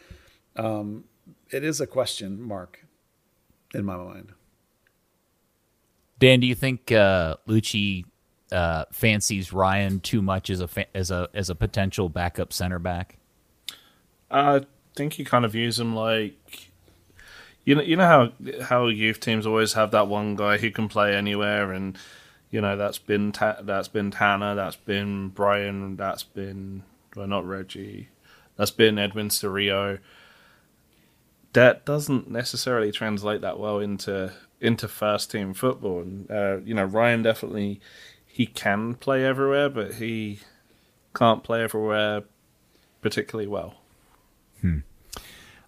um, 0.57 1.05
it 1.51 1.65
is 1.65 1.81
a 1.81 1.87
question 1.87 2.41
mark 2.41 2.85
in 3.75 3.85
my 3.85 3.97
mind. 3.97 4.33
Dan, 6.19 6.41
do 6.41 6.47
you 6.47 6.55
think 6.55 6.91
uh, 6.93 7.37
Luchi 7.47 8.05
uh, 8.51 8.85
fancies 8.93 9.53
Ryan 9.53 10.01
too 10.01 10.23
much 10.23 10.49
as 10.51 10.61
a 10.61 10.69
fa- 10.69 10.97
as 10.97 11.11
a 11.11 11.29
as 11.35 11.51
a 11.51 11.55
potential 11.55 12.09
backup 12.09 12.53
center 12.53 12.79
back? 12.79 13.19
I 14.31 14.63
think 14.95 15.15
he 15.15 15.25
kind 15.25 15.45
of 15.45 15.55
use 15.55 15.79
him 15.79 15.95
like 15.95 16.66
you 17.67 17.75
know 17.75 17.83
you 17.83 17.97
know 17.97 18.07
how 18.07 18.63
how 18.65 18.87
youth 18.87 19.21
teams 19.21 19.47
always 19.47 19.75
have 19.75 19.91
that 19.91 20.09
one 20.09 20.37
guy 20.37 20.57
who 20.57 20.71
can 20.71 20.89
play 20.89 21.15
anywhere 21.15 21.73
and 21.73 21.99
you 22.51 22.61
know 22.63 22.77
that's 22.77 22.99
been 22.99 23.33
Ta- 23.33 23.61
that's 23.61 23.89
been 23.89 24.11
Tanner, 24.11 24.55
that's 24.55 24.77
been 24.77 25.29
Bryan, 25.29 25.97
that's 25.97 26.23
been 26.23 26.85
well 27.15 27.27
not 27.27 27.47
Reggie, 27.47 28.09
that's 28.57 28.71
been 28.71 28.99
Edwin 28.99 29.29
Cerrillo. 29.29 29.99
That 31.53 31.85
doesn't 31.85 32.31
necessarily 32.31 32.93
translate 32.93 33.41
that 33.41 33.59
well 33.59 33.81
into 33.81 34.33
into 34.61 34.89
first 34.89 35.31
team 35.31 35.53
football. 35.53 36.01
And 36.01 36.31
uh, 36.31 36.59
you 36.65 36.73
know 36.73 36.85
Ryan 36.85 37.23
definitely 37.23 37.81
he 38.27 38.47
can 38.47 38.95
play 38.95 39.25
everywhere, 39.25 39.69
but 39.69 39.95
he 39.95 40.39
can't 41.15 41.43
play 41.43 41.65
everywhere 41.65 42.23
particularly 43.03 43.49
well. 43.49 43.75
Hmm. 44.61 44.79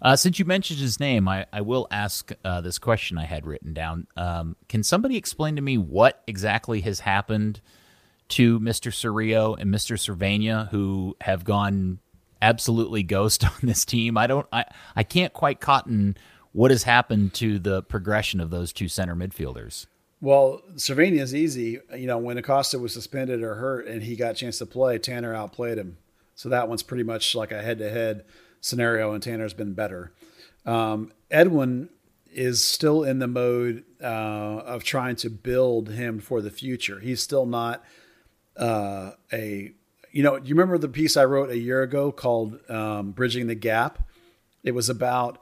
Uh, 0.00 0.16
since 0.16 0.38
you 0.38 0.44
mentioned 0.44 0.78
his 0.78 1.00
name, 1.00 1.28
I, 1.28 1.46
I 1.52 1.60
will 1.60 1.88
ask 1.90 2.30
uh, 2.44 2.60
this 2.60 2.78
question 2.78 3.18
I 3.18 3.24
had 3.24 3.46
written 3.46 3.74
down. 3.74 4.06
Um, 4.16 4.56
can 4.68 4.82
somebody 4.82 5.16
explain 5.16 5.56
to 5.56 5.62
me 5.62 5.76
what 5.76 6.22
exactly 6.26 6.80
has 6.82 7.00
happened 7.00 7.60
to 8.28 8.60
Mr. 8.60 8.92
Cerrillo 8.92 9.58
and 9.58 9.72
Mr. 9.72 9.96
Servania, 9.96 10.68
who 10.70 11.16
have 11.20 11.44
gone 11.44 11.98
absolutely 12.40 13.02
ghost 13.02 13.44
on 13.44 13.58
this 13.62 13.84
team? 13.84 14.16
I 14.16 14.26
don't, 14.26 14.46
I, 14.52 14.66
I 14.94 15.02
can't 15.02 15.32
quite 15.32 15.60
cotton 15.60 16.16
what 16.52 16.70
has 16.70 16.84
happened 16.84 17.34
to 17.34 17.58
the 17.58 17.82
progression 17.82 18.40
of 18.40 18.50
those 18.50 18.72
two 18.72 18.88
center 18.88 19.14
midfielders. 19.14 19.86
Well, 20.20 20.62
Servania 20.74 21.20
is 21.20 21.34
easy. 21.34 21.78
You 21.96 22.06
know, 22.06 22.18
when 22.18 22.38
Acosta 22.38 22.78
was 22.78 22.92
suspended 22.92 23.42
or 23.42 23.54
hurt 23.54 23.86
and 23.86 24.02
he 24.02 24.16
got 24.16 24.32
a 24.32 24.34
chance 24.34 24.58
to 24.58 24.66
play, 24.66 24.98
Tanner 24.98 25.34
outplayed 25.34 25.78
him. 25.78 25.98
So 26.34 26.48
that 26.48 26.68
one's 26.68 26.82
pretty 26.82 27.04
much 27.04 27.34
like 27.34 27.52
a 27.52 27.62
head 27.62 27.78
to 27.78 27.90
head 27.90 28.24
scenario, 28.60 29.12
and 29.12 29.22
Tanner's 29.22 29.54
been 29.54 29.74
better. 29.74 30.12
Um, 30.66 31.12
Edwin 31.30 31.88
is 32.32 32.64
still 32.64 33.04
in 33.04 33.18
the 33.18 33.26
mode 33.26 33.84
uh, 34.02 34.04
of 34.64 34.84
trying 34.84 35.16
to 35.16 35.30
build 35.30 35.90
him 35.90 36.20
for 36.20 36.40
the 36.40 36.50
future. 36.50 37.00
He's 37.00 37.22
still 37.22 37.46
not 37.46 37.84
uh, 38.56 39.12
a, 39.32 39.72
you 40.12 40.22
know, 40.22 40.36
you 40.36 40.54
remember 40.54 40.78
the 40.78 40.88
piece 40.88 41.16
I 41.16 41.24
wrote 41.24 41.50
a 41.50 41.58
year 41.58 41.82
ago 41.82 42.12
called 42.12 42.58
um, 42.70 43.12
Bridging 43.12 43.46
the 43.46 43.54
Gap? 43.54 44.02
It 44.62 44.72
was 44.72 44.88
about 44.88 45.38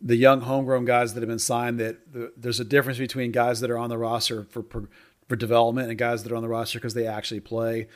the 0.00 0.16
young 0.16 0.42
homegrown 0.42 0.84
guys 0.84 1.14
that 1.14 1.20
have 1.20 1.28
been 1.28 1.38
signed 1.38 1.80
that 1.80 2.12
the, 2.12 2.32
there's 2.36 2.60
a 2.60 2.64
difference 2.64 2.98
between 2.98 3.32
guys 3.32 3.60
that 3.60 3.70
are 3.70 3.78
on 3.78 3.90
the 3.90 3.98
roster 3.98 4.44
for, 4.44 4.62
for, 4.62 4.88
for 5.28 5.36
development 5.36 5.88
and 5.88 5.98
guys 5.98 6.22
that 6.22 6.32
are 6.32 6.36
on 6.36 6.42
the 6.42 6.48
roster 6.48 6.78
because 6.78 6.94
they 6.94 7.06
actually 7.06 7.40
play 7.40 7.88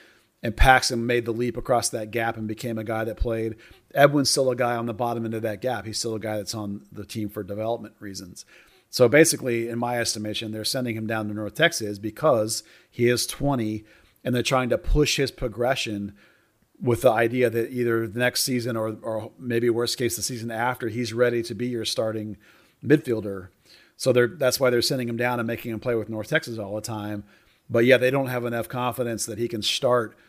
and 0.43 0.57
Paxton 0.57 1.05
made 1.05 1.25
the 1.25 1.33
leap 1.33 1.57
across 1.57 1.89
that 1.89 2.11
gap 2.11 2.37
and 2.37 2.47
became 2.47 2.79
a 2.79 2.85
guy 2.85 3.05
that 3.05 3.17
played. 3.17 3.57
Edwin's 3.95 4.31
still 4.31 4.51
a 4.51 4.57
guy 4.57 4.77
on 4.77 4.87
the 4.87 4.95
bottom 4.95 5.25
end 5.25 5.35
of 5.35 5.43
that 5.43 5.61
gap. 5.61 5.85
He's 5.85 5.99
still 5.99 6.15
a 6.15 6.21
guy 6.21 6.37
that's 6.37 6.55
on 6.55 6.83
the 6.93 7.05
team 7.05 7.29
for 7.29 7.43
development 7.43 7.95
reasons. 7.99 8.45
So 8.91 9.09
basically, 9.09 9.69
in 9.69 9.79
my 9.79 9.99
estimation, 9.99 10.53
they're 10.53 10.65
sending 10.65 10.97
him 10.97 11.07
down 11.07 11.29
to 11.29 11.35
North 11.35 11.55
Texas 11.55 11.99
because 11.99 12.63
he 12.91 13.09
is 13.09 13.27
20 13.27 13.85
and 14.25 14.35
they're 14.35 14.43
trying 14.43 14.69
to 14.69 14.79
push 14.79 15.17
his 15.17 15.31
progression 15.31 16.15
with 16.81 17.03
the 17.03 17.11
idea 17.11 17.51
that 17.51 17.71
either 17.73 18.07
the 18.07 18.19
next 18.19 18.45
season 18.45 18.77
or, 18.77 18.97
or 19.03 19.33
maybe 19.39 19.69
worst 19.69 19.99
case 19.99 20.15
the 20.15 20.23
season 20.23 20.51
after, 20.51 20.89
he's 20.89 21.13
ready 21.13 21.43
to 21.43 21.55
be 21.55 21.67
your 21.67 21.85
starting 21.85 22.37
midfielder. 22.85 23.49
So 23.97 24.13
that's 24.13 24.61
why 24.61 24.71
they're 24.71 24.81
sending 24.81 25.09
him 25.09 25.17
down 25.17 25.41
and 25.41 25.47
making 25.47 25.73
him 25.73 25.81
play 25.81 25.97
with 25.97 26.09
North 26.09 26.29
Texas 26.29 26.59
all 26.59 26.77
the 26.77 26.81
time. 26.81 27.25
But 27.69 27.85
yeah, 27.85 27.97
they 27.97 28.13
don't 28.13 28.29
have 28.29 28.45
enough 28.45 28.69
confidence 28.69 29.27
that 29.27 29.39
he 29.39 29.49
can 29.49 29.63
start– 29.63 30.17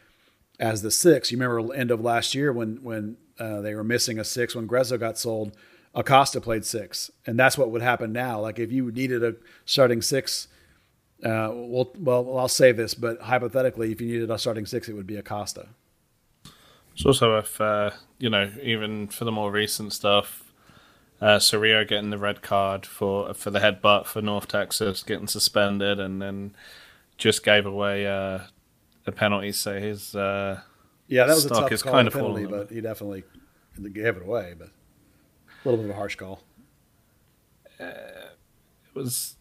as 0.60 0.82
the 0.82 0.92
six. 0.92 1.32
You 1.32 1.38
remember 1.38 1.74
end 1.74 1.92
of 1.92 2.02
last 2.02 2.36
year 2.36 2.52
when 2.52 2.84
when 2.84 3.18
uh, 3.40 3.62
they 3.62 3.74
were 3.74 3.84
missing 3.84 4.20
a 4.20 4.24
six 4.24 4.56
when 4.56 4.68
Gruezo 4.68 5.00
got 5.00 5.18
sold. 5.18 5.56
Acosta 5.96 6.40
played 6.40 6.66
six, 6.66 7.10
and 7.26 7.40
that's 7.40 7.58
what 7.58 7.72
would 7.72 7.82
happen 7.82 8.12
now. 8.12 8.40
Like 8.40 8.60
if 8.60 8.72
you 8.72 8.92
needed 8.92 9.24
a 9.24 9.36
starting 9.66 10.02
six, 10.04 10.48
uh, 11.24 11.50
well, 11.52 11.92
well, 11.98 12.38
I'll 12.38 12.48
say 12.48 12.72
this, 12.72 12.94
but 12.94 13.22
hypothetically, 13.22 13.92
if 13.92 14.00
you 14.00 14.08
needed 14.08 14.30
a 14.30 14.38
starting 14.38 14.66
six, 14.66 14.88
it 14.88 14.94
would 14.94 15.08
be 15.08 15.18
Acosta. 15.18 15.70
It's 16.94 17.06
also 17.06 17.38
if 17.38 17.60
uh, 17.60 17.92
you 18.20 18.30
know, 18.30 18.52
even 18.62 19.08
for 19.08 19.26
the 19.26 19.32
more 19.32 19.52
recent 19.52 19.94
stuff, 19.94 20.54
uh, 21.22 21.38
Cerrillo 21.38 21.88
getting 21.88 22.12
the 22.12 22.18
red 22.18 22.42
card 22.42 22.86
for 22.86 23.34
for 23.34 23.50
the 23.50 23.60
headbutt 23.60 24.06
for 24.06 24.22
North 24.22 24.48
Texas, 24.48 25.02
getting 25.02 25.28
suspended, 25.28 26.00
and 26.00 26.22
then 26.22 26.54
just 27.18 27.44
gave 27.44 27.66
away 27.66 28.06
uh, 28.06 28.40
the 29.06 29.12
penalties. 29.12 29.58
So 29.58 29.80
his 29.80 30.16
uh, 30.16 30.62
yeah, 31.08 31.26
that 31.26 31.36
was 31.36 31.46
a 31.46 31.50
tough 31.50 31.70
call 31.82 31.92
kind 31.92 32.08
of 32.08 32.14
penalty, 32.14 32.46
but 32.46 32.70
he 32.70 32.82
definitely 32.82 33.24
gave 33.92 34.18
it 34.18 34.24
away. 34.24 34.54
But 34.58 34.68
a 34.68 35.70
little 35.70 35.78
bit 35.78 35.90
of 35.90 35.96
a 35.96 36.00
harsh 36.00 36.16
call. 36.16 36.42
Uh, 37.80 37.86
it 37.86 38.96
was. 38.96 39.36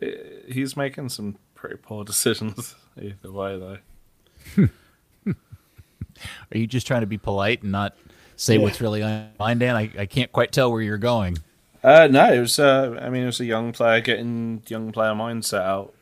It, 0.00 0.46
uh, 0.48 0.52
he's 0.52 0.76
making 0.76 1.08
some 1.08 1.36
pretty 1.54 1.76
poor 1.76 2.04
decisions 2.04 2.74
either 3.00 3.32
way, 3.32 3.58
though. 3.58 4.68
Are 6.52 6.58
you 6.58 6.66
just 6.66 6.86
trying 6.86 7.00
to 7.00 7.06
be 7.06 7.18
polite 7.18 7.62
and 7.62 7.72
not 7.72 7.96
say 8.36 8.56
yeah. 8.56 8.62
what's 8.62 8.80
really 8.80 9.02
on 9.02 9.10
your 9.10 9.28
mind, 9.38 9.60
Dan? 9.60 9.76
I, 9.76 9.90
I 9.98 10.06
can't 10.06 10.30
quite 10.32 10.52
tell 10.52 10.70
where 10.70 10.82
you're 10.82 10.98
going. 10.98 11.38
Uh, 11.82 12.08
no, 12.10 12.32
it 12.32 12.40
was. 12.40 12.58
Uh, 12.58 12.98
I 13.00 13.08
mean, 13.08 13.22
it 13.22 13.26
was 13.26 13.40
a 13.40 13.44
young 13.44 13.72
player 13.72 14.00
getting 14.00 14.62
young 14.68 14.92
player 14.92 15.12
mindset 15.12 15.62
out. 15.62 15.94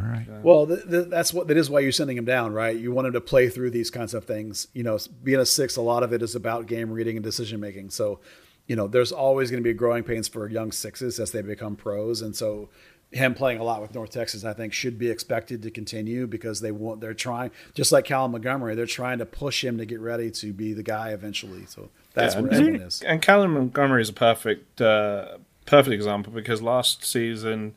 All 0.00 0.08
right. 0.08 0.26
Well, 0.42 0.66
th- 0.66 0.88
th- 0.88 1.08
that's 1.08 1.32
what 1.32 1.48
that 1.48 1.56
is 1.56 1.70
why 1.70 1.80
you're 1.80 1.92
sending 1.92 2.16
him 2.16 2.24
down, 2.24 2.52
right? 2.52 2.76
You 2.76 2.92
want 2.92 3.06
him 3.06 3.12
to 3.14 3.20
play 3.20 3.48
through 3.48 3.70
these 3.70 3.90
kinds 3.90 4.14
of 4.14 4.24
things. 4.24 4.68
You 4.72 4.82
know, 4.82 4.98
being 5.22 5.40
a 5.40 5.46
six, 5.46 5.76
a 5.76 5.82
lot 5.82 6.02
of 6.02 6.12
it 6.12 6.22
is 6.22 6.34
about 6.34 6.66
game 6.66 6.90
reading 6.90 7.16
and 7.16 7.24
decision 7.24 7.60
making. 7.60 7.90
So, 7.90 8.20
you 8.66 8.76
know, 8.76 8.86
there's 8.86 9.12
always 9.12 9.50
going 9.50 9.62
to 9.62 9.68
be 9.68 9.74
growing 9.74 10.04
pains 10.04 10.28
for 10.28 10.48
young 10.48 10.72
sixes 10.72 11.20
as 11.20 11.32
they 11.32 11.42
become 11.42 11.76
pros, 11.76 12.22
and 12.22 12.34
so 12.34 12.68
him 13.14 13.34
playing 13.34 13.60
a 13.60 13.64
lot 13.64 13.80
with 13.80 13.94
North 13.94 14.10
Texas, 14.10 14.44
I 14.44 14.52
think, 14.52 14.72
should 14.72 14.98
be 14.98 15.08
expected 15.08 15.62
to 15.62 15.70
continue 15.70 16.26
because 16.26 16.60
they 16.60 16.72
want 16.72 17.00
they're 17.00 17.14
trying 17.14 17.50
just 17.74 17.92
like 17.92 18.04
Callum 18.04 18.32
Montgomery, 18.32 18.74
they're 18.74 18.86
trying 18.86 19.18
to 19.18 19.26
push 19.26 19.62
him 19.62 19.78
to 19.78 19.86
get 19.86 20.00
ready 20.00 20.30
to 20.32 20.52
be 20.52 20.72
the 20.72 20.82
guy 20.82 21.10
eventually. 21.10 21.66
So 21.66 21.90
that's 22.12 22.34
yeah, 22.34 22.40
where 22.40 22.54
Edwin 22.54 22.82
is. 22.82 23.02
And 23.02 23.22
Callum 23.22 23.54
Montgomery 23.54 24.02
is 24.02 24.08
a 24.08 24.14
perfect 24.14 24.80
uh, 24.80 25.38
perfect 25.66 25.94
example 25.94 26.32
because 26.32 26.60
last 26.60 27.04
season 27.04 27.74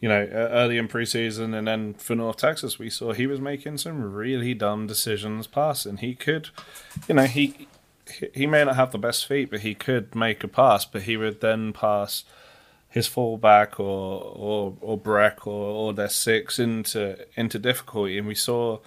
you 0.00 0.08
know, 0.08 0.26
early 0.32 0.78
in 0.78 0.88
preseason, 0.88 1.54
and 1.54 1.68
then 1.68 1.94
for 1.94 2.14
North 2.14 2.38
Texas, 2.38 2.78
we 2.78 2.88
saw 2.88 3.12
he 3.12 3.26
was 3.26 3.40
making 3.40 3.76
some 3.78 4.12
really 4.12 4.54
dumb 4.54 4.86
decisions 4.86 5.46
passing. 5.46 5.98
He 5.98 6.14
could, 6.14 6.48
you 7.06 7.14
know, 7.14 7.24
he 7.24 7.68
he 8.34 8.46
may 8.46 8.64
not 8.64 8.76
have 8.76 8.92
the 8.92 8.98
best 8.98 9.26
feet, 9.26 9.50
but 9.50 9.60
he 9.60 9.74
could 9.74 10.14
make 10.14 10.42
a 10.42 10.48
pass. 10.48 10.86
But 10.86 11.02
he 11.02 11.18
would 11.18 11.42
then 11.42 11.74
pass 11.74 12.24
his 12.88 13.06
fullback 13.06 13.78
or 13.78 14.22
or 14.22 14.76
or 14.80 14.96
Breck 14.96 15.46
or, 15.46 15.52
or 15.52 15.92
their 15.92 16.08
six 16.08 16.58
into 16.58 17.18
into 17.36 17.58
difficulty, 17.58 18.16
and 18.16 18.26
we 18.26 18.34
saw 18.34 18.78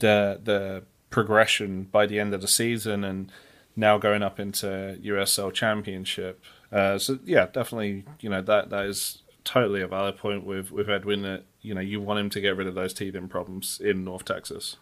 the 0.00 0.38
the 0.42 0.82
progression 1.08 1.84
by 1.84 2.04
the 2.04 2.20
end 2.20 2.34
of 2.34 2.42
the 2.42 2.48
season, 2.48 3.04
and 3.04 3.32
now 3.74 3.96
going 3.96 4.22
up 4.22 4.38
into 4.38 4.98
USL 5.02 5.52
Championship. 5.52 6.44
Uh, 6.70 6.98
so 6.98 7.18
yeah, 7.24 7.46
definitely, 7.46 8.04
you 8.20 8.28
know 8.28 8.42
that 8.42 8.68
that 8.68 8.84
is 8.84 9.22
totally 9.46 9.80
a 9.80 9.86
valid 9.86 10.18
point 10.18 10.44
with 10.44 10.70
with 10.70 10.90
Edwin 10.90 11.22
that 11.22 11.44
you 11.62 11.74
know 11.74 11.80
you 11.80 12.00
want 12.00 12.20
him 12.20 12.28
to 12.30 12.40
get 12.40 12.56
rid 12.56 12.66
of 12.66 12.74
those 12.74 12.92
teething 12.92 13.28
problems 13.28 13.80
in 13.82 14.04
North 14.04 14.26
Texas. 14.26 14.76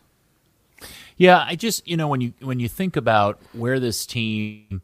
Yeah, 1.17 1.45
I 1.47 1.55
just 1.55 1.87
you 1.87 1.97
know 1.97 2.09
when 2.09 2.21
you 2.21 2.33
when 2.41 2.59
you 2.59 2.69
think 2.69 2.97
about 2.97 3.41
where 3.53 3.79
this 3.79 4.07
team, 4.07 4.83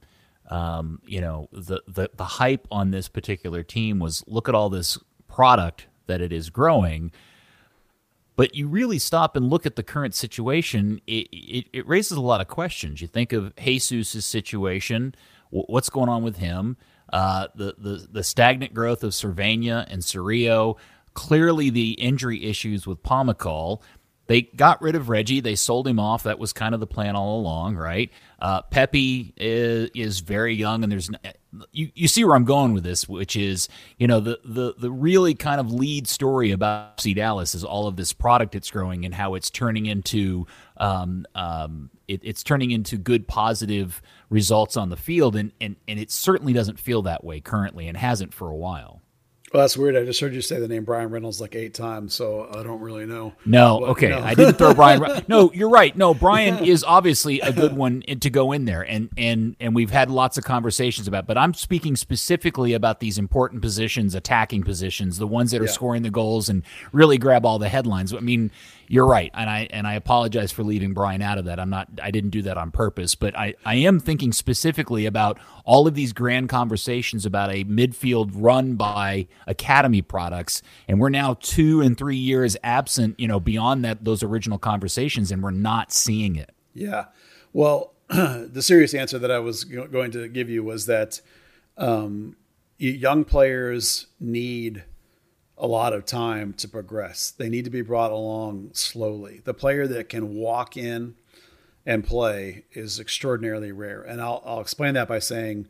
um, 0.48 1.00
you 1.04 1.20
know 1.20 1.48
the, 1.50 1.82
the 1.88 2.10
the 2.14 2.24
hype 2.24 2.68
on 2.70 2.92
this 2.92 3.08
particular 3.08 3.64
team 3.64 3.98
was 3.98 4.22
look 4.28 4.48
at 4.48 4.54
all 4.54 4.70
this 4.70 4.98
product 5.26 5.86
that 6.06 6.20
it 6.20 6.32
is 6.32 6.50
growing. 6.50 7.10
But 8.36 8.54
you 8.54 8.68
really 8.68 8.98
stop 8.98 9.36
and 9.36 9.50
look 9.50 9.66
at 9.66 9.76
the 9.76 9.82
current 9.82 10.14
situation, 10.14 11.02
it, 11.06 11.28
it, 11.30 11.66
it 11.74 11.86
raises 11.86 12.16
a 12.16 12.22
lot 12.22 12.40
of 12.40 12.48
questions. 12.48 13.02
You 13.02 13.06
think 13.06 13.34
of 13.34 13.54
Jesus' 13.56 14.24
situation, 14.24 15.14
what's 15.50 15.90
going 15.90 16.08
on 16.08 16.22
with 16.22 16.36
him? 16.36 16.78
Uh, 17.12 17.48
the, 17.54 17.74
the 17.78 18.08
the 18.10 18.22
stagnant 18.22 18.72
growth 18.72 19.02
of 19.02 19.12
Servania 19.12 19.84
and 19.88 20.02
Cerrillo, 20.02 20.76
clearly 21.14 21.70
the 21.70 21.92
injury 21.92 22.44
issues 22.44 22.86
with 22.86 23.02
Pomykal. 23.02 23.80
They 24.26 24.42
got 24.42 24.80
rid 24.80 24.94
of 24.94 25.08
Reggie. 25.08 25.40
They 25.40 25.56
sold 25.56 25.88
him 25.88 25.98
off. 25.98 26.22
That 26.22 26.38
was 26.38 26.52
kind 26.52 26.72
of 26.72 26.78
the 26.78 26.86
plan 26.86 27.16
all 27.16 27.40
along, 27.40 27.74
right? 27.74 28.12
Uh, 28.38 28.62
Pepi 28.62 29.34
is, 29.36 29.90
is 29.92 30.20
very 30.20 30.54
young, 30.54 30.84
and 30.84 30.92
there's 30.92 31.10
you, 31.72 31.90
you 31.94 32.06
see 32.06 32.24
where 32.24 32.36
I'm 32.36 32.44
going 32.44 32.72
with 32.72 32.84
this, 32.84 33.08
which 33.08 33.34
is 33.34 33.68
you 33.98 34.06
know 34.06 34.20
the 34.20 34.38
the 34.44 34.74
the 34.78 34.90
really 34.90 35.34
kind 35.34 35.60
of 35.60 35.72
lead 35.72 36.06
story 36.06 36.52
about 36.52 36.98
FC 36.98 37.14
Dallas 37.14 37.54
is 37.54 37.64
all 37.64 37.88
of 37.88 37.96
this 37.96 38.12
product 38.12 38.54
it's 38.54 38.70
growing 38.70 39.04
and 39.04 39.14
how 39.14 39.34
it's 39.34 39.50
turning 39.50 39.86
into 39.86 40.46
um, 40.76 41.26
um, 41.34 41.90
it, 42.06 42.20
it's 42.22 42.44
turning 42.44 42.70
into 42.70 42.96
good 42.96 43.26
positive 43.26 44.00
results 44.30 44.76
on 44.76 44.88
the 44.88 44.96
field, 44.96 45.36
and, 45.36 45.52
and 45.60 45.76
and 45.86 45.98
it 45.98 46.10
certainly 46.10 46.52
doesn't 46.52 46.80
feel 46.80 47.02
that 47.02 47.22
way 47.22 47.40
currently, 47.40 47.88
and 47.88 47.96
hasn't 47.96 48.32
for 48.32 48.48
a 48.48 48.56
while. 48.56 49.02
Well, 49.52 49.64
that's 49.64 49.76
weird. 49.76 49.96
I 49.96 50.04
just 50.04 50.20
heard 50.20 50.32
you 50.32 50.42
say 50.42 50.60
the 50.60 50.68
name 50.68 50.84
Bryan 50.84 51.10
Reynolds 51.10 51.40
like 51.40 51.56
eight 51.56 51.74
times, 51.74 52.14
so 52.14 52.48
I 52.54 52.62
don't 52.62 52.80
really 52.80 53.04
know. 53.04 53.32
No, 53.44 53.80
But, 53.80 53.88
okay, 53.90 54.08
no. 54.10 54.20
I 54.20 54.34
didn't 54.34 54.54
throw 54.54 54.74
Bryan. 54.74 55.00
Re- 55.00 55.24
no, 55.28 55.50
you're 55.52 55.68
right. 55.70 55.96
No, 55.96 56.14
Bryan 56.14 56.64
is 56.64 56.84
obviously 56.84 57.40
a 57.40 57.52
good 57.52 57.76
one 57.76 58.02
to 58.02 58.30
go 58.30 58.52
in 58.52 58.64
there, 58.64 58.82
and 58.82 59.08
and 59.18 59.56
and 59.58 59.74
we've 59.74 59.90
had 59.90 60.08
lots 60.08 60.38
of 60.38 60.44
conversations 60.44 61.08
about. 61.08 61.26
But 61.26 61.36
I'm 61.36 61.52
speaking 61.54 61.96
specifically 61.96 62.74
about 62.74 63.00
these 63.00 63.18
important 63.18 63.60
positions, 63.60 64.14
attacking 64.14 64.62
positions, 64.62 65.18
the 65.18 65.26
ones 65.26 65.50
that 65.50 65.60
are 65.60 65.64
Yeah. 65.64 65.70
scoring 65.72 66.02
the 66.02 66.10
goals 66.10 66.48
and 66.48 66.62
really 66.92 67.18
grab 67.18 67.44
all 67.44 67.58
the 67.58 67.68
headlines. 67.68 68.14
I 68.14 68.20
mean, 68.20 68.52
you're 68.86 69.06
right, 69.06 69.32
and 69.34 69.50
I 69.50 69.66
and 69.72 69.84
I 69.84 69.94
apologize 69.94 70.52
for 70.52 70.62
leaving 70.62 70.94
Bryan 70.94 71.22
out 71.22 71.38
of 71.38 71.46
that. 71.46 71.58
I'm 71.58 71.70
not. 71.70 71.88
I 72.00 72.12
didn't 72.12 72.30
do 72.30 72.42
that 72.42 72.56
on 72.56 72.70
purpose, 72.70 73.16
but 73.16 73.36
I 73.36 73.54
I 73.64 73.74
am 73.76 73.98
thinking 73.98 74.30
specifically 74.32 75.06
about 75.06 75.38
all 75.70 75.86
of 75.86 75.94
these 75.94 76.12
grand 76.12 76.48
conversations 76.48 77.24
about 77.24 77.48
a 77.54 77.62
midfield 77.64 78.32
run 78.34 78.74
by 78.74 79.28
academy 79.46 80.02
products, 80.02 80.62
and 80.88 80.98
we're 80.98 81.10
now 81.10 81.34
two 81.34 81.80
and 81.80 81.96
three 81.96 82.16
years 82.16 82.56
absent. 82.64 83.14
You 83.20 83.28
know, 83.28 83.38
beyond 83.38 83.84
that 83.84 84.04
those 84.04 84.24
original 84.24 84.58
conversations, 84.58 85.30
and 85.30 85.44
we're 85.44 85.52
not 85.52 85.92
seeing 85.92 86.34
it. 86.34 86.50
Yeah. 86.74 87.04
Well, 87.52 87.94
the 88.08 88.62
serious 88.62 88.94
answer 88.94 89.16
that 89.20 89.30
I 89.30 89.38
was 89.38 89.62
going 89.62 90.10
to 90.10 90.26
give 90.26 90.50
you 90.50 90.64
was 90.64 90.86
that 90.86 91.20
um, 91.78 92.34
young 92.76 93.24
players 93.24 94.08
need 94.18 94.82
a 95.56 95.68
lot 95.68 95.92
of 95.92 96.04
time 96.04 96.52
to 96.54 96.66
progress. 96.66 97.30
They 97.30 97.48
need 97.48 97.64
to 97.66 97.70
be 97.70 97.82
brought 97.82 98.10
along 98.10 98.70
slowly. 98.72 99.40
The 99.44 99.54
player 99.54 99.86
that 99.86 100.08
can 100.08 100.34
walk 100.34 100.76
in 100.76 101.14
and 101.86 102.04
play 102.04 102.64
is 102.72 103.00
extraordinarily 103.00 103.72
rare. 103.72 104.02
And 104.02 104.20
I'll, 104.20 104.42
I'll 104.44 104.60
explain 104.60 104.94
that 104.94 105.08
by 105.08 105.18
saying, 105.18 105.66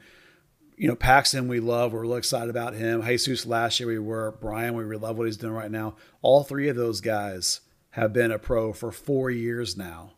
you 0.76 0.88
know, 0.88 0.96
Paxton, 0.96 1.46
we 1.46 1.60
love. 1.60 1.92
We're 1.92 2.00
really 2.00 2.18
excited 2.18 2.48
about 2.48 2.74
him. 2.74 3.02
Jesus, 3.02 3.44
last 3.46 3.80
year 3.80 3.88
we 3.88 3.98
were. 3.98 4.32
Bryan, 4.32 4.74
we 4.74 4.96
love 4.96 5.18
what 5.18 5.26
he's 5.26 5.36
doing 5.36 5.52
right 5.52 5.70
now. 5.70 5.94
All 6.22 6.42
three 6.42 6.68
of 6.68 6.76
those 6.76 7.00
guys 7.00 7.60
have 7.90 8.12
been 8.12 8.30
a 8.30 8.38
pro 8.38 8.72
for 8.72 8.90
four 8.90 9.30
years 9.30 9.76
now, 9.76 10.12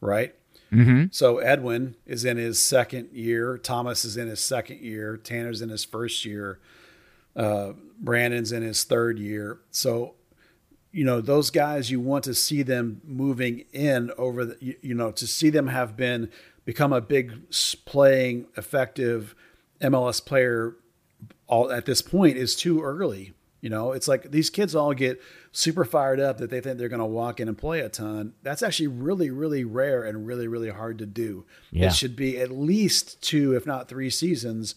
right? 0.00 0.34
Mm-hmm. 0.72 1.06
So 1.10 1.38
Edwin 1.38 1.96
is 2.06 2.24
in 2.24 2.36
his 2.36 2.60
second 2.60 3.10
year. 3.12 3.58
Thomas 3.58 4.04
is 4.04 4.16
in 4.16 4.28
his 4.28 4.40
second 4.40 4.80
year. 4.80 5.16
Tanner's 5.16 5.60
in 5.60 5.70
his 5.70 5.84
first 5.84 6.24
year. 6.24 6.60
Uh, 7.34 7.72
Brandon's 7.98 8.52
in 8.52 8.62
his 8.62 8.84
third 8.84 9.18
year. 9.18 9.58
So, 9.70 10.14
you 10.92 11.04
know, 11.04 11.20
those 11.20 11.50
guys, 11.50 11.90
you 11.90 12.00
want 12.00 12.24
to 12.24 12.34
see 12.34 12.62
them 12.62 13.00
moving 13.04 13.64
in 13.72 14.10
over 14.18 14.44
the, 14.44 14.56
you, 14.60 14.76
you 14.82 14.94
know, 14.94 15.12
to 15.12 15.26
see 15.26 15.50
them 15.50 15.68
have 15.68 15.96
been 15.96 16.30
become 16.64 16.92
a 16.92 17.00
big 17.00 17.50
playing 17.84 18.46
effective 18.56 19.34
MLS 19.80 20.24
player 20.24 20.76
all 21.46 21.70
at 21.70 21.86
this 21.86 22.02
point 22.02 22.36
is 22.36 22.54
too 22.54 22.82
early. 22.82 23.32
You 23.60 23.68
know, 23.68 23.92
it's 23.92 24.08
like 24.08 24.30
these 24.30 24.48
kids 24.48 24.74
all 24.74 24.94
get 24.94 25.20
super 25.52 25.84
fired 25.84 26.18
up 26.18 26.38
that 26.38 26.48
they 26.48 26.60
think 26.60 26.78
they're 26.78 26.88
going 26.88 27.00
to 27.00 27.04
walk 27.06 27.40
in 27.40 27.48
and 27.48 27.58
play 27.58 27.80
a 27.80 27.90
ton. 27.90 28.32
That's 28.42 28.62
actually 28.62 28.86
really, 28.86 29.30
really 29.30 29.64
rare 29.64 30.02
and 30.02 30.26
really, 30.26 30.48
really 30.48 30.70
hard 30.70 30.96
to 30.98 31.06
do. 31.06 31.44
Yeah. 31.70 31.88
It 31.88 31.92
should 31.92 32.16
be 32.16 32.38
at 32.38 32.50
least 32.50 33.20
two, 33.22 33.54
if 33.54 33.66
not 33.66 33.88
three 33.88 34.08
seasons 34.08 34.76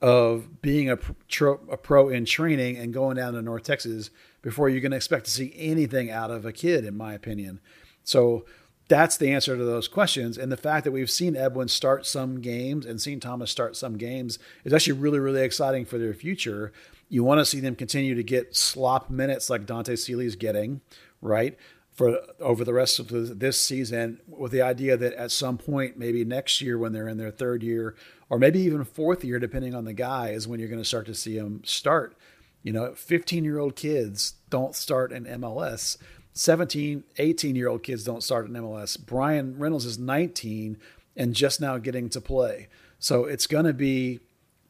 of 0.00 0.60
being 0.60 0.90
a 0.90 0.96
pro, 0.96 1.54
a 1.70 1.76
pro 1.76 2.08
in 2.08 2.24
training 2.24 2.76
and 2.76 2.92
going 2.92 3.16
down 3.16 3.34
to 3.34 3.42
North 3.42 3.62
Texas 3.62 4.10
before 4.42 4.68
you're 4.68 4.80
going 4.80 4.90
to 4.90 4.96
expect 4.96 5.24
to 5.24 5.30
see 5.30 5.54
anything 5.56 6.10
out 6.10 6.30
of 6.30 6.44
a 6.44 6.52
kid, 6.52 6.84
in 6.84 6.96
my 6.96 7.14
opinion. 7.14 7.60
So 8.02 8.44
that's 8.88 9.16
the 9.16 9.32
answer 9.32 9.56
to 9.56 9.64
those 9.64 9.88
questions. 9.88 10.36
And 10.36 10.52
the 10.52 10.56
fact 10.56 10.84
that 10.84 10.92
we've 10.92 11.10
seen 11.10 11.36
Edwin 11.36 11.68
start 11.68 12.04
some 12.04 12.40
games 12.40 12.84
and 12.84 13.00
seen 13.00 13.20
Thomas 13.20 13.50
start 13.50 13.76
some 13.76 13.96
games 13.96 14.38
is 14.64 14.74
actually 14.74 14.98
really, 14.98 15.18
really 15.18 15.42
exciting 15.42 15.86
for 15.86 15.96
their 15.96 16.12
future. 16.12 16.72
You 17.08 17.24
want 17.24 17.38
to 17.38 17.46
see 17.46 17.60
them 17.60 17.76
continue 17.76 18.14
to 18.14 18.22
get 18.22 18.54
slop 18.54 19.08
minutes 19.08 19.48
like 19.48 19.64
Dante 19.64 19.96
Sealy's 19.96 20.36
getting, 20.36 20.82
right? 21.22 21.56
For 21.94 22.18
over 22.40 22.64
the 22.64 22.74
rest 22.74 22.98
of 22.98 23.08
the, 23.08 23.20
this 23.20 23.60
season, 23.60 24.20
with 24.26 24.50
the 24.50 24.62
idea 24.62 24.96
that 24.96 25.14
at 25.14 25.30
some 25.30 25.58
point, 25.58 25.96
maybe 25.96 26.24
next 26.24 26.60
year 26.60 26.76
when 26.76 26.92
they're 26.92 27.08
in 27.08 27.18
their 27.18 27.30
third 27.30 27.62
year, 27.62 27.94
or 28.28 28.38
maybe 28.38 28.58
even 28.60 28.82
fourth 28.84 29.24
year, 29.24 29.38
depending 29.38 29.76
on 29.76 29.84
the 29.84 29.92
guy, 29.92 30.30
is 30.30 30.48
when 30.48 30.58
you're 30.58 30.68
going 30.68 30.82
to 30.82 30.84
start 30.84 31.06
to 31.06 31.14
see 31.14 31.38
them 31.38 31.62
start. 31.64 32.16
You 32.64 32.72
know, 32.72 32.94
15 32.94 33.44
year 33.44 33.60
old 33.60 33.76
kids 33.76 34.34
don't 34.50 34.74
start 34.74 35.12
in 35.12 35.24
MLS. 35.24 35.96
17, 36.32 37.04
18 37.18 37.54
year 37.54 37.68
old 37.68 37.84
kids 37.84 38.02
don't 38.02 38.22
start 38.22 38.46
in 38.46 38.52
MLS. 38.54 38.98
Bryan 38.98 39.56
Reynolds 39.56 39.84
is 39.84 39.98
19 39.98 40.78
and 41.16 41.34
just 41.34 41.60
now 41.60 41.78
getting 41.78 42.08
to 42.08 42.20
play. 42.20 42.68
So 42.98 43.24
it's 43.24 43.46
going 43.46 43.66
to 43.66 43.72
be 43.72 44.20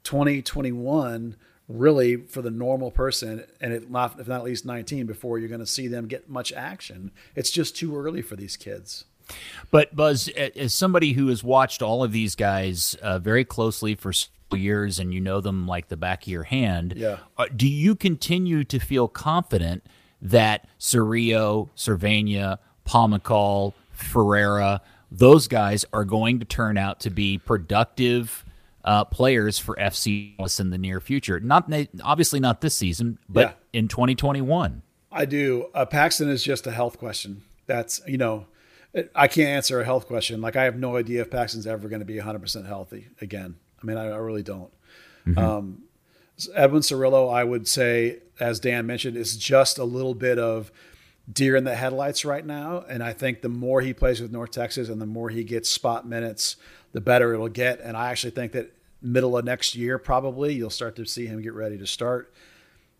2021 0.03 1.37
really 1.68 2.16
for 2.16 2.42
the 2.42 2.50
normal 2.50 2.90
person 2.90 3.44
and 3.60 3.72
it 3.72 3.90
not 3.90 4.20
if 4.20 4.28
not 4.28 4.38
at 4.40 4.44
least 4.44 4.66
19 4.66 5.06
before 5.06 5.38
you're 5.38 5.48
going 5.48 5.60
to 5.60 5.66
see 5.66 5.88
them 5.88 6.06
get 6.06 6.28
much 6.28 6.52
action 6.52 7.10
it's 7.34 7.50
just 7.50 7.74
too 7.76 7.96
early 7.96 8.20
for 8.22 8.36
these 8.36 8.56
kids 8.56 9.04
But 9.70 9.96
Buzz, 9.96 10.28
as 10.28 10.74
somebody 10.74 11.14
who 11.14 11.28
has 11.28 11.42
watched 11.42 11.80
all 11.80 12.04
of 12.04 12.12
these 12.12 12.34
guys 12.34 12.94
uh, 13.00 13.18
very 13.18 13.44
closely 13.46 13.94
for 13.94 14.12
years, 14.54 14.98
and 14.98 15.14
you 15.14 15.20
know 15.20 15.40
them 15.40 15.66
like 15.66 15.88
the 15.88 15.96
back 15.96 16.22
of 16.24 16.28
your 16.28 16.42
hand, 16.44 16.92
Yeah. 16.96 17.16
uh, 17.38 17.46
do 17.56 17.66
you 17.66 17.94
continue 17.96 18.62
to 18.64 18.78
feel 18.78 19.08
confident 19.08 19.82
that 20.20 20.68
Cerrillo, 20.78 21.70
Servania, 21.74 22.58
Pomykal, 22.86 23.72
Ferreira, 23.90 24.80
those 25.10 25.48
guys 25.48 25.84
are 25.92 26.04
going 26.04 26.38
to 26.40 26.44
turn 26.44 26.76
out 26.76 27.00
to 27.00 27.10
be 27.10 27.38
productive 27.38 28.44
uh, 28.85 29.05
players 29.05 29.59
for 29.59 29.74
FC 29.76 30.37
Dallas 30.37 30.61
in 30.61 30.70
the 30.70 30.78
near 30.78 31.01
future? 31.01 31.41
Not 31.41 31.72
obviously 32.03 32.41
not 32.41 32.61
this 32.61 32.76
season, 32.76 33.18
but 33.28 33.59
in 33.72 33.89
2021. 33.89 34.82
I 35.11 35.24
do. 35.24 35.70
Uh, 35.74 35.87
Paxton 35.87 36.28
is 36.28 36.43
just 36.43 36.66
a 36.66 36.72
health 36.72 36.99
question. 36.99 37.43
That's, 37.66 38.01
you 38.07 38.18
know, 38.18 38.47
I 39.14 39.28
can't 39.28 39.49
answer 39.49 39.80
a 39.80 39.85
health 39.85 40.07
question. 40.07 40.41
Like, 40.41 40.57
I 40.57 40.64
have 40.64 40.76
no 40.76 40.97
idea 40.97 41.22
if 41.22 41.30
Paxton's 41.30 41.66
ever 41.66 41.89
going 41.89 42.01
to 42.01 42.07
be 42.07 42.16
100% 42.16 42.66
healthy 42.66 43.09
again. 43.20 43.57
I 43.82 43.87
mean, 43.87 43.97
I, 43.97 44.07
I 44.07 44.16
really 44.16 44.43
don't. 44.43 44.70
Um, 45.37 45.85
Edwin 46.55 46.82
Cerrillo, 46.82 47.32
I 47.32 47.45
would 47.45 47.68
say, 47.68 48.18
as 48.41 48.61
Dan 48.61 48.87
mentioned, 48.87 49.16
is 49.16 49.37
just 49.37 49.78
a 49.78 49.85
little 49.85 50.14
bit 50.14 50.39
of 50.39 50.70
deer 51.32 51.57
in 51.57 51.64
the 51.64 51.74
headlights 51.74 52.24
right 52.24 52.45
now. 52.45 52.85
And 52.89 53.03
I 53.03 53.12
think 53.12 53.41
the 53.41 53.49
more 53.49 53.80
he 53.80 53.95
plays 53.95 54.20
with 54.20 54.32
North 54.32 54.51
Texas 54.51 54.89
and 54.89 55.01
the 55.01 55.07
more 55.07 55.30
he 55.30 55.45
gets 55.45 55.68
spot 55.68 56.07
minutes, 56.07 56.57
the 56.95 57.03
better 57.03 57.34
it'll 57.34 57.49
get. 57.49 57.80
And 57.80 57.99
I 57.99 58.11
actually 58.11 58.30
think 58.30 58.53
that 58.53 58.72
middle 59.03 59.36
of 59.36 59.45
next 59.45 59.74
year, 59.74 59.99
probably, 59.99 60.55
you'll 60.55 60.70
start 60.70 60.97
to 60.97 61.05
see 61.05 61.26
him 61.26 61.42
get 61.42 61.53
ready 61.53 61.76
to 61.76 61.86
start. 61.86 62.32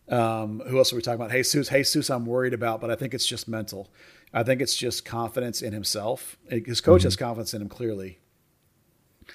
Um, 0.09 0.61
who 0.66 0.76
else 0.76 0.92
are 0.92 0.97
we 0.97 1.03
talking 1.03 1.20
about? 1.20 1.30
Jesus. 1.30 1.68
Jesus, 1.70 2.11
I'm 2.11 2.26
worried 2.26 2.53
about, 2.53 2.82
but 2.82 2.90
I 2.90 2.97
think 2.97 3.14
it's 3.14 3.26
just 3.26 3.49
mental. 3.49 3.88
I 4.34 4.42
think 4.42 4.61
it's 4.61 4.76
just 4.76 5.05
confidence 5.05 5.62
in 5.62 5.72
himself. 5.72 6.36
His 6.51 6.82
coach 6.82 7.05
has 7.05 7.16
confidence 7.16 7.55
in 7.55 7.62
him 7.62 7.70
clearly. 7.70 8.18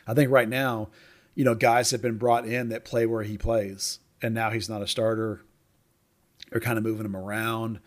I 0.05 0.13
think 0.13 0.29
right 0.29 0.47
now, 0.47 0.89
you 1.33 1.45
know, 1.45 1.55
guys 1.55 1.91
have 1.91 2.01
been 2.01 2.17
brought 2.17 2.45
in 2.45 2.69
that 2.69 2.85
play 2.85 3.05
where 3.05 3.23
he 3.23 3.37
plays, 3.37 3.99
and 4.21 4.35
now 4.35 4.51
he's 4.51 4.69
not 4.69 4.81
a 4.81 4.87
starter. 4.87 5.41
They're 6.51 6.59
kind 6.59 6.77
of 6.77 6.83
moving 6.83 7.05
him 7.05 7.15
around. 7.15 7.79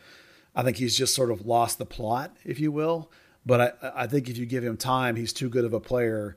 I 0.57 0.63
think 0.63 0.79
he's 0.79 0.97
just 0.97 1.15
sort 1.15 1.31
of 1.31 1.47
lost 1.47 1.79
the 1.79 1.87
plot, 1.87 2.35
if 2.45 2.59
you 2.59 2.73
will. 2.73 3.11
But 3.45 3.79
I, 3.83 4.03
I 4.03 4.07
think 4.07 4.29
if 4.29 4.39
you 4.39 4.47
give 4.47 4.65
him 4.65 4.77
time, 4.77 5.17
he's 5.17 5.33
too 5.33 5.49
good 5.49 5.65
of 5.65 5.73
a 5.73 5.81
player. 5.81 6.37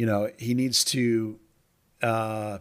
You 0.00 0.06
know, 0.06 0.30
he 0.38 0.54
needs 0.54 0.82
to. 0.84 1.38
Uh, 2.00 2.60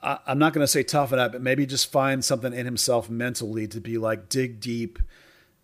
I, 0.00 0.18
I'm 0.28 0.38
not 0.38 0.52
going 0.52 0.62
to 0.62 0.68
say 0.68 0.84
toughen 0.84 1.18
up, 1.18 1.32
but 1.32 1.42
maybe 1.42 1.66
just 1.66 1.90
find 1.90 2.24
something 2.24 2.52
in 2.52 2.66
himself 2.66 3.10
mentally 3.10 3.66
to 3.66 3.80
be 3.80 3.98
like 3.98 4.28
dig 4.28 4.60
deep 4.60 5.00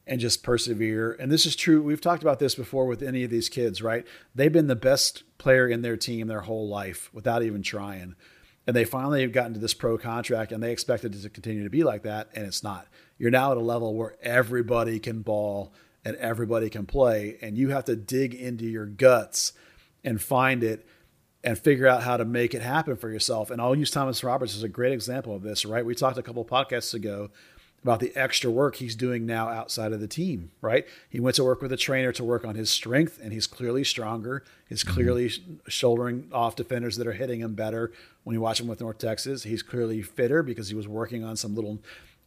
and 0.09 0.21
just 0.21 0.43
persevere. 0.43 1.13
And 1.13 1.31
this 1.31 1.47
is 1.47 1.55
true. 1.55 1.85
We've 1.85 2.01
talked 2.01 2.25
about 2.25 2.41
this 2.41 2.57
before 2.57 2.87
with 2.87 3.01
any 3.01 3.23
of 3.23 3.31
these 3.31 3.49
kids, 3.49 3.81
right? 3.81 4.05
They've 4.35 4.53
been 4.53 4.67
the 4.67 4.75
best 4.75 5.23
player 5.39 5.69
in 5.69 5.83
their 5.83 5.97
team 5.97 6.27
their 6.27 6.41
whole 6.41 6.67
life 6.67 7.15
without 7.15 7.45
even 7.45 7.63
trying. 7.63 8.17
And 8.67 8.75
they 8.75 8.85
finally 8.85 9.23
have 9.23 9.31
gotten 9.31 9.55
to 9.55 9.61
this 9.61 9.73
pro 9.73 9.99
contract 9.99 10.51
and 10.51 10.61
they 10.61 10.73
expected 10.73 11.15
it 11.15 11.23
to 11.23 11.31
continue 11.31 11.63
to 11.63 11.71
be 11.71 11.85
like 11.85 12.03
that. 12.03 12.29
And 12.35 12.45
it's 12.45 12.65
not. 12.65 12.89
You're 13.19 13.31
now 13.31 13.53
at 13.53 13.57
a 13.57 13.61
level 13.61 13.95
where 13.95 14.17
everybody 14.21 14.99
can 14.99 15.23
ball 15.23 15.73
and 16.05 16.17
everybody 16.17 16.71
can 16.71 16.87
play. 16.87 17.39
And 17.41 17.57
you 17.57 17.69
have 17.69 17.85
to 17.85 17.95
dig 17.95 18.35
into 18.35 18.65
your 18.65 18.87
guts 18.87 19.53
and 20.05 20.21
find 20.21 20.63
it 20.63 20.87
and 21.45 21.59
figure 21.59 21.87
out 21.87 22.03
how 22.03 22.17
to 22.17 22.25
make 22.25 22.55
it 22.55 22.63
happen 22.63 22.97
for 22.97 23.09
yourself. 23.09 23.51
And 23.51 23.61
I'll 23.61 23.77
use 23.77 23.91
Thomas 23.91 24.25
Roberts 24.25 24.57
as 24.57 24.63
a 24.63 24.69
great 24.69 24.93
example 24.93 25.35
of 25.35 25.43
this, 25.43 25.65
right? 25.65 25.85
We 25.85 25.95
talked 25.95 26.19
a 26.19 26.23
couple 26.23 26.45
podcasts 26.45 26.95
ago 26.95 27.31
about 27.83 28.01
the 28.01 28.15
extra 28.17 28.51
work 28.51 28.77
he's 28.77 28.97
doing 28.97 29.25
now 29.25 29.49
outside 29.49 29.93
of 29.93 30.01
the 30.01 30.09
team, 30.09 30.51
right? 30.61 30.85
He 31.09 31.21
went 31.21 31.37
to 31.37 31.45
work 31.45 31.63
with 31.63 31.73
a 31.73 31.77
trainer 31.77 32.13
to 32.13 32.25
work 32.25 32.45
on 32.45 32.57
his 32.57 32.71
strength, 32.71 33.21
and 33.23 33.33
he's 33.33 33.47
clearly 33.47 33.85
stronger. 33.85 34.43
He's 34.69 34.83
clearly 34.83 35.29
sh- 35.29 35.41
shouldering 35.69 36.29
off 36.33 36.57
defenders 36.57 36.97
that 36.97 37.07
are 37.07 37.13
hitting 37.13 37.41
him 37.41 37.55
better. 37.55 37.93
When 38.25 38.35
you 38.35 38.41
watch 38.41 38.61
him 38.61 38.67
with 38.67 38.81
North 38.81 38.99
Texas, 38.99 39.45
he's 39.45 39.63
clearly 39.63 40.03
fitter 40.03 40.43
because 40.43 40.69
he 40.69 40.75
was 40.75 40.89
working 40.89 41.23
on 41.23 41.37
some 41.37 41.55
little, 41.55 41.79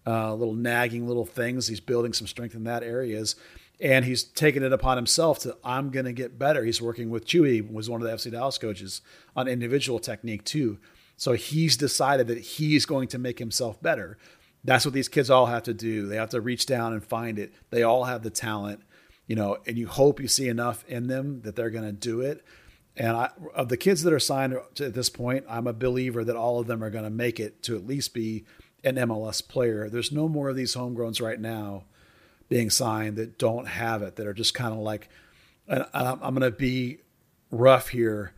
uh, 0.07 0.33
little 0.33 0.55
nagging 0.55 1.05
little 1.05 1.25
things. 1.25 1.67
He's 1.67 1.81
building 1.81 2.13
some 2.13 2.27
strength 2.27 2.55
in 2.55 2.63
that 2.63 2.81
areas, 2.81 3.35
and 3.81 4.05
he's 4.05 4.23
taken 4.23 4.63
it 4.63 4.71
upon 4.71 4.95
himself 4.97 5.39
to 5.39 5.57
I'm 5.63 5.89
going 5.89 6.05
to 6.05 6.13
get 6.13 6.37
better. 6.37 6.63
He's 6.63 6.81
working 6.81 7.09
with 7.09 7.25
Chewy, 7.25 7.69
was 7.69 7.89
one 7.89 8.01
of 8.01 8.07
the 8.07 8.13
FC 8.13 8.31
Dallas 8.31 8.59
coaches 8.59 9.01
on 9.35 9.47
individual 9.47 9.99
technique 9.99 10.43
too. 10.43 10.77
So 11.17 11.33
he's 11.33 11.77
decided 11.77 12.27
that 12.27 12.39
he's 12.39 12.85
going 12.85 13.07
to 13.09 13.17
make 13.17 13.39
himself 13.39 13.81
better. 13.81 14.17
That's 14.63 14.85
what 14.85 14.93
these 14.93 15.09
kids 15.09 15.31
all 15.31 15.47
have 15.47 15.63
to 15.63 15.73
do. 15.73 16.07
They 16.07 16.15
have 16.15 16.29
to 16.29 16.41
reach 16.41 16.67
down 16.67 16.93
and 16.93 17.03
find 17.03 17.39
it. 17.39 17.51
They 17.71 17.81
all 17.81 18.03
have 18.03 18.21
the 18.21 18.29
talent, 18.29 18.81
you 19.25 19.35
know, 19.35 19.57
and 19.65 19.77
you 19.77 19.87
hope 19.87 20.19
you 20.19 20.27
see 20.27 20.47
enough 20.47 20.85
in 20.87 21.07
them 21.07 21.41
that 21.41 21.55
they're 21.55 21.71
going 21.71 21.85
to 21.85 21.91
do 21.91 22.21
it. 22.21 22.45
And 22.95 23.17
I, 23.17 23.29
of 23.55 23.69
the 23.69 23.77
kids 23.77 24.03
that 24.03 24.13
are 24.13 24.19
signed 24.19 24.53
at 24.79 24.93
this 24.93 25.09
point, 25.09 25.45
I'm 25.49 25.65
a 25.65 25.73
believer 25.73 26.23
that 26.23 26.35
all 26.35 26.59
of 26.59 26.67
them 26.67 26.83
are 26.83 26.89
going 26.91 27.05
to 27.05 27.09
make 27.09 27.39
it 27.39 27.63
to 27.63 27.75
at 27.75 27.87
least 27.87 28.13
be 28.13 28.45
an 28.83 28.95
MLS 28.95 29.47
player. 29.47 29.89
There's 29.89 30.11
no 30.11 30.27
more 30.27 30.49
of 30.49 30.55
these 30.55 30.75
homegrowns 30.75 31.21
right 31.21 31.39
now 31.39 31.85
being 32.51 32.69
signed 32.69 33.15
that 33.15 33.39
don't 33.39 33.65
have 33.65 34.01
it, 34.01 34.17
that 34.17 34.27
are 34.27 34.33
just 34.33 34.53
kind 34.53 34.73
of 34.73 34.79
like, 34.79 35.07
and 35.69 35.85
I'm 35.93 36.19
going 36.19 36.41
to 36.41 36.51
be 36.51 36.97
rough 37.49 37.87
here 37.87 38.33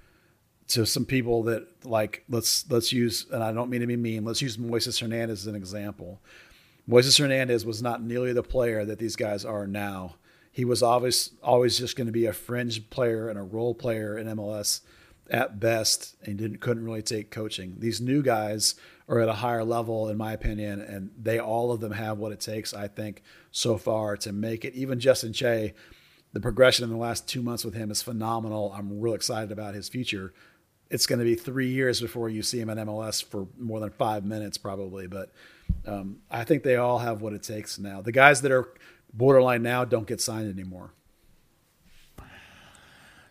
to 0.68 0.86
some 0.86 1.04
people 1.04 1.42
that 1.44 1.68
like 1.84 2.24
let's 2.30 2.70
let's 2.70 2.94
use 2.94 3.26
and 3.32 3.44
I 3.44 3.52
don't 3.52 3.72
mean 3.72 3.82
to 3.82 3.88
be 3.88 3.98
mean. 3.98 4.24
Let's 4.24 4.42
use 4.42 4.56
Moises 4.56 5.02
Hernandez 5.02 5.42
as 5.42 5.48
an 5.48 5.56
example. 5.56 6.22
Moises 6.88 7.20
Hernandez 7.20 7.66
was 7.66 7.82
not 7.82 8.04
nearly 8.04 8.34
the 8.34 8.44
player 8.44 8.86
that 8.86 9.00
these 9.00 9.16
guys 9.16 9.44
are 9.46 9.66
now. 9.66 10.16
He 10.52 10.64
was 10.64 10.84
always 10.84 11.32
always 11.42 11.80
just 11.80 11.96
going 11.96 12.06
to 12.06 12.14
be 12.14 12.28
a 12.28 12.34
fringe 12.34 12.92
player 12.92 13.30
and 13.30 13.40
a 13.40 13.44
role 13.44 13.74
player 13.74 14.16
in 14.16 14.28
MLS 14.28 14.82
at 15.30 15.60
best, 15.60 16.16
and 16.24 16.38
didn't 16.38 16.60
couldn't 16.60 16.84
really 16.84 17.02
take 17.02 17.32
coaching. 17.32 17.76
These 17.80 18.02
new 18.02 18.22
guys 18.22 18.76
are 19.08 19.20
at 19.20 19.30
a 19.30 19.34
higher 19.34 19.64
level, 19.64 20.10
in 20.10 20.18
my 20.18 20.34
opinion, 20.34 20.82
and 20.82 21.12
they 21.20 21.40
all 21.40 21.72
of 21.72 21.80
them 21.80 21.92
have 21.92 22.18
what 22.18 22.32
it 22.32 22.40
takes. 22.40 22.74
I 22.74 22.88
think 22.88 23.22
so 23.52 23.78
far 23.78 24.18
to 24.18 24.32
make 24.32 24.66
it. 24.66 24.74
Even 24.74 25.00
Justin 25.00 25.34
Che, 25.34 25.74
the 26.32 26.40
progression 26.40 26.84
in 26.84 26.90
the 26.90 26.98
last 26.98 27.28
two 27.28 27.42
months 27.42 27.66
with 27.66 27.74
him 27.74 27.92
is 27.92 28.02
phenomenal. 28.02 28.74
I'm 28.76 29.00
real 29.00 29.14
excited 29.14 29.52
about 29.52 29.76
his 29.76 29.90
future 29.90 30.34
it's 30.94 31.08
going 31.08 31.20
to 31.20 31.26
be 31.26 31.34
three 31.34 31.70
years 31.70 32.00
before 32.00 32.30
you 32.30 32.44
see 32.44 32.60
him 32.60 32.70
in 32.70 32.78
MLS 32.78 33.24
for 33.24 33.48
more 33.58 33.80
than 33.80 33.90
five 33.90 34.24
minutes, 34.24 34.60
probably. 34.60 35.08
But 35.08 35.32
um, 35.88 36.18
I 36.30 36.44
think 36.44 36.62
they 36.62 36.76
all 36.76 37.00
have 37.00 37.22
what 37.22 37.34
it 37.34 37.42
takes 37.42 37.80
now. 37.80 38.02
The 38.02 38.12
guys 38.12 38.42
that 38.44 38.52
are 38.52 38.72
borderline 39.12 39.64
now 39.64 39.86
don't 39.86 40.06
get 40.08 40.22
signed 40.22 40.48
anymore. 40.48 40.94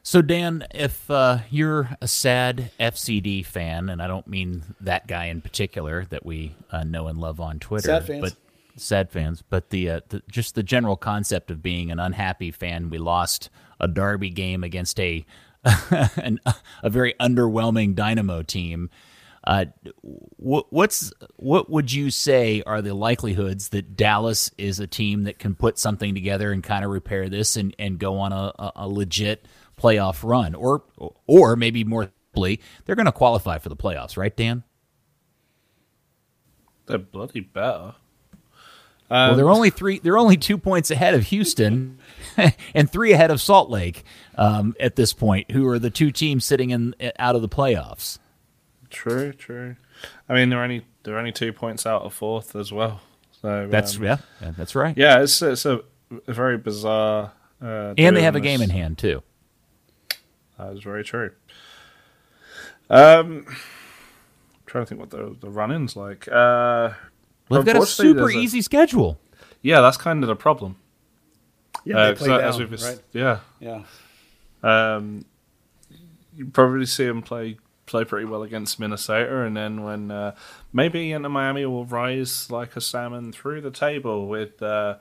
So, 0.05 0.21
Dan, 0.21 0.67
if 0.75 1.09
uh, 1.11 1.39
you're 1.49 1.97
a 2.01 2.09
sad 2.09 2.73
FCD 2.81 3.47
fan, 3.47 3.89
and 3.89 4.03
I 4.03 4.09
don't 4.09 4.27
mean 4.27 4.65
that 4.81 5.07
guy 5.07 5.27
in 5.27 5.41
particular 5.41 6.07
that 6.07 6.27
we 6.27 6.57
uh, 6.73 6.83
know 6.83 7.07
and 7.07 7.19
love 7.21 7.41
on 7.41 7.61
Twitter, 7.61 7.87
sad 7.87 8.07
fans. 8.07 8.21
but 8.21 8.37
sad 8.77 9.11
fans, 9.11 9.45
but 9.49 9.71
the, 9.71 9.89
uh, 9.89 10.01
the 10.09 10.23
just 10.29 10.57
the 10.57 10.65
general 10.65 10.97
concept 10.97 11.53
of 11.53 11.63
being 11.63 11.93
an 11.93 12.01
unhappy 12.01 12.51
fan, 12.51 12.91
we 12.91 12.99
lost 12.99 13.49
a 13.79 13.87
derby 13.87 14.31
game 14.31 14.65
against 14.65 14.99
a 14.99 15.25
an, 16.17 16.41
a 16.83 16.91
very 16.91 17.15
underwhelming 17.21 17.95
Dynamo 17.95 18.43
team. 18.43 18.91
Uh, 19.45 19.67
what, 20.37 20.67
what's 20.71 21.13
what 21.37 21.71
would 21.71 21.93
you 21.93 22.11
say 22.11 22.63
are 22.67 22.83
the 22.83 22.95
likelihoods 22.95 23.69
that 23.69 23.97
Dallas 23.97 24.51
is 24.59 24.81
a 24.81 24.87
team 24.89 25.25
that 25.25 25.39
can 25.39 25.55
put 25.55 25.79
something 25.79 26.15
together 26.15 26.51
and 26.51 26.63
kind 26.63 26.85
of 26.85 26.91
repair 26.91 27.29
this 27.29 27.57
and, 27.57 27.75
and 27.79 27.99
go 27.99 28.19
on 28.19 28.33
a, 28.33 28.53
a 28.77 28.89
legit 28.89 29.47
playoff 29.77 30.23
run, 30.23 30.55
or 30.55 30.83
or 31.27 31.57
maybe 31.57 31.85
more 31.85 32.11
simply, 32.33 32.61
they're 32.85 32.97
going 32.97 33.07
to 33.07 33.13
qualify 33.13 33.59
for 33.59 33.69
the 33.69 33.77
playoffs, 33.77 34.17
right, 34.17 34.37
Dan? 34.37 34.65
They're 36.87 36.99
bloody 36.99 37.41
better. 37.41 37.95
Um, 39.11 39.29
well, 39.29 39.37
they're 39.37 39.51
only 39.51 39.71
three. 39.71 39.99
They're 39.99 40.19
only 40.19 40.39
two 40.39 40.57
points 40.57 40.91
ahead 40.91 41.15
of 41.15 41.25
Houston, 41.25 41.99
and 42.75 42.91
three 42.91 43.13
ahead 43.13 43.31
of 43.31 43.41
Salt 43.41 43.69
Lake 43.69 44.05
um, 44.37 44.75
at 44.81 44.97
this 44.97 45.13
point, 45.13 45.51
who 45.51 45.69
are 45.69 45.79
the 45.79 45.91
two 45.91 46.11
teams 46.11 46.45
sitting 46.45 46.71
in 46.71 46.95
out 47.19 47.37
of 47.37 47.43
the 47.43 47.49
playoffs. 47.49 48.19
True, 48.89 49.33
true. 49.33 49.77
I 50.29 50.35
mean, 50.35 50.49
they're 50.49 50.63
only 50.63 50.87
they're 51.03 51.19
only 51.19 51.33
two 51.33 51.53
points 51.53 51.85
out 51.85 52.03
of 52.03 52.15
fourth 52.15 52.57
as 52.57 52.73
well. 52.73 53.03
So 53.43 53.69
that's 53.69 53.99
um, 53.99 54.05
yeah, 54.05 54.17
yeah, 54.41 54.53
that's 54.57 54.75
right. 54.75 54.97
Yeah, 54.97 55.21
it's 55.21 55.43
it's 55.43 55.67
a, 55.67 55.83
a 56.27 56.33
very 56.33 56.57
bizarre. 56.57 57.33
Uh, 57.61 57.95
and 57.99 58.17
they 58.17 58.23
have 58.23 58.35
a 58.35 58.41
game 58.41 58.63
in 58.63 58.71
hand 58.71 58.99
too. 58.99 59.23
That 60.63 60.77
is 60.77 60.83
very 60.83 61.05
true. 61.05 61.31
Um, 62.89 63.47
I'm 63.49 63.57
trying 64.67 64.85
to 64.85 64.89
think 64.89 65.01
what 65.01 65.11
the 65.11 65.37
the 65.41 65.51
run-ins 65.51 65.97
like. 65.97 66.29
Uh, 66.29 66.91
well, 67.49 67.63
they've 67.63 67.75
got 67.75 67.83
a 67.83 67.87
super 67.87 68.31
easy 68.31 68.61
a, 68.61 68.63
schedule. 68.63 69.19
Yeah, 69.63 69.81
that's 69.81 69.97
kind 69.97 70.23
of 70.23 70.29
the 70.29 70.37
problem. 70.37 70.77
Yeah, 71.85 71.97
uh, 71.97 72.13
they 72.13 72.15
play 72.15 72.29
down, 72.39 72.71
right? 72.71 73.01
Yeah, 73.13 73.41
yeah. 73.61 73.83
Um, 74.63 75.25
you 76.35 76.47
probably 76.47 76.87
see 76.87 77.07
them 77.07 77.23
play 77.23 77.59
play 77.87 78.05
pretty 78.05 78.27
well 78.27 78.43
against 78.43 78.79
Minnesota, 78.79 79.43
and 79.43 79.57
then 79.57 79.83
when 79.83 80.11
uh, 80.11 80.35
maybe 80.73 81.13
Inter 81.13 81.29
Miami 81.29 81.67
will 81.67 81.87
rise 81.87 82.51
like 82.51 82.77
a 82.77 82.81
salmon 82.81 83.33
through 83.33 83.61
the 83.61 83.71
table 83.71 84.29
with 84.29 84.63
uh, 84.63 84.97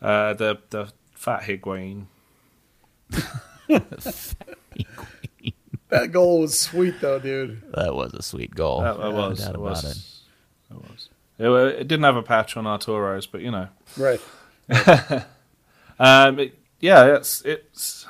uh, 0.00 0.34
the 0.34 0.58
the 0.70 0.92
fat 1.14 1.42
Higuain. 1.42 2.06
that 3.68 4.36
goal 6.12 6.40
was 6.40 6.58
sweet, 6.58 7.00
though, 7.00 7.18
dude. 7.18 7.62
That 7.72 7.94
was 7.94 8.14
a 8.14 8.22
sweet 8.22 8.54
goal. 8.54 8.80
That, 8.80 8.98
that 8.98 9.12
was. 9.12 9.46
It 9.46 9.58
was. 9.58 9.84
It. 9.84 10.74
it 10.74 10.76
was. 10.76 11.08
It, 11.38 11.80
it, 11.80 11.88
didn't 11.88 12.04
have 12.04 12.16
a 12.16 12.22
patch 12.22 12.56
on 12.56 12.66
Arturo's, 12.66 13.26
but 13.26 13.40
you 13.40 13.50
know. 13.50 13.68
Right. 13.96 14.20
um, 15.98 16.38
it, 16.38 16.58
yeah, 16.80 17.16
it's 17.16 17.42
it's 17.42 18.06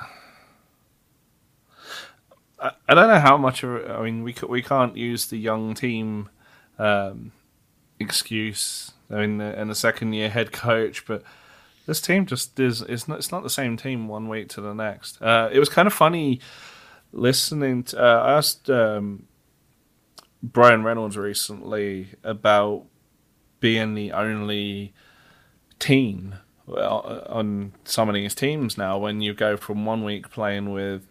I, 2.59 2.71
I 2.87 2.93
don't 2.93 3.07
know 3.07 3.19
how 3.19 3.37
much 3.37 3.63
of 3.63 3.89
I 3.89 4.03
mean 4.03 4.23
we 4.23 4.35
we 4.47 4.61
can't 4.61 4.95
use 4.97 5.27
the 5.27 5.37
young 5.37 5.73
team 5.73 6.29
um, 6.79 7.31
excuse. 7.99 8.91
I 9.09 9.25
mean, 9.25 9.39
in 9.39 9.67
the 9.67 9.75
second 9.75 10.13
year 10.13 10.29
head 10.29 10.51
coach, 10.51 11.05
but 11.05 11.23
this 11.85 12.01
team 12.01 12.25
just 12.25 12.59
is 12.59 12.81
it's 12.81 13.07
not 13.07 13.19
it's 13.19 13.31
not 13.31 13.43
the 13.43 13.49
same 13.49 13.77
team 13.77 14.07
one 14.07 14.27
week 14.27 14.49
to 14.49 14.61
the 14.61 14.73
next. 14.73 15.21
Uh, 15.21 15.49
it 15.51 15.59
was 15.59 15.69
kind 15.69 15.87
of 15.87 15.93
funny 15.93 16.39
listening. 17.11 17.83
To, 17.83 18.03
uh, 18.03 18.23
I 18.23 18.33
asked 18.33 18.69
um, 18.69 19.27
Bryan 20.41 20.83
Reynolds 20.83 21.17
recently 21.17 22.09
about 22.23 22.85
being 23.59 23.93
the 23.93 24.11
only 24.11 24.93
team 25.79 26.35
on 26.67 27.73
some 27.83 28.09
of 28.09 28.15
these 28.15 28.33
teams 28.35 28.77
now. 28.77 28.97
When 28.97 29.21
you 29.21 29.33
go 29.33 29.57
from 29.57 29.85
one 29.85 30.03
week 30.03 30.29
playing 30.29 30.71
with 30.71 31.07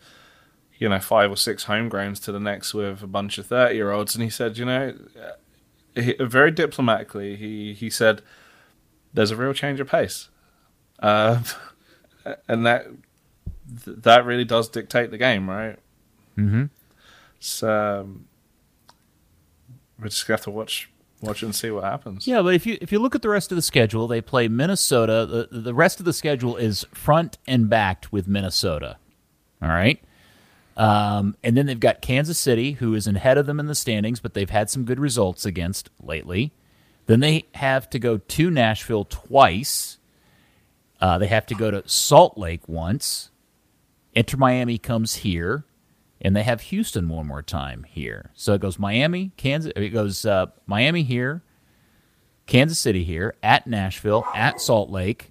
you 0.79 0.89
know, 0.89 1.01
five 1.01 1.31
or 1.31 1.37
six 1.37 1.65
homegrowns 1.65 2.23
to 2.25 2.33
the 2.33 2.41
next 2.41 2.75
with 2.75 3.03
a 3.03 3.07
bunch 3.07 3.39
of 3.39 3.47
30 3.47 3.75
year 3.75 3.91
olds. 3.91 4.15
And 4.15 4.25
he 4.25 4.31
said, 4.31 4.59
you 4.59 4.65
know, 4.65 4.95
he, 5.95 6.15
very 6.21 6.51
diplomatically, 6.51 7.37
he, 7.37 7.75
he 7.75 7.91
said, 7.91 8.23
there's 9.13 9.31
a 9.31 9.37
real 9.37 9.53
change 9.53 9.81
of 9.81 9.89
pace. 9.89 10.29
Uh, 11.01 11.43
and 12.49 12.67
that 12.67 12.87
that 13.87 14.25
really 14.25 14.45
does 14.45 14.69
dictate 14.69 15.11
the 15.11 15.19
game, 15.19 15.49
right? 15.49 15.79
Mm-hmm. 16.37 16.65
So 17.41 18.01
um, 18.01 18.27
we 20.01 20.09
just 20.09 20.27
have 20.29 20.43
to 20.43 20.51
watch 20.51 20.91
watch 21.21 21.43
and 21.43 21.55
see 21.55 21.71
what 21.71 21.85
happens. 21.85 22.27
Yeah, 22.27 22.43
but 22.43 22.55
if 22.55 22.67
you 22.67 22.79
if 22.81 22.93
you 22.93 22.99
look 22.99 23.15
at 23.15 23.23
the 23.23 23.29
rest 23.29 23.53
of 23.53 23.57
the 23.57 23.63
schedule, 23.63 24.07
they 24.07 24.21
play 24.21 24.49
Minnesota. 24.49 25.27
The 25.51 25.61
the 25.61 25.75
rest 25.75 25.99
of 25.99 26.05
the 26.05 26.13
schedule 26.13 26.57
is 26.57 26.85
front 26.93 27.39
and 27.47 27.69
backed 27.69 28.13
with 28.13 28.29
Minnesota. 28.29 28.99
All 29.63 29.69
right. 29.69 30.03
Um, 30.77 31.37
and 31.45 31.57
then 31.57 31.67
they've 31.67 31.79
got 31.79 32.03
Kansas 32.03 32.39
City, 32.39 32.73
who 32.73 32.95
is 32.95 33.07
ahead 33.07 33.39
of 33.39 33.47
them 33.47 33.61
in 33.61 33.67
the 33.67 33.77
standings, 33.77 34.19
but 34.19 34.35
they've 34.35 34.51
had 34.51 34.71
some 34.71 34.85
good 34.85 34.99
results 34.99 35.47
against 35.47 35.89
lately. 36.03 36.53
Then 37.07 37.21
they 37.21 37.45
have 37.55 37.89
to 37.91 37.99
go 37.99 38.19
to 38.19 38.51
Nashville 38.51 39.05
twice. 39.05 39.99
Uh, 41.05 41.19
they 41.19 41.27
have 41.27 41.45
to 41.45 41.55
go 41.55 41.71
to 41.71 41.87
Salt 41.87 42.39
Lake 42.39 42.67
once. 42.67 43.29
Inter 44.15 44.39
Miami 44.39 44.79
comes 44.79 45.17
here, 45.17 45.67
and 46.19 46.35
they 46.35 46.45
have 46.45 46.63
Houston 46.63 47.11
one 47.11 47.27
more 47.27 47.43
time 47.43 47.85
here. 47.87 48.31
So 48.33 48.55
it 48.55 48.63
goes 48.63 48.79
Miami, 48.79 49.33
Kansas. 49.37 49.71
It 49.77 49.91
goes 49.91 50.25
uh, 50.25 50.47
Miami 50.65 51.03
here, 51.03 51.43
Kansas 52.47 52.79
City 52.79 53.05
here, 53.05 53.35
at 53.43 53.67
Nashville, 53.67 54.25
at 54.35 54.63
Salt 54.63 54.89
Lake, 54.89 55.31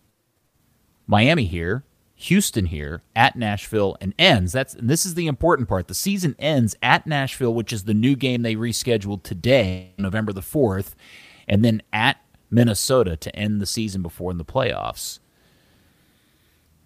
Miami 1.08 1.46
here, 1.46 1.86
Houston 2.18 2.68
here 2.68 3.02
at 3.16 3.36
Nashville 3.36 3.98
and 4.00 4.14
ends. 4.20 4.52
That's 4.52 4.76
and 4.76 4.88
this 4.88 5.08
is 5.08 5.16
the 5.16 5.26
important 5.26 5.68
part. 5.68 5.88
The 5.88 5.96
season 5.96 6.36
ends 6.38 6.76
at 6.84 7.08
Nashville, 7.08 7.56
which 7.56 7.74
is 7.74 7.86
the 7.86 7.96
new 7.96 8.16
game 8.16 8.44
they 8.44 8.56
rescheduled 8.56 9.24
today, 9.24 9.96
November 9.98 10.34
the 10.34 10.42
4th, 10.42 10.94
and 11.48 11.66
then 11.66 11.82
at 11.92 12.18
Minnesota 12.52 13.18
to 13.18 13.36
end 13.36 13.60
the 13.60 13.66
season 13.66 14.04
before 14.04 14.30
in 14.30 14.38
the 14.38 14.46
playoffs. 14.46 15.18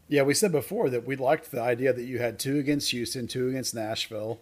Yeah, 0.10 0.22
we 0.22 0.34
said 0.34 0.52
before 0.52 0.90
that 0.90 1.06
we 1.06 1.16
liked 1.16 1.52
the 1.52 1.62
idea 1.62 1.92
that 1.92 2.04
you 2.04 2.20
had 2.20 2.40
two 2.40 2.60
against 2.60 2.92
Houston, 2.92 3.28
two 3.28 3.50
against 3.50 3.76
Nashville, 3.76 4.40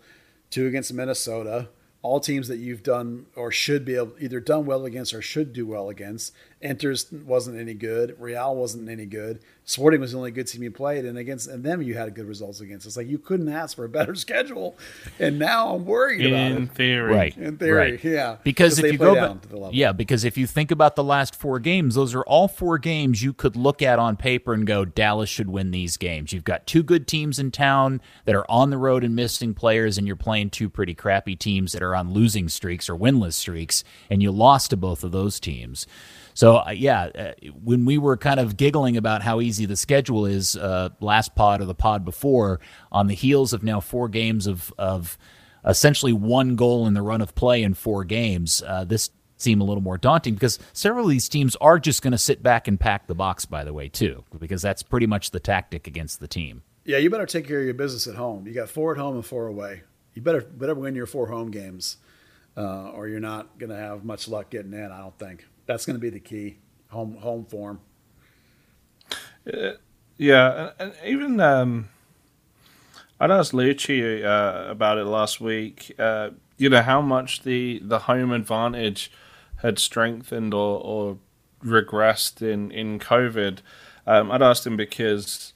two 0.51 0.67
against 0.67 0.93
Minnesota, 0.93 1.69
all 2.03 2.19
teams 2.19 2.47
that 2.49 2.57
you've 2.57 2.83
done 2.83 3.25
or 3.35 3.51
should 3.51 3.83
be 3.83 3.95
able, 3.95 4.13
either 4.19 4.39
done 4.39 4.67
well 4.67 4.85
against 4.85 5.13
or 5.13 5.23
should 5.23 5.53
do 5.53 5.65
well 5.65 5.89
against, 5.89 6.33
Inter's 6.65 7.11
wasn't 7.11 7.59
any 7.59 7.73
good. 7.75 8.15
Real 8.19 8.55
wasn't 8.55 8.89
any 8.89 9.05
good. 9.05 9.39
Sporting 9.67 9.99
was 9.99 10.11
the 10.11 10.17
only 10.19 10.29
good 10.31 10.45
team 10.47 10.61
you 10.61 10.69
played, 10.69 11.05
and 11.05 11.17
against 11.17 11.47
and 11.47 11.63
them 11.63 11.81
you 11.81 11.95
had 11.95 12.13
good 12.13 12.27
results 12.27 12.59
against. 12.61 12.85
It's 12.85 12.97
like 12.97 13.07
you 13.07 13.17
couldn't 13.17 13.49
ask 13.49 13.75
for 13.75 13.85
a 13.85 13.89
better 13.89 14.13
schedule, 14.25 14.75
and 15.19 15.39
now 15.39 15.73
I'm 15.75 15.85
worried 15.85 16.25
about 16.25 16.51
In 16.51 16.63
it. 16.63 16.71
theory, 16.71 17.13
Right. 17.15 17.37
In 17.37 17.57
theory, 17.57 17.91
right. 17.93 18.03
yeah, 18.03 18.37
Because 18.43 18.77
if 18.79 18.91
you 18.91 18.97
go 18.99 19.15
down 19.15 19.33
back, 19.33 19.41
to 19.43 19.47
the 19.49 19.55
level. 19.57 19.73
yeah, 19.73 19.91
because 19.91 20.23
if 20.23 20.37
you 20.37 20.45
think 20.45 20.69
about 20.71 20.95
the 20.95 21.03
last 21.03 21.35
four 21.35 21.59
games, 21.59 21.95
those 21.95 22.13
are 22.13 22.21
all 22.23 22.47
four 22.47 22.77
games 22.77 23.23
you 23.23 23.33
could 23.33 23.55
look 23.55 23.81
at 23.81 23.97
on 23.97 24.17
paper 24.17 24.53
and 24.53 24.67
go, 24.67 24.85
Dallas 24.85 25.29
should 25.29 25.49
win 25.49 25.71
these 25.71 25.97
games. 25.97 26.31
You've 26.33 26.43
got 26.43 26.67
two 26.67 26.83
good 26.83 27.07
teams 27.07 27.39
in 27.39 27.49
town 27.51 28.01
that 28.25 28.35
are 28.35 28.49
on 28.49 28.69
the 28.69 28.77
road 28.77 29.03
and 29.03 29.15
missing 29.15 29.53
players, 29.55 29.97
and 29.97 30.05
you're 30.05 30.15
playing 30.15 30.51
two 30.51 30.69
pretty 30.69 30.93
crappy 30.93 31.35
teams 31.35 31.71
that 31.73 31.81
are 31.81 31.95
on 31.95 32.11
losing 32.13 32.49
streaks 32.49 32.87
or 32.89 32.95
winless 32.95 33.33
streaks, 33.33 33.83
and 34.11 34.21
you 34.21 34.31
lost 34.31 34.69
to 34.71 34.77
both 34.77 35.03
of 35.03 35.11
those 35.11 35.39
teams. 35.39 35.87
So 36.35 36.57
uh, 36.57 36.71
yeah, 36.71 37.03
uh, 37.05 37.31
when 37.63 37.85
we 37.85 37.97
were 37.97 38.17
kind 38.17 38.39
of 38.41 38.57
giggling 38.57 38.97
about 38.97 39.23
how 39.23 39.39
easy 39.39 39.65
the 39.65 39.77
schedule 39.77 40.25
is, 40.25 40.55
uh, 40.57 40.89
last 40.99 41.33
pod 41.33 41.61
or 41.61 41.65
the 41.65 41.73
pod 41.73 42.03
before, 42.05 42.59
on 42.91 43.07
the 43.07 43.15
heels 43.15 43.53
of 43.53 43.63
now 43.63 43.79
four 43.79 44.09
games 44.09 44.45
of 44.45 44.71
of 44.77 45.17
essentially 45.65 46.13
one 46.13 46.55
goal 46.55 46.85
in 46.85 46.93
the 46.93 47.01
run 47.01 47.21
of 47.21 47.33
play 47.33 47.63
in 47.63 47.73
four 47.73 48.03
games, 48.03 48.61
uh, 48.67 48.83
this 48.83 49.09
seemed 49.37 49.61
a 49.61 49.65
little 49.65 49.81
more 49.81 49.97
daunting 49.97 50.33
because 50.33 50.59
several 50.73 51.05
of 51.05 51.09
these 51.09 51.27
teams 51.29 51.55
are 51.57 51.79
just 51.79 52.01
going 52.01 52.11
to 52.11 52.17
sit 52.17 52.43
back 52.43 52.67
and 52.67 52.79
pack 52.79 53.07
the 53.07 53.15
box. 53.15 53.45
By 53.45 53.63
the 53.63 53.73
way, 53.73 53.87
too, 53.87 54.25
because 54.37 54.61
that's 54.61 54.83
pretty 54.83 55.07
much 55.07 55.31
the 55.31 55.39
tactic 55.39 55.87
against 55.87 56.19
the 56.19 56.27
team. 56.27 56.63
Yeah, 56.83 56.97
you 56.97 57.09
better 57.09 57.25
take 57.25 57.47
care 57.47 57.59
of 57.59 57.65
your 57.65 57.73
business 57.73 58.07
at 58.07 58.15
home. 58.15 58.45
You 58.45 58.53
got 58.53 58.69
four 58.69 58.91
at 58.91 58.97
home 58.97 59.15
and 59.15 59.25
four 59.25 59.47
away. 59.47 59.83
You 60.13 60.21
better 60.21 60.41
better 60.41 60.75
win 60.75 60.95
your 60.95 61.07
four 61.07 61.27
home 61.27 61.49
games, 61.49 61.95
uh, 62.57 62.89
or 62.89 63.07
you're 63.07 63.21
not 63.21 63.57
going 63.57 63.69
to 63.69 63.77
have 63.77 64.03
much 64.03 64.27
luck 64.27 64.49
getting 64.49 64.73
in. 64.73 64.91
I 64.91 64.99
don't 64.99 65.17
think 65.17 65.45
that's 65.65 65.85
going 65.85 65.95
to 65.95 66.01
be 66.01 66.09
the 66.09 66.19
key. 66.19 66.57
Home 66.89 67.17
home 67.17 67.45
form. 67.45 67.81
Yeah, 70.17 70.71
and, 70.79 70.93
and 70.93 70.93
even 71.05 71.39
um, 71.39 71.89
I'd 73.19 73.31
asked 73.31 73.53
Luchi 73.53 74.23
uh, 74.23 74.69
about 74.69 74.97
it 74.97 75.05
last 75.05 75.39
week. 75.39 75.93
Uh, 75.97 76.31
you 76.57 76.69
know 76.69 76.81
how 76.81 77.01
much 77.01 77.43
the 77.43 77.81
the 77.83 77.99
home 77.99 78.31
advantage 78.31 79.11
had 79.57 79.79
strengthened 79.79 80.53
or, 80.53 80.79
or 80.79 81.17
regressed 81.63 82.41
in 82.41 82.71
in 82.71 82.99
COVID. 82.99 83.59
Um, 84.07 84.31
I'd 84.31 84.41
asked 84.41 84.65
him 84.65 84.77
because 84.77 85.53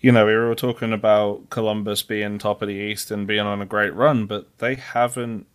you 0.00 0.12
know 0.12 0.26
we 0.26 0.34
were 0.34 0.54
talking 0.54 0.92
about 0.92 1.50
Columbus 1.50 2.02
being 2.02 2.38
top 2.38 2.62
of 2.62 2.68
the 2.68 2.74
East 2.74 3.10
and 3.10 3.26
being 3.26 3.40
on 3.40 3.62
a 3.62 3.66
great 3.66 3.94
run, 3.94 4.26
but 4.26 4.58
they 4.58 4.74
haven't, 4.74 5.46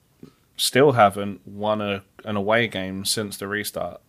still 0.58 0.94
haven't 0.94 1.48
won 1.48 1.82
a 1.82 2.04
an 2.26 2.36
away 2.36 2.68
game 2.68 3.04
since 3.06 3.38
the 3.38 3.48
restart. 3.48 4.02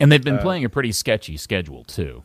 And 0.00 0.10
they've 0.10 0.22
been 0.24 0.38
playing 0.38 0.64
a 0.64 0.68
pretty 0.68 0.92
sketchy 0.92 1.36
schedule 1.36 1.84
too. 1.84 2.24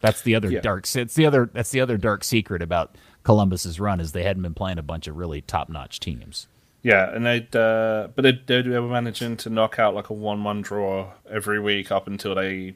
That's 0.00 0.22
the 0.22 0.34
other 0.34 0.50
Yeah. 0.50 0.60
dark. 0.60 0.86
It's 0.94 1.14
the 1.14 1.26
other. 1.26 1.50
That's 1.52 1.70
the 1.70 1.80
other 1.80 1.96
dark 1.96 2.24
secret 2.24 2.62
about 2.62 2.96
Columbus's 3.22 3.78
run 3.78 4.00
is 4.00 4.12
they 4.12 4.24
hadn't 4.24 4.42
been 4.42 4.54
playing 4.54 4.78
a 4.78 4.82
bunch 4.82 5.06
of 5.06 5.16
really 5.16 5.40
top 5.42 5.68
notch 5.68 6.00
teams. 6.00 6.48
Yeah, 6.82 7.14
and 7.14 7.24
they'd 7.24 7.54
uh, 7.54 8.08
but 8.14 8.22
they 8.22 8.32
they 8.32 8.78
were 8.80 8.88
managing 8.88 9.36
to 9.38 9.50
knock 9.50 9.78
out 9.78 9.94
like 9.94 10.10
a 10.10 10.14
one-one 10.14 10.62
draw 10.62 11.12
every 11.30 11.60
week 11.60 11.92
up 11.92 12.06
until 12.08 12.34
they 12.34 12.74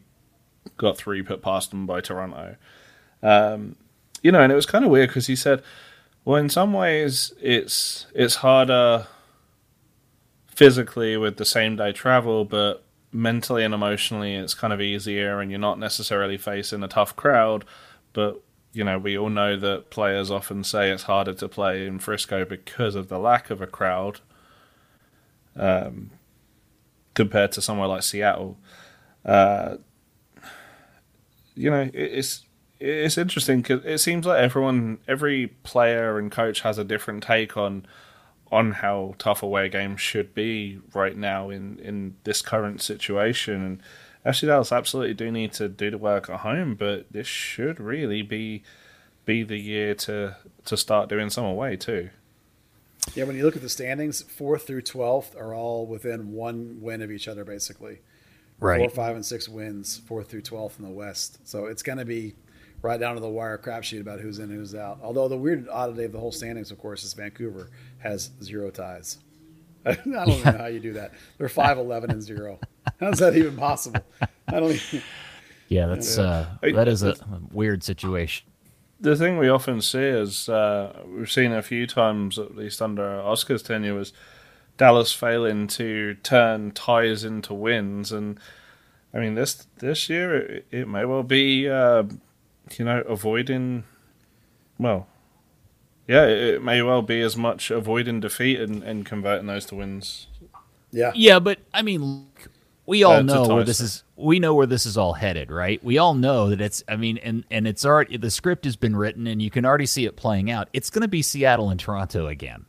got 0.77 0.97
three 0.97 1.23
put 1.23 1.43
past 1.43 1.71
them 1.71 1.87
by 1.87 2.01
Toronto. 2.01 2.57
Um, 3.23 3.75
you 4.23 4.31
know, 4.31 4.41
and 4.41 4.53
it 4.53 4.57
was 4.57 4.67
kind 4.67 4.85
of 4.85 4.91
weird 4.91 5.09
because 5.09 5.27
he 5.27 5.35
said, 5.35 5.63
"Well, 6.25 6.37
in 6.37 6.49
some 6.49 6.73
ways, 6.73 7.33
it's 7.41 8.07
it's 8.15 8.37
harder 8.37 9.07
physically 10.57 11.16
with 11.16 11.37
the 11.37 11.45
same 11.45 11.77
day 11.77 11.93
travel, 11.93 12.45
but 12.45 12.85
mentally 13.12 13.62
and 13.65 13.73
emotionally, 13.73 14.35
it's 14.35 14.55
kind 14.55 14.73
of 14.73 14.81
easier, 14.81 15.41
and 15.41 15.51
you're 15.51 15.61
not 15.61 15.78
necessarily 15.78 16.37
facing 16.37 16.83
a 16.83 16.89
tough 16.89 17.15
crowd, 17.16 17.65
but." 18.12 18.43
You 18.73 18.85
know, 18.85 18.99
we 18.99 19.16
all 19.16 19.31
know 19.31 19.57
that 19.57 19.89
players 19.89 20.31
often 20.31 20.62
say 20.62 20.91
it's 20.91 21.05
harder 21.05 21.33
to 21.33 21.49
play 21.49 21.87
in 21.87 21.99
Frisco 21.99 22.45
because 22.45 22.95
of 22.95 23.09
the 23.09 23.19
lack 23.19 23.49
of 23.49 23.62
a 23.62 23.66
crowd 23.66 24.20
um, 25.59 26.11
compared 27.15 27.53
to 27.53 27.62
somewhere 27.62 27.89
like 27.89 28.03
Seattle. 28.03 28.59
Uh, 29.24 29.77
you 31.55 31.70
know, 31.70 31.91
it's 31.95 32.45
it's 32.78 33.16
interesting 33.16 33.62
because 33.62 33.83
it 33.85 33.99
seems 33.99 34.27
like 34.27 34.41
everyone, 34.41 34.99
every 35.09 35.47
player 35.62 36.19
and 36.19 36.31
coach 36.31 36.61
has 36.61 36.77
a 36.77 36.85
different 36.85 37.23
take 37.23 37.57
on 37.57 37.87
on 38.52 38.73
how 38.73 39.14
tough 39.18 39.43
away 39.43 39.68
games 39.68 40.01
should 40.01 40.35
be 40.35 40.81
right 40.94 41.16
now 41.16 41.51
in 41.51 41.78
in 41.81 42.16
this 42.24 42.43
current 42.43 42.81
situation. 42.81 43.64
And 44.24 44.35
FC 44.35 44.47
Dallas 44.47 44.73
absolutely 44.73 45.14
do 45.14 45.31
need 45.31 45.52
to 45.55 45.68
do 45.68 45.90
the 45.90 45.98
work 45.98 46.28
at 46.31 46.40
home, 46.40 46.74
but 46.74 47.06
this 47.12 47.27
should 47.27 47.81
really 47.81 48.23
be 48.23 48.62
be 49.24 49.43
the 49.43 49.59
year 49.59 49.94
to 49.94 50.36
to 50.64 50.77
start 50.77 51.09
doing 51.09 51.31
some 51.31 51.44
away 51.44 51.77
too. 51.77 52.10
Yeah, 53.14 53.24
when 53.24 53.36
you 53.36 53.44
look 53.44 53.56
at 53.56 53.62
the 53.62 53.68
standings, 53.68 54.23
fourth 54.23 54.66
through 54.66 54.82
twelfth 54.82 55.36
are 55.36 55.55
all 55.55 55.86
within 55.86 56.32
one 56.32 56.78
win 56.81 57.02
of 57.02 57.10
each 57.10 57.28
other, 57.28 57.44
basically. 57.44 58.01
Four, 58.59 58.89
five, 58.89 59.16
and 59.16 59.24
six 59.24 59.48
wins, 59.48 59.98
fourth 59.98 60.31
through 60.31 60.43
twelfth 60.43 60.78
in 60.78 60.85
the 60.85 60.90
West. 60.90 61.47
So 61.47 61.66
it's 61.66 61.82
going 61.82 61.98
to 61.98 62.06
be 62.06 62.35
right 62.82 62.98
down 62.98 63.14
to 63.14 63.20
the 63.20 63.28
wire 63.28 63.59
crapshoot 63.59 64.01
about 64.01 64.20
who's 64.20 64.39
in, 64.39 64.48
who's 64.48 64.74
out. 64.74 64.98
Although 65.02 65.28
the 65.28 65.36
weird 65.36 65.68
oddity 65.68 66.05
of 66.05 66.12
the 66.12 66.18
whole 66.18 66.32
standings, 66.32 66.70
of 66.70 66.78
course, 66.78 67.05
is 67.05 67.12
Vancouver 67.14 67.70
has 67.98 68.31
zero 68.43 68.70
ties. 68.70 69.18
I 69.86 69.94
don't 69.94 70.28
even 70.28 70.52
know 70.52 70.59
how 70.59 70.66
you 70.66 70.81
do 70.81 70.93
that. 70.94 71.12
They're 71.39 71.48
five, 71.48 71.78
eleven, 71.78 72.10
and 72.10 72.23
zero. 72.23 72.59
How's 73.01 73.18
that 73.18 73.36
even 73.36 73.56
possible? 73.56 74.01
I 74.48 74.60
don't. 74.60 74.73
Even, 74.73 75.02
Yeah, 75.68 75.86
that's 75.86 76.16
uh, 76.16 76.47
Hey, 76.62 76.70
that 76.73 76.86
is 76.86 77.02
a 77.02 77.16
weird 77.51 77.82
situation. 77.82 78.47
the 79.01 79.16
thing 79.16 79.36
we 79.36 79.48
often 79.48 79.81
see 79.81 79.98
is 79.98 80.48
uh, 80.48 81.02
we've 81.09 81.31
seen 81.31 81.51
a 81.51 81.60
few 81.60 81.89
times, 81.89 82.39
at 82.39 82.56
least 82.56 82.81
under 82.81 83.20
Oscar's 83.20 83.64
tenure, 83.64 83.94
was 83.94 84.12
Dallas 84.77 85.12
failing 85.12 85.66
to 85.68 86.14
turn 86.23 86.70
ties 86.70 87.24
into 87.24 87.52
wins, 87.52 88.12
and 88.12 88.39
I 89.12 89.18
mean 89.18 89.35
this 89.35 89.66
this 89.78 90.09
year 90.09 90.36
it, 90.36 90.66
it 90.70 90.89
may 90.89 91.05
well 91.05 91.24
be 91.24 91.68
uh, 91.68 92.05
you 92.78 92.85
know 92.85 93.01
avoiding 93.01 93.82
well. 94.78 95.09
Yeah, 96.07 96.24
it 96.27 96.55
it 96.55 96.62
may 96.62 96.83
well 96.83 97.03
be 97.03 97.20
as 97.20 97.37
much 97.37 97.70
avoiding 97.70 98.20
defeat 98.20 98.61
and, 98.61 98.83
and 98.83 99.05
converting 99.05 99.47
those 99.47 99.66
to 99.66 99.74
wins. 99.74 100.28
yeah, 100.91 101.12
Yeah, 101.15 101.39
but 101.39 101.59
I 101.74 101.83
mean, 101.83 102.27
we 102.87 103.03
all 103.03 103.23
That's 103.23 103.33
a 103.33 103.49
know 103.49 103.55
where 103.55 103.65
this 103.65 103.81
is. 103.81 104.05
We 104.15 104.39
know 104.39 104.55
where 104.55 104.66
this 104.66 104.87
is 104.87 104.97
all 104.97 105.15
headed, 105.15 105.51
right? 105.51 105.83
We 105.83 105.99
all 105.99 106.15
know 106.15 106.51
that 106.51 106.61
it's. 106.61 106.85
I 106.89 106.97
mean, 106.97 107.19
and 107.19 107.45
and 107.51 107.66
it's 107.66 107.85
already 107.85 108.16
the 108.16 108.31
script 108.31 108.65
has 108.65 108.77
been 108.77 108.97
written, 108.97 109.27
and 109.27 109.43
you 109.43 109.51
can 109.51 109.65
already 109.65 109.87
see 109.87 110.07
it 110.07 110.16
playing 110.16 110.51
out. 110.51 110.69
It's 110.73 110.91
going 110.91 111.03
to 111.03 111.09
be 111.09 111.23
Seattle 111.23 111.70
and 111.70 111.81
Toronto 111.81 112.28
again 112.28 112.65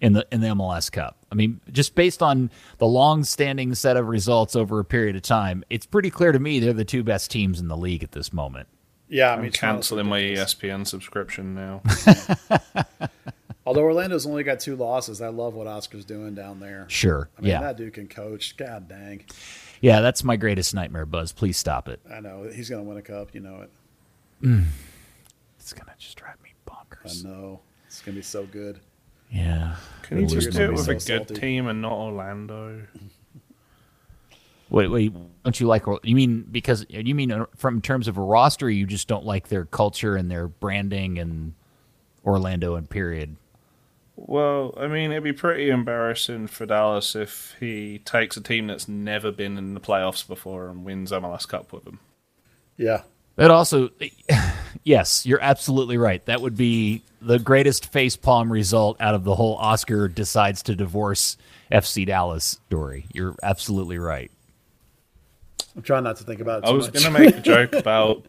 in 0.00 0.12
the 0.12 0.26
in 0.30 0.40
the 0.40 0.48
MLS 0.48 0.92
Cup. 0.92 1.16
I 1.32 1.34
mean, 1.34 1.60
just 1.72 1.94
based 1.94 2.22
on 2.22 2.50
the 2.78 2.86
long-standing 2.86 3.74
set 3.74 3.96
of 3.96 4.08
results 4.08 4.54
over 4.54 4.78
a 4.80 4.84
period 4.84 5.16
of 5.16 5.22
time, 5.22 5.64
it's 5.70 5.86
pretty 5.86 6.10
clear 6.10 6.32
to 6.32 6.38
me 6.38 6.60
they're 6.60 6.72
the 6.72 6.84
two 6.84 7.02
best 7.02 7.30
teams 7.30 7.60
in 7.60 7.68
the 7.68 7.76
league 7.76 8.02
at 8.02 8.12
this 8.12 8.32
moment. 8.32 8.68
Yeah. 9.10 9.34
I 9.34 9.36
I'm 9.36 9.50
canceling 9.50 10.06
my 10.06 10.20
ESPN 10.20 10.86
subscription 10.86 11.54
now. 11.54 11.82
Although 13.66 13.82
Orlando's 13.82 14.26
only 14.26 14.42
got 14.42 14.58
two 14.60 14.74
losses, 14.74 15.20
I 15.20 15.28
love 15.28 15.54
what 15.54 15.66
Oscar's 15.66 16.06
doing 16.06 16.34
down 16.34 16.60
there. 16.60 16.86
Sure, 16.88 17.28
I 17.36 17.42
mean, 17.42 17.50
yeah, 17.50 17.60
that 17.60 17.76
dude 17.76 17.92
can 17.92 18.08
coach. 18.08 18.56
God 18.56 18.88
dang. 18.88 19.24
yeah. 19.82 20.00
That's 20.00 20.24
my 20.24 20.36
greatest 20.36 20.74
nightmare, 20.74 21.04
Buzz. 21.04 21.32
Please 21.32 21.58
stop 21.58 21.86
it. 21.88 22.00
I 22.10 22.20
know. 22.20 22.50
He's 22.52 22.70
going 22.70 22.82
to 22.82 22.88
win 22.88 22.96
a 22.96 23.02
cup. 23.02 23.34
You 23.34 23.40
know 23.40 23.60
it. 23.62 23.70
Mm. 24.42 24.64
It's 25.58 25.74
gonna 25.74 25.92
just 25.98 26.16
drive 26.16 26.40
me 26.42 26.54
bonkers. 26.66 27.24
I 27.24 27.28
know. 27.28 27.60
It's 27.86 28.00
going 28.02 28.14
to 28.14 28.20
be 28.20 28.22
so 28.22 28.46
good. 28.46 28.80
Yeah. 29.30 29.76
Can 30.02 30.20
you 30.20 30.26
just 30.26 30.52
do 30.52 30.64
it 30.64 30.72
with 30.72 30.84
so 30.84 30.92
a 30.92 30.94
good 30.94 31.02
salty. 31.02 31.34
team 31.34 31.66
and 31.66 31.82
not 31.82 31.92
Orlando? 31.92 32.82
Wait, 34.68 34.88
wait. 34.88 35.12
Don't 35.44 35.58
you 35.58 35.66
like? 35.66 35.84
You 36.02 36.14
mean 36.14 36.46
because 36.50 36.84
you 36.88 37.14
mean 37.14 37.32
uh, 37.32 37.46
from 37.56 37.80
terms 37.80 38.08
of 38.08 38.18
a 38.18 38.20
roster, 38.20 38.68
you 38.68 38.86
just 38.86 39.08
don't 39.08 39.24
like 39.24 39.48
their 39.48 39.64
culture 39.64 40.16
and 40.16 40.30
their 40.30 40.48
branding 40.48 41.18
and 41.18 41.54
Orlando 42.24 42.74
and 42.74 42.88
period. 42.88 43.36
Well, 44.16 44.74
I 44.76 44.86
mean, 44.86 45.12
it'd 45.12 45.24
be 45.24 45.32
pretty 45.32 45.70
embarrassing 45.70 46.48
for 46.48 46.66
Dallas 46.66 47.16
if 47.16 47.56
he 47.58 48.00
takes 48.00 48.36
a 48.36 48.42
team 48.42 48.66
that's 48.66 48.86
never 48.86 49.32
been 49.32 49.56
in 49.56 49.72
the 49.72 49.80
playoffs 49.80 50.26
before 50.26 50.68
and 50.68 50.84
wins 50.84 51.10
MLS 51.10 51.48
Cup 51.48 51.72
with 51.72 51.84
them. 51.84 52.00
Yeah. 52.76 53.02
That 53.36 53.50
also, 53.50 53.88
yes, 54.84 55.24
you're 55.24 55.40
absolutely 55.40 55.96
right. 55.96 56.24
That 56.26 56.42
would 56.42 56.56
be 56.56 57.02
the 57.22 57.38
greatest 57.38 57.90
facepalm 57.90 58.50
result 58.50 59.00
out 59.00 59.14
of 59.14 59.24
the 59.24 59.34
whole 59.34 59.56
Oscar 59.56 60.06
decides 60.08 60.62
to 60.64 60.76
divorce 60.76 61.38
FC 61.72 62.06
Dallas 62.06 62.60
story. 62.66 63.06
You're 63.14 63.36
absolutely 63.42 63.98
right. 63.98 64.30
I'm 65.76 65.82
trying 65.82 66.04
not 66.04 66.16
to 66.16 66.24
think 66.24 66.40
about 66.40 66.64
it 66.64 66.68
I 66.68 66.72
was 66.72 66.88
going 66.88 67.04
to 67.04 67.10
make 67.10 67.36
a 67.36 67.40
joke 67.40 67.72
about. 67.74 68.26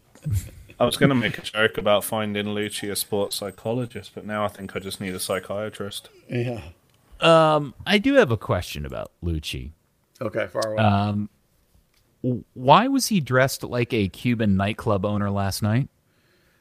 I 0.78 0.84
was 0.84 0.96
going 0.96 1.10
to 1.10 1.14
make 1.14 1.38
a 1.38 1.42
joke 1.42 1.78
about 1.78 2.04
finding 2.04 2.46
Luchi 2.46 2.90
a 2.90 2.96
sports 2.96 3.36
psychologist, 3.36 4.12
but 4.14 4.24
now 4.24 4.44
I 4.44 4.48
think 4.48 4.74
I 4.74 4.78
just 4.78 5.00
need 5.00 5.14
a 5.14 5.20
psychiatrist. 5.20 6.08
yeah. 6.28 6.62
Um, 7.20 7.74
I 7.86 7.98
do 7.98 8.14
have 8.14 8.32
a 8.32 8.36
question 8.36 8.84
about 8.84 9.12
Luchi. 9.24 9.70
Okay, 10.20 10.48
far 10.48 10.72
away. 10.72 10.82
Um, 10.82 11.28
Why 12.54 12.88
was 12.88 13.06
he 13.06 13.20
dressed 13.20 13.62
like 13.62 13.92
a 13.92 14.08
Cuban 14.08 14.56
nightclub 14.56 15.04
owner 15.04 15.30
last 15.30 15.62
night? 15.62 15.88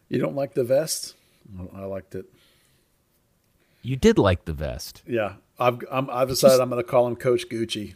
You 0.08 0.20
don't 0.20 0.36
like 0.36 0.54
the 0.54 0.64
vest? 0.64 1.16
I 1.76 1.86
liked 1.86 2.14
it. 2.14 2.26
You 3.82 3.96
did 3.96 4.20
like 4.20 4.46
the 4.46 4.54
vest. 4.54 5.02
Yeah, 5.08 5.34
I've 5.60 5.80
I'm, 5.92 6.10
I've 6.12 6.28
decided 6.28 6.60
I'm 6.60 6.70
going 6.70 6.84
to 6.84 6.88
call 6.88 7.08
him 7.08 7.16
Coach 7.16 7.50
Gucci. 7.50 7.96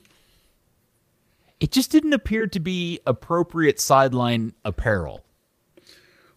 It 1.66 1.72
just 1.72 1.90
didn't 1.90 2.14
appear 2.14 2.46
to 2.46 2.60
be 2.60 3.00
appropriate 3.08 3.80
sideline 3.80 4.54
apparel. 4.64 5.26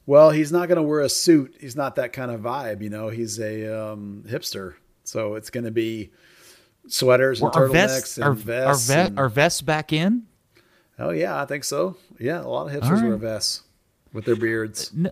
Well, 0.07 0.31
he's 0.31 0.51
not 0.51 0.69
going 0.69 0.77
to 0.77 0.83
wear 0.83 1.01
a 1.01 1.09
suit. 1.11 1.55
He's 1.61 1.77
not 1.77 1.97
that 1.97 2.15
kind 2.15 2.31
of 2.31 2.41
vibe, 2.41 2.81
you 2.81 2.89
know. 2.89 3.11
He's 3.11 3.39
a 3.39 3.93
um, 3.93 4.25
hipster, 4.27 4.77
so 5.05 5.35
it's 5.35 5.51
going 5.51 5.65
to 5.65 5.71
be 5.71 6.13
sweaters 6.87 7.43
and 7.43 7.53
turtlenecks 7.53 7.73
vests, 7.73 8.17
and 8.17 8.25
are, 8.25 8.33
vests. 8.33 8.89
Are, 8.89 8.95
ve- 8.95 9.01
and, 9.01 9.19
are 9.19 9.29
vests 9.29 9.61
back 9.61 9.93
in? 9.93 10.23
Oh 10.99 11.11
yeah, 11.11 11.39
I 11.39 11.45
think 11.45 11.65
so. 11.65 11.99
Yeah, 12.19 12.41
a 12.41 12.49
lot 12.49 12.75
of 12.75 12.83
hipsters 12.83 12.93
right. 12.93 13.09
wear 13.09 13.19
vests 13.19 13.65
with 14.15 14.25
their 14.25 14.35
beards. 14.35 14.91
No, 14.95 15.11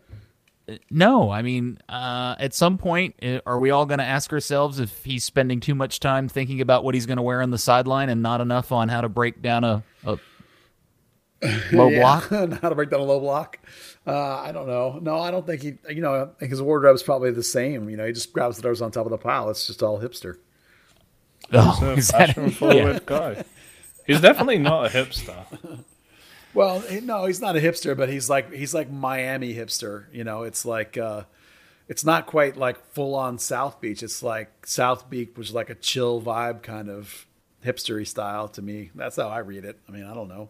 no 0.90 1.30
I 1.30 1.43
mean, 1.43 1.76
uh, 1.90 2.36
at 2.38 2.55
some 2.55 2.78
point, 2.78 3.16
uh, 3.22 3.40
are 3.44 3.59
we 3.59 3.68
all 3.70 3.84
going 3.84 3.98
to 3.98 4.05
ask 4.06 4.32
ourselves 4.32 4.80
if 4.80 5.05
he's 5.05 5.24
spending 5.24 5.60
too 5.60 5.74
much 5.74 6.01
time 6.01 6.26
thinking 6.26 6.62
about 6.62 6.84
what 6.84 6.94
he's 6.94 7.05
going 7.05 7.18
to 7.18 7.22
wear 7.22 7.43
on 7.43 7.51
the 7.51 7.59
sideline 7.59 8.09
and 8.09 8.22
not 8.22 8.40
enough 8.40 8.72
on 8.72 8.88
how 8.88 9.02
to 9.02 9.10
break 9.10 9.43
down 9.43 9.62
a, 9.62 9.82
a 11.42 11.76
low 11.76 11.90
block? 11.90 12.28
how 12.28 12.68
to 12.68 12.74
break 12.74 12.90
down 12.90 13.00
a 13.00 13.04
low 13.04 13.20
block? 13.20 13.58
Uh, 14.06 14.36
I 14.40 14.52
don't 14.52 14.66
know. 14.66 14.98
No, 15.02 15.18
I 15.18 15.30
don't 15.30 15.46
think 15.46 15.62
he. 15.62 15.74
You 15.88 16.00
know, 16.00 16.22
I 16.22 16.38
think 16.38 16.50
his 16.50 16.62
wardrobe's 16.62 17.02
probably 17.02 17.30
the 17.30 17.42
same. 17.42 17.88
You 17.88 17.96
know, 17.96 18.06
he 18.06 18.12
just 18.12 18.32
grabs 18.32 18.56
whatever's 18.56 18.80
on 18.80 18.90
top 18.90 19.06
of 19.06 19.10
the 19.10 19.18
pile. 19.18 19.50
It's 19.50 19.66
just 19.66 19.82
all 19.82 20.00
hipster. 20.00 20.38
Oh, 21.52 21.94
he's 21.94 22.10
a 22.10 22.12
fashion 22.12 22.50
forward 22.50 22.94
yeah. 22.94 22.98
guy. 23.04 23.44
He's 24.06 24.20
definitely 24.20 24.58
not 24.58 24.86
a 24.86 24.88
hipster. 24.88 25.84
Well, 26.54 26.82
no, 27.02 27.26
he's 27.26 27.42
not 27.42 27.54
a 27.54 27.60
hipster, 27.60 27.94
but 27.94 28.08
he's 28.08 28.30
like 28.30 28.50
he's 28.50 28.72
like 28.72 28.90
Miami 28.90 29.54
hipster. 29.54 30.06
You 30.10 30.24
know, 30.24 30.44
it's 30.44 30.64
like 30.64 30.96
uh, 30.96 31.24
it's 31.86 32.02
not 32.02 32.24
quite 32.24 32.56
like 32.56 32.82
full 32.94 33.14
on 33.14 33.38
South 33.38 33.78
Beach. 33.78 34.02
It's 34.02 34.22
like 34.22 34.66
South 34.66 35.10
Beach 35.10 35.32
was 35.36 35.52
like 35.52 35.68
a 35.68 35.74
chill 35.74 36.22
vibe 36.22 36.62
kind 36.62 36.88
of 36.88 37.26
hipstery 37.62 38.06
style 38.06 38.48
to 38.48 38.62
me. 38.62 38.90
That's 38.94 39.16
how 39.16 39.28
I 39.28 39.40
read 39.40 39.66
it. 39.66 39.78
I 39.86 39.92
mean, 39.92 40.04
I 40.04 40.14
don't 40.14 40.28
know. 40.28 40.48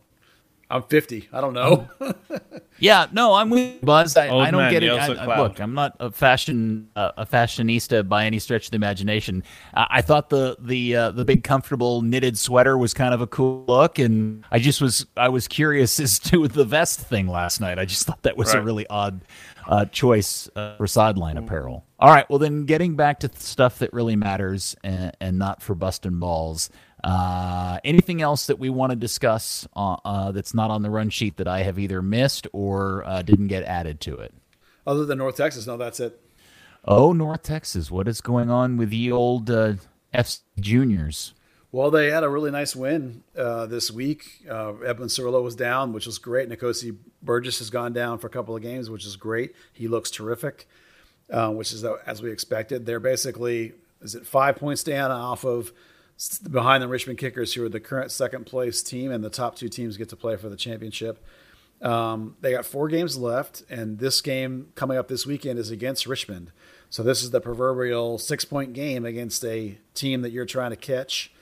I'm 0.69 0.83
50. 0.83 1.29
I 1.33 1.41
don't 1.41 1.55
know. 1.55 1.89
yeah, 2.79 3.07
no, 3.13 3.35
I'm 3.35 3.51
with 3.51 3.81
Buzz. 3.83 4.17
I, 4.17 4.25
I 4.35 4.51
don't 4.51 4.63
man, 4.63 4.73
get 4.73 4.83
it. 4.83 4.91
I, 4.91 5.41
look, 5.41 5.61
I'm 5.61 5.75
not 5.75 5.97
a 6.01 6.11
fashion 6.11 6.89
uh, 6.97 7.13
a 7.17 7.25
fashionista 7.25 8.09
by 8.09 8.27
any 8.27 8.41
stretch 8.41 8.67
of 8.67 8.71
the 8.73 8.77
imagination. 8.77 9.45
I, 9.75 9.87
I 9.91 10.03
thought 10.03 10.29
the 10.29 10.57
the 10.59 10.97
uh, 10.97 11.11
the 11.13 11.25
big 11.25 11.45
comfortable 11.45 12.03
knitted 12.03 12.37
sweater 12.37 12.77
was 12.77 12.95
kind 12.95 13.15
of 13.15 13.21
a 13.21 13.29
cool 13.29 13.65
look, 13.69 14.01
and 14.01 14.45
I 14.51 14.59
just 14.59 14.81
was 14.81 15.07
I 15.17 15.29
was 15.29 15.47
curious 15.47 16.01
as 16.01 16.19
to 16.21 16.49
the 16.49 16.65
vest 16.65 17.01
thing 17.01 17.29
last 17.29 17.61
night. 17.61 17.79
I 17.79 17.85
just 17.85 18.05
thought 18.05 18.23
that 18.23 18.37
was 18.37 18.53
right. 18.53 18.61
a 18.61 18.63
really 18.63 18.87
odd 18.89 19.21
uh, 19.69 19.85
choice 19.87 20.49
uh, 20.57 20.77
for 20.77 20.87
sideline 20.87 21.37
apparel. 21.37 21.85
All 21.99 22.13
right, 22.13 22.29
well 22.29 22.39
then, 22.39 22.65
getting 22.65 22.97
back 22.97 23.21
to 23.21 23.31
stuff 23.35 23.79
that 23.79 23.93
really 23.93 24.17
matters 24.17 24.77
and, 24.85 25.17
and 25.21 25.39
not 25.39 25.63
for 25.63 25.75
busting 25.75 26.19
balls. 26.19 26.71
Uh, 27.05 27.79
anything 27.85 28.23
else 28.23 28.47
that 28.47 28.59
we 28.59 28.71
want 28.71 28.91
to 28.91 28.97
discuss 28.97 29.69
uh, 29.77 29.97
uh, 30.05 30.33
that's 30.33 30.55
not 30.55 30.71
on 30.71 30.83
the 30.83 30.91
run 30.91 31.11
sheet 31.11 31.37
that 31.37 31.47
I 31.47 31.63
have 31.63 31.79
either 31.79 32.03
missed 32.03 32.47
or 32.53 33.05
uh, 33.07 33.23
didn't 33.23 33.49
get 33.49 33.65
added 33.65 34.01
to 34.03 34.17
it? 34.17 34.35
Other 34.87 35.05
than 35.05 35.19
North 35.19 35.37
Texas, 35.37 35.67
no, 35.67 35.77
that's 35.77 36.01
it. 36.01 36.21
Oh, 36.85 37.13
North 37.13 37.43
Texas. 37.43 37.91
What 37.91 38.09
is 38.09 38.21
going 38.21 38.51
on 38.51 38.77
with 38.77 38.91
the 38.91 39.11
old 39.11 39.51
uh, 39.51 39.75
F 40.13 40.39
juniors? 40.59 41.35
Well, 41.73 41.91
they 41.91 42.11
had 42.11 42.23
a 42.23 42.29
really 42.29 42.51
nice 42.51 42.75
win 42.75 43.23
uh, 43.37 43.67
this 43.67 43.91
week. 43.91 44.47
Uh, 44.49 44.75
Edwin 44.79 45.09
Cerrillo 45.09 45.43
was 45.43 45.57
down, 45.57 45.93
which 45.93 46.07
was 46.07 46.19
great. 46.19 46.49
Nkosi 46.49 46.97
Burgess 47.23 47.59
has 47.59 47.71
gone 47.71 47.93
down 47.93 48.19
for 48.19 48.29
a 48.29 48.31
couple 48.31 48.57
of 48.57 48.63
games, 48.63 48.89
which 48.89 49.05
is 49.05 49.17
great. 49.17 49.55
He 49.73 49.89
looks 49.89 50.11
terrific, 50.11 50.69
uh, 51.31 51.51
which 51.51 51.73
is 51.73 51.85
as 51.85 52.23
we 52.23 52.31
expected. 52.31 52.87
They're 52.87 53.01
basically, 53.01 53.73
is 54.01 54.15
it 54.15 54.27
five 54.27 54.57
points 54.57 54.85
down 54.85 55.11
off 55.11 55.45
of 55.45 55.73
behind 56.51 56.83
the 56.83 56.89
Richmond 56.89 57.19
Kickers, 57.19 57.55
who 57.55 57.65
are 57.65 57.69
the 57.69 57.81
current 57.81 58.11
second 58.11 58.47
place 58.47 58.83
team, 58.83 59.11
and 59.11 59.23
the 59.23 59.31
top 59.31 59.57
two 59.57 59.69
teams 59.69 59.97
get 59.97 60.09
to 60.11 60.17
play 60.17 60.37
for 60.37 60.49
the 60.49 60.57
championship. 60.57 61.25
Um, 61.83 62.37
they 62.41 62.53
got 62.53 62.65
four 62.65 62.89
games 62.89 63.17
left, 63.19 63.63
and 63.69 63.99
this 63.99 64.21
game 64.21 64.69
coming 64.75 64.97
up 64.97 65.09
this 65.09 65.27
weekend 65.27 65.59
is 65.59 65.71
against 65.71 66.07
Richmond. 66.07 66.53
So 66.89 67.03
this 67.03 67.23
is 67.23 67.31
the 67.31 67.41
proverbial 67.41 68.19
six 68.19 68.45
point 68.45 68.73
game 68.73 69.05
against 69.05 69.45
a 69.45 69.79
team 69.95 70.23
that 70.23 70.31
you're 70.31 70.47
trying 70.47 70.71
to 70.71 70.77
catch 70.77 71.33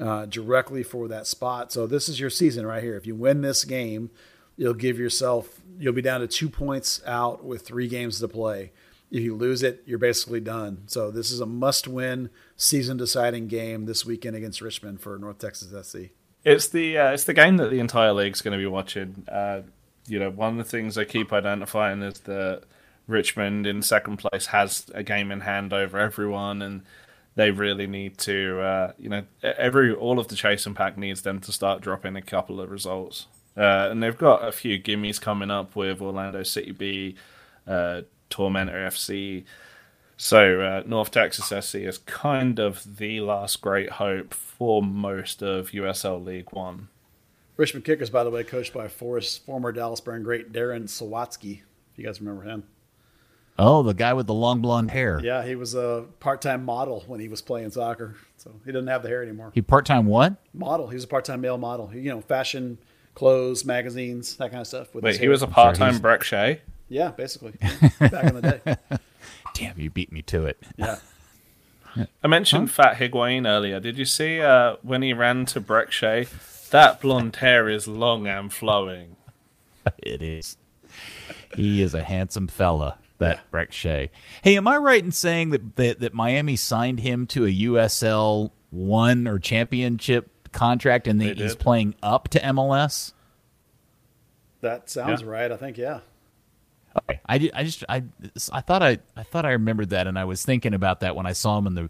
uh, 0.00 0.26
directly 0.26 0.82
for 0.82 1.08
that 1.08 1.26
spot. 1.26 1.72
So 1.72 1.86
this 1.86 2.08
is 2.08 2.18
your 2.18 2.30
season 2.30 2.66
right 2.66 2.82
here. 2.82 2.96
If 2.96 3.06
you 3.06 3.14
win 3.14 3.42
this 3.42 3.64
game, 3.64 4.10
you'll 4.56 4.74
give 4.74 4.98
yourself 4.98 5.60
you'll 5.78 5.92
be 5.92 6.02
down 6.02 6.20
to 6.20 6.26
two 6.26 6.48
points 6.48 7.00
out 7.06 7.44
with 7.44 7.62
three 7.62 7.88
games 7.88 8.18
to 8.20 8.28
play. 8.28 8.72
If 9.10 9.22
you 9.22 9.34
lose 9.36 9.62
it, 9.62 9.82
you're 9.86 9.98
basically 9.98 10.40
done. 10.40 10.82
So 10.86 11.10
this 11.10 11.30
is 11.30 11.40
a 11.40 11.46
must-win, 11.46 12.30
season-deciding 12.56 13.48
game 13.48 13.86
this 13.86 14.04
weekend 14.04 14.36
against 14.36 14.60
Richmond 14.60 15.00
for 15.00 15.18
North 15.18 15.38
Texas 15.38 15.88
SC. 15.88 16.10
It's 16.44 16.68
the 16.68 16.96
uh, 16.96 17.10
it's 17.10 17.24
the 17.24 17.34
game 17.34 17.56
that 17.56 17.70
the 17.70 17.80
entire 17.80 18.12
league's 18.12 18.40
going 18.40 18.52
to 18.52 18.62
be 18.62 18.66
watching. 18.66 19.26
Uh, 19.30 19.62
you 20.06 20.18
know, 20.18 20.30
one 20.30 20.52
of 20.52 20.64
the 20.64 20.70
things 20.70 20.96
I 20.96 21.04
keep 21.04 21.32
identifying 21.32 22.02
is 22.02 22.20
that 22.20 22.62
Richmond 23.06 23.66
in 23.66 23.82
second 23.82 24.18
place 24.18 24.46
has 24.46 24.86
a 24.94 25.02
game 25.02 25.30
in 25.32 25.40
hand 25.40 25.72
over 25.72 25.98
everyone, 25.98 26.62
and 26.62 26.82
they 27.34 27.50
really 27.50 27.86
need 27.86 28.18
to. 28.18 28.60
Uh, 28.60 28.92
you 28.98 29.08
know, 29.08 29.24
every 29.42 29.92
all 29.92 30.18
of 30.18 30.28
the 30.28 30.36
chasing 30.36 30.74
pack 30.74 30.96
needs 30.96 31.22
them 31.22 31.40
to 31.40 31.52
start 31.52 31.82
dropping 31.82 32.16
a 32.16 32.22
couple 32.22 32.60
of 32.60 32.70
results, 32.70 33.26
uh, 33.56 33.88
and 33.90 34.02
they've 34.02 34.18
got 34.18 34.46
a 34.46 34.52
few 34.52 34.80
gimmies 34.80 35.20
coming 35.20 35.50
up 35.50 35.76
with 35.76 36.00
Orlando 36.00 36.42
City 36.42 36.72
B, 36.72 37.16
uh, 37.66 38.02
Tormenta 38.30 38.72
FC. 38.72 39.44
So 40.16 40.60
uh, 40.60 40.82
North 40.86 41.10
Texas 41.10 41.52
SC 41.66 41.76
is 41.76 41.98
kind 41.98 42.58
of 42.58 42.96
the 42.96 43.20
last 43.20 43.60
great 43.60 43.90
hope 43.90 44.32
for 44.32 44.82
most 44.82 45.42
of 45.42 45.70
USL 45.70 46.24
League 46.24 46.52
One. 46.52 46.88
Richmond 47.56 47.84
Kickers, 47.84 48.10
by 48.10 48.24
the 48.24 48.30
way, 48.30 48.44
coached 48.44 48.72
by 48.72 48.88
Forest, 48.88 49.44
former 49.44 49.72
Dallas 49.72 50.00
Burn 50.00 50.22
great 50.22 50.52
Darren 50.52 50.84
Sawatzky. 50.84 51.60
If 51.92 51.98
you 51.98 52.04
guys 52.04 52.20
remember 52.20 52.42
him. 52.42 52.64
Oh, 53.58 53.82
the 53.82 53.94
guy 53.94 54.12
with 54.12 54.26
the 54.26 54.34
long 54.34 54.60
blonde 54.60 54.90
hair. 54.90 55.18
Yeah, 55.22 55.42
he 55.42 55.54
was 55.54 55.74
a 55.74 56.04
part-time 56.20 56.64
model 56.64 57.04
when 57.06 57.20
he 57.20 57.28
was 57.28 57.40
playing 57.40 57.70
soccer. 57.70 58.16
So 58.36 58.52
he 58.66 58.72
doesn't 58.72 58.88
have 58.88 59.02
the 59.02 59.08
hair 59.08 59.22
anymore. 59.22 59.50
He 59.54 59.62
part-time 59.62 60.04
what? 60.06 60.34
Model. 60.52 60.88
He 60.88 60.94
was 60.94 61.04
a 61.04 61.08
part-time 61.08 61.40
male 61.40 61.56
model. 61.56 61.86
He, 61.86 62.00
you 62.00 62.10
know, 62.10 62.20
fashion, 62.20 62.76
clothes, 63.14 63.64
magazines, 63.64 64.36
that 64.36 64.50
kind 64.50 64.60
of 64.60 64.66
stuff. 64.66 64.94
Wait, 64.94 65.18
he 65.18 65.28
was 65.28 65.42
a 65.42 65.46
part-time 65.46 65.98
Brek 66.00 66.22
Shea? 66.22 66.60
Yeah, 66.88 67.10
basically. 67.10 67.52
Back 68.00 68.24
in 68.24 68.40
the 68.40 68.60
day. 68.64 68.98
Damn, 69.54 69.78
you 69.78 69.90
beat 69.90 70.12
me 70.12 70.22
to 70.22 70.46
it. 70.46 70.58
Yeah. 70.76 70.96
I 72.22 72.28
mentioned 72.28 72.70
huh? 72.70 72.82
Fat 72.82 72.96
Higuain 72.96 73.46
earlier. 73.46 73.80
Did 73.80 73.98
you 73.98 74.04
see 74.04 74.40
uh, 74.40 74.76
when 74.82 75.02
he 75.02 75.12
ran 75.12 75.46
to 75.46 75.60
Brek 75.60 75.90
Shea? 75.90 76.26
That 76.70 77.00
blonde 77.00 77.36
hair 77.36 77.68
is 77.68 77.86
long 77.88 78.26
and 78.26 78.52
flowing. 78.52 79.16
It 79.98 80.20
is. 80.20 80.56
He 81.54 81.80
is 81.80 81.94
a 81.94 82.02
handsome 82.02 82.48
fella, 82.48 82.98
that 83.18 83.36
yeah. 83.36 83.42
Brek 83.52 83.70
Shea. 83.70 84.10
Hey, 84.42 84.56
am 84.56 84.66
I 84.66 84.78
right 84.78 85.02
in 85.02 85.12
saying 85.12 85.50
that, 85.50 85.76
that 85.76 86.00
that 86.00 86.12
Miami 86.12 86.56
signed 86.56 86.98
him 86.98 87.28
to 87.28 87.44
a 87.44 87.48
USL 87.48 88.50
one 88.70 89.28
or 89.28 89.38
championship 89.38 90.50
contract 90.50 91.06
and 91.06 91.22
he's 91.22 91.54
playing 91.54 91.94
up 92.02 92.28
to 92.30 92.40
MLS? 92.40 93.12
That 94.60 94.90
sounds 94.90 95.22
yeah. 95.22 95.28
right. 95.28 95.52
I 95.52 95.56
think 95.56 95.78
yeah. 95.78 96.00
Okay. 96.96 97.20
I, 97.26 97.50
I 97.54 97.64
just 97.64 97.84
I 97.88 98.04
I 98.52 98.60
thought 98.60 98.82
I 98.82 98.98
I 99.16 99.22
thought 99.22 99.44
I 99.44 99.52
remembered 99.52 99.90
that, 99.90 100.06
and 100.06 100.18
I 100.18 100.24
was 100.24 100.44
thinking 100.44 100.74
about 100.74 101.00
that 101.00 101.16
when 101.16 101.26
I 101.26 101.32
saw 101.32 101.58
him 101.58 101.66
in 101.66 101.74
the 101.74 101.88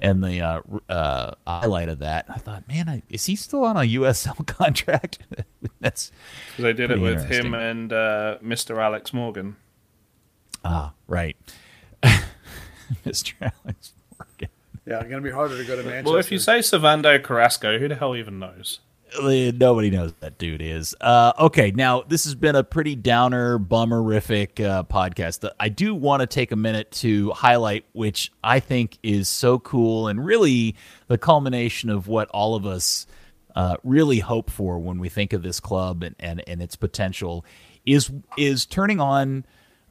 in 0.00 0.20
the 0.20 0.40
uh, 0.40 0.60
uh, 0.88 1.34
highlight 1.46 1.88
of 1.88 2.00
that. 2.00 2.26
I 2.28 2.38
thought, 2.38 2.66
man, 2.66 2.88
I, 2.88 3.02
is 3.08 3.26
he 3.26 3.36
still 3.36 3.64
on 3.64 3.76
a 3.76 3.80
USL 3.80 4.46
contract? 4.46 5.18
That's 5.80 6.10
because 6.50 6.64
I 6.64 6.72
did 6.72 6.90
it 6.90 7.00
with 7.00 7.30
him 7.30 7.54
and 7.54 7.92
uh, 7.92 8.38
Mr. 8.42 8.78
Alex 8.78 9.12
Morgan. 9.12 9.56
Ah, 10.64 10.92
right, 11.06 11.36
Mr. 13.04 13.34
Alex 13.40 13.92
Morgan. 14.18 14.48
Yeah, 14.86 15.00
it's 15.00 15.08
gonna 15.08 15.22
be 15.22 15.30
harder 15.30 15.56
to 15.56 15.64
go 15.64 15.76
to 15.76 15.82
Manchester. 15.82 16.10
Well, 16.10 16.18
if 16.18 16.32
you 16.32 16.38
say 16.38 16.58
Servando 16.58 17.22
Carrasco, 17.22 17.78
who 17.78 17.88
the 17.88 17.96
hell 17.96 18.16
even 18.16 18.38
knows? 18.38 18.80
Nobody 19.20 19.90
knows 19.90 20.12
that 20.20 20.38
dude 20.38 20.60
is. 20.60 20.94
Uh, 21.00 21.32
okay, 21.38 21.70
now 21.70 22.02
this 22.02 22.24
has 22.24 22.34
been 22.34 22.56
a 22.56 22.64
pretty 22.64 22.96
downer, 22.96 23.58
bummerific 23.58 24.64
uh, 24.64 24.82
podcast. 24.84 25.48
I 25.60 25.68
do 25.68 25.94
want 25.94 26.20
to 26.20 26.26
take 26.26 26.52
a 26.52 26.56
minute 26.56 26.90
to 26.92 27.30
highlight, 27.30 27.84
which 27.92 28.32
I 28.42 28.60
think 28.60 28.98
is 29.02 29.28
so 29.28 29.58
cool 29.58 30.08
and 30.08 30.24
really 30.24 30.74
the 31.06 31.18
culmination 31.18 31.90
of 31.90 32.08
what 32.08 32.28
all 32.30 32.54
of 32.56 32.66
us 32.66 33.06
uh, 33.54 33.76
really 33.84 34.18
hope 34.18 34.50
for 34.50 34.78
when 34.78 34.98
we 34.98 35.08
think 35.08 35.32
of 35.32 35.42
this 35.42 35.60
club 35.60 36.02
and, 36.02 36.16
and, 36.18 36.42
and 36.46 36.60
its 36.60 36.76
potential 36.76 37.44
is 37.86 38.10
is 38.36 38.66
turning 38.66 39.00
on 39.00 39.44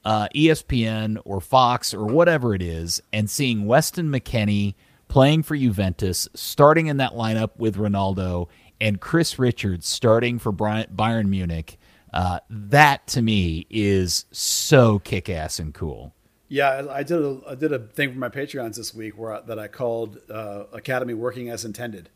uh, 0.03 0.27
ESPN 0.35 1.17
or 1.23 1.39
Fox 1.39 1.93
or 1.93 2.05
whatever 2.05 2.53
it 2.53 2.61
is 2.61 3.01
and 3.13 3.29
seeing 3.29 3.65
Weston 3.65 4.09
McKennie 4.09 4.75
playing 5.07 5.43
for 5.43 5.55
Juventus, 5.55 6.27
starting 6.33 6.87
in 6.87 6.97
that 6.97 7.13
lineup 7.13 7.51
with 7.57 7.77
Ronaldo 7.77 8.47
and 8.83 8.99
Chris 8.99 9.39
Richards 9.39 9.87
starting 9.87 10.37
for 10.37 10.51
Bayern 10.51 11.29
Munich. 11.29 11.77
Uh, 12.11 12.39
that 12.49 13.07
to 13.07 13.21
me 13.21 13.65
is 13.69 14.25
so 14.29 14.99
kick 14.99 15.29
ass 15.29 15.57
and 15.57 15.73
cool. 15.73 16.13
Yeah, 16.49 16.85
I 16.91 17.01
did 17.01 17.19
a 17.19 17.39
I 17.47 17.55
did 17.55 17.71
a 17.71 17.79
thing 17.79 18.11
for 18.11 18.19
my 18.19 18.27
Patreons 18.27 18.75
this 18.75 18.93
week 18.93 19.17
where 19.17 19.35
I, 19.35 19.41
that 19.41 19.57
I 19.57 19.69
called 19.69 20.19
uh, 20.29 20.65
Academy 20.73 21.13
working 21.13 21.49
as 21.49 21.63
intended. 21.63 22.09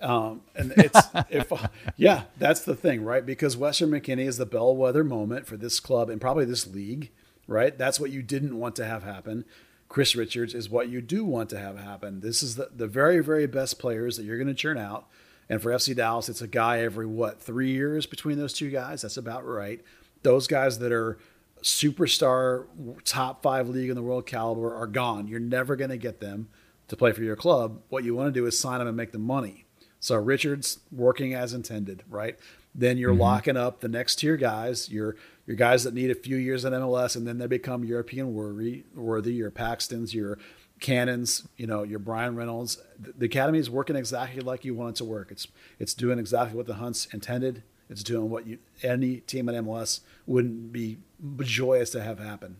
Um, 0.00 0.42
and 0.56 0.72
it's 0.76 1.00
if 1.30 1.52
yeah, 1.96 2.24
that's 2.36 2.62
the 2.62 2.74
thing, 2.74 3.04
right? 3.04 3.24
Because 3.24 3.56
Weston 3.56 3.90
McKennie 3.90 4.26
is 4.26 4.38
the 4.38 4.44
bellwether 4.44 5.04
moment 5.04 5.46
for 5.46 5.56
this 5.56 5.78
club 5.78 6.10
and 6.10 6.20
probably 6.20 6.44
this 6.44 6.66
league, 6.66 7.10
right? 7.46 7.78
That's 7.78 8.00
what 8.00 8.10
you 8.10 8.22
didn't 8.22 8.58
want 8.58 8.74
to 8.76 8.84
have 8.84 9.04
happen. 9.04 9.44
Chris 9.88 10.16
Richards 10.16 10.52
is 10.52 10.68
what 10.68 10.88
you 10.88 11.00
do 11.00 11.24
want 11.24 11.48
to 11.50 11.58
have 11.58 11.78
happen. 11.78 12.20
This 12.20 12.42
is 12.42 12.56
the, 12.56 12.70
the 12.74 12.88
very, 12.88 13.20
very 13.20 13.46
best 13.46 13.78
players 13.78 14.16
that 14.16 14.24
you're 14.24 14.36
going 14.36 14.48
to 14.48 14.52
churn 14.54 14.76
out. 14.76 15.06
And 15.48 15.62
for 15.62 15.70
FC 15.70 15.96
Dallas, 15.96 16.28
it's 16.28 16.42
a 16.42 16.46
guy 16.46 16.80
every 16.80 17.06
what 17.06 17.40
three 17.40 17.72
years 17.72 18.06
between 18.06 18.38
those 18.38 18.52
two 18.52 18.70
guys. 18.70 19.02
That's 19.02 19.16
about 19.16 19.46
right. 19.46 19.80
Those 20.22 20.46
guys 20.46 20.78
that 20.80 20.92
are 20.92 21.18
superstar, 21.62 22.66
top 23.04 23.42
five 23.42 23.68
league 23.68 23.88
in 23.88 23.96
the 23.96 24.02
world 24.02 24.26
caliber 24.26 24.74
are 24.74 24.86
gone. 24.86 25.26
You're 25.26 25.40
never 25.40 25.76
going 25.76 25.90
to 25.90 25.96
get 25.96 26.20
them 26.20 26.48
to 26.88 26.96
play 26.96 27.12
for 27.12 27.22
your 27.22 27.36
club. 27.36 27.80
What 27.88 28.04
you 28.04 28.14
want 28.14 28.32
to 28.32 28.40
do 28.40 28.46
is 28.46 28.58
sign 28.58 28.78
them 28.78 28.88
and 28.88 28.96
make 28.96 29.12
them 29.12 29.22
money. 29.22 29.64
So 30.00 30.16
Richards 30.16 30.80
working 30.92 31.34
as 31.34 31.52
intended, 31.52 32.04
right? 32.08 32.38
Then 32.74 32.98
you're 32.98 33.12
mm-hmm. 33.12 33.22
locking 33.22 33.56
up 33.56 33.80
the 33.80 33.88
next 33.88 34.16
tier 34.16 34.36
guys. 34.36 34.88
Your 34.88 35.16
your 35.46 35.56
guys 35.56 35.84
that 35.84 35.94
need 35.94 36.10
a 36.10 36.14
few 36.14 36.36
years 36.36 36.64
in 36.64 36.72
MLS, 36.74 37.16
and 37.16 37.26
then 37.26 37.38
they 37.38 37.46
become 37.46 37.84
European 37.84 38.34
worthy. 38.34 38.84
Worthy. 38.94 39.34
Your 39.34 39.50
Paxtons, 39.50 40.12
your 40.12 40.38
Cannons, 40.80 41.46
you 41.56 41.66
know, 41.66 41.82
your 41.82 41.98
Bryan 41.98 42.36
Reynolds. 42.36 42.78
The 42.98 43.26
academy 43.26 43.58
is 43.58 43.70
working 43.70 43.96
exactly 43.96 44.40
like 44.40 44.64
you 44.64 44.74
want 44.74 44.96
it 44.96 44.96
to 44.98 45.04
work. 45.04 45.30
It's 45.30 45.48
it's 45.78 45.94
doing 45.94 46.18
exactly 46.18 46.56
what 46.56 46.66
the 46.66 46.74
Hunts 46.74 47.06
intended. 47.06 47.62
It's 47.90 48.02
doing 48.02 48.30
what 48.30 48.46
you 48.46 48.58
any 48.82 49.18
team 49.18 49.48
in 49.48 49.64
MLS 49.64 50.00
wouldn't 50.26 50.72
be 50.72 50.98
joyous 51.40 51.90
to 51.90 52.02
have 52.02 52.18
happen. 52.18 52.58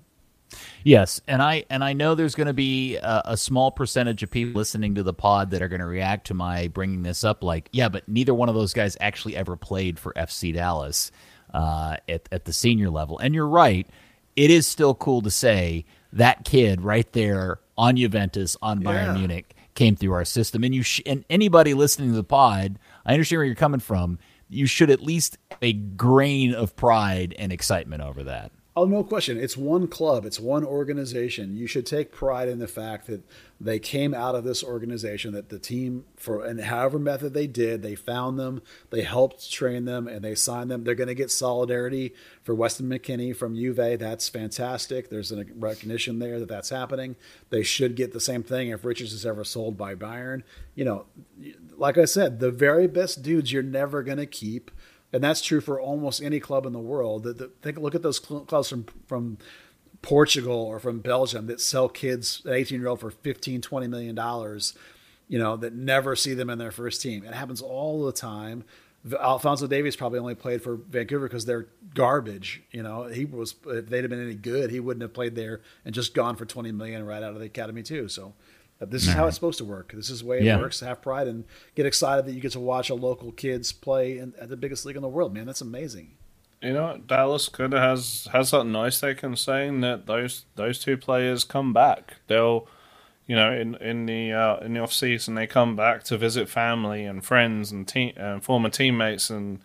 Yes, 0.82 1.20
and 1.28 1.42
I 1.42 1.64
and 1.68 1.84
I 1.84 1.92
know 1.92 2.14
there's 2.14 2.34
going 2.34 2.46
to 2.46 2.54
be 2.54 2.96
a, 2.96 3.22
a, 3.26 3.36
small 3.36 3.70
percentage 3.70 4.22
of 4.22 4.30
people 4.30 4.54
listening 4.54 4.94
to 4.94 5.02
the 5.02 5.12
pod 5.12 5.50
that 5.50 5.60
are 5.60 5.68
going 5.68 5.80
to 5.80 5.86
react 5.86 6.28
to 6.28 6.34
my 6.34 6.68
bringing 6.68 7.02
this 7.02 7.24
up. 7.24 7.44
Like, 7.44 7.68
yeah, 7.72 7.90
but 7.90 8.08
neither 8.08 8.32
one 8.32 8.48
of 8.48 8.54
those 8.54 8.72
guys 8.72 8.96
actually 9.00 9.36
ever 9.36 9.56
played 9.56 9.98
for 9.98 10.14
FC 10.14 10.54
Dallas 10.54 11.12
uh, 11.52 11.98
at 12.08 12.28
at 12.32 12.46
the 12.46 12.52
senior 12.52 12.88
level. 12.88 13.18
And 13.18 13.34
you're 13.34 13.46
right; 13.46 13.86
it 14.36 14.50
is 14.50 14.66
still 14.66 14.94
cool 14.94 15.20
to 15.22 15.30
say 15.30 15.84
that 16.12 16.44
kid 16.44 16.80
right 16.80 17.10
there 17.12 17.60
on 17.78 17.96
Juventus, 17.96 18.56
on 18.60 18.82
Bayern 18.82 19.06
yeah. 19.06 19.14
Munich, 19.14 19.54
came 19.74 19.96
through 19.96 20.12
our 20.12 20.24
system. 20.24 20.64
And 20.64 20.74
you 20.74 20.82
sh- 20.82 21.00
and 21.06 21.24
anybody 21.30 21.72
listening 21.72 22.10
to 22.10 22.16
the 22.16 22.24
pod, 22.24 22.78
I 23.06 23.12
understand 23.12 23.38
where 23.38 23.46
you're 23.46 23.54
coming 23.54 23.80
from. 23.80 24.18
You 24.50 24.66
should 24.66 24.90
at 24.90 25.00
least 25.00 25.38
a 25.62 25.72
grain 25.72 26.52
of 26.54 26.74
pride 26.74 27.34
and 27.38 27.52
excitement 27.52 28.02
over 28.02 28.24
that. 28.24 28.50
Oh, 28.78 28.84
no 28.84 29.02
question. 29.02 29.40
It's 29.40 29.56
one 29.56 29.88
club, 29.88 30.24
it's 30.24 30.38
one 30.38 30.64
organization. 30.64 31.56
You 31.56 31.66
should 31.66 31.84
take 31.84 32.12
pride 32.12 32.48
in 32.48 32.60
the 32.60 32.68
fact 32.68 33.08
that 33.08 33.22
they 33.60 33.80
came 33.80 34.14
out 34.14 34.36
of 34.36 34.44
this 34.44 34.62
organization, 34.62 35.32
that 35.32 35.48
the 35.48 35.58
team, 35.58 36.04
for 36.16 36.44
and 36.44 36.60
however 36.60 37.00
method 37.00 37.34
they 37.34 37.48
did, 37.48 37.82
they 37.82 37.96
found 37.96 38.38
them, 38.38 38.62
they 38.90 39.02
helped 39.02 39.50
train 39.50 39.84
them, 39.84 40.06
and 40.06 40.22
they 40.24 40.36
signed 40.36 40.70
them. 40.70 40.84
They're 40.84 40.94
going 40.94 41.08
to 41.08 41.14
get 41.16 41.32
solidarity 41.32 42.14
for 42.44 42.54
Weston 42.54 42.88
McKennie 42.88 43.34
from 43.34 43.56
Juve. 43.56 43.98
That's 43.98 44.28
fantastic. 44.28 45.10
There's 45.10 45.32
a 45.32 45.44
recognition 45.56 46.20
there 46.20 46.38
that 46.38 46.48
that's 46.48 46.70
happening. 46.70 47.16
They 47.50 47.64
should 47.64 47.96
get 47.96 48.12
the 48.12 48.20
same 48.20 48.44
thing 48.44 48.68
if 48.68 48.84
Richards 48.84 49.12
is 49.12 49.26
ever 49.26 49.42
sold 49.42 49.76
by 49.76 49.96
Bayern. 49.96 50.44
You 50.76 50.84
know, 50.84 51.06
like 51.76 51.98
I 51.98 52.04
said, 52.04 52.38
the 52.38 52.52
very 52.52 52.86
best 52.86 53.24
dudes 53.24 53.52
you're 53.52 53.64
never 53.64 54.04
going 54.04 54.18
to 54.18 54.26
keep 54.26 54.70
and 55.12 55.22
that's 55.22 55.40
true 55.40 55.60
for 55.60 55.80
almost 55.80 56.22
any 56.22 56.40
club 56.40 56.66
in 56.66 56.72
the 56.72 56.78
world. 56.78 57.22
The, 57.22 57.32
the, 57.32 57.46
think, 57.62 57.78
look 57.78 57.94
at 57.94 58.02
those 58.02 58.18
clubs 58.18 58.68
from 58.68 58.86
from 59.06 59.38
Portugal 60.02 60.54
or 60.54 60.78
from 60.78 61.00
Belgium 61.00 61.46
that 61.46 61.60
sell 61.60 61.88
kids, 61.88 62.42
an 62.44 62.52
18 62.52 62.80
year 62.80 62.88
old, 62.88 63.00
for 63.00 63.10
15, 63.10 63.60
20 63.60 63.86
million 63.88 64.14
dollars. 64.14 64.74
You 65.28 65.38
know 65.38 65.56
that 65.56 65.74
never 65.74 66.16
see 66.16 66.34
them 66.34 66.48
in 66.48 66.58
their 66.58 66.70
first 66.70 67.02
team. 67.02 67.24
It 67.24 67.34
happens 67.34 67.60
all 67.60 68.04
the 68.04 68.12
time. 68.12 68.64
Alphonso 69.18 69.66
Davies 69.66 69.94
probably 69.94 70.18
only 70.18 70.34
played 70.34 70.62
for 70.62 70.76
Vancouver 70.76 71.28
because 71.28 71.44
they're 71.44 71.68
garbage. 71.94 72.62
You 72.72 72.82
know, 72.82 73.04
he 73.04 73.24
was 73.24 73.54
if 73.66 73.88
they'd 73.88 74.02
have 74.02 74.10
been 74.10 74.22
any 74.22 74.34
good, 74.34 74.70
he 74.70 74.80
wouldn't 74.80 75.02
have 75.02 75.12
played 75.12 75.34
there 75.34 75.60
and 75.84 75.94
just 75.94 76.14
gone 76.14 76.36
for 76.36 76.46
20 76.46 76.72
million 76.72 77.04
right 77.06 77.22
out 77.22 77.34
of 77.34 77.38
the 77.38 77.46
academy 77.46 77.82
too. 77.82 78.08
So 78.08 78.34
this 78.80 79.06
is 79.06 79.12
how 79.12 79.26
it's 79.26 79.34
supposed 79.34 79.58
to 79.58 79.64
work. 79.64 79.92
This 79.92 80.08
is 80.08 80.20
the 80.20 80.26
way 80.26 80.38
it 80.38 80.44
yeah. 80.44 80.58
works. 80.58 80.80
Have 80.80 81.02
pride 81.02 81.26
and 81.26 81.44
get 81.74 81.84
excited 81.84 82.26
that 82.26 82.32
you 82.32 82.40
get 82.40 82.52
to 82.52 82.60
watch 82.60 82.90
a 82.90 82.94
local 82.94 83.32
kids 83.32 83.72
play 83.72 84.18
in, 84.18 84.34
at 84.40 84.48
the 84.48 84.56
biggest 84.56 84.86
league 84.86 84.96
in 84.96 85.02
the 85.02 85.08
world. 85.08 85.34
Man, 85.34 85.46
that's 85.46 85.60
amazing. 85.60 86.12
You 86.62 86.72
know, 86.72 87.00
Dallas 87.06 87.48
kind 87.48 87.74
of 87.74 87.80
has 87.80 88.28
has 88.32 88.50
that 88.52 88.64
nice 88.64 89.00
they 89.00 89.14
can 89.14 89.36
saying 89.36 89.80
that 89.80 90.06
those 90.06 90.44
those 90.54 90.78
two 90.78 90.96
players 90.96 91.44
come 91.44 91.72
back. 91.72 92.16
They'll, 92.28 92.68
you 93.26 93.34
know, 93.34 93.52
in 93.52 93.74
in 93.76 94.06
the 94.06 94.32
uh, 94.32 94.56
in 94.58 94.74
the 94.74 94.80
off 94.80 94.92
season 94.92 95.34
they 95.34 95.46
come 95.46 95.74
back 95.74 96.04
to 96.04 96.16
visit 96.16 96.48
family 96.48 97.04
and 97.04 97.24
friends 97.24 97.72
and 97.72 97.86
team 97.86 98.12
and 98.16 98.42
former 98.42 98.70
teammates 98.70 99.28
and 99.30 99.60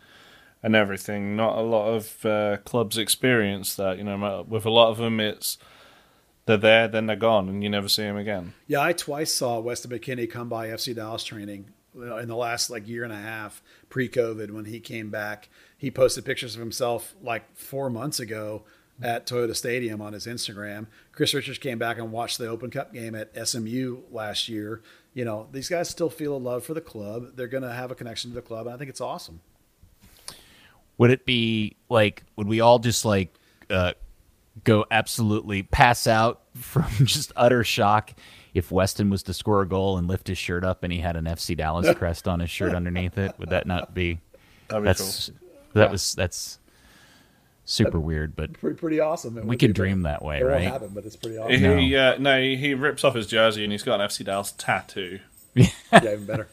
and 0.64 0.76
everything. 0.76 1.36
Not 1.36 1.58
a 1.58 1.62
lot 1.62 1.88
of 1.88 2.26
uh, 2.26 2.58
clubs 2.64 2.98
experience 2.98 3.76
that. 3.76 3.98
You 3.98 4.04
know, 4.06 4.46
with 4.48 4.66
a 4.66 4.72
lot 4.72 4.90
of 4.90 4.98
them, 4.98 5.20
it's 5.20 5.58
they're 6.46 6.58
there, 6.58 6.88
then 6.88 7.06
they're 7.06 7.16
gone, 7.16 7.48
and 7.50 7.64
you 7.64 7.70
never 7.70 7.88
see 7.88 8.04
them 8.04 8.18
again. 8.18 8.54
Yeah, 8.68 8.82
I 8.82 8.94
twice 8.94 9.32
saw 9.32 9.60
Weston 9.60 9.92
McKennie 9.92 10.30
come 10.30 10.50
by 10.50 10.68
FC 10.68 10.96
Dallas 10.96 11.24
training 11.24 11.68
in 11.96 12.28
the 12.28 12.36
last 12.36 12.70
like 12.70 12.88
year 12.88 13.04
and 13.04 13.14
a 13.14 13.18
half 13.18 13.62
pre-COVID 13.90 14.52
when 14.52 14.66
he 14.66 14.80
came 14.80 15.10
back. 15.10 15.50
He 15.78 15.92
posted 15.92 16.26
pictures 16.26 16.56
of 16.56 16.60
himself 16.60 17.16
like 17.22 17.56
four 17.56 17.90
months 17.90 18.20
ago 18.20 18.64
at 19.02 19.26
Toyota 19.26 19.56
Stadium 19.56 20.02
on 20.02 20.14
his 20.14 20.28
Instagram. 20.28 20.88
Chris 21.12 21.34
Richards 21.34 21.58
came 21.58 21.78
back 21.78 21.98
and 21.98 22.12
watched 22.12 22.38
the 22.38 22.48
Open 22.48 22.70
Cup 22.70 22.94
game 22.94 23.16
at 23.16 23.36
SMU 23.48 24.02
last 24.12 24.50
year. 24.50 24.82
You 25.14 25.26
know, 25.26 25.48
these 25.52 25.70
guys 25.70 25.90
still 25.90 26.10
feel 26.10 26.36
a 26.36 26.38
love 26.38 26.64
for 26.64 26.74
the 26.74 26.82
club. 26.82 27.36
They're 27.36 27.48
going 27.48 27.64
to 27.64 27.74
have 27.74 27.92
a 27.92 27.96
connection 27.96 28.32
to 28.32 28.36
the 28.36 28.42
club, 28.42 28.66
and 28.66 28.76
I 28.76 28.78
think 28.78 28.90
it's 28.90 29.02
awesome. 29.02 29.42
Would 30.98 31.12
it 31.12 31.26
be 31.26 31.76
like? 31.90 32.24
Would 32.36 32.48
we 32.48 32.62
all 32.62 32.80
just 32.80 33.04
like 33.04 33.34
uh, 33.70 33.94
go 34.64 34.86
absolutely 34.92 35.64
pass 35.64 36.08
out 36.08 36.42
from 36.56 36.86
just 37.06 37.32
utter 37.36 37.64
shock 37.64 38.14
if 38.54 38.72
Weston 38.72 39.10
was 39.10 39.24
to 39.24 39.34
score 39.34 39.62
a 39.62 39.68
goal 39.68 39.98
and 39.98 40.08
lift 40.08 40.28
his 40.28 40.38
shirt 40.38 40.64
up 40.64 40.84
and 40.84 40.94
he 40.94 41.00
had 41.00 41.16
an 41.16 41.26
FC 41.26 41.58
Dallas 41.58 41.96
crest 41.98 42.28
on 42.28 42.40
his 42.40 42.50
shirt 42.50 42.74
underneath 42.74 43.18
it. 43.18 43.34
Would 43.40 43.50
that 43.50 43.66
not 43.66 43.94
be? 43.94 44.20
That'd 44.68 44.84
be 44.84 44.88
that's 44.88 45.30
cool. 45.30 45.38
that 45.74 45.86
yeah. 45.86 45.92
was 45.92 46.14
that's 46.14 46.60
super 47.66 47.92
That'd 47.92 48.06
weird, 48.06 48.36
but 48.36 48.54
pretty 48.54 48.78
pretty 48.78 49.00
awesome. 49.00 49.38
It 49.38 49.46
we 49.46 49.58
can 49.58 49.72
dream 49.72 50.04
that 50.04 50.24
way, 50.24 50.40
it 50.40 50.46
right? 50.46 50.64
Happen, 50.64 50.90
but 50.90 51.06
it's 51.06 51.16
pretty 51.16 51.38
awesome. 51.38 51.80
He, 51.80 51.92
no. 51.92 52.12
Uh, 52.12 52.18
no, 52.20 52.42
he 52.42 52.74
rips 52.76 53.04
off 53.04 53.16
his 53.16 53.28
jersey 53.28 53.64
and 53.64 53.72
he's 53.72 53.84
got 53.84 54.00
an 54.00 54.08
FC 54.08 54.24
Dallas 54.24 54.54
tattoo. 54.58 55.20
yeah, 55.56 55.68
even 55.92 56.26
better. 56.26 56.48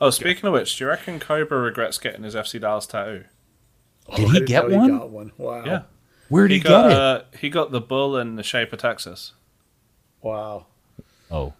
oh, 0.00 0.10
speaking 0.10 0.46
of 0.46 0.52
which, 0.52 0.76
do 0.76 0.84
you 0.84 0.88
reckon 0.88 1.20
Cobra 1.20 1.58
regrets 1.58 1.98
getting 1.98 2.22
his 2.22 2.34
FC 2.34 2.60
Dallas 2.60 2.86
tattoo? 2.86 3.24
Did 4.16 4.30
he 4.30 4.40
get 4.40 4.70
one? 4.70 4.90
He 4.90 4.98
got 4.98 5.10
one? 5.10 5.32
Wow. 5.38 5.64
Yeah. 5.64 5.82
Where 6.28 6.48
did 6.48 6.54
he, 6.54 6.58
he 6.58 6.64
got, 6.64 6.88
get 6.88 6.92
it? 6.92 6.98
Uh, 6.98 7.22
he 7.38 7.50
got 7.50 7.70
the 7.70 7.80
bull 7.80 8.16
in 8.16 8.36
the 8.36 8.42
shape 8.42 8.72
of 8.72 8.78
Texas. 8.78 9.32
Wow. 10.22 10.66
Oh. 11.30 11.52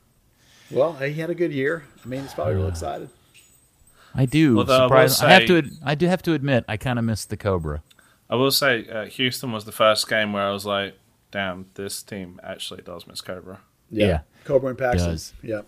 Well, 0.70 0.94
he 0.94 1.14
had 1.14 1.30
a 1.30 1.34
good 1.34 1.52
year. 1.52 1.84
I 2.04 2.08
mean, 2.08 2.22
he's 2.22 2.34
probably 2.34 2.54
real 2.54 2.68
excited. 2.68 3.10
I 4.14 4.26
do. 4.26 4.58
Although 4.58 4.88
I, 4.88 5.06
say, 5.06 5.26
I 5.26 5.32
have 5.32 5.46
to. 5.46 5.62
I 5.84 5.94
do 5.94 6.06
have 6.06 6.22
to 6.22 6.32
admit, 6.32 6.64
I 6.68 6.76
kind 6.76 6.98
of 6.98 7.04
missed 7.04 7.30
the 7.30 7.36
Cobra. 7.36 7.82
I 8.30 8.36
will 8.36 8.50
say, 8.50 8.88
uh, 8.88 9.04
Houston 9.06 9.52
was 9.52 9.64
the 9.64 9.72
first 9.72 10.08
game 10.08 10.32
where 10.32 10.44
I 10.44 10.50
was 10.52 10.64
like, 10.64 10.94
"Damn, 11.30 11.66
this 11.74 12.02
team 12.02 12.40
actually 12.42 12.82
does 12.82 13.06
miss 13.06 13.20
Cobra." 13.20 13.60
Yeah, 13.90 14.06
yeah. 14.06 14.20
Cobra 14.44 14.70
and 14.70 14.78
Paxton. 14.78 15.10
Does. 15.10 15.32
Yeah. 15.42 15.62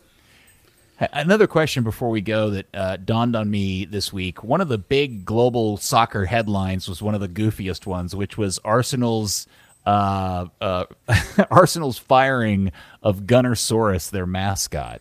Another 0.99 1.47
question 1.47 1.85
before 1.85 2.09
we 2.09 2.23
go 2.23 2.51
that 2.51 2.67
uh, 2.75 2.97
dawned 2.97 3.37
on 3.37 3.51
me 3.51 3.85
this 3.85 4.13
week. 4.13 4.43
One 4.43 4.63
of 4.63 4.69
the 4.69 4.79
big 4.79 5.27
global 5.27 5.77
soccer 5.77 6.25
headlines 6.25 6.89
was 6.89 7.03
one 7.03 7.15
of 7.15 7.21
the 7.21 7.29
goofiest 7.29 7.85
ones, 7.85 8.17
which 8.17 8.39
was 8.39 8.59
Arsenal's 8.65 9.47
uh, 9.85 10.47
uh, 10.61 10.85
Arsenal's 11.51 11.99
firing 11.99 12.73
of 13.03 13.21
Gunnersaurus, 13.21 14.11
their 14.11 14.27
mascot. 14.27 15.01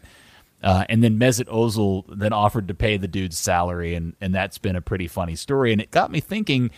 Uh, 0.61 0.83
and 0.89 1.03
then 1.03 1.17
Mesut 1.17 1.45
Ozil 1.45 2.03
then 2.09 2.33
offered 2.33 2.67
to 2.67 2.73
pay 2.73 2.97
the 2.97 3.07
dude's 3.07 3.37
salary, 3.37 3.95
and, 3.95 4.15
and 4.19 4.33
that's 4.33 4.57
been 4.57 4.75
a 4.75 4.81
pretty 4.81 5.07
funny 5.07 5.35
story. 5.35 5.71
And 5.71 5.81
it 5.81 5.91
got 5.91 6.11
me 6.11 6.19
thinking 6.19 6.71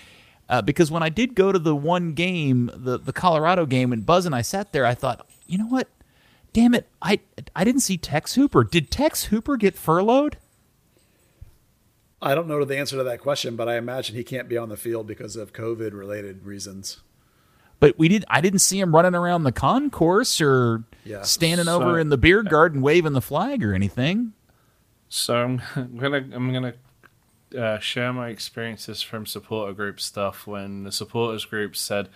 uh, 0.49 0.61
because 0.61 0.91
when 0.91 1.03
I 1.03 1.09
did 1.09 1.35
go 1.35 1.51
to 1.51 1.59
the 1.59 1.75
one 1.75 2.13
game, 2.13 2.69
the, 2.73 2.97
the 2.97 3.13
Colorado 3.13 3.65
game, 3.65 3.93
and 3.93 4.05
Buzz 4.05 4.25
and 4.25 4.35
I 4.35 4.41
sat 4.41 4.71
there, 4.73 4.85
I 4.85 4.93
thought, 4.93 5.25
you 5.47 5.57
know 5.57 5.67
what? 5.67 5.87
Damn 6.57 6.73
it, 6.73 6.87
I 7.03 7.19
I 7.55 7.63
didn't 7.63 7.81
see 7.81 7.97
Tex 7.97 8.33
Hooper. 8.33 8.63
Did 8.63 8.89
Tex 8.89 9.25
Hooper 9.25 9.57
get 9.57 9.75
furloughed? 9.75 10.37
I 12.19 12.33
don't 12.33 12.47
know 12.47 12.65
the 12.65 12.79
answer 12.79 12.97
to 12.97 13.03
that 13.03 13.19
question, 13.19 13.55
but 13.55 13.69
I 13.69 13.77
imagine 13.77 14.15
he 14.15 14.23
can't 14.23 14.49
be 14.49 14.57
on 14.57 14.69
the 14.69 14.77
field 14.77 15.05
because 15.05 15.35
of 15.35 15.53
COVID 15.53 15.93
related 15.93 16.47
reasons. 16.47 17.01
But 17.79 17.99
we 17.99 18.07
did. 18.07 18.25
I 18.27 18.41
didn't 18.41 18.59
see 18.59 18.79
him 18.79 18.95
running 18.95 19.13
around 19.13 19.43
the 19.43 19.51
concourse 19.51 20.41
or 20.41 20.83
yeah. 21.05 21.21
standing 21.21 21.67
so, 21.67 21.79
over 21.79 21.99
in 21.99 22.09
the 22.09 22.17
beer 22.17 22.41
garden 22.41 22.81
waving 22.81 23.13
the 23.13 23.21
flag 23.21 23.63
or 23.63 23.75
anything. 23.75 24.33
So 25.09 25.35
I'm 25.35 25.61
gonna 25.95 26.25
I'm 26.33 26.51
gonna 26.51 26.73
uh, 27.55 27.77
share 27.77 28.11
my 28.13 28.29
experiences 28.29 29.03
from 29.03 29.27
supporter 29.27 29.73
group 29.73 29.99
stuff 29.99 30.47
when 30.47 30.85
the 30.85 30.91
supporters 30.91 31.45
group 31.45 31.75
said, 31.75 32.09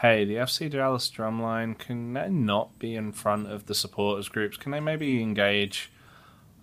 "Hey, 0.00 0.24
the 0.24 0.34
FC 0.36 0.70
Dallas 0.70 1.10
drumline 1.10 1.78
can 1.78 2.12
they 2.14 2.28
not 2.28 2.78
be 2.78 2.94
in 2.94 3.12
front 3.12 3.50
of 3.50 3.66
the 3.66 3.74
supporters 3.74 4.28
groups? 4.28 4.56
Can 4.56 4.72
they 4.72 4.80
maybe 4.80 5.22
engage, 5.22 5.90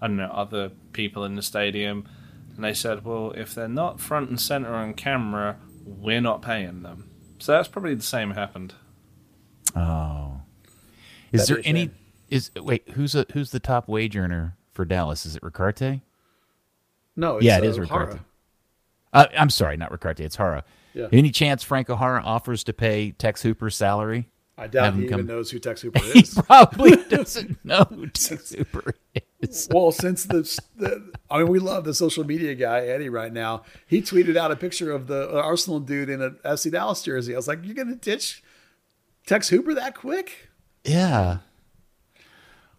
I 0.02 0.08
don't 0.08 0.18
know, 0.18 0.32
other 0.32 0.72
people 0.92 1.24
in 1.26 1.36
the 1.36 1.42
stadium?" 1.42 2.08
And 2.56 2.64
they 2.64 2.74
said, 2.74 3.04
"Well, 3.06 3.32
if 3.36 3.56
they're 3.56 3.68
not 3.68 4.00
front 4.00 4.30
and 4.30 4.40
center 4.40 4.74
on 4.74 4.94
camera, 4.94 5.58
we're 5.86 6.22
not 6.22 6.42
paying 6.42 6.84
them." 6.84 7.10
So 7.40 7.52
that's 7.52 7.68
probably 7.68 7.96
the 7.96 8.04
same 8.04 8.32
happened. 8.32 8.76
Oh, 9.76 10.42
is 11.32 11.48
That'd 11.48 11.66
there 11.66 11.70
any? 11.70 11.80
shame. 11.88 11.96
Is 12.30 12.52
wait 12.56 12.90
who's 12.92 13.16
a, 13.16 13.26
who's 13.34 13.52
the 13.52 13.60
top 13.60 13.88
wage 13.88 14.16
earner 14.16 14.58
for 14.72 14.86
Dallas? 14.86 15.26
Is 15.26 15.36
it 15.36 15.44
Ricaurte? 15.44 16.02
No, 17.16 17.38
it's, 17.38 17.46
Yeah, 17.46 17.58
it 17.58 17.64
uh, 17.64 17.68
is 17.68 17.80
Ricaurte. 17.80 18.20
Uh, 19.12 19.28
I'm 19.38 19.50
sorry, 19.50 19.78
not 19.78 19.92
Ricaurte. 19.92 20.22
It's 20.22 20.38
Jara. 20.38 20.64
Yeah. 20.94 21.08
Any 21.12 21.32
chance 21.32 21.64
Franco 21.64 21.98
Jara 21.98 22.22
offers 22.24 22.64
to 22.66 22.74
pay 22.74 23.12
Tex 23.12 23.42
Hooper's 23.42 23.76
salary? 23.76 24.30
I 24.56 24.68
doubt 24.68 24.94
he 24.94 25.06
even 25.06 25.26
knows 25.26 25.50
who 25.50 25.58
Tex 25.58 25.82
Hooper 25.82 26.00
He 26.14 26.20
is. 26.20 26.36
probably 26.36 26.96
doesn't 27.10 27.64
know 27.66 27.86
who 27.90 28.06
Tex 28.08 28.52
Hooper 28.54 28.94
is. 29.42 29.68
well, 29.72 29.92
since 29.92 30.26
the, 30.26 30.44
the, 30.78 31.12
I 31.32 31.40
mean, 31.40 31.48
we 31.48 31.58
love 31.58 31.86
the 31.86 31.94
social 31.96 32.24
media 32.24 32.54
guy 32.54 32.82
Eddie 32.82 33.10
right 33.10 33.34
now. 33.34 33.64
He 33.88 34.02
tweeted 34.04 34.38
out 34.38 34.52
a 34.52 34.56
picture 34.56 34.92
of 34.92 35.08
the 35.08 35.28
uh, 35.28 35.42
Arsenal 35.42 35.80
dude 35.80 36.10
in 36.10 36.22
an 36.22 36.38
FC 36.46 36.72
Dallas 36.72 37.02
jersey. 37.02 37.34
I 37.34 37.38
was 37.38 37.48
like, 37.48 37.60
"You're 37.64 37.74
gonna 37.74 37.96
ditch 37.96 38.44
Tex 39.26 39.50
Hooper 39.50 39.74
that 39.74 39.96
quick?" 39.96 40.50
Yeah, 40.84 41.40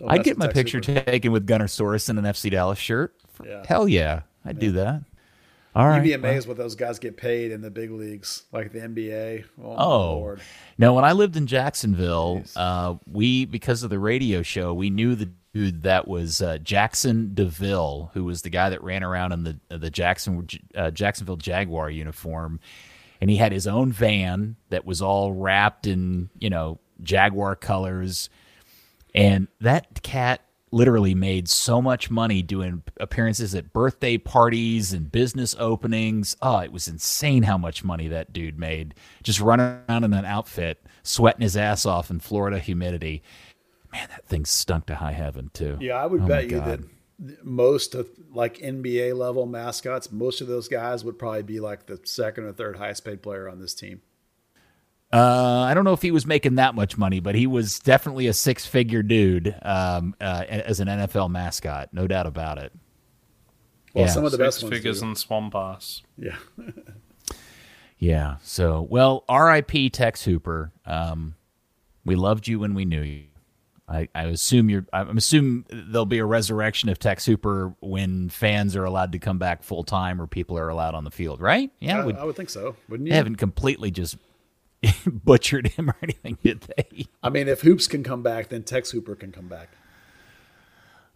I'd 0.06 0.22
get 0.22 0.38
my 0.38 0.46
Tex 0.46 0.54
picture 0.54 0.78
Hooper. 0.78 1.00
taken 1.10 1.32
with 1.32 1.44
Gunnersaurus 1.46 2.08
in 2.08 2.18
an 2.18 2.24
FC 2.24 2.52
Dallas 2.52 2.78
shirt. 2.78 3.14
Yeah. 3.44 3.64
Hell 3.66 3.88
yeah, 3.88 4.20
I'd 4.44 4.60
do 4.60 4.70
that. 4.72 5.02
All 5.74 5.92
You'd 5.92 6.04
be 6.04 6.12
amazed 6.12 6.46
what 6.46 6.56
those 6.56 6.76
guys 6.76 7.00
get 7.00 7.16
paid 7.16 7.50
in 7.50 7.60
the 7.60 7.70
big 7.70 7.90
leagues, 7.90 8.44
like 8.52 8.72
the 8.72 8.78
NBA. 8.78 9.44
Oh, 9.62 9.74
Oh, 9.76 10.36
no! 10.78 10.94
When 10.94 11.04
I 11.04 11.12
lived 11.12 11.36
in 11.36 11.48
Jacksonville, 11.48 12.44
uh, 12.54 12.94
we 13.10 13.44
because 13.44 13.82
of 13.82 13.90
the 13.90 13.98
radio 13.98 14.42
show, 14.42 14.72
we 14.72 14.88
knew 14.90 15.16
the 15.16 15.30
dude 15.52 15.82
that 15.82 16.06
was 16.06 16.40
uh, 16.40 16.58
Jaxson 16.62 17.34
de 17.34 17.44
Ville, 17.44 18.10
who 18.14 18.24
was 18.24 18.42
the 18.42 18.50
guy 18.50 18.70
that 18.70 18.82
ran 18.84 19.02
around 19.02 19.32
in 19.32 19.42
the 19.44 19.58
the 19.68 19.90
Jackson 19.90 20.46
uh, 20.76 20.92
Jacksonville 20.92 21.36
Jaguar 21.36 21.90
uniform, 21.90 22.60
and 23.20 23.28
he 23.28 23.36
had 23.36 23.50
his 23.50 23.66
own 23.66 23.90
van 23.90 24.54
that 24.70 24.84
was 24.84 25.02
all 25.02 25.32
wrapped 25.32 25.88
in 25.88 26.30
you 26.38 26.50
know 26.50 26.78
Jaguar 27.02 27.56
colors, 27.56 28.30
and 29.12 29.48
that 29.60 30.02
cat 30.04 30.40
literally 30.74 31.14
made 31.14 31.48
so 31.48 31.80
much 31.80 32.10
money 32.10 32.42
doing 32.42 32.82
appearances 32.98 33.54
at 33.54 33.72
birthday 33.72 34.18
parties 34.18 34.92
and 34.92 35.10
business 35.12 35.54
openings. 35.58 36.36
Oh, 36.42 36.58
it 36.58 36.72
was 36.72 36.88
insane 36.88 37.44
how 37.44 37.56
much 37.56 37.84
money 37.84 38.08
that 38.08 38.32
dude 38.32 38.58
made 38.58 38.94
just 39.22 39.40
running 39.40 39.80
around 39.88 40.04
in 40.04 40.12
an 40.12 40.24
outfit, 40.24 40.84
sweating 41.04 41.42
his 41.42 41.56
ass 41.56 41.86
off 41.86 42.10
in 42.10 42.18
Florida 42.20 42.58
humidity. 42.58 43.22
Man, 43.92 44.08
that 44.10 44.26
thing 44.26 44.44
stunk 44.44 44.86
to 44.86 44.96
high 44.96 45.12
heaven 45.12 45.50
too. 45.54 45.78
Yeah, 45.80 45.94
I 46.02 46.06
would 46.06 46.22
Oh, 46.22 46.26
bet 46.26 46.44
you 46.50 46.58
God. 46.58 46.66
that 46.66 47.44
most 47.44 47.94
of 47.94 48.08
like 48.32 48.58
NBA 48.58 49.16
level 49.16 49.46
mascots, 49.46 50.10
most 50.10 50.40
of 50.40 50.48
those 50.48 50.66
guys 50.66 51.04
would 51.04 51.18
probably 51.18 51.44
be 51.44 51.60
like 51.60 51.86
the 51.86 52.00
second 52.04 52.44
or 52.44 52.52
third 52.52 52.76
highest 52.76 53.04
paid 53.04 53.22
player 53.22 53.48
on 53.48 53.60
this 53.60 53.74
team. 53.74 54.02
Uh, 55.14 55.60
I 55.60 55.74
don't 55.74 55.84
know 55.84 55.92
if 55.92 56.02
he 56.02 56.10
was 56.10 56.26
making 56.26 56.56
that 56.56 56.74
much 56.74 56.98
money, 56.98 57.20
but 57.20 57.34
he 57.36 57.46
was 57.46 57.78
definitely 57.78 58.26
a 58.26 58.32
six-figure 58.32 59.04
dude 59.04 59.54
um, 59.62 60.16
uh, 60.20 60.44
as 60.48 60.80
an 60.80 60.88
NFL 60.88 61.30
mascot, 61.30 61.90
no 61.92 62.08
doubt 62.08 62.26
about 62.26 62.58
it. 62.58 62.72
Well, 63.94 64.06
Yeah. 64.06 64.10
some 64.10 64.24
of 64.24 64.32
the 64.32 64.38
Six 64.38 64.46
best 64.46 64.62
ones 64.64 64.74
figures 64.74 65.00
do. 65.00 65.06
in 65.08 65.14
Swamp 65.14 65.54
Yeah, 66.18 66.36
Yeah. 67.98 68.36
So, 68.42 68.82
well, 68.82 69.24
R.I.P. 69.28 69.90
Tex 69.90 70.24
Hooper. 70.24 70.72
Um, 70.84 71.36
we 72.04 72.16
loved 72.16 72.48
you 72.48 72.58
when 72.58 72.74
we 72.74 72.84
knew 72.84 73.00
you. 73.02 73.22
I, 73.86 74.08
I 74.14 74.24
assume 74.24 74.70
you're. 74.70 74.86
I'm 74.92 75.16
assuming 75.18 75.66
there'll 75.70 76.06
be 76.06 76.18
a 76.18 76.24
resurrection 76.24 76.88
of 76.88 76.98
Tex 76.98 77.24
Hooper 77.26 77.74
when 77.80 78.30
fans 78.30 78.76
are 78.76 78.84
allowed 78.84 79.12
to 79.12 79.18
come 79.18 79.38
back 79.38 79.62
full 79.62 79.84
time 79.84 80.20
or 80.20 80.26
people 80.26 80.58
are 80.58 80.68
allowed 80.70 80.94
on 80.94 81.04
the 81.04 81.10
field, 81.10 81.40
right? 81.40 81.70
Yeah, 81.80 82.00
I, 82.00 82.04
would, 82.04 82.16
I 82.16 82.24
would 82.24 82.34
think 82.34 82.48
so. 82.50 82.74
Wouldn't 82.88 83.06
they 83.08 83.12
you? 83.14 83.16
haven't 83.16 83.36
completely 83.36 83.90
just 83.90 84.16
butchered 85.06 85.68
him 85.68 85.90
or 85.90 85.96
anything, 86.02 86.38
did 86.42 86.60
they? 86.76 87.06
I 87.22 87.30
mean, 87.30 87.48
if 87.48 87.60
Hoops 87.62 87.86
can 87.86 88.02
come 88.02 88.22
back, 88.22 88.48
then 88.48 88.62
Tex 88.62 88.90
Hooper 88.90 89.14
can 89.14 89.32
come 89.32 89.48
back. 89.48 89.68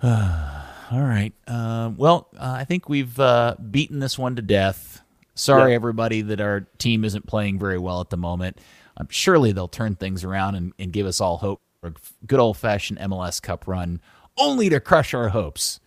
All 0.02 1.02
right. 1.02 1.32
Uh, 1.46 1.90
well, 1.96 2.28
uh, 2.36 2.54
I 2.58 2.64
think 2.64 2.88
we've 2.88 3.18
uh, 3.20 3.56
beaten 3.70 3.98
this 3.98 4.18
one 4.18 4.36
to 4.36 4.42
death. 4.42 5.02
Sorry, 5.34 5.72
Yeah. 5.72 5.76
everybody, 5.76 6.22
that 6.22 6.40
our 6.40 6.60
team 6.78 7.04
isn't 7.04 7.26
playing 7.26 7.58
very 7.58 7.78
well 7.78 8.00
at 8.00 8.10
the 8.10 8.16
moment. 8.16 8.58
Um, 8.96 9.06
surely 9.10 9.52
they'll 9.52 9.68
turn 9.68 9.96
things 9.96 10.24
around 10.24 10.54
and, 10.54 10.72
and 10.78 10.92
give 10.92 11.06
us 11.06 11.20
all 11.20 11.38
hope 11.38 11.60
for 11.80 11.88
a 11.88 11.94
good 12.26 12.40
old 12.40 12.56
fashioned 12.56 12.98
MLS 13.00 13.40
Cup 13.40 13.66
run, 13.68 14.00
only 14.36 14.68
to 14.68 14.80
crush 14.80 15.14
our 15.14 15.28
hopes 15.28 15.78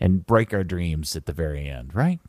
and 0.00 0.26
break 0.26 0.52
our 0.52 0.64
dreams 0.64 1.14
at 1.16 1.26
the 1.26 1.32
very 1.32 1.68
end, 1.68 1.94
right? 1.94 2.20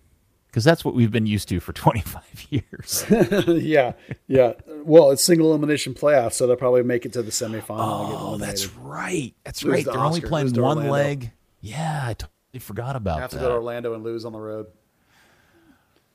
Because 0.53 0.63
that's 0.63 0.85
what 0.85 0.93
we've 0.93 1.09
been 1.09 1.25
used 1.25 1.49
to 1.49 1.59
for 1.59 1.73
25 1.73 2.45
years. 2.51 3.05
yeah, 3.47 3.93
yeah. 4.27 4.53
Well, 4.83 5.09
it's 5.09 5.23
single 5.23 5.49
elimination 5.49 5.95
playoffs, 5.95 6.33
so 6.33 6.45
they'll 6.45 6.55
probably 6.55 6.83
make 6.83 7.07
it 7.07 7.13
to 7.13 7.23
the 7.23 7.31
semifinal. 7.31 8.01
and 8.01 8.11
get 8.11 8.19
oh, 8.21 8.37
that's 8.37 8.67
right. 8.75 9.33
That's 9.43 9.63
Lose 9.63 9.73
right. 9.73 9.85
to 9.85 9.91
They're 9.91 9.99
only 9.99 10.21
playing 10.21 10.53
one 10.53 10.77
Orlando. 10.77 10.91
leg. 10.91 11.31
Yeah, 11.59 12.01
I 12.03 12.13
totally 12.13 12.59
forgot 12.59 12.95
about 12.95 13.15
that. 13.15 13.21
have 13.21 13.29
to 13.31 13.37
that. 13.37 13.41
go 13.41 13.49
to 13.49 13.55
Orlando 13.55 13.95
and 13.95 14.03
lose 14.03 14.25
on 14.25 14.31
the 14.33 14.39
road. 14.39 14.67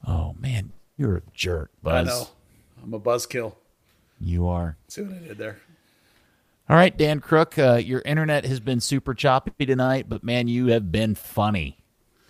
Oh, 0.07 0.37
man. 0.39 0.71
You're 0.97 1.17
a 1.17 1.23
jerk, 1.35 1.73
Buzz. 1.83 2.07
I 2.07 2.11
know. 2.11 2.29
I'm 2.85 2.95
a 2.95 3.01
buzzkill. 3.01 3.55
You 4.21 4.47
are. 4.47 4.77
See 4.87 5.03
what 5.03 5.17
I 5.17 5.27
did 5.27 5.39
there? 5.39 5.59
All 6.69 6.77
right, 6.77 6.97
Dan 6.97 7.19
Crooke, 7.19 7.59
uh, 7.59 7.81
your 7.85 8.03
internet 8.05 8.45
has 8.45 8.61
been 8.61 8.79
super 8.79 9.15
choppy 9.15 9.67
tonight, 9.67 10.07
but 10.09 10.23
man, 10.23 10.47
you 10.47 10.69
have 10.69 10.93
been 10.93 11.17
funny. 11.17 11.79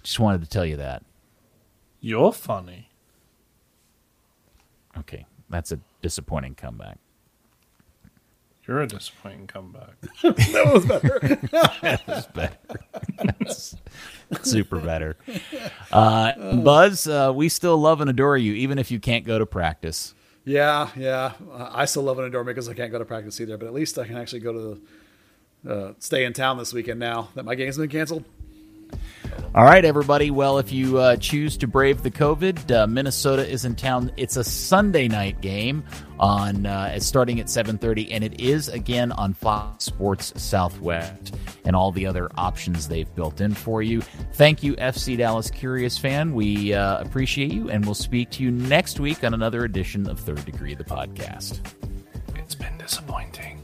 Just 0.03 0.19
wanted 0.21 0.41
to 0.43 0.49
tell 0.49 0.65
you 0.65 0.77
that. 0.79 1.03
You're 2.01 2.33
funny. 2.33 2.89
Okay, 4.99 5.27
that's 5.51 5.73
a 5.73 5.81
disappointing 6.03 6.55
comeback. 6.55 6.99
You're 8.67 8.83
a 8.83 8.87
disappointing 8.87 9.47
comeback. 9.47 9.95
That 10.23 10.71
was 10.73 10.85
better. 10.85 11.19
that 11.83 12.07
was 12.07 12.27
better. 12.27 12.81
That's 13.39 13.77
super 14.43 14.79
better. 14.79 15.17
Uh, 15.91 16.57
Buzz, 16.57 17.07
uh, 17.09 17.33
we 17.35 17.49
still 17.49 17.79
love 17.79 18.01
and 18.03 18.11
adore 18.11 18.37
you, 18.37 18.53
even 18.55 18.79
if 18.79 18.91
you 18.91 19.01
can't 19.01 19.25
go 19.25 19.39
to 19.39 19.47
practice. 19.47 20.15
yeah, 20.45 20.91
yeah. 20.97 21.33
Uh, 21.51 21.71
I 21.73 21.87
still 21.87 22.03
love 22.03 22.19
an 22.19 22.27
indoor 22.27 22.45
because 22.45 22.69
I 22.69 22.75
can't 22.75 22.93
go 22.93 22.99
to 22.99 23.07
practice 23.07 23.41
either, 23.41 23.57
but 23.57 23.67
at 23.67 23.73
least 23.75 23.99
I 23.99 24.07
can 24.07 24.17
actually 24.19 24.41
go 24.41 24.53
to 24.53 24.81
the 25.65 25.75
uh, 25.75 25.93
stay 25.99 26.25
in 26.25 26.33
town 26.35 26.59
this 26.59 26.73
weekend 26.75 27.01
now 27.01 27.29
that 27.35 27.45
my 27.45 27.55
game's 27.55 27.79
been 27.79 27.89
canceled. 27.89 28.25
All 29.55 29.65
right, 29.65 29.85
everybody. 29.85 30.31
Well, 30.31 30.59
if 30.59 30.73
you 30.73 30.99
uh, 30.99 31.17
choose 31.17 31.57
to 31.57 31.67
brave 31.67 32.03
the 32.03 32.11
COVID, 32.11 32.71
uh, 32.71 32.87
Minnesota 32.87 33.49
is 33.49 33.65
in 33.65 33.75
town. 33.75 34.13
It's 34.17 34.37
a 34.37 34.45
Sunday 34.45 35.09
night 35.09 35.41
game 35.41 35.85
on 36.21 36.67
uh, 36.67 37.01
starting 37.01 37.41
at 37.41 37.47
7:30, 37.47 38.09
and 38.11 38.23
it 38.23 38.41
is 38.41 38.69
again 38.69 39.11
on 39.13 39.33
Fox 39.33 39.85
Sports 39.85 40.35
Southwest 40.41 41.35
and 41.65 41.75
all 41.75 41.91
the 41.93 42.07
other 42.07 42.31
options 42.37 42.89
they've 42.89 43.13
built 43.15 43.41
in 43.41 43.55
for 43.55 43.83
you. 43.83 44.03
Thank 44.35 44.63
you, 44.63 44.77
FC 44.77 45.17
Dallas 45.17 45.51
Curious 45.51 45.97
fan. 45.97 46.35
We 46.35 46.75
uh, 46.75 47.01
appreciate 47.01 47.53
you, 47.53 47.71
and 47.71 47.85
we'll 47.85 47.95
speak 47.95 48.31
to 48.33 48.43
you 48.43 48.51
next 48.51 49.01
week 49.01 49.25
on 49.25 49.33
another 49.33 49.65
edition 49.65 50.09
of 50.09 50.21
Third 50.21 50.45
Degree, 50.45 50.75
the 50.75 50.85
podcast. 50.85 51.61
It's 52.37 52.55
been 52.55 52.77
disappointing. 52.79 53.63